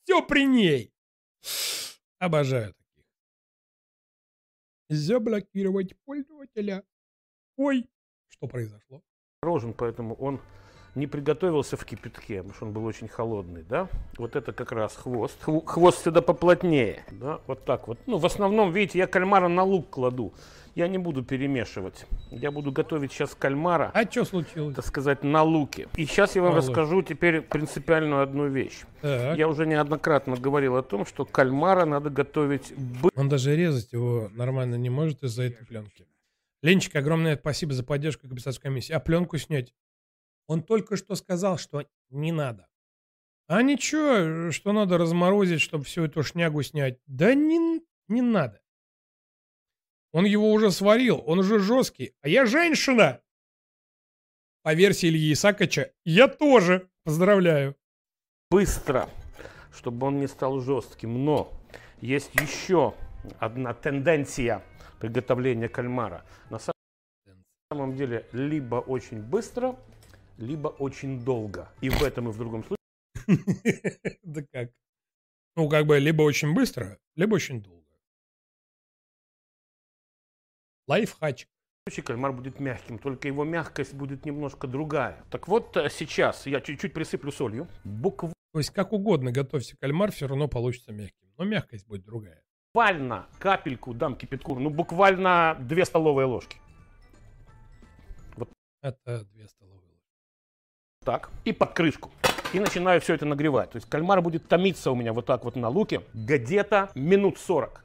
[0.05, 0.93] Все при ней.
[2.21, 2.77] Обожаю.
[4.89, 6.83] Заблокировать пользователя.
[7.57, 7.89] Ой,
[8.29, 9.03] что произошло?
[9.43, 10.41] заморожен, поэтому он
[10.95, 13.89] не приготовился в кипятке, потому что он был очень холодный, да.
[14.19, 15.37] Вот это как раз хвост.
[15.43, 17.99] Хво- Хвост всегда поплотнее, да, вот так вот.
[18.07, 20.33] Ну, в основном, видите, я кальмара на лук кладу.
[20.77, 22.05] Я не буду перемешивать.
[22.31, 23.91] Я буду готовить сейчас кальмара.
[23.95, 24.77] А что случилось?
[24.77, 25.89] Так сказать, на луке.
[25.97, 28.83] И сейчас я вам На расскажу теперь принципиальную одну вещь.
[29.01, 29.39] Так.
[29.39, 32.75] Я уже неоднократно говорил о том, что кальмара надо готовить
[33.15, 36.07] Он даже резать его нормально не может из-за этой пленки.
[36.61, 38.93] Ленчик, огромное спасибо за поддержку капитанской комиссии.
[38.93, 39.73] А пленку снять?
[40.47, 42.69] Он только что сказал, что не надо.
[43.47, 46.99] А ничего, что надо разморозить, чтобы всю эту шнягу снять.
[47.07, 48.61] Да не, не надо.
[50.17, 52.15] Он его уже сварил, он уже жесткий.
[52.23, 53.21] А я женщина!
[54.63, 56.89] По версии Ильи Исаковича, я тоже.
[57.05, 57.77] Поздравляю.
[58.51, 59.11] быстро,
[59.75, 61.23] чтобы он не стал жестким.
[61.23, 61.53] Но
[62.01, 62.95] есть еще
[63.39, 64.63] одна тенденция
[65.01, 66.25] приготовления кальмара.
[66.49, 66.73] На са-
[67.71, 69.79] самом деле, либо очень быстро,
[70.39, 71.71] либо очень долго.
[71.83, 74.71] И в этом и в другом случае Да как?
[75.57, 77.76] Ну, как бы либо очень быстро, либо очень долго.
[81.89, 85.25] Случае кальмар будет мягким, только его мягкость будет немножко другая.
[85.31, 87.69] Так вот, э, сейчас я чуть-чуть присыплю солью.
[87.85, 91.29] Буквально То есть как угодно готовьте кальмар, все равно получится мягким.
[91.39, 92.43] Но мягкость будет другая.
[93.39, 96.59] капельку дам кипятку, ну буквально 2 столовые ложки.
[98.37, 98.51] Вот
[98.83, 101.05] Это две столовые ложки.
[101.05, 101.31] так.
[101.45, 102.11] И под крышку.
[102.53, 103.71] И начинаю все это нагревать.
[103.71, 107.85] То есть кальмар будет томиться у меня вот так вот на луке где-то минут 40.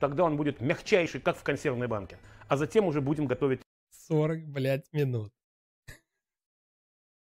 [0.00, 2.18] Тогда он будет мягчайший, как в консервной банке.
[2.52, 3.62] А затем уже будем готовить
[4.08, 5.32] 40, блядь, минут.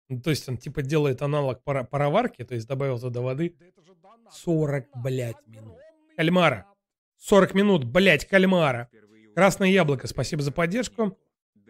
[0.09, 3.55] Ну, то есть он типа делает аналог пара- пароварки, то есть добавил туда воды.
[4.31, 5.77] 40, блядь, минут.
[6.17, 6.67] Кальмара.
[7.19, 8.89] 40 минут, блядь, кальмара.
[9.35, 11.19] Красное яблоко, спасибо за поддержку.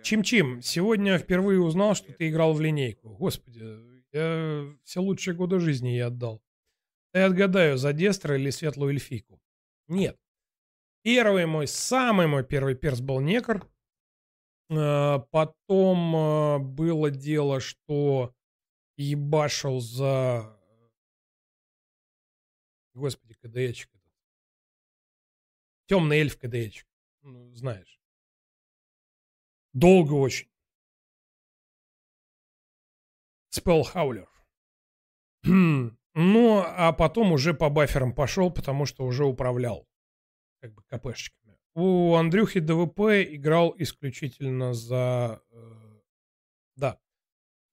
[0.05, 3.09] Чим-чим, сегодня впервые узнал, что ты играл в линейку.
[3.17, 3.65] Господи,
[4.13, 6.41] я все лучшие годы жизни я отдал.
[7.13, 9.43] Я отгадаю, за Дестра или Светлую Эльфийку.
[9.89, 10.17] Нет.
[11.03, 13.67] Первый мой, самый мой первый перс был Некр.
[14.69, 18.35] Э, Потом э, было дело, что
[18.97, 20.57] ебашил за...
[22.93, 23.91] Господи, КДЭчик.
[25.87, 26.87] Темный эльф КДЭчик.
[27.23, 28.01] Ну, знаешь.
[29.73, 30.51] Долго очень.
[33.49, 34.29] Спеллхаулер.
[36.13, 39.90] Ну, а потом уже по баферам пошел, потому что уже управлял
[40.61, 41.59] как бы КПшечками.
[41.75, 45.43] У Андрюхи ДВП играл исключительно за...
[45.51, 46.01] э,
[46.77, 47.01] да.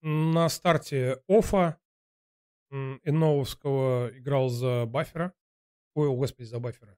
[0.02, 1.80] На старте Офа
[2.70, 5.34] Иновского играл за бафера.
[5.94, 6.96] Ой, о, господи, за бафера.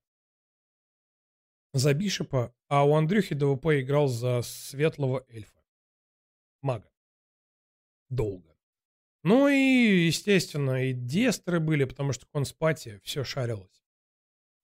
[1.73, 5.65] За Бишепа, а у Андрюхи ДВП играл за светлого эльфа.
[6.63, 6.91] Мага.
[8.09, 8.57] Долго.
[9.23, 13.80] Ну и, естественно, и дестры были, потому что конспати все шарилось.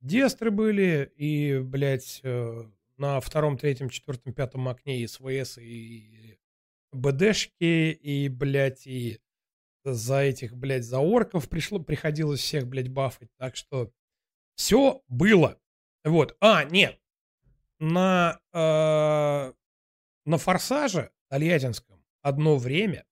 [0.01, 2.65] Дестры были, и, блядь, э,
[2.97, 6.39] на втором, третьем, четвертом, пятом окне и СВС, и
[6.93, 9.19] БДшки, и, блядь, и
[9.85, 13.29] за этих, блядь, за орков пришло, приходилось всех, блядь, бафать.
[13.39, 13.93] Так что
[14.55, 15.59] все было.
[16.05, 16.37] Вот.
[16.41, 17.01] А, нет.
[17.79, 19.53] На, э,
[20.25, 23.05] на Форсаже Тольяттинском одно время,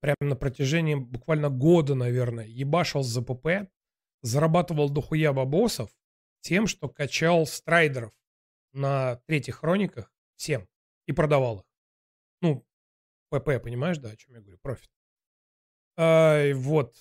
[0.00, 3.68] прямо на протяжении буквально года, наверное, ебашил за ПП,
[4.22, 5.90] зарабатывал дохуя бабосов
[6.46, 8.12] тем, что качал страйдеров
[8.72, 10.68] на третьих хрониках всем
[11.06, 11.64] и продавал их.
[12.40, 12.64] Ну,
[13.30, 14.58] ПП, понимаешь, да, о чем я говорю?
[14.58, 14.88] Профит.
[15.96, 16.94] Ай, вот.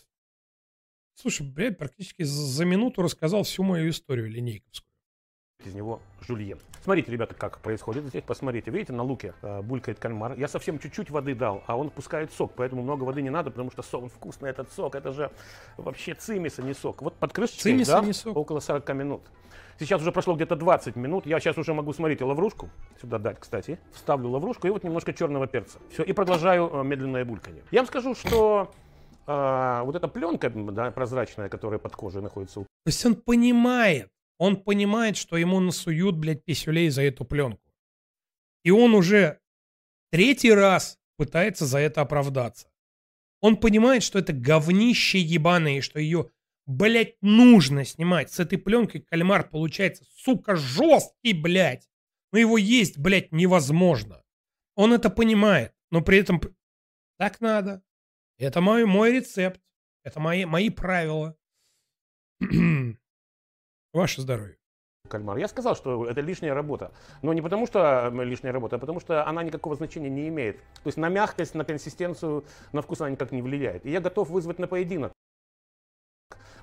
[1.14, 4.85] Слушай, блядь, практически за минуту рассказал всю мою историю линейковскую.
[5.64, 6.59] Из него жульен.
[6.84, 8.24] Смотрите, ребята, как происходит здесь.
[8.24, 10.34] Посмотрите, видите, на луке э, булькает кальмар.
[10.38, 13.72] Я совсем чуть-чуть воды дал, а он пускает сок, поэтому много воды не надо, потому
[13.72, 14.95] что сок он вкусный, этот сок.
[14.95, 15.32] Это же
[15.77, 17.01] вообще цимис, а не сок.
[17.01, 18.38] Вот под крышечкой, Цимис, да, а не сок.
[18.38, 19.22] около 40 минут.
[19.80, 21.25] Сейчас уже прошло где-то 20 минут.
[21.25, 22.69] Я сейчас уже могу, смотрите, лаврушку.
[23.01, 23.77] Сюда дать, кстати.
[23.93, 25.80] Вставлю лаврушку и вот немножко черного перца.
[25.92, 27.64] Все, и продолжаю э, медленное бульканье.
[27.72, 28.72] Я вам скажу, что
[29.27, 34.62] э, вот эта пленка да, прозрачная, которая под кожей находится То есть он понимает, он
[34.62, 37.62] понимает, что ему насуют, блядь, писюлей за эту пленку.
[38.64, 39.40] И он уже
[40.12, 42.70] третий раз пытается за это оправдаться.
[43.42, 46.32] Он понимает, что это говнище ебаное, и что ее,
[46.66, 48.32] блядь, нужно снимать.
[48.32, 51.88] С этой пленкой кальмар получается, сука, жесткий, блядь.
[52.32, 54.24] Но его есть, блядь, невозможно.
[54.76, 56.42] Он это понимает, но при этом
[57.18, 57.84] так надо.
[58.38, 59.62] Это мой, мой рецепт.
[60.04, 61.38] Это мои, мои правила.
[63.96, 64.58] Ваше здоровье.
[65.08, 65.38] кальмар.
[65.38, 66.92] Я сказал, что это лишняя работа.
[67.22, 70.58] Но не потому, что лишняя работа, а потому что она никакого значения не имеет.
[70.84, 72.44] То есть на мягкость, на консистенцию,
[72.74, 73.86] на вкус она никак не влияет.
[73.86, 75.14] И я готов вызвать на поединок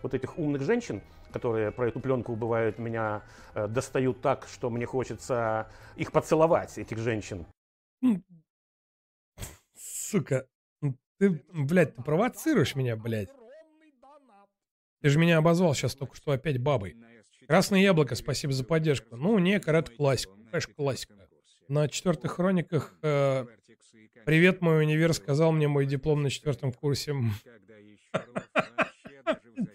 [0.02, 1.00] вот этих умных женщин,
[1.32, 3.22] которые про эту пленку, бывает, меня
[3.54, 7.46] э, достают так, что мне хочется их поцеловать, этих женщин.
[9.74, 10.46] Сука,
[11.18, 13.30] ты, блядь, ты провоцируешь меня, блядь.
[15.00, 16.94] Ты же меня обозвал сейчас только что опять бабой.
[17.46, 19.16] Красное яблоко, спасибо за поддержку.
[19.16, 20.32] Ну, не, это классика.
[20.50, 21.14] Конечно, классика.
[21.68, 23.46] На четвертых хрониках э,
[24.26, 27.14] «Привет, мой универ», сказал мне мой диплом на четвертом курсе.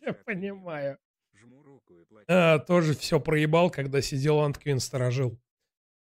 [0.02, 0.98] Я понимаю.
[2.28, 5.40] А, тоже все проебал, когда сидел Антквин сторожил.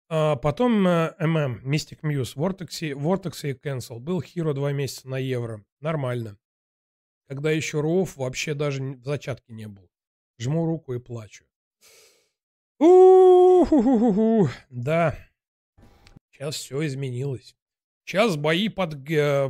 [0.08, 3.98] А, потом э, ММ, Mystic Muse, Vortex, Vortex и Cancel.
[3.98, 5.64] Был Hero два месяца на евро.
[5.80, 6.38] Нормально.
[7.28, 9.90] Когда еще Руов вообще даже в зачатке не был.
[10.38, 11.44] Жму руку и плачу.
[12.78, 14.48] У-ху-ху-ху.
[14.70, 15.16] Да.
[16.30, 17.56] Сейчас все изменилось.
[18.04, 18.92] Сейчас бои под,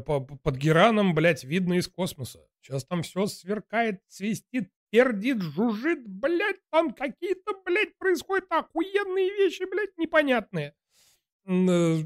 [0.04, 2.40] по- под Гераном, блядь, видно из космоса.
[2.62, 9.96] Сейчас там все сверкает, свистит, пердит, жужжит, блядь, там какие-то, блядь, происходят охуенные вещи, блядь,
[9.98, 10.74] непонятные.
[11.46, 11.98] Э,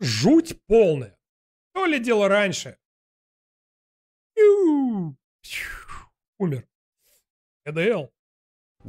[0.00, 1.18] Жуть полная.
[1.72, 2.78] То ли дело раньше.
[6.38, 6.66] Умер.
[7.64, 8.10] КДЛ.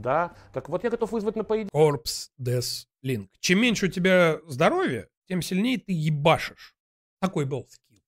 [0.01, 1.71] Да, так вот я готов вызвать на поединок.
[1.71, 3.29] Корпс Дес Линк.
[3.39, 6.75] Чем меньше у тебя здоровья, тем сильнее ты ебашишь.
[7.19, 8.03] Такой был скилл.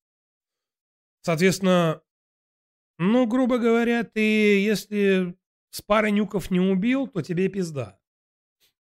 [1.22, 2.02] Соответственно,
[2.98, 5.36] ну, грубо говоря, ты, если
[5.70, 8.00] с пары нюков не убил, то тебе пизда.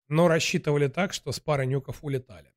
[0.09, 2.53] Но рассчитывали так, что с пары нюков улетали.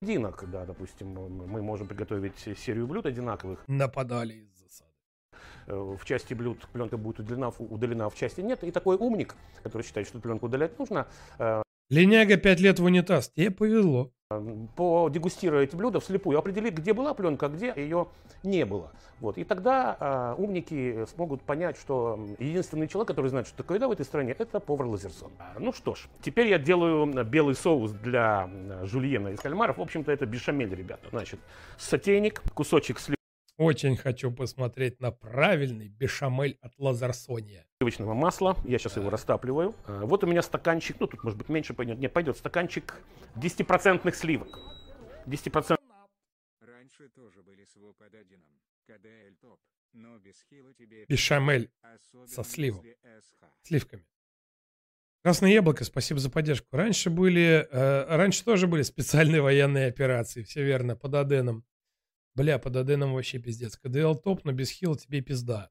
[0.00, 3.64] Поединок, да, допустим, мы можем приготовить серию блюд одинаковых.
[3.68, 4.48] Нападали
[5.66, 8.64] В части блюд пленка будет удалена, удалена, в части нет.
[8.64, 11.06] И такой умник, который считает, что пленку удалять нужно,
[11.38, 13.28] э, Линяга пять лет в унитаз.
[13.36, 14.10] Тебе повезло.
[14.76, 18.08] подегустируя эти блюда вслепую, определить, где была пленка, а где ее
[18.42, 18.92] не было.
[19.20, 19.36] Вот.
[19.36, 23.92] И тогда а, умники смогут понять, что единственный человек, который знает, что такое еда в
[23.92, 25.32] этой стране, это повар Лазерсон.
[25.38, 29.76] А, Ну что ж, теперь я делаю белый соус для м, жульена из кальмаров.
[29.76, 31.08] В общем-то, это бешамель, ребята.
[31.10, 31.40] Значит,
[31.76, 32.98] сотейник, кусочек
[33.62, 37.64] Очень хочу посмотреть на правильный бешамель от Лазарсония.
[37.78, 38.56] сливочного масла.
[38.64, 39.72] Я сейчас его растапливаю.
[39.86, 42.00] А, Вот у меня стаканчик, ну тут может быть меньше пойдет.
[42.00, 43.00] Не, пойдет стаканчик
[43.36, 44.58] 10% сливок.
[45.26, 45.78] 10%
[46.60, 48.40] Раньше тоже были с ВП-1.
[48.88, 49.60] КДЛ топ.
[49.92, 51.04] Но без хила тебе...
[51.06, 52.84] Бешамель Особенно со сливом.
[53.62, 54.04] Сливками.
[55.22, 56.66] Красное яблоко, спасибо за поддержку.
[56.72, 61.64] Раньше были, э, раньше тоже были специальные военные операции, все верно, под Аденом.
[62.34, 63.76] Бля, под Аденом вообще пиздец.
[63.76, 65.70] КДЛ топ, но без хила тебе пизда.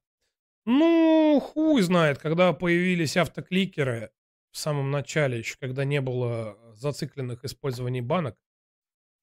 [0.66, 4.12] Ну, хуй знает, когда появились автокликеры
[4.52, 8.38] в самом начале, еще когда не было зацикленных использований банок,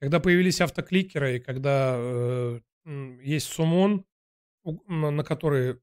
[0.00, 2.60] когда появились автокликеры и когда э,
[3.22, 4.04] есть сумон,
[4.64, 5.80] на который,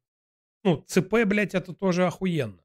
[0.64, 2.62] ну, ЦП, блядь, это тоже охуенно.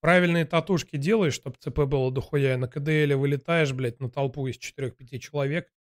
[0.00, 4.58] Правильные татушки делаешь, чтобы ЦП было дохуя, и на КДЛ вылетаешь, блядь, на толпу из
[4.58, 5.72] 4-5 человек,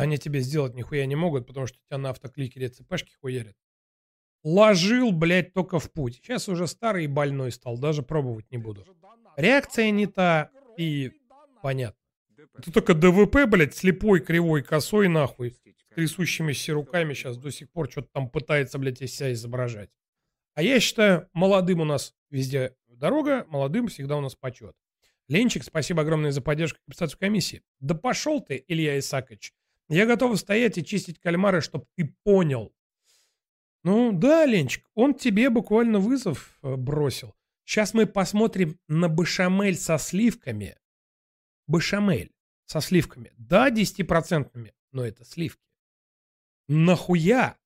[0.00, 3.56] они тебе сделать нихуя не могут, потому что тебя на автокликере ЦПшки хуярят.
[4.42, 6.16] Ложил, блядь, только в путь.
[6.16, 8.84] Сейчас уже старый и больной стал, даже пробовать не буду.
[9.36, 11.12] Реакция не та, и
[11.62, 11.98] понятно.
[12.56, 15.60] Это только ДВП, блядь, слепой, кривой, косой, нахуй, с
[15.94, 19.90] трясущимися руками сейчас до сих пор что-то там пытается, блядь, из себя изображать.
[20.54, 24.74] А я считаю, молодым у нас везде дорога, молодым всегда у нас почет.
[25.28, 27.62] Ленчик, спасибо огромное за поддержку и комиссии.
[27.78, 29.54] Да пошел ты, Илья Исакович.
[29.90, 32.72] Я готов стоять и чистить кальмары, чтобы ты понял.
[33.82, 37.34] Ну да, Ленчик, он тебе буквально вызов э, бросил.
[37.64, 40.76] Сейчас мы посмотрим на бешамель со сливками.
[41.66, 42.32] Бешамель
[42.66, 43.32] со сливками.
[43.36, 45.62] Да, 10%, но это сливки.
[46.68, 47.56] Нахуя?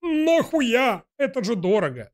[0.00, 1.04] Нахуя?
[1.18, 2.10] Это же дорого.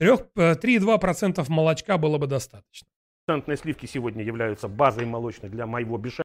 [0.00, 2.88] Трех- э, 3,2% молочка было бы достаточно.
[3.24, 6.24] Процентные сливки сегодня являются базой молочной для моего бешамеля.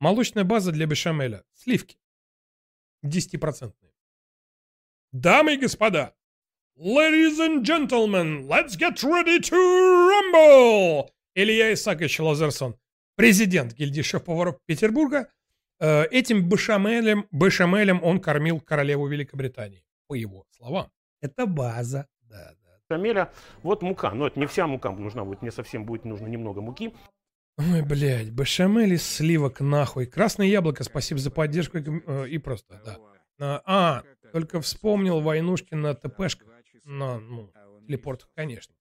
[0.00, 1.44] Молочная база для бешамеля.
[1.52, 1.98] Сливки.
[3.04, 3.72] 10%.
[5.12, 6.14] Дамы и господа,
[6.76, 9.56] ladies and gentlemen, let's get ready to
[10.10, 11.10] rumble!
[11.34, 12.76] Илья Исакович Лазерсон,
[13.16, 15.28] президент гильдии шеф-поваров Петербурга.
[15.78, 20.90] Э, Этим бешамелем, бешамелем он кормил королеву Великобритании, по его словам.
[21.20, 22.06] Это база.
[22.22, 22.78] Да, да.
[22.88, 23.32] бешамеля.
[23.62, 24.12] Вот мука.
[24.12, 25.42] Но это не вся мука нужна будет.
[25.42, 26.94] Мне совсем будет нужно немного муки.
[27.58, 30.06] Ой, блядь, бешамель из сливок нахуй.
[30.06, 32.98] Красное яблоко, спасибо за поддержку и, э, и просто, да.
[33.38, 34.02] А, а,
[34.32, 36.48] только вспомнил войнушки на ТПшках.
[36.84, 37.50] На, ну,
[37.86, 38.74] телепортах, конечно.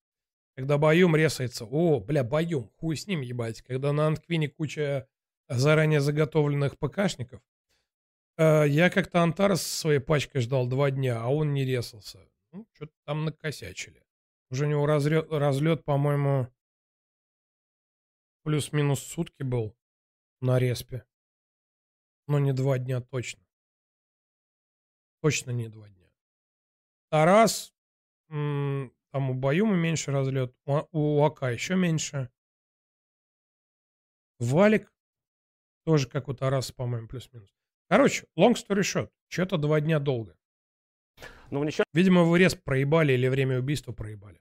[0.55, 1.65] когда Баюм резается.
[1.65, 3.61] О, бля, Баюм, хуй с ним, ебать.
[3.61, 5.07] Когда на Антквине куча
[5.47, 7.41] заранее заготовленных ПКшников.
[8.37, 12.19] Э, я как-то Антарес со своей пачкой ждал два дня, а он не резался.
[12.51, 14.03] Ну, что-то там накосячили.
[14.49, 16.47] Уже у него разлет по-моему,
[18.45, 19.75] плюс-минус сутки был
[20.40, 21.03] на респе.
[22.27, 23.43] Но не два дня точно.
[25.22, 26.11] Точно не два дня.
[27.09, 27.74] Тарас,
[28.27, 32.30] там у Баюма меньше разлет, у, у Ака еще меньше.
[34.40, 34.93] Валик
[35.83, 37.49] тоже как у Тараса, по-моему, плюс-минус.
[37.90, 40.38] Короче, long story short, что-то два дня долго.
[41.49, 44.40] Но в несчастном Видимо, вы рез проебали или время убийства проебали.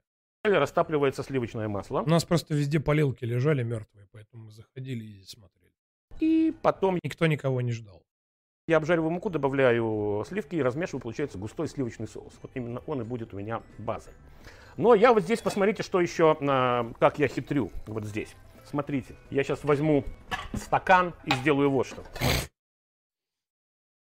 [0.53, 2.01] Растапливается сливочное масло.
[2.01, 5.71] У нас просто везде полилки лежали мертвые, поэтому мы заходили и смотрели.
[6.19, 8.01] И потом Никто никого не ждал.
[8.67, 12.33] я обжариваю муку, добавляю сливки и размешиваю, получается густой сливочный соус.
[12.41, 14.13] Вот именно он и будет у меня базой.
[14.77, 18.35] Но я вот здесь, посмотрите, что еще, а, как я хитрю, вот здесь.
[18.65, 20.03] Смотрите, я сейчас возьму
[20.53, 22.03] стакан и сделаю вот что.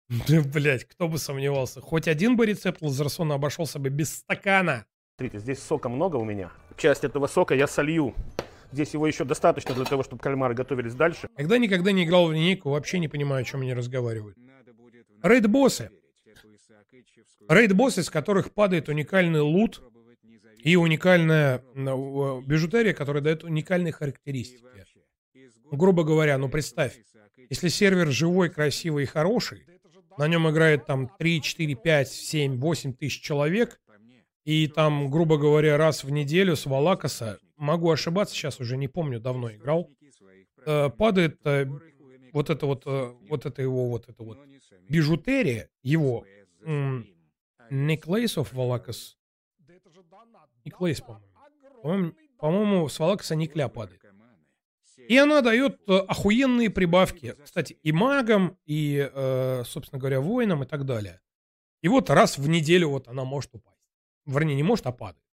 [0.09, 1.81] Да, блядь, кто бы сомневался.
[1.81, 4.87] Хоть один бы рецепт Лазерсона обошелся бы без стакана.
[5.19, 6.53] Смотрите, здесь сока много у меня.
[6.77, 8.15] Часть этого сока я солью.
[8.71, 11.29] Здесь его еще достаточно для того, чтобы кальмары готовились дальше.
[11.37, 14.39] Когда никогда не играл в линейку, вообще не понимаю, о чем они разговаривают.
[15.25, 15.91] Рейд-боссы.
[17.49, 19.83] Рейд-боссы, с которых падает уникальный лут
[20.63, 24.63] и уникальная ну, э, бижутерия, которая дает уникальные характеристики.
[25.73, 26.97] Грубо говоря, ну представь,
[27.51, 29.67] если сервер живой, красивый и хороший,
[30.17, 33.81] на нем играет там 3, 4, 5, 7, 8 тысяч человек,
[34.49, 39.21] и там, грубо говоря, раз в неделю с Валакаса, могу ошибаться, сейчас уже не помню,
[39.21, 39.91] давно играл,
[40.65, 41.67] э, падает э,
[42.33, 44.39] вот это вот, э, вот это его, вот это вот
[44.89, 46.25] бижутерия, его
[47.71, 49.19] Necklace Валакас,
[50.65, 51.05] Necklace,
[51.83, 52.15] по-моему.
[52.39, 54.03] По-моему, с Валакаса Никля падает.
[54.97, 59.11] И она дает охуенные прибавки, кстати, и магам, и,
[59.67, 61.21] собственно говоря, воинам и так далее.
[61.83, 63.78] И вот раз в неделю вот она может упасть.
[64.29, 65.25] Вернее, не может, а падает.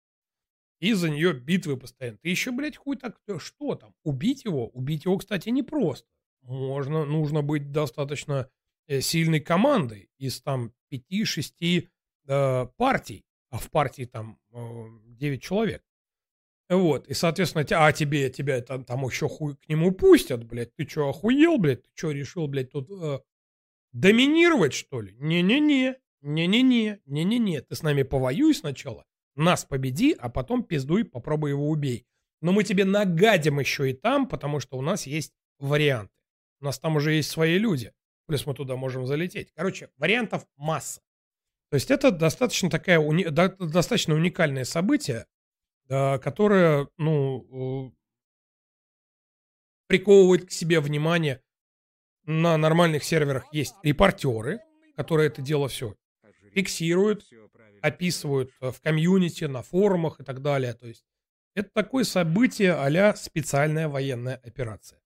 [0.78, 2.18] И за нее битвы постоянно.
[2.18, 3.94] Ты еще, блядь, хуй так, э, что там?
[4.05, 4.68] Убить его?
[4.68, 6.08] Убить его, кстати, непросто.
[6.42, 8.48] Можно, нужно быть достаточно
[8.86, 11.89] э, сильной командой из там 5-6
[12.26, 15.82] э, партий, а в партии там э, 9 человек.
[16.68, 20.74] Вот, и, соответственно, а тебе, тебя там, там еще хуй к нему пустят, блядь.
[20.76, 21.82] Ты что, охуел, блядь?
[21.82, 23.20] Ты что, решил, блядь, тут э,
[23.92, 25.14] доминировать, что ли?
[25.18, 27.61] Не-не-не, не-не-не, не-не-не.
[27.61, 29.05] Ты с нами повоюй сначала,
[29.36, 32.07] нас победи, а потом пиздуй, попробуй его убей.
[32.41, 36.12] Но мы тебе нагадим еще и там, потому что у нас есть варианты.
[36.61, 37.93] У нас там уже есть свои люди.
[38.27, 39.53] Плюс мы туда можем залететь.
[39.55, 41.03] Короче, вариантов масса.
[41.70, 45.27] То есть это достаточно такая уни- до- достаточно уникальное событие,
[45.89, 47.93] да, которое, ну, э,
[49.89, 51.43] приковывает к себе внимание.
[52.25, 54.61] На нормальных серверах есть репортеры,
[54.97, 55.94] которые это дело все
[56.55, 57.26] фиксируют,
[57.83, 60.73] описывают э, в комьюнити, на форумах и так далее.
[60.74, 61.05] То есть
[61.55, 65.00] это такое событие а специальная военная операция.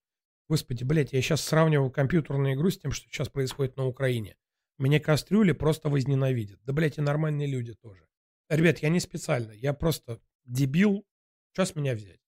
[0.49, 4.37] Господи, блядь, я сейчас сравниваю компьютерную игру с тем, что сейчас происходит на Украине.
[4.79, 6.61] Меня кастрюли просто возненавидят.
[6.65, 8.07] Да, блядь, и нормальные люди тоже.
[8.49, 11.05] Ребят, я не специально, я просто дебил.
[11.53, 12.21] Что с меня взять?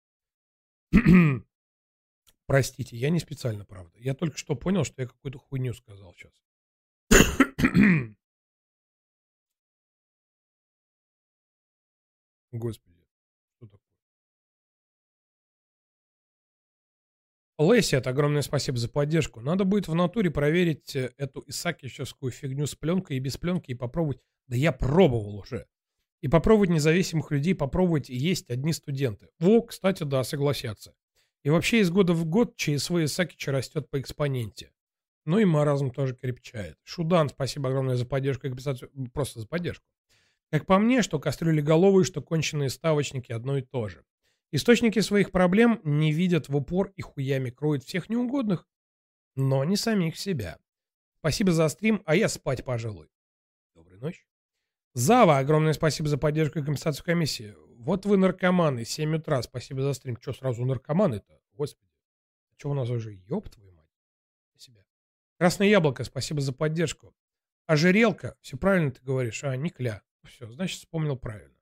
[2.46, 3.96] Простите, я не специально, правда.
[3.98, 6.32] Я только что понял, что я какую-то хуйню сказал сейчас.
[12.52, 13.06] Господи,
[13.56, 13.80] что такое?
[17.60, 19.40] Лесси, огромное спасибо за поддержку.
[19.40, 23.74] Надо будет в натуре проверить э, эту исакичевскую фигню с пленкой и без пленки и
[23.74, 24.18] попробовать.
[24.48, 25.66] Да я пробовал уже.
[26.22, 29.28] И попробовать независимых людей, попробовать есть одни студенты.
[29.38, 30.94] Во, кстати, да, согласятся.
[31.42, 34.72] И вообще из года в год ЧСВ Исакича растет по экспоненте.
[35.24, 36.76] Ну и маразм тоже крепчает.
[36.82, 38.50] Шудан, спасибо огромное за поддержку и.
[39.12, 39.86] Просто за поддержку.
[40.50, 44.04] Как по мне, что кастрюли головые, что конченые ставочники одно и то же.
[44.52, 48.66] Источники своих проблем не видят в упор и хуями кроют всех неугодных,
[49.36, 50.58] но не самих себя.
[51.20, 53.08] Спасибо за стрим, а я спать, пожалуй.
[53.74, 54.24] Доброй ночи.
[54.94, 57.54] Зава, огромное спасибо за поддержку и компенсацию комиссии.
[57.76, 60.16] Вот вы наркоманы, 7 утра, спасибо за стрим.
[60.16, 61.40] Че сразу наркоманы-то?
[61.52, 61.92] Господи.
[62.56, 63.88] Че у нас уже, ёб твою мать?
[64.56, 64.84] Себя.
[65.38, 67.14] Красное яблоко, спасибо за поддержку.
[67.66, 70.02] Ожерелка, все правильно ты говоришь, а, Никля.
[70.24, 71.54] Все, значит, вспомнил правильно.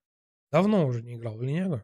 [0.51, 1.83] Давно уже не играл в линягу.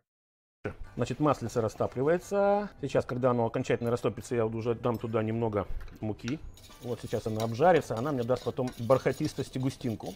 [0.97, 2.71] Значит, маслице растапливается.
[2.81, 5.67] Сейчас, когда оно окончательно растопится, я уже дам туда немного
[6.01, 6.39] муки.
[6.83, 10.15] Вот сейчас она обжарится, она мне даст потом бархатистость и густинку.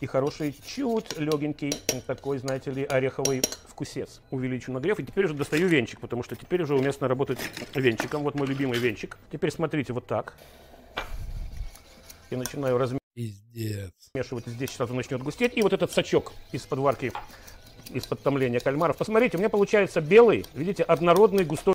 [0.00, 1.72] и хороший, чуть легенький,
[2.06, 4.20] такой, знаете ли, ореховый вкусец.
[4.30, 7.38] Увеличу нагрев, и теперь уже достаю венчик, потому что теперь уже уместно работать
[7.74, 8.22] венчиком.
[8.22, 9.16] Вот мой любимый венчик.
[9.32, 10.36] Теперь смотрите, вот так.
[12.30, 15.56] Я начинаю размешивать, здесь сразу начнет густеть.
[15.56, 17.12] И вот этот сачок из-под варки,
[17.90, 18.96] из-под томления кальмаров.
[18.96, 21.74] Посмотрите, у меня получается белый, видите, однородный густой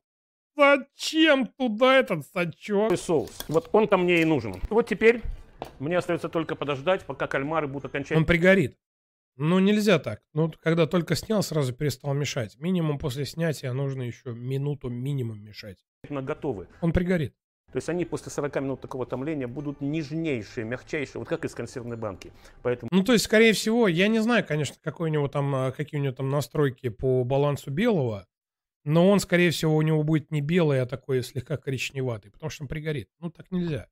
[0.60, 2.98] Зачем туда этот сачок?
[2.98, 3.46] соус.
[3.48, 4.56] Вот он там мне и нужен.
[4.70, 5.22] Вот теперь
[5.80, 8.20] мне остается только подождать, пока кальмары будут окончательно...
[8.20, 8.78] Он пригорит.
[9.38, 10.22] Ну, нельзя так.
[10.34, 12.58] Ну, когда только снял, сразу перестал мешать.
[12.60, 15.78] Минимум после снятия нужно еще минуту минимум мешать.
[16.10, 16.68] готовы.
[16.82, 17.34] Он пригорит.
[17.72, 21.98] То есть они после 40 минут такого томления будут нежнейшие, мягчайшие, вот как из консервной
[21.98, 22.34] банки.
[22.64, 25.72] Поэтому Ну, то есть, скорее всего, я не знаю, конечно, какой у него там, а,
[25.72, 28.26] какие у него там настройки по балансу белого,
[28.86, 32.64] но он, скорее всего, у него будет не белый, а такой слегка коричневатый, потому что
[32.64, 33.10] он пригорит.
[33.20, 33.88] Ну, так нельзя.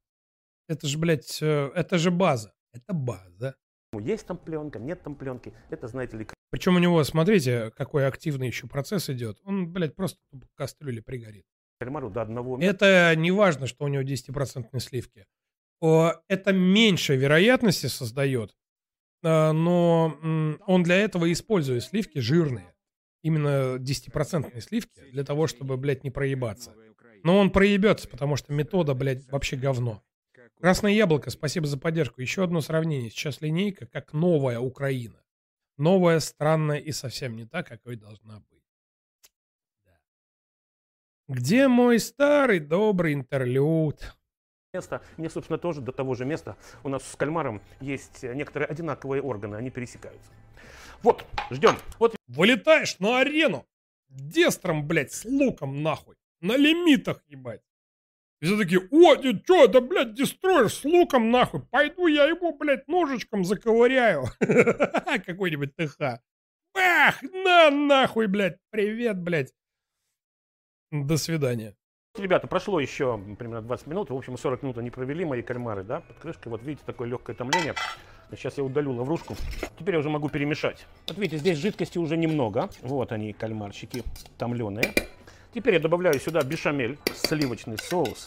[0.67, 2.53] Это же, блядь, э, это же база.
[2.73, 3.55] Это база.
[3.93, 5.53] есть там пленка, нет там пленки.
[5.69, 9.39] Это, знаете ли, Причем у него, смотрите, какой активный еще процесс идет.
[9.43, 11.45] Он, блядь, просто в кастрюле пригорит.
[11.79, 12.59] До одного...
[12.59, 15.25] Это не важно, что у него 10% сливки.
[15.79, 18.55] Это меньше вероятности создает,
[19.23, 20.17] а, но
[20.65, 22.73] он для этого использует сливки жирные.
[23.23, 26.73] Именно 10% сливки для того, чтобы, блядь, не проебаться.
[27.23, 30.03] Но он проебется, потому что метода, блядь, вообще говно.
[30.59, 32.21] Красное яблоко, спасибо за поддержку.
[32.21, 33.11] Еще одно сравнение.
[33.11, 35.21] Сейчас линейка как новая Украина.
[35.77, 38.56] Новая, странная и совсем не та, какой должна быть.
[41.27, 44.17] Где мой старый добрый интерлюд?
[44.73, 45.01] место.
[45.17, 46.55] Мне, собственно, тоже до того же места.
[46.83, 50.31] У нас с кальмаром есть некоторые одинаковые органы, они пересекаются.
[51.01, 51.75] Вот, ждем.
[51.99, 53.65] Вот Вылетаешь на арену.
[54.09, 56.15] Дестром, блядь, с луком нахуй.
[56.41, 57.61] На лимитах, ебать.
[58.39, 61.61] И все такие, о, ты что, это, блядь, дестроер с луком нахуй.
[61.71, 64.25] Пойду я его, блядь, ножичком заковыряю.
[65.25, 66.21] Какой-нибудь ТХ.
[66.73, 68.59] Бах, на нахуй, блядь.
[68.69, 69.53] Привет, блядь.
[70.91, 71.75] До свидания.
[72.17, 75.99] Ребята, прошло еще примерно 20 минут, в общем, 40 минут они провели, мои кальмары, да,
[76.01, 76.49] под крышкой.
[76.49, 77.75] Вот видите, такое легкое томление.
[78.31, 79.35] Сейчас я удалю лаврушку.
[79.77, 80.85] Теперь я уже могу перемешать.
[81.07, 82.69] Вот видите, здесь жидкости уже немного.
[82.81, 84.03] Вот они, кальмарчики
[84.37, 84.93] томленые.
[85.53, 88.25] Теперь я добавляю сюда бешамель, сливочный соус.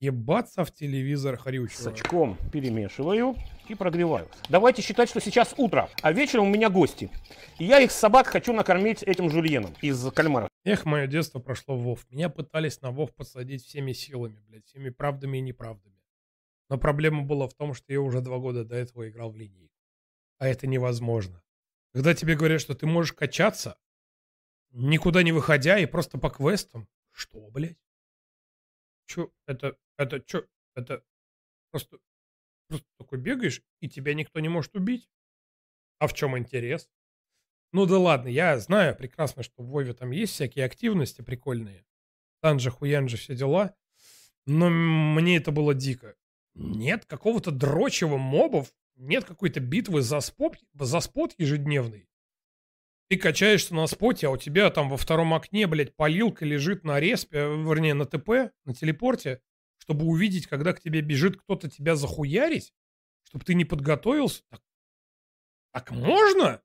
[0.00, 1.82] Ебаться в телевизор хрючего.
[1.82, 3.34] С очком перемешиваю
[3.68, 4.28] и прогреваю.
[4.48, 7.10] Давайте считать, что сейчас утро, а вечером у меня гости.
[7.58, 10.48] И я их собак хочу накормить этим жульеном из кальмара.
[10.66, 12.10] Эх, мое детство прошло в Вов.
[12.10, 16.02] Меня пытались на Вов подсадить всеми силами, блядь, всеми правдами и неправдами.
[16.68, 19.72] Но проблема была в том, что я уже два года до этого играл в линейку.
[20.38, 21.40] А это невозможно.
[21.92, 23.78] Когда тебе говорят, что ты можешь качаться,
[24.72, 26.88] никуда не выходя и просто по квестам.
[27.12, 27.78] Что, блядь?
[29.06, 31.04] Чё, это, это, чё, это
[31.70, 32.00] просто,
[32.66, 35.08] просто такой бегаешь, и тебя никто не может убить?
[36.00, 36.90] А в чем интерес?
[37.72, 41.84] Ну да ладно, я знаю прекрасно, что в Вове там есть всякие активности прикольные.
[42.40, 43.74] Танжа, хуянжа, все дела.
[44.46, 46.14] Но мне это было дико.
[46.54, 52.08] Нет какого-то дрочего мобов, нет какой-то битвы за спот, за спот ежедневный.
[53.08, 56.98] Ты качаешься на споте, а у тебя там во втором окне, блядь, полилка лежит на
[56.98, 59.40] респе, вернее, на ТП, на телепорте,
[59.78, 62.72] чтобы увидеть, когда к тебе бежит кто-то тебя захуярить,
[63.24, 64.42] чтобы ты не подготовился.
[64.50, 64.62] Так,
[65.72, 66.62] так можно?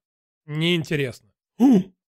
[0.57, 1.29] Неинтересно.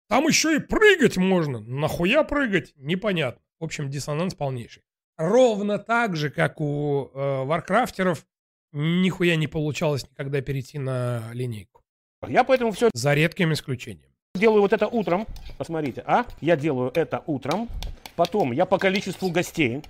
[0.08, 1.60] Там еще и прыгать можно.
[1.60, 2.72] Нахуя прыгать?
[2.76, 3.42] Непонятно.
[3.60, 4.82] В общем, диссонанс полнейший.
[5.16, 8.24] Ровно так же, как у э, варкрафтеров,
[8.72, 11.82] нихуя не получалось никогда перейти на линейку.
[12.26, 12.90] Я поэтому все...
[12.94, 14.08] За редким исключением.
[14.34, 15.26] Делаю вот это утром.
[15.56, 16.24] Посмотрите, а?
[16.40, 17.68] Я делаю это утром.
[18.14, 19.82] Потом я по количеству гостей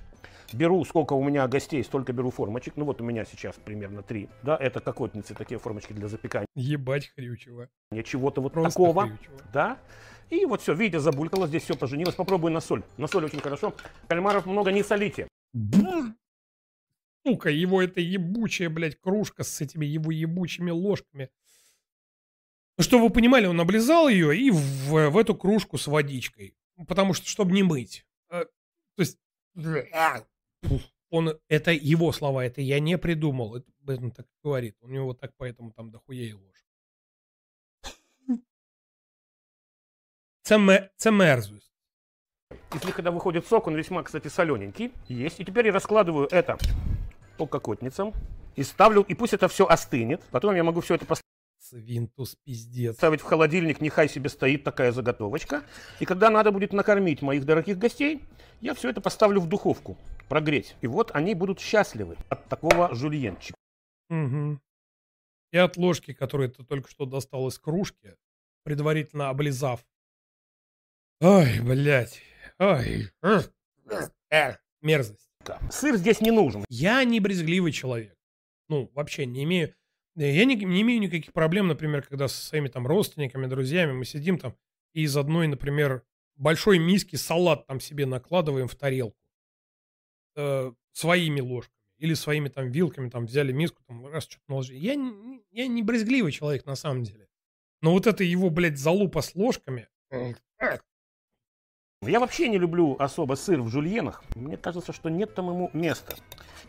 [0.54, 2.76] беру, сколько у меня гостей, столько беру формочек.
[2.76, 4.28] Ну вот у меня сейчас примерно три.
[4.42, 6.46] Да, это кокотницы, такие формочки для запекания.
[6.54, 7.68] Ебать хрючево.
[8.04, 9.08] Чего-то вот Просто такого.
[9.08, 9.42] хрючево.
[9.52, 9.78] Да.
[10.30, 12.14] И вот все, видите, забулькало, здесь все поженилось.
[12.14, 12.82] Попробуй на соль.
[12.96, 13.74] На соль очень хорошо.
[14.08, 15.28] Кальмаров много не солите.
[17.26, 21.30] Сука, его это ебучая, блядь, кружка с этими его ебучими ложками.
[22.76, 26.54] Ну, чтобы вы понимали, он облизал ее и в, в эту кружку с водичкой.
[26.86, 28.06] Потому что, чтобы не мыть.
[28.30, 29.18] Э, То есть,
[31.10, 33.56] он, это его слова, это я не придумал.
[33.56, 34.76] Это, он так говорит.
[34.80, 36.64] У него вот так поэтому там дохуя и ложь.
[40.42, 40.90] Це.
[42.74, 44.92] Если когда выходит сок, он весьма, кстати, солененький.
[45.08, 45.40] Есть.
[45.40, 46.56] И теперь я раскладываю это
[47.36, 48.12] по кокотницам.
[48.56, 50.22] И ставлю, и пусть это все остынет.
[50.30, 51.27] Потом я могу все это поставить.
[51.68, 52.96] Свинтус, пиздец.
[52.96, 55.62] Ставить в холодильник, нехай себе стоит такая заготовочка.
[56.00, 58.24] И когда надо будет накормить моих дорогих гостей,
[58.62, 59.98] я все это поставлю в духовку,
[60.30, 60.76] прогреть.
[60.80, 63.58] И вот они будут счастливы от такого жульенчика.
[64.08, 64.62] Мгм.
[65.52, 68.16] и от ложки, которую ты только что достал из кружки,
[68.64, 69.84] предварительно облизав.
[71.20, 72.22] Ой, блядь.
[72.58, 73.10] Ой.
[74.80, 75.28] Мерзость.
[75.70, 76.64] Сыр здесь не нужен.
[76.70, 78.16] Я не брезгливый человек.
[78.68, 79.74] Ну, вообще не имею...
[80.26, 84.38] Я не, не имею никаких проблем, например, когда со своими там родственниками, друзьями мы сидим
[84.38, 84.56] там
[84.92, 86.02] и из одной, например,
[86.36, 89.16] большой миски салат там себе накладываем в тарелку.
[90.36, 91.74] Э, своими ложками.
[91.98, 94.78] Или своими там вилками там взяли миску, там раз что-то наложили.
[94.78, 97.28] Я, не- я не брезгливый человек на самом деле.
[97.82, 99.88] Но вот это его, блядь, залупа с ложками...
[102.08, 104.24] Я вообще не люблю особо сыр в жульенах.
[104.34, 106.14] Мне кажется, что нет там ему места.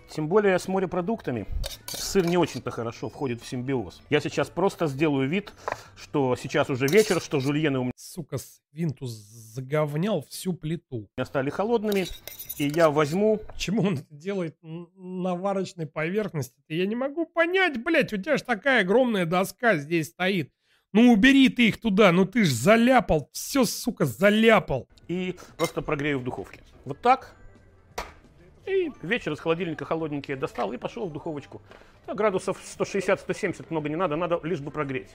[0.09, 1.45] Тем более с морепродуктами
[1.85, 4.01] сыр не очень-то хорошо входит в симбиоз.
[4.09, 5.53] Я сейчас просто сделаю вид,
[5.95, 11.07] что сейчас уже вечер, что жульены у меня Сука, свинтус заговнял всю плиту.
[11.23, 12.07] стали холодными,
[12.57, 13.37] и я возьму...
[13.53, 16.59] Почему он это делает на варочной поверхности?
[16.67, 20.51] Я не могу понять, блядь, у тебя же такая огромная доска здесь стоит.
[20.91, 24.87] Ну убери ты их туда, ну ты ж заляпал, все, сука, заляпал.
[25.07, 26.61] И просто прогрею в духовке.
[26.85, 27.35] Вот так.
[28.65, 31.61] И вечер из холодильника холодненький я достал и пошел в духовочку.
[32.07, 35.09] Да, градусов 160-170 много не надо, надо лишь бы прогреть.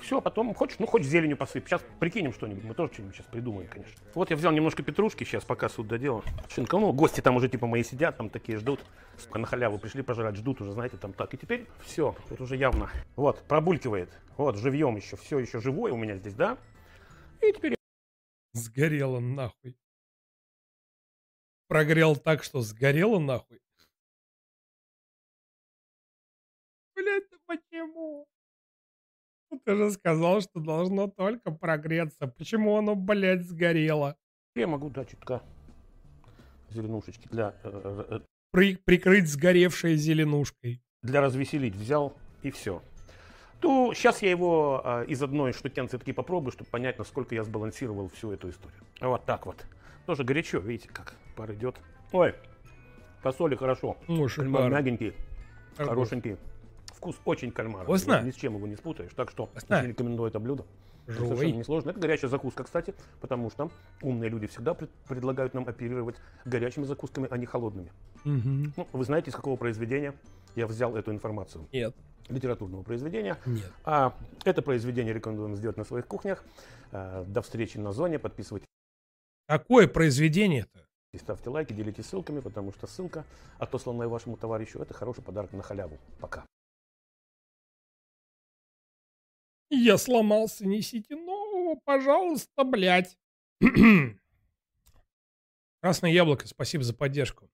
[0.00, 1.66] Все, потом хочешь, ну хоть зеленью посыпь.
[1.66, 4.00] Сейчас прикинем что-нибудь, мы тоже что-нибудь сейчас придумаем, конечно.
[4.14, 6.24] Вот я взял немножко петрушки, сейчас пока суд доделал.
[6.48, 8.80] Шинка, ну гости там уже типа мои сидят, там такие ждут.
[9.18, 11.34] Сука, на халяву пришли пожрать, ждут уже, знаете, там так.
[11.34, 12.90] И теперь все, тут уже явно.
[13.16, 14.10] Вот, пробулькивает.
[14.36, 16.56] Вот, живьем еще, все еще живое у меня здесь, да?
[17.42, 17.74] И теперь
[18.52, 19.76] Сгорело нахуй.
[21.68, 23.60] Прогрел так, что сгорело нахуй.
[26.96, 28.26] Блять, почему?
[29.50, 32.26] Ну, Ты же сказал, что должно только прогреться.
[32.28, 34.16] Почему оно, блядь, сгорело?
[34.54, 35.42] Я могу дать чутка
[36.70, 38.20] зеленушечки для, э, э,
[38.52, 40.80] При- прикрыть сгоревшей зеленушкой.
[41.02, 41.74] для развеселить.
[41.74, 42.82] Взял и все.
[43.60, 48.08] То сейчас я его э, из одной штукенции таки попробую, чтобы понять, насколько я сбалансировал
[48.08, 48.80] всю эту историю.
[49.00, 49.64] Вот так вот.
[50.06, 51.76] Тоже горячо, видите, как пар идет.
[52.12, 52.34] Ой,
[53.22, 53.96] по соли хорошо.
[54.08, 54.68] Ну, шикарно.
[54.68, 55.12] мягенький,
[55.76, 55.88] Хорош.
[55.90, 56.36] хорошенький.
[57.00, 57.84] Вкус очень кальмара.
[57.84, 58.20] Вкусно?
[58.22, 59.10] Ни с чем его не спутаешь.
[59.16, 59.82] Так что Вкусно?
[59.86, 60.66] рекомендую это блюдо.
[61.06, 61.28] Это Жуй.
[61.28, 61.90] Совершенно несложно.
[61.90, 63.70] Это горячая закуска, кстати, потому что
[64.02, 67.90] умные люди всегда пред- предлагают нам оперировать горячими закусками, а не холодными.
[68.24, 68.74] Мгм.
[68.76, 70.12] Ну, вы знаете, из какого произведения
[70.56, 71.66] я взял эту информацию?
[71.72, 71.96] Нет.
[72.28, 73.38] Литературного произведения.
[73.46, 73.72] Нет.
[73.84, 74.14] А
[74.44, 76.44] это произведение рекомендуем сделать на своих кухнях.
[76.92, 78.18] А, До встречи на зоне.
[78.18, 78.68] Подписывайтесь,
[79.48, 80.84] Какое произведение-то?
[81.18, 83.24] ставьте лайки, делитесь ссылками, потому что ссылка,
[83.58, 85.96] отосланная вашему товарищу, это хороший подарок на халяву.
[86.20, 86.44] Пока.
[89.70, 93.16] Я сломался, несите нового, пожалуйста, блядь.
[95.80, 97.50] Красное яблоко, спасибо за поддержку.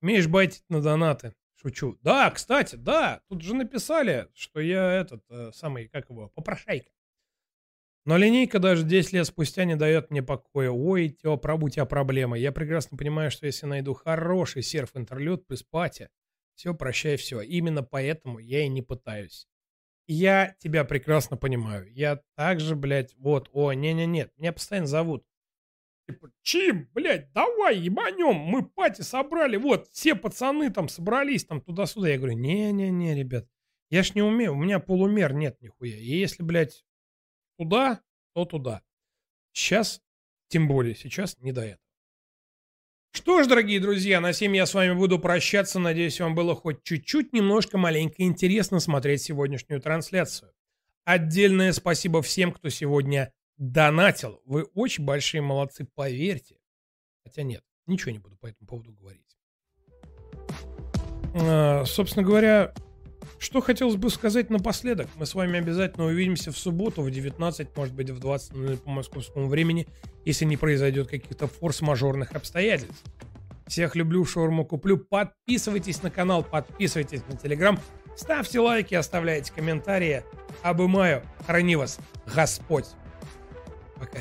[0.00, 1.34] Умеешь байтить на донаты.
[1.54, 1.98] Шучу.
[2.02, 6.90] Да, кстати, да, тут же написали, что я этот, э, самый, как его, попрошайка.
[8.06, 10.70] Но линейка даже 10 лет спустя не дает мне покоя.
[10.70, 12.38] Ой, Тё, пробу у тебя проблема.
[12.38, 16.10] Я прекрасно понимаю, что если найду хороший серф-интерлюд плюс пати,
[16.54, 17.40] все, прощай, все.
[17.40, 19.48] Именно поэтому я и не пытаюсь.
[20.06, 21.90] Я тебя прекрасно понимаю.
[21.92, 25.24] Я также, блядь, вот, о, не-не-нет, меня постоянно зовут.
[26.06, 32.10] Типа, Чим, блядь, давай ебанем, мы пати собрали, вот, все пацаны там собрались там туда-сюда.
[32.10, 33.48] Я говорю, не-не-не, ребят,
[33.88, 35.96] я ж не умею, у меня полумер нет нихуя.
[35.96, 36.84] И если, блядь,
[37.56, 38.02] туда,
[38.34, 38.82] то туда.
[39.52, 40.02] Сейчас,
[40.48, 41.83] тем более сейчас, не до этого.
[43.16, 45.78] Что ж, дорогие друзья, на сим я с вами буду прощаться.
[45.78, 50.50] Надеюсь, вам было хоть чуть-чуть, немножко маленько интересно смотреть сегодняшнюю трансляцию.
[51.04, 54.42] Отдельное спасибо всем, кто сегодня донатил.
[54.44, 56.56] Вы очень большие молодцы, поверьте.
[57.22, 59.38] Хотя нет, ничего не буду по этому поводу говорить.
[61.36, 62.74] А, собственно говоря,
[63.38, 65.08] что хотелось бы сказать напоследок.
[65.16, 69.48] Мы с вами обязательно увидимся в субботу в 19, может быть в 20 по московскому
[69.48, 69.86] времени,
[70.24, 73.02] если не произойдет каких-то форс-мажорных обстоятельств.
[73.66, 74.98] Всех люблю, шаурму куплю.
[74.98, 77.78] Подписывайтесь на канал, подписывайтесь на телеграм,
[78.16, 80.22] ставьте лайки, оставляйте комментарии.
[80.62, 81.22] Обымаю.
[81.46, 81.98] Храни вас
[82.34, 82.86] Господь.
[83.96, 84.18] Пока.